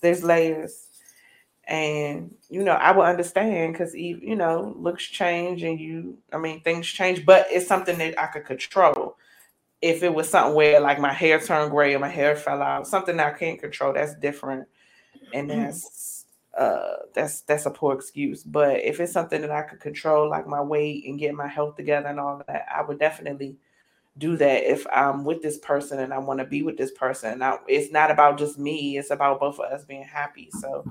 there's 0.00 0.24
layers 0.24 0.86
and 1.64 2.34
you 2.48 2.64
know 2.64 2.72
i 2.72 2.90
will 2.90 3.02
understand 3.02 3.74
because 3.74 3.94
you 3.94 4.34
know 4.34 4.74
looks 4.78 5.04
change 5.04 5.62
and 5.62 5.78
you 5.78 6.16
i 6.32 6.38
mean 6.38 6.58
things 6.62 6.86
change 6.86 7.24
but 7.26 7.46
it's 7.50 7.66
something 7.66 7.98
that 7.98 8.18
i 8.18 8.26
could 8.26 8.46
control 8.46 9.14
if 9.82 10.02
it 10.02 10.12
was 10.12 10.28
something 10.28 10.54
where 10.54 10.80
like 10.80 10.98
my 10.98 11.12
hair 11.12 11.40
turned 11.40 11.70
gray 11.70 11.94
or 11.94 11.98
my 11.98 12.08
hair 12.08 12.36
fell 12.36 12.62
out, 12.62 12.86
something 12.86 13.18
I 13.18 13.30
can't 13.30 13.60
control, 13.60 13.92
that's 13.92 14.14
different. 14.16 14.68
And 15.32 15.48
mm-hmm. 15.48 15.62
that's 15.62 16.19
uh 16.58 16.96
that's 17.14 17.42
that's 17.42 17.66
a 17.66 17.70
poor 17.70 17.94
excuse. 17.94 18.42
But 18.42 18.80
if 18.80 19.00
it's 19.00 19.12
something 19.12 19.40
that 19.40 19.50
I 19.50 19.62
could 19.62 19.80
control, 19.80 20.28
like 20.28 20.46
my 20.46 20.60
weight 20.60 21.04
and 21.06 21.18
get 21.18 21.34
my 21.34 21.48
health 21.48 21.76
together 21.76 22.08
and 22.08 22.20
all 22.20 22.42
that, 22.46 22.66
I 22.74 22.82
would 22.82 22.98
definitely 22.98 23.56
do 24.18 24.36
that 24.36 24.64
if 24.64 24.86
I'm 24.92 25.24
with 25.24 25.42
this 25.42 25.58
person 25.58 26.00
and 26.00 26.12
I 26.12 26.18
want 26.18 26.40
to 26.40 26.44
be 26.44 26.62
with 26.62 26.76
this 26.76 26.92
person. 26.92 27.38
Now 27.38 27.60
it's 27.68 27.92
not 27.92 28.10
about 28.10 28.38
just 28.38 28.58
me, 28.58 28.98
it's 28.98 29.10
about 29.10 29.40
both 29.40 29.58
of 29.58 29.72
us 29.72 29.84
being 29.84 30.04
happy. 30.04 30.50
So 30.60 30.84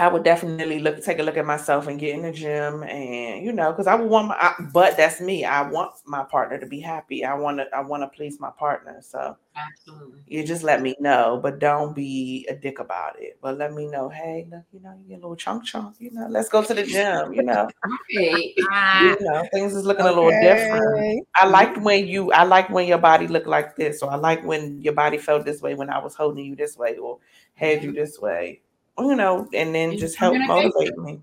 I 0.00 0.08
would 0.08 0.24
definitely 0.24 0.78
look 0.78 1.04
take 1.04 1.18
a 1.18 1.22
look 1.22 1.36
at 1.36 1.44
myself 1.44 1.86
and 1.86 2.00
get 2.00 2.14
in 2.14 2.22
the 2.22 2.32
gym 2.32 2.82
and 2.84 3.44
you 3.44 3.52
know 3.52 3.70
because 3.70 3.86
I 3.86 3.94
would 3.94 4.08
want 4.08 4.28
my 4.28 4.34
I, 4.40 4.54
but 4.72 4.96
that's 4.96 5.20
me. 5.20 5.44
I 5.44 5.60
want 5.60 5.92
my 6.06 6.24
partner 6.24 6.58
to 6.58 6.64
be 6.64 6.80
happy. 6.80 7.22
I 7.22 7.34
want 7.34 7.58
to 7.58 7.66
I 7.76 7.82
want 7.82 8.02
to 8.02 8.08
please 8.08 8.40
my 8.40 8.48
partner. 8.50 9.02
So 9.02 9.36
Absolutely. 9.54 10.22
you 10.26 10.42
just 10.42 10.62
let 10.62 10.80
me 10.80 10.96
know 11.00 11.38
but 11.42 11.58
don't 11.58 11.94
be 11.94 12.46
a 12.48 12.54
dick 12.54 12.78
about 12.78 13.20
it. 13.20 13.38
But 13.42 13.58
let 13.58 13.74
me 13.74 13.88
know 13.88 14.08
hey 14.08 14.48
look 14.50 14.64
you 14.72 14.80
know 14.80 14.96
you 15.02 15.06
get 15.06 15.18
a 15.18 15.20
little 15.20 15.36
chunk 15.36 15.64
chunk 15.64 15.96
you 15.98 16.10
know 16.12 16.28
let's 16.30 16.48
go 16.48 16.62
to 16.62 16.72
the 16.72 16.82
gym 16.82 17.34
you 17.34 17.42
know? 17.42 17.68
Okay. 18.08 18.54
you 18.56 19.16
know 19.20 19.46
things 19.52 19.74
is 19.74 19.84
looking 19.84 20.06
a 20.06 20.12
little 20.12 20.30
different. 20.30 21.28
I 21.34 21.46
liked 21.46 21.76
when 21.76 22.08
you 22.08 22.32
I 22.32 22.44
like 22.44 22.70
when 22.70 22.88
your 22.88 22.96
body 22.96 23.28
looked 23.28 23.48
like 23.48 23.76
this 23.76 24.02
or 24.02 24.10
I 24.10 24.16
like 24.16 24.42
when 24.46 24.80
your 24.80 24.94
body 24.94 25.18
felt 25.18 25.44
this 25.44 25.60
way 25.60 25.74
when 25.74 25.90
I 25.90 25.98
was 25.98 26.14
holding 26.14 26.46
you 26.46 26.56
this 26.56 26.78
way 26.78 26.96
or 26.96 27.18
had 27.52 27.82
you 27.82 27.90
mm-hmm. 27.90 27.98
this 27.98 28.18
way 28.18 28.62
you 28.98 29.16
know 29.16 29.48
and 29.54 29.74
then 29.74 29.92
It's 29.92 30.00
just 30.00 30.16
help 30.16 30.36
motivate 30.36 30.96
me 30.98 31.20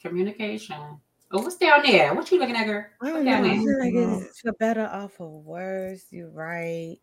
Communication. 0.00 0.76
Oh, 1.30 1.42
what's 1.42 1.56
down 1.56 1.82
there? 1.82 2.14
What 2.14 2.30
you 2.30 2.38
looking 2.38 2.56
at, 2.56 2.66
girl? 2.66 2.86
I 3.02 3.10
What's 3.10 3.16
don't 3.16 3.24
know. 3.24 3.32
down 3.32 3.44
I 3.44 3.48
there? 3.48 3.56
feel 3.58 3.78
like 3.80 3.94
it's 3.94 4.40
mm-hmm. 4.42 4.48
for 4.48 4.52
better 4.54 4.86
off 4.86 5.20
or 5.20 5.40
worse. 5.42 6.06
You're 6.10 6.30
right. 6.30 6.98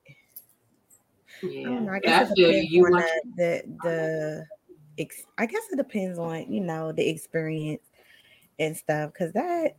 I 1.44 1.48
don't 1.64 1.86
know. 1.86 1.92
I 1.92 2.00
Yeah. 2.04 2.24
guess 2.24 2.32
Yeah, 2.36 2.48
I 2.48 2.50
it 2.52 2.70
you. 2.72 2.84
depends 2.84 2.86
on 2.86 2.92
want 2.92 3.06
the 3.36 3.64
the, 3.84 3.84
the 3.84 4.46
ex- 4.98 5.26
I 5.38 5.46
guess 5.46 5.64
it 5.72 5.76
depends 5.76 6.18
on 6.18 6.52
you 6.52 6.62
know 6.62 6.92
the 6.92 7.08
experience 7.08 7.84
and 8.60 8.76
stuff 8.76 9.12
because 9.14 9.34
that 9.34 9.76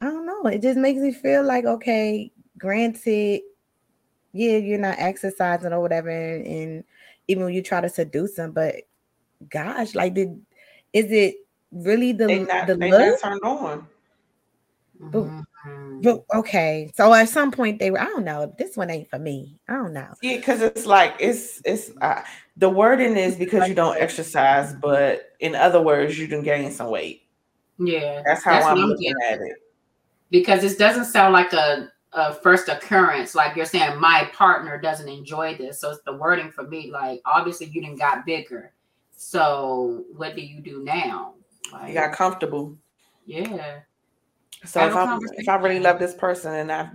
I 0.00 0.06
don't 0.06 0.26
know. 0.26 0.46
It 0.46 0.62
just 0.62 0.78
makes 0.78 1.00
me 1.00 1.12
feel 1.12 1.42
like 1.42 1.64
okay, 1.64 2.30
granted, 2.58 3.40
yeah, 4.32 4.56
you're 4.58 4.78
not 4.78 4.96
exercising 4.98 5.72
or 5.72 5.80
whatever, 5.80 6.10
and, 6.10 6.46
and 6.46 6.84
even 7.30 7.44
when 7.44 7.54
you 7.54 7.62
try 7.62 7.80
to 7.80 7.88
seduce 7.88 8.34
them, 8.34 8.50
but 8.50 8.74
gosh, 9.48 9.94
like 9.94 10.14
did 10.14 10.40
is 10.92 11.10
it 11.12 11.36
really 11.70 12.10
the 12.12 12.26
not 12.50 12.66
the 12.66 12.74
they 12.74 12.90
look? 12.90 13.00
not 13.00 13.20
turned 13.20 13.40
on 13.44 13.86
But, 14.98 15.22
Mhm. 15.64 16.02
but 16.02 16.24
okay, 16.34 16.90
so 16.94 17.14
at 17.14 17.28
some 17.28 17.52
point 17.52 17.78
they 17.78 17.90
were. 17.92 18.00
I 18.00 18.04
don't 18.06 18.24
know. 18.24 18.52
This 18.58 18.76
one 18.76 18.90
ain't 18.90 19.08
for 19.08 19.18
me. 19.18 19.58
I 19.68 19.74
don't 19.74 19.92
know. 19.92 20.12
yeah 20.22 20.36
because 20.36 20.60
it's 20.62 20.84
like 20.86 21.14
it's 21.20 21.62
it's 21.64 21.92
uh, 22.00 22.22
the 22.56 22.68
wording 22.68 23.16
is 23.16 23.36
because 23.36 23.68
you 23.68 23.74
don't 23.74 23.96
exercise 23.98 24.74
but 24.74 25.30
in 25.40 25.54
other 25.54 25.80
words 25.80 26.18
you 26.18 26.26
can 26.26 26.42
gain 26.42 26.70
some 26.72 26.90
weight 26.90 27.22
Yeah. 27.78 28.22
that's 28.26 28.42
how 28.44 28.54
That's 28.54 28.66
i'm 28.66 28.78
I'm 28.78 28.88
looking 28.88 29.14
at 29.30 29.40
it 29.40 29.56
because 30.30 30.60
this 30.60 30.76
doesn't 30.76 31.06
sound 31.06 31.32
like 31.32 31.52
a, 31.52 31.88
a 32.12 32.34
first 32.34 32.68
occurrence. 32.68 33.34
Like 33.34 33.56
you're 33.56 33.66
saying, 33.66 34.00
my 34.00 34.30
partner 34.32 34.80
doesn't 34.80 35.08
enjoy 35.08 35.56
this. 35.56 35.80
So 35.80 35.90
it's 35.90 36.02
the 36.02 36.14
wording 36.14 36.50
for 36.50 36.64
me. 36.64 36.90
Like 36.90 37.20
obviously 37.24 37.66
you 37.66 37.80
didn't 37.80 37.98
got 37.98 38.26
bigger. 38.26 38.72
So 39.16 40.04
what 40.16 40.34
do 40.34 40.42
you 40.42 40.60
do 40.60 40.82
now? 40.82 41.34
you 41.86 41.94
got 41.94 42.12
comfortable 42.12 42.76
yeah. 43.26 43.80
so 44.64 44.86
if 44.86 44.94
i 44.94 45.18
if 45.36 45.48
i 45.48 45.56
really 45.56 45.80
love 45.80 45.98
this 45.98 46.14
person 46.14 46.54
and 46.54 46.72
i 46.72 46.88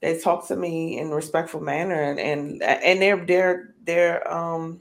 they 0.00 0.18
talk 0.18 0.46
to 0.46 0.56
me 0.56 0.98
in 0.98 1.08
a 1.08 1.14
respectful 1.14 1.60
manner 1.60 2.02
and 2.02 2.18
and, 2.18 2.62
and 2.62 3.02
their 3.02 3.24
their 3.24 3.74
their 3.84 4.32
um 4.32 4.80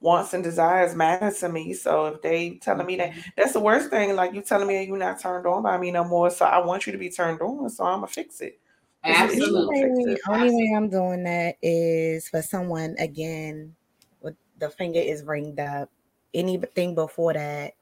wants 0.00 0.34
and 0.34 0.42
desires 0.42 0.96
matter 0.96 1.30
to 1.30 1.48
me 1.48 1.72
so 1.72 2.06
if 2.06 2.22
they 2.22 2.58
telling 2.60 2.86
me 2.86 2.96
that 2.96 3.12
that's 3.36 3.52
the 3.52 3.60
worst 3.60 3.88
thing 3.88 4.16
like 4.16 4.34
you 4.34 4.42
telling 4.42 4.66
me 4.66 4.82
you're 4.82 4.96
not 4.96 5.20
turned 5.20 5.46
on 5.46 5.62
by 5.62 5.78
me 5.78 5.92
no 5.92 6.02
more 6.02 6.28
so 6.28 6.44
i 6.44 6.58
want 6.58 6.86
you 6.86 6.92
to 6.92 6.98
be 6.98 7.08
turned 7.08 7.40
on 7.40 7.70
so 7.70 7.84
i'm 7.84 7.98
gonna 8.00 8.06
fix 8.08 8.40
it 8.40 8.58
It's 9.04 9.20
an 9.20 9.30
issue, 9.30 9.58
I'ma 9.58 9.72
Absolutely. 9.72 9.82
fix 9.82 9.90
Only, 9.90 10.12
it. 10.14 10.20
only 10.28 10.50
way 10.50 10.74
I'm 10.76 10.88
doing 10.88 11.24
that 11.24 11.56
is 11.62 12.28
for 12.28 12.42
someone 12.42 12.94
again 12.98 13.74
with 14.20 14.36
the 14.58 14.70
finger 14.70 15.00
is 15.00 15.24
ringed 15.24 15.58
up. 15.60 15.90
Anything 16.34 16.94
before 16.94 17.34
that 17.34 17.74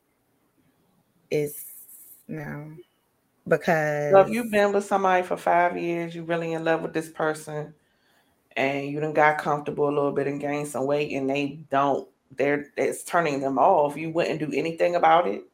is 1.30 1.64
no 2.26 2.72
because 3.46 4.12
So 4.12 4.20
if 4.20 4.30
you've 4.30 4.50
been 4.50 4.72
with 4.72 4.84
somebody 4.84 5.22
for 5.22 5.36
five 5.36 5.76
years, 5.78 6.14
you're 6.14 6.24
really 6.24 6.52
in 6.52 6.64
love 6.64 6.82
with 6.82 6.92
this 6.92 7.08
person, 7.10 7.74
and 8.56 8.86
you 8.88 9.00
done 9.00 9.12
got 9.12 9.38
comfortable 9.38 9.88
a 9.88 9.94
little 9.94 10.12
bit 10.12 10.26
and 10.26 10.40
gained 10.40 10.68
some 10.68 10.86
weight, 10.86 11.12
and 11.12 11.28
they 11.30 11.60
don't, 11.70 12.08
they're 12.36 12.66
it's 12.76 13.04
turning 13.04 13.40
them 13.40 13.58
off. 13.58 13.96
You 13.96 14.10
wouldn't 14.10 14.40
do 14.40 14.50
anything 14.52 14.96
about 14.96 15.26
it. 15.28 15.44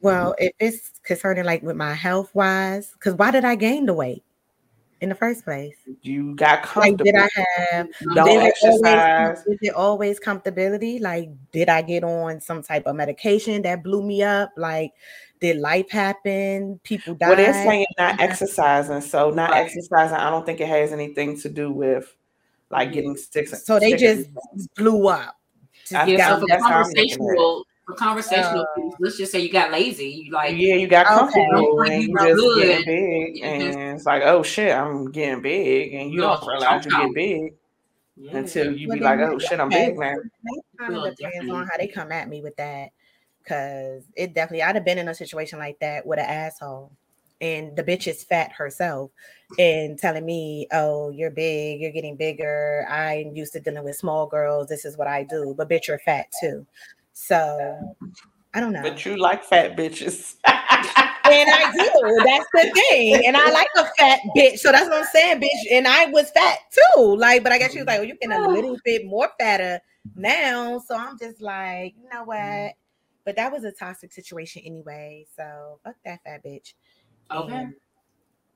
well, 0.00 0.34
if 0.38 0.52
it's 0.58 0.92
concerning 1.02 1.44
like 1.44 1.62
with 1.62 1.76
my 1.76 1.94
health 1.94 2.34
wise, 2.34 2.92
because 2.92 3.14
why 3.14 3.30
did 3.30 3.44
I 3.44 3.54
gain 3.56 3.86
the 3.86 3.94
weight 3.94 4.24
in 5.00 5.08
the 5.08 5.14
first 5.14 5.44
place? 5.44 5.76
You 6.02 6.34
got 6.34 6.58
Like, 6.76 6.98
comfortable. 6.98 7.04
did 7.04 7.14
I 7.16 7.28
have 7.70 7.88
don't 8.14 8.26
did 8.26 8.42
it 8.42 8.54
always 8.62 8.82
exercise. 9.02 9.38
is 9.46 9.58
it 9.62 9.74
always 9.74 10.20
comfortability? 10.20 11.00
Like, 11.00 11.30
did 11.52 11.68
I 11.68 11.82
get 11.82 12.04
on 12.04 12.40
some 12.40 12.62
type 12.62 12.86
of 12.86 12.96
medication 12.96 13.62
that 13.62 13.82
blew 13.82 14.02
me 14.02 14.22
up? 14.22 14.50
Like, 14.56 14.92
did 15.40 15.56
life 15.58 15.90
happen? 15.90 16.80
People 16.84 17.14
died. 17.14 17.28
Well, 17.28 17.36
they're 17.36 17.52
saying 17.52 17.86
not 17.98 18.20
exercising, 18.20 19.00
so 19.00 19.30
not 19.30 19.50
Right. 19.50 19.64
exercising. 19.66 20.16
I 20.16 20.30
don't 20.30 20.44
think 20.44 20.60
it 20.60 20.68
has 20.68 20.92
anything 20.92 21.38
to 21.40 21.48
do 21.48 21.70
with 21.72 22.12
like 22.70 22.92
getting 22.92 23.16
sick. 23.16 23.48
So 23.48 23.78
they 23.78 23.92
just 23.94 24.28
blew 24.76 25.08
up. 25.08 25.34
I 25.94 26.06
Yeah, 26.06 26.16
got- 26.18 26.28
so 26.34 26.40
for 26.40 26.46
that's 26.48 26.62
how 26.64 26.74
I'm 26.74 26.82
looking 26.82 26.98
at 26.98 27.04
it. 27.06 27.18
conversational, 27.18 27.64
for 27.88 27.94
conversational, 27.94 28.60
Uh, 28.62 28.74
things, 28.76 28.94
let's 29.00 29.16
just 29.16 29.32
say 29.32 29.40
you 29.40 29.50
got 29.50 29.72
lazy. 29.72 30.24
You 30.26 30.32
like, 30.32 30.54
Yeah, 30.56 30.74
you 30.74 30.86
got 30.86 31.06
comfortable 31.06 31.76
Like, 31.78 31.90
and 31.92 32.02
you 32.02 32.08
you 32.10 32.18
just 32.18 32.36
good. 32.42 32.56
getting 32.68 32.84
big, 32.84 33.36
You 33.36 33.42
just- 33.42 33.78
and 33.78 33.96
it's 33.96 34.06
like, 34.06 34.22
oh 34.24 34.42
shit, 34.42 34.76
I'm 34.76 35.10
getting 35.10 35.40
big, 35.40 35.94
and 35.94 36.12
you 36.12 36.20
No, 36.20 36.36
don't 36.36 36.46
realize 36.46 36.84
you 36.84 36.90
get 36.90 37.14
big 37.14 37.54
yeah. 38.16 38.36
until 38.36 38.76
you 38.76 38.88
be 38.92 39.00
like, 39.00 39.20
oh 39.20 39.38
shit, 39.38 39.58
I'm 39.58 39.70
big 39.70 39.98
now. 39.98 40.14
so 40.14 40.62
kind 40.78 40.96
of 40.96 41.16
depends 41.16 41.50
on 41.50 41.66
how 41.66 41.78
they 41.78 41.88
come 41.88 42.12
at 42.12 42.28
me 42.28 42.42
with 42.42 42.56
that. 42.56 42.90
Cause 43.46 44.02
it 44.14 44.34
definitely 44.34 44.62
I'd 44.62 44.74
have 44.74 44.84
been 44.84 44.98
in 44.98 45.08
a 45.08 45.14
situation 45.14 45.58
like 45.58 45.78
that 45.80 46.04
with 46.04 46.18
an 46.18 46.26
asshole. 46.26 46.92
And 47.40 47.74
the 47.76 47.84
bitch 47.84 48.06
is 48.06 48.22
fat 48.24 48.52
herself 48.52 49.10
and 49.58 49.98
telling 49.98 50.26
me, 50.26 50.66
Oh, 50.72 51.08
you're 51.08 51.30
big, 51.30 51.80
you're 51.80 51.92
getting 51.92 52.16
bigger. 52.16 52.84
I'm 52.90 53.34
used 53.34 53.54
to 53.54 53.60
dealing 53.60 53.84
with 53.84 53.96
small 53.96 54.26
girls. 54.26 54.66
This 54.68 54.84
is 54.84 54.98
what 54.98 55.06
I 55.08 55.22
do. 55.22 55.54
But 55.56 55.70
bitch, 55.70 55.86
you're 55.86 56.00
fat 56.00 56.26
too. 56.42 56.66
So 57.20 57.96
I 58.54 58.60
don't 58.60 58.72
know. 58.72 58.82
But 58.82 59.04
you 59.04 59.16
like 59.16 59.44
fat 59.44 59.76
bitches. 59.76 60.36
And 61.30 61.50
I 61.52 61.70
do. 61.72 62.22
That's 62.24 62.46
the 62.54 62.72
thing. 62.88 63.26
And 63.26 63.36
I 63.36 63.50
like 63.50 63.68
a 63.76 63.84
fat 63.98 64.20
bitch. 64.34 64.60
So 64.60 64.72
that's 64.72 64.88
what 64.88 64.96
I'm 64.96 65.04
saying, 65.12 65.42
bitch. 65.42 65.70
And 65.70 65.86
I 65.86 66.06
was 66.06 66.30
fat 66.30 66.58
too. 66.72 67.16
Like, 67.16 67.42
but 67.42 67.52
I 67.52 67.58
guess 67.58 67.72
she 67.72 67.78
was 67.80 67.86
like, 67.86 68.00
oh, 68.00 68.02
you're 68.02 68.16
getting 68.16 68.34
a 68.34 68.48
little 68.48 68.78
bit 68.82 69.04
more 69.04 69.28
fatter 69.38 69.78
now. 70.16 70.78
So 70.78 70.96
I'm 70.96 71.18
just 71.18 71.42
like, 71.42 71.96
you 72.02 72.08
know 72.08 72.24
what? 72.24 72.38
Mm-hmm. 72.38 72.68
But 73.26 73.36
that 73.36 73.52
was 73.52 73.64
a 73.64 73.72
toxic 73.72 74.10
situation 74.10 74.62
anyway. 74.64 75.26
So 75.36 75.80
fuck 75.84 75.96
that 76.06 76.20
fat 76.24 76.42
bitch. 76.42 76.72
Okay. 77.30 77.52
And, 77.52 77.74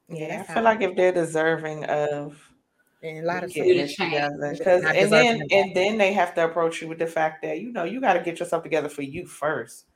yeah, 0.09 0.47
I 0.49 0.55
feel 0.55 0.63
like 0.63 0.81
if 0.81 0.97
they're 0.97 1.13
deserving 1.13 1.85
of 1.85 2.41
and 3.03 3.19
a 3.19 3.27
lot 3.27 3.45
of 3.45 3.53
getting 3.53 3.77
Yeah, 3.77 3.85
it 3.85 3.97
together, 3.97 4.57
because 4.59 4.85
and 4.95 5.13
then 5.13 5.39
that. 5.39 5.49
and 5.51 5.75
then 5.77 5.99
they 5.99 6.13
have 6.13 6.35
to 6.35 6.45
approach 6.45 6.81
you 6.83 6.89
with 6.89 6.99
the 6.99 7.07
fact 7.07 7.43
that 7.43 7.61
you 7.61 7.73
know 7.73 7.85
you 7.85 8.01
got 8.01 8.15
to 8.15 8.21
get 8.23 8.41
yourself 8.41 8.63
together 8.63 8.89
for 8.89 9.03
you 9.03 9.27
first. 9.27 9.87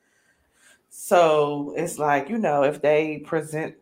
So 0.89 1.73
it's 1.77 1.99
like 1.99 2.29
you 2.29 2.37
know 2.37 2.63
if 2.63 2.81
they 2.81 3.19
present, 3.19 3.75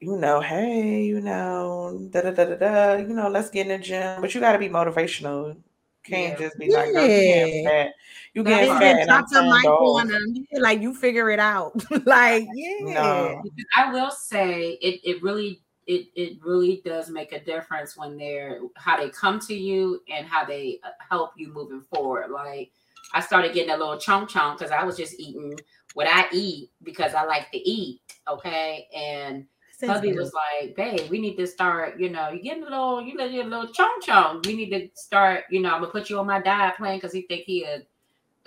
you 0.00 0.16
know, 0.16 0.40
hey, 0.40 1.04
you 1.04 1.20
know, 1.20 2.08
da 2.10 2.22
da 2.22 2.30
da 2.32 2.44
da 2.46 2.56
da, 2.56 2.94
you 2.96 3.08
know, 3.14 3.28
let's 3.28 3.50
get 3.50 3.66
in 3.68 3.80
the 3.80 3.84
gym, 3.84 4.20
but 4.20 4.34
you 4.34 4.40
got 4.40 4.52
to 4.52 4.58
be 4.58 4.68
motivational. 4.68 5.56
Can't 6.04 6.36
Yeah. 6.36 6.38
just 6.38 6.58
be 6.58 6.70
like, 6.70 6.92
girl, 6.92 7.06
you 7.16 7.24
getting 7.24 7.54
Yeah. 7.62 7.62
fat, 7.64 7.92
you 8.34 8.42
That 8.44 8.60
getting 8.60 8.74
fat, 8.78 8.96
then 8.96 8.98
and 9.00 9.10
I'm 9.12 9.18
drop 9.18 9.28
the 9.30 9.42
turned 9.42 9.64
mic 9.64 9.66
off. 9.66 9.80
on 9.80 10.08
them. 10.08 10.46
Yeah, 10.50 10.60
Like 10.60 10.80
you 10.80 10.94
figure 10.94 11.30
it 11.30 11.38
out. 11.40 11.72
like, 12.06 12.44
yeah. 12.52 12.78
No, 12.78 13.42
I 13.76 13.92
will 13.92 14.10
say 14.10 14.78
it, 14.80 15.00
it 15.04 15.22
really 15.22 15.60
it, 15.90 16.06
it 16.14 16.38
really 16.44 16.80
does 16.84 17.10
make 17.10 17.32
a 17.32 17.44
difference 17.44 17.96
when 17.96 18.16
they're 18.16 18.60
how 18.76 18.96
they 18.96 19.10
come 19.10 19.40
to 19.40 19.54
you 19.54 20.00
and 20.08 20.24
how 20.24 20.44
they 20.44 20.78
uh, 20.84 20.90
help 21.08 21.32
you 21.36 21.52
moving 21.52 21.82
forward. 21.92 22.30
Like 22.30 22.70
I 23.12 23.20
started 23.20 23.54
getting 23.54 23.72
a 23.72 23.76
little 23.76 23.98
chunk 23.98 24.28
chunk 24.28 24.58
because 24.58 24.70
I 24.70 24.84
was 24.84 24.96
just 24.96 25.18
eating 25.18 25.58
what 25.94 26.06
I 26.08 26.26
eat 26.32 26.70
because 26.84 27.14
I 27.14 27.24
like 27.24 27.50
to 27.50 27.58
eat. 27.58 28.02
Okay. 28.28 28.86
And 28.94 29.46
hubby 29.84 30.12
was 30.12 30.32
like, 30.32 30.76
babe, 30.76 31.10
we 31.10 31.20
need 31.20 31.36
to 31.38 31.46
start, 31.46 31.98
you 31.98 32.08
know, 32.08 32.28
you 32.30 32.40
getting 32.40 32.62
a 32.62 32.66
little, 32.66 33.02
you 33.02 33.16
get 33.16 33.46
a 33.46 33.48
little 33.48 33.72
chunk 33.72 34.04
chunk. 34.04 34.46
We 34.46 34.54
need 34.54 34.70
to 34.70 34.88
start, 34.94 35.44
you 35.50 35.60
know, 35.60 35.70
I'm 35.70 35.80
gonna 35.80 35.90
put 35.90 36.08
you 36.08 36.20
on 36.20 36.26
my 36.26 36.40
diet 36.40 36.76
plan 36.76 36.98
because 36.98 37.12
he 37.12 37.22
think 37.22 37.42
he 37.46 37.64
a 37.64 37.82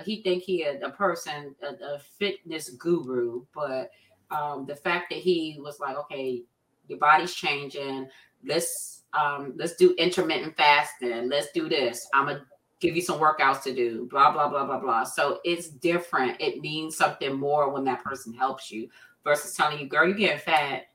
he 0.06 0.24
think 0.24 0.44
he 0.44 0.64
a, 0.64 0.80
a 0.80 0.92
person, 0.92 1.56
a, 1.62 1.96
a 1.96 2.00
fitness 2.00 2.70
guru, 2.70 3.44
but 3.54 3.92
um 4.32 4.66
the 4.66 4.78
fact 4.78 5.10
that 5.10 5.20
he 5.20 5.60
was 5.60 5.82
like, 5.82 5.98
okay, 5.98 6.44
your 6.88 7.00
body's 7.00 7.34
changing. 7.34 8.08
Let's 8.46 9.04
um 9.14 9.54
let's 9.58 9.76
do 9.76 9.94
intermittent 9.98 10.56
fasting. 10.58 11.30
Let's 11.30 11.52
do 11.54 11.70
this. 11.70 12.08
I'm 12.14 12.28
gonna 12.28 12.46
give 12.80 12.96
you 12.96 13.02
some 13.02 13.20
workouts 13.20 13.64
to 13.64 13.74
do. 13.74 14.08
Blah 14.10 14.32
blah 14.32 14.50
blah 14.50 14.66
blah 14.66 14.80
blah. 14.80 15.04
So 15.04 15.40
it's 15.44 15.70
different. 15.70 16.40
It 16.40 16.62
means 16.62 16.98
something 16.98 17.34
more 17.34 17.70
when 17.72 17.84
that 17.86 18.04
person 18.04 18.34
helps 18.34 18.72
you 18.72 18.90
versus 19.24 19.56
telling 19.56 19.80
you, 19.80 19.88
"Girl, 19.88 20.08
you're 20.08 20.18
getting 20.18 20.40
fat. 20.40 20.88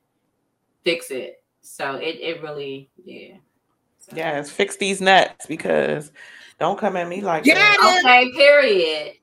Fix 0.83 1.11
it." 1.11 1.43
So 1.61 1.95
it 1.95 2.17
it 2.21 2.41
really 2.41 2.89
yeah. 3.03 3.37
Yes, 4.13 4.49
fix 4.49 4.75
these 4.77 5.01
nuts 5.01 5.45
because 5.45 6.11
don't 6.59 6.79
come 6.79 6.95
at 6.97 7.07
me 7.07 7.21
like 7.21 7.43
Get 7.43 7.55
that. 7.55 8.01
Okay. 8.03 8.31
Period. 8.31 9.13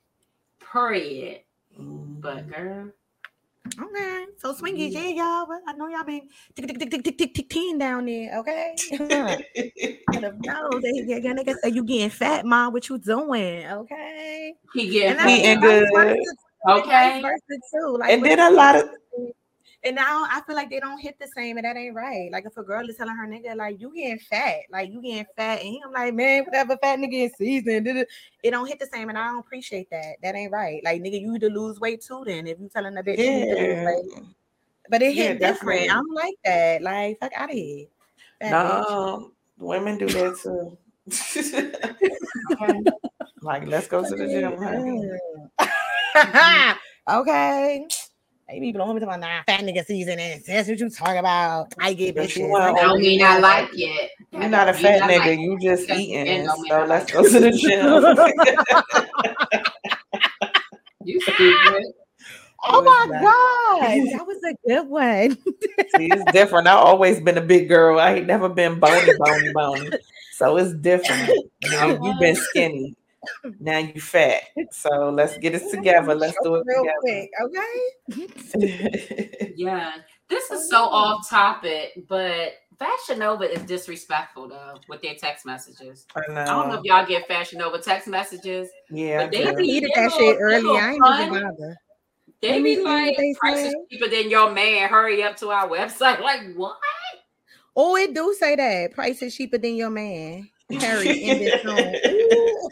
Period. 0.72 1.40
Mm. 1.80 2.20
But 2.20 2.48
girl. 2.48 2.92
Okay, 3.80 4.24
so 4.38 4.54
swingy, 4.54 4.92
yeah, 4.92 5.08
y'all. 5.08 5.46
But 5.46 5.60
I 5.66 5.72
know 5.74 5.88
y'all 5.88 6.04
been 6.04 6.28
tick 6.54 6.66
tick 6.66 6.78
tick 6.78 7.04
tick 7.04 7.18
tick 7.18 7.34
tick 7.34 7.48
teen 7.48 7.78
down 7.78 8.06
there. 8.06 8.38
Okay, 8.38 8.76
and 8.92 10.24
I 10.24 10.30
know 10.30 10.80
they 10.80 11.04
your 11.06 11.20
nigga 11.20 11.56
say 11.62 11.70
you 11.70 11.84
getting 11.84 12.10
fat, 12.10 12.44
mom. 12.44 12.72
What 12.72 12.88
you 12.88 12.98
doing? 12.98 13.66
Okay, 13.66 14.54
he 14.74 14.88
getting 14.88 15.16
fat 15.16 15.28
and 15.28 15.60
good. 15.60 15.88
Okay, 16.68 17.22
too. 17.22 17.96
Like, 17.98 18.10
and 18.10 18.24
then 18.24 18.40
a 18.40 18.50
lot 18.50 18.76
of 18.76 18.88
and 19.84 19.96
now 19.96 20.26
I 20.30 20.40
feel 20.46 20.56
like 20.56 20.70
they 20.70 20.80
don't 20.80 20.98
hit 20.98 21.18
the 21.18 21.28
same, 21.28 21.58
and 21.58 21.64
that 21.64 21.76
ain't 21.76 21.94
right. 21.94 22.30
Like 22.32 22.44
if 22.46 22.56
a 22.56 22.62
girl 22.62 22.88
is 22.88 22.96
telling 22.96 23.16
her 23.16 23.26
nigga, 23.26 23.56
like 23.56 23.80
you 23.80 23.92
getting 23.94 24.18
fat, 24.18 24.60
like 24.70 24.90
you 24.90 25.00
getting 25.00 25.26
fat, 25.36 25.62
and 25.62 25.78
I'm 25.84 25.92
like, 25.92 26.14
man, 26.14 26.44
whatever 26.44 26.76
fat 26.82 26.98
nigga 26.98 27.12
in 27.12 27.30
season, 27.36 27.84
da- 27.84 27.92
da." 27.92 28.04
it 28.42 28.50
don't 28.50 28.66
hit 28.66 28.80
the 28.80 28.88
same, 28.92 29.08
and 29.08 29.18
I 29.18 29.28
don't 29.28 29.38
appreciate 29.38 29.88
that. 29.90 30.16
That 30.22 30.34
ain't 30.34 30.52
right. 30.52 30.82
Like 30.82 31.02
nigga, 31.02 31.20
you 31.20 31.32
need 31.32 31.42
to 31.42 31.50
lose 31.50 31.78
weight 31.78 32.02
too. 32.02 32.24
Then 32.26 32.46
if 32.46 32.58
you 32.58 32.68
telling 32.72 32.96
a 32.96 33.02
bitch, 33.02 33.18
you 33.18 33.32
need 33.32 33.48
to 33.48 33.54
lose 33.54 34.12
yeah. 34.12 34.20
but 34.90 35.02
it 35.02 35.14
Yeah, 35.14 35.28
hit 35.28 35.40
different. 35.40 35.82
I 35.82 35.86
definitely. 35.86 35.88
don't 35.88 36.14
like 36.14 36.34
that. 36.44 36.82
Like 36.82 37.18
fuck 37.20 37.32
out 37.36 37.50
of 37.50 37.56
here. 37.56 37.86
Fat 38.40 38.52
bitch. 38.52 38.88
No, 38.88 39.32
women 39.58 39.98
do 39.98 40.06
that 40.06 40.38
too. 40.42 40.76
like, 43.42 43.66
let's 43.66 43.86
go 43.86 44.02
to 44.02 44.16
the 44.16 44.26
gym, 44.26 44.56
honey. 44.56 45.08
Mm. 45.60 46.76
okay. 47.08 47.86
They 48.48 48.60
be 48.60 48.70
blowing 48.70 48.94
me 48.94 49.00
to 49.00 49.06
my 49.06 49.16
nah, 49.16 49.42
fat 49.44 49.60
nigga 49.60 49.84
season, 49.84 50.20
and 50.20 50.40
that's 50.44 50.68
what 50.68 50.78
you 50.78 50.88
talk 50.88 51.16
about. 51.16 51.74
I 51.80 51.94
get 51.94 52.14
But 52.14 52.36
you 52.36 52.44
bitches. 52.44 52.48
want 52.50 52.76
oh, 52.76 52.80
I 52.80 52.82
Don't 52.84 53.00
mean 53.00 53.20
I 53.22 53.38
like 53.38 53.68
it. 53.72 54.10
You're 54.30 54.48
not 54.48 54.68
a 54.68 54.72
You 54.72 54.78
fat 54.84 55.00
not 55.00 55.10
nigga. 55.10 55.18
like- 55.26 55.38
You 55.40 55.58
just 55.60 55.90
eating. 55.90 56.28
and 56.28 56.46
don't 56.46 56.68
So 56.68 56.84
let's 56.84 57.10
go 57.12 57.24
to 57.24 57.40
the 57.40 57.50
gym. 57.50 58.04
You 61.04 61.20
stupid. 61.20 61.84
Oh 62.68 62.82
my 62.82 63.06
What's 63.06 63.22
god, 63.22 64.12
that 64.18 64.26
was 64.26 64.38
a 64.42 64.54
good 64.66 64.88
one. 64.88 65.36
See, 65.94 66.06
it's 66.10 66.24
different. 66.32 66.66
I've 66.66 66.78
always 66.78 67.20
been 67.20 67.38
a 67.38 67.42
big 67.42 67.68
girl. 67.68 68.00
I 68.00 68.14
ain't 68.14 68.26
never 68.26 68.48
been 68.48 68.80
bony, 68.80 69.12
bony, 69.18 69.52
bony. 69.52 69.90
So 70.32 70.56
it's 70.56 70.72
different. 70.72 71.30
Nigga, 71.64 72.04
You've 72.04 72.18
been 72.18 72.34
skinny. 72.34 72.96
Now 73.60 73.78
you 73.78 74.00
fat. 74.00 74.42
So 74.70 75.10
let's 75.10 75.36
get 75.38 75.54
it 75.54 75.70
together. 75.70 76.14
Let's 76.14 76.36
do 76.42 76.56
it 76.56 76.64
real 76.66 76.84
together. 76.84 76.98
quick, 77.00 77.30
okay? 77.42 77.80
Yeah. 79.56 79.92
This 80.28 80.50
is 80.50 80.68
so 80.68 80.82
off 80.84 81.28
topic, 81.30 81.92
but 82.08 82.54
Fashion 82.78 83.20
Nova 83.20 83.50
is 83.50 83.62
disrespectful 83.62 84.48
though 84.48 84.74
with 84.88 85.00
their 85.00 85.14
text 85.14 85.46
messages. 85.46 86.06
I 86.16 86.20
I 86.20 86.24
don't 86.26 86.34
know 86.68 86.74
know. 86.74 86.80
if 86.80 86.84
y'all 86.84 87.06
get 87.06 87.26
Fashion 87.28 87.58
Nova 87.60 87.78
text 87.78 88.08
messages. 88.08 88.68
Yeah, 88.90 89.22
But 89.22 89.30
they 89.32 89.44
do. 89.44 89.50
I 89.50 89.54
be- 89.54 89.66
needed 89.66 89.92
that 89.94 90.12
shit 90.12 90.36
early. 90.40 90.78
I 90.78 90.90
ain't 90.92 91.02
fun. 91.04 91.22
even 91.28 91.42
bother. 91.42 91.76
They 92.42 92.52
Let 92.52 92.62
me 92.62 92.74
be 92.74 92.76
see 92.76 92.84
what 92.84 92.92
like 92.92 93.16
they 93.16 93.34
prices 93.38 93.72
say. 93.72 93.86
cheaper 93.90 94.08
than 94.08 94.30
your 94.30 94.50
man. 94.52 94.88
Hurry 94.88 95.22
up 95.22 95.36
to 95.38 95.50
our 95.50 95.68
website. 95.68 96.20
Like 96.20 96.54
what? 96.54 96.76
Oh, 97.76 97.96
it 97.96 98.14
do 98.14 98.34
say 98.38 98.56
that 98.56 98.92
price 98.94 99.22
is 99.22 99.34
cheaper 99.36 99.58
than 99.58 99.76
your 99.76 99.90
man. 99.90 100.48
Harry 100.72 101.22
in 101.22 101.38
this 101.38 101.62
song. 101.62 101.94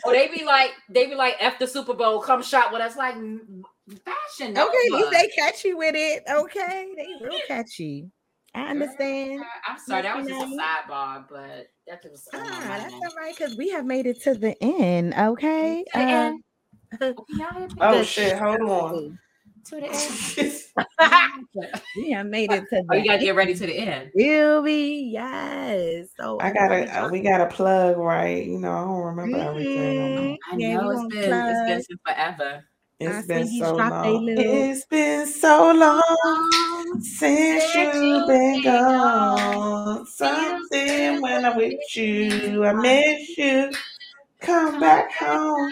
Or 0.04 0.12
they 0.12 0.28
be 0.28 0.44
like, 0.44 0.70
they 0.88 1.06
be 1.06 1.14
like, 1.14 1.34
after 1.40 1.66
Super 1.66 1.94
Bowl, 1.94 2.20
come 2.20 2.42
shop 2.42 2.72
with 2.72 2.80
us. 2.80 2.96
Like 2.96 3.14
Fashion 3.14 4.56
Okay, 4.56 4.62
at 4.62 4.92
least 4.92 5.10
they 5.10 5.28
catchy 5.28 5.74
with 5.74 5.94
it. 5.96 6.22
Okay, 6.30 6.88
they 6.96 7.24
real 7.24 7.38
catchy. 7.46 8.10
I 8.54 8.66
understand. 8.70 9.42
I'm 9.68 9.78
sorry, 9.78 10.02
that 10.02 10.16
was 10.16 10.26
just 10.28 10.40
a 10.40 10.46
sidebar, 10.46 11.24
but 11.28 11.66
that 11.86 12.02
just 12.02 12.12
was 12.12 12.28
my 12.32 12.38
Ah, 12.38 12.78
that's 12.78 12.92
mind. 12.92 13.02
all 13.04 13.16
right 13.16 13.36
because 13.36 13.54
we 13.56 13.70
have 13.70 13.84
made 13.84 14.06
it 14.06 14.22
to 14.22 14.34
the 14.34 14.56
end. 14.62 15.14
Okay. 15.14 15.84
Uh, 15.94 15.98
end. 15.98 16.40
Y'all 17.00 17.14
hear 17.28 17.66
me? 17.66 17.74
Oh 17.80 18.02
shit, 18.02 18.38
hold 18.38 18.60
on. 18.62 19.18
To 19.66 19.76
the 19.76 19.86
end. 20.98 21.36
we 21.96 22.10
have 22.10 22.26
made 22.26 22.50
it 22.50 22.68
to 22.70 22.76
Oh, 22.76 22.84
the 22.90 22.98
you 22.98 23.04
gotta 23.06 23.24
get 23.24 23.34
ready 23.34 23.54
to 23.54 23.66
the 23.66 23.76
end. 23.76 24.10
Will 24.14 24.62
we? 24.62 25.10
Yes. 25.12 26.08
So 26.18 26.38
I 26.40 26.52
gotta 26.52 27.04
uh, 27.04 27.08
we 27.08 27.20
gotta 27.20 27.46
plug 27.46 27.96
right. 27.96 28.46
You 28.46 28.58
know, 28.58 28.72
I 28.72 28.84
don't 28.84 29.02
remember 29.16 29.38
everything. 29.38 29.96
no 29.96 30.08
more. 30.08 30.20
Mhm. 30.20 30.38
I 30.52 30.56
Yeah, 30.56 30.80
know 30.82 30.88
we 30.88 30.94
it's 30.94 31.02
gonna 31.02 31.10
been 31.10 31.50
it's 31.50 31.62
been 31.66 31.82
since 31.82 32.00
forever. 32.06 32.64
I 33.00 33.06
It's 33.06 33.26
see 33.26 33.32
been 33.32 33.46
so 33.46 33.76
long. 33.76 34.28
It's 34.28 34.86
been 34.86 35.26
so 35.26 35.72
long 35.72 37.00
since 37.00 37.74
you've 37.74 38.26
been 38.28 38.62
gone. 38.62 40.06
Something 40.06 41.22
when 41.22 41.44
I'm 41.44 41.56
with 41.56 41.96
you, 41.96 42.64
I 42.64 42.72
miss 42.74 43.38
you. 43.38 43.70
Come 44.40 44.78
back 44.80 45.10
home. 45.12 45.70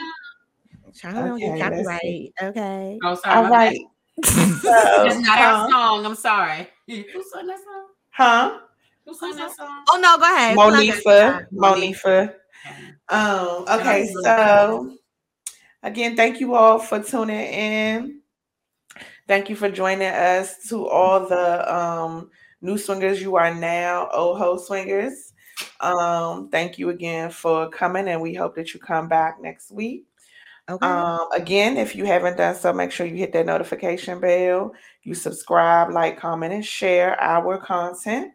Trying 1.03 1.15
to 1.17 1.33
Okay, 1.33 1.59
get 1.59 1.73
let's 1.73 1.89
copyright. 1.89 2.33
Okay. 2.41 2.99
Oh, 3.03 3.15
sorry. 3.17 3.37
All 3.37 3.43
my 3.43 3.51
right. 3.51 3.79
So, 4.25 5.05
It's 5.07 5.19
not 5.27 5.39
our 5.41 5.69
song. 5.69 6.07
I'm 6.07 6.15
sorry. 6.15 6.69
Who 6.87 7.03
sung 7.33 7.47
that 7.49 7.59
song? 7.59 7.87
Huh? 8.11 8.59
Who 9.05 9.15
sung 9.15 9.35
that 9.37 9.51
song? 9.57 9.85
Oh 9.91 9.99
no, 10.01 10.17
go 10.17 10.25
ahead. 10.33 10.55
Plug 10.55 10.85
it. 10.85 11.05
Monifah. 11.05 11.47
Monifah. 11.53 12.35
Um, 13.09 13.65
okay, 13.81 14.15
so 14.23 14.97
again, 15.83 16.15
thank 16.15 16.39
you 16.39 16.55
all 16.55 16.79
for 16.79 17.03
tuning 17.03 17.37
in. 17.37 18.21
Thank 19.27 19.51
you 19.51 19.57
for 19.57 19.69
joining 19.69 20.07
us 20.09 20.69
to 20.69 20.87
all 20.87 21.27
the 21.27 21.75
um 21.75 22.31
new 22.61 22.79
swingers 22.79 23.21
you 23.21 23.35
are 23.35 23.53
now, 23.53 24.09
Oho 24.13 24.57
swingers. 24.57 25.33
Um, 25.81 26.49
thank 26.51 26.79
you 26.79 26.91
again 26.91 27.31
for 27.31 27.69
coming, 27.71 28.07
and 28.07 28.23
we 28.23 28.35
hope 28.35 28.55
that 28.55 28.73
you 28.73 28.79
come 28.79 29.09
back 29.09 29.41
next 29.43 29.73
week. 29.73 30.05
Okay. 30.69 30.87
Um, 30.87 31.31
again, 31.33 31.77
if 31.77 31.97
you 31.97 32.05
haven't 32.05 32.37
done 32.37 32.55
so, 32.55 32.73
make 32.73 32.93
sure 32.93 33.05
you 33.05 33.17
hit 33.17 33.33
that 33.33 33.47
notification 33.47 34.21
bell, 34.21 34.73
you 35.03 35.15
subscribe, 35.15 35.91
like, 35.91 36.19
comment, 36.19 36.53
and 36.53 36.65
share 36.65 37.21
our 37.21 37.59
content 37.59 38.33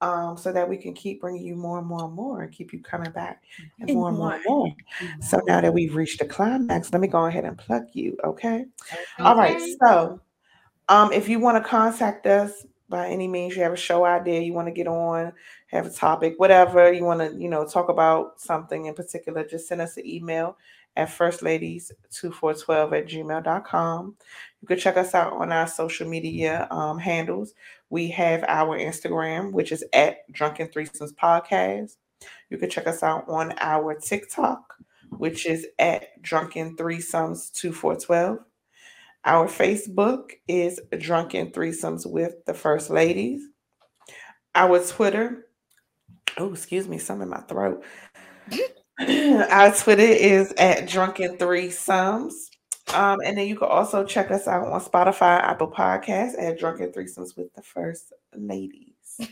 um, 0.00 0.36
so 0.36 0.52
that 0.52 0.68
we 0.68 0.76
can 0.76 0.94
keep 0.94 1.20
bringing 1.20 1.44
you 1.44 1.56
more 1.56 1.78
and 1.78 1.86
more 1.86 2.04
and 2.04 2.14
more 2.14 2.42
and 2.42 2.52
keep 2.52 2.72
you 2.72 2.80
coming 2.80 3.10
back 3.10 3.42
and 3.80 3.90
And 3.90 3.98
more 3.98 4.10
and 4.10 4.18
more 4.18 4.34
and 4.34 4.44
more. 4.46 4.72
So 5.20 5.40
now 5.46 5.60
that 5.60 5.72
we've 5.72 5.94
reached 5.94 6.20
the 6.20 6.26
climax, 6.26 6.92
let 6.92 7.00
me 7.00 7.08
go 7.08 7.26
ahead 7.26 7.44
and 7.44 7.58
plug 7.58 7.86
you, 7.92 8.16
okay? 8.24 8.66
All 9.18 9.36
right. 9.36 9.60
So, 9.82 10.20
um, 10.88 11.12
if 11.12 11.28
you 11.28 11.40
want 11.40 11.62
to 11.62 11.68
contact 11.68 12.26
us 12.26 12.64
by 12.88 13.08
any 13.08 13.26
means, 13.26 13.56
you 13.56 13.62
have 13.62 13.72
a 13.72 13.76
show 13.76 14.04
idea, 14.04 14.40
you 14.40 14.52
want 14.52 14.68
to 14.68 14.72
get 14.72 14.86
on, 14.86 15.32
have 15.66 15.86
a 15.86 15.90
topic, 15.90 16.34
whatever 16.36 16.92
you 16.92 17.04
want 17.04 17.18
to, 17.20 17.36
you 17.36 17.48
know, 17.48 17.66
talk 17.66 17.88
about 17.88 18.40
something 18.40 18.86
in 18.86 18.94
particular, 18.94 19.44
just 19.44 19.66
send 19.66 19.80
us 19.80 19.96
an 19.96 20.06
email 20.06 20.56
at 20.96 21.08
firstladies2412 21.08 22.98
at 22.98 23.06
gmail.com. 23.06 24.16
You 24.60 24.68
can 24.68 24.78
check 24.78 24.96
us 24.96 25.14
out 25.14 25.32
on 25.34 25.52
our 25.52 25.66
social 25.66 26.08
media 26.08 26.66
um, 26.70 26.98
handles. 26.98 27.54
We 27.90 28.08
have 28.08 28.44
our 28.48 28.78
Instagram, 28.78 29.52
which 29.52 29.72
is 29.72 29.84
at 29.92 30.30
Drunken 30.32 30.68
Threesomes 30.68 31.14
Podcast. 31.14 31.96
You 32.50 32.58
can 32.58 32.70
check 32.70 32.86
us 32.86 33.02
out 33.02 33.28
on 33.28 33.54
our 33.58 33.94
TikTok, 33.94 34.74
which 35.10 35.46
is 35.46 35.66
at 35.78 36.22
Drunken 36.22 36.76
Threesomes 36.76 37.52
2412. 37.52 38.38
Our 39.24 39.48
Facebook 39.48 40.30
is 40.46 40.80
Drunken 40.98 41.50
Threesomes 41.50 42.10
with 42.10 42.44
the 42.46 42.54
First 42.54 42.90
Ladies. 42.90 43.42
Our 44.54 44.78
Twitter, 44.84 45.46
oh, 46.38 46.52
excuse 46.52 46.88
me, 46.88 46.98
some 46.98 47.20
in 47.20 47.28
my 47.28 47.40
throat. 47.40 47.84
Our 49.00 49.74
Twitter 49.74 50.02
is 50.02 50.52
at 50.58 50.88
Drunken 50.88 51.36
Threesomes. 51.36 52.32
Um, 52.94 53.18
and 53.24 53.36
then 53.36 53.48
you 53.48 53.56
can 53.56 53.68
also 53.68 54.04
check 54.04 54.30
us 54.30 54.46
out 54.46 54.68
on 54.68 54.80
Spotify, 54.80 55.42
Apple 55.42 55.70
Podcasts 55.70 56.34
at 56.38 56.58
Drunken 56.58 56.92
Threesomes 56.92 57.36
with 57.36 57.52
the 57.54 57.62
First 57.62 58.12
Ladies. 58.34 59.18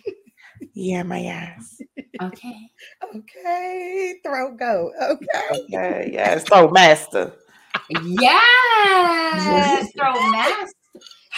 yeah, 0.75 1.03
my 1.03 1.25
ass. 1.25 1.81
Okay. 2.21 2.71
Okay. 3.15 4.15
Throw 4.25 4.55
go. 4.55 4.93
Okay. 5.01 5.27
Okay, 5.51 6.11
yes. 6.13 6.45
So, 6.49 6.69
Master. 6.69 7.33
Yes. 8.03 9.93
Throw 9.97 10.31
mask. 10.31 10.75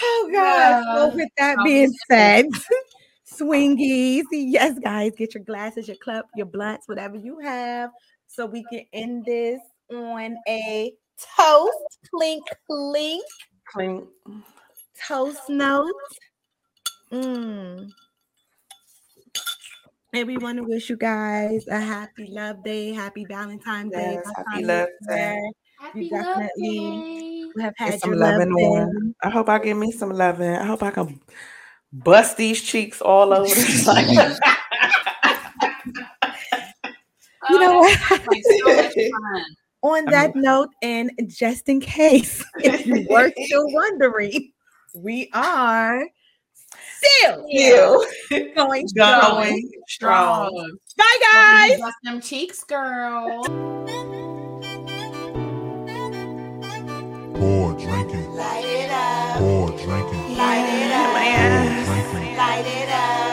Oh 0.03 0.31
gosh. 0.33 0.33
Yeah. 0.33 0.95
Well, 0.95 1.15
with 1.15 1.29
that 1.39 1.59
being 1.65 1.93
said, 2.11 2.47
swingies. 3.33 4.25
Yes, 4.31 4.79
guys, 4.79 5.13
get 5.17 5.35
your 5.35 5.45
glasses, 5.45 5.89
your 5.89 5.97
cup, 5.97 6.27
your 6.37 6.47
blunts, 6.47 6.89
whatever 6.89 7.17
you 7.17 7.39
have, 7.41 7.91
so 8.29 8.47
we 8.47 8.65
can 8.71 8.83
end 8.93 9.25
this 9.25 9.61
on 9.93 10.37
a 10.49 10.93
toast. 11.37 11.99
Clink, 12.15 12.45
clink. 12.69 13.25
Clink. 13.73 14.09
Toast 15.07 15.49
note. 15.49 15.93
Mm. 17.13 17.91
And 20.13 20.27
we 20.27 20.39
want 20.39 20.59
to 20.59 20.65
wish 20.65 20.89
you 20.89 20.97
guys 20.97 21.67
a 21.69 21.79
happy 21.79 22.27
love 22.31 22.65
day, 22.65 22.93
happy 22.93 23.27
Valentine's 23.29 23.93
Day. 23.93 24.15
Yes, 24.15 24.25
by 24.25 24.43
the 24.43 24.51
happy 24.51 24.65
love 24.65 24.89
you're 25.01 25.17
day. 25.17 25.51
Happy 25.79 26.05
You 26.07 26.17
love 26.17 26.25
definitely 26.27 27.03
day. 27.57 27.63
have 27.63 27.75
Get 27.79 27.93
had 27.93 28.01
some 28.01 28.11
your 28.11 28.19
love 28.19 28.39
loving 28.39 28.57
day. 28.57 28.65
on. 28.65 29.15
I 29.23 29.31
hope 29.31 29.49
I 29.49 29.59
give 29.59 29.77
me 29.77 29.93
some 29.93 30.11
loving. 30.11 30.55
I 30.55 30.65
hope 30.65 30.83
I 30.83 30.91
can 30.91 31.21
bust 31.93 32.37
these 32.37 32.63
cheeks 32.63 33.01
all 33.03 33.33
over 33.35 33.45
the 33.55 33.83
place. 33.85 34.39
You 37.49 37.55
know 37.67 37.79
what? 37.81 37.99
that 38.09 38.43
sounds 38.65 38.77
like 38.77 38.93
so. 38.93 39.43
On 39.83 40.05
that 40.07 40.35
note, 40.35 40.71
and 40.83 41.11
just 41.29 41.69
in 41.69 41.81
case 41.81 42.45
if 42.63 42.87
you 42.87 43.07
were 43.11 43.31
still 43.45 43.71
wondering, 43.73 44.53
we 44.95 45.31
are 45.33 46.03
still 46.99 47.47
Still 47.49 48.05
going 48.57 48.89
strong. 48.89 49.21
going 49.21 49.71
strong. 49.87 50.77
Bye, 50.97 51.19
guys. 51.33 51.79
Bust 51.81 51.97
them 52.03 52.21
cheeks, 52.21 52.65
girl. 52.65 53.45
Pour 57.35 57.73
drinking. 57.75 58.31
Light 58.35 58.65
it 58.65 58.91
up, 58.91 59.39
Pour 59.39 59.69
drinking. 59.69 60.37
light 60.37 60.67
it 60.73 60.91
Pour 60.91 60.97
up, 60.97 61.87
drinking. 61.87 62.37
light 62.37 62.67
it 62.67 62.89
up, 62.91 63.26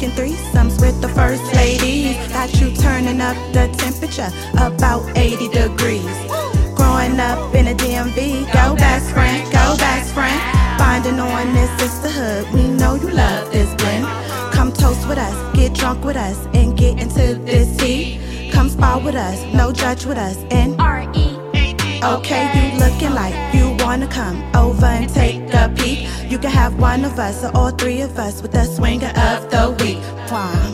the 0.00 0.06
threesomes 0.06 0.80
with 0.80 0.98
the 1.02 1.08
first 1.10 1.44
ladies. 1.54 2.16
Got 2.28 2.58
you 2.58 2.74
turning 2.74 3.20
up 3.20 3.36
the 3.52 3.68
temperature 3.76 4.30
about 4.54 5.04
80 5.14 5.48
degrees. 5.48 6.16
Growing 6.74 7.20
up 7.20 7.54
in 7.54 7.68
a 7.68 7.74
DMV, 7.74 8.50
go 8.50 8.74
best 8.76 9.10
friend, 9.12 9.44
go 9.52 9.76
best 9.76 10.14
friend. 10.14 10.40
Finding 10.78 11.20
on 11.20 11.52
this 11.52 11.70
sisterhood, 11.78 12.50
we 12.54 12.66
know 12.68 12.94
you 12.94 13.10
love 13.10 13.52
this 13.52 13.74
blend. 13.74 14.06
Come 14.54 14.72
toast 14.72 15.06
with 15.06 15.18
us, 15.18 15.36
get 15.54 15.74
drunk 15.74 16.02
with 16.02 16.16
us, 16.16 16.46
and 16.54 16.76
get 16.78 16.98
into 16.98 17.34
this 17.34 17.78
heat. 17.78 18.50
Come 18.52 18.70
spar 18.70 19.00
with 19.00 19.14
us, 19.14 19.44
no 19.52 19.70
judge 19.70 20.06
with 20.06 20.16
us, 20.16 20.38
and 20.50 20.80
Okay, 22.02 22.48
you 22.56 22.78
looking 22.78 23.12
like 23.12 23.34
you 23.54 23.76
wanna 23.84 24.08
come 24.08 24.42
over 24.56 24.86
and 24.86 25.06
take 25.12 25.52
a 25.52 25.68
peek. 25.76 26.09
You 26.30 26.38
can 26.38 26.52
have 26.52 26.78
one 26.78 27.04
of 27.04 27.18
us 27.18 27.42
or 27.42 27.50
all 27.56 27.70
three 27.72 28.02
of 28.02 28.16
us 28.16 28.40
with 28.40 28.52
the 28.52 28.62
swinger 28.62 29.08
of 29.08 29.50
the 29.50 29.76
week. 29.82 29.98
Wow. 30.30 30.69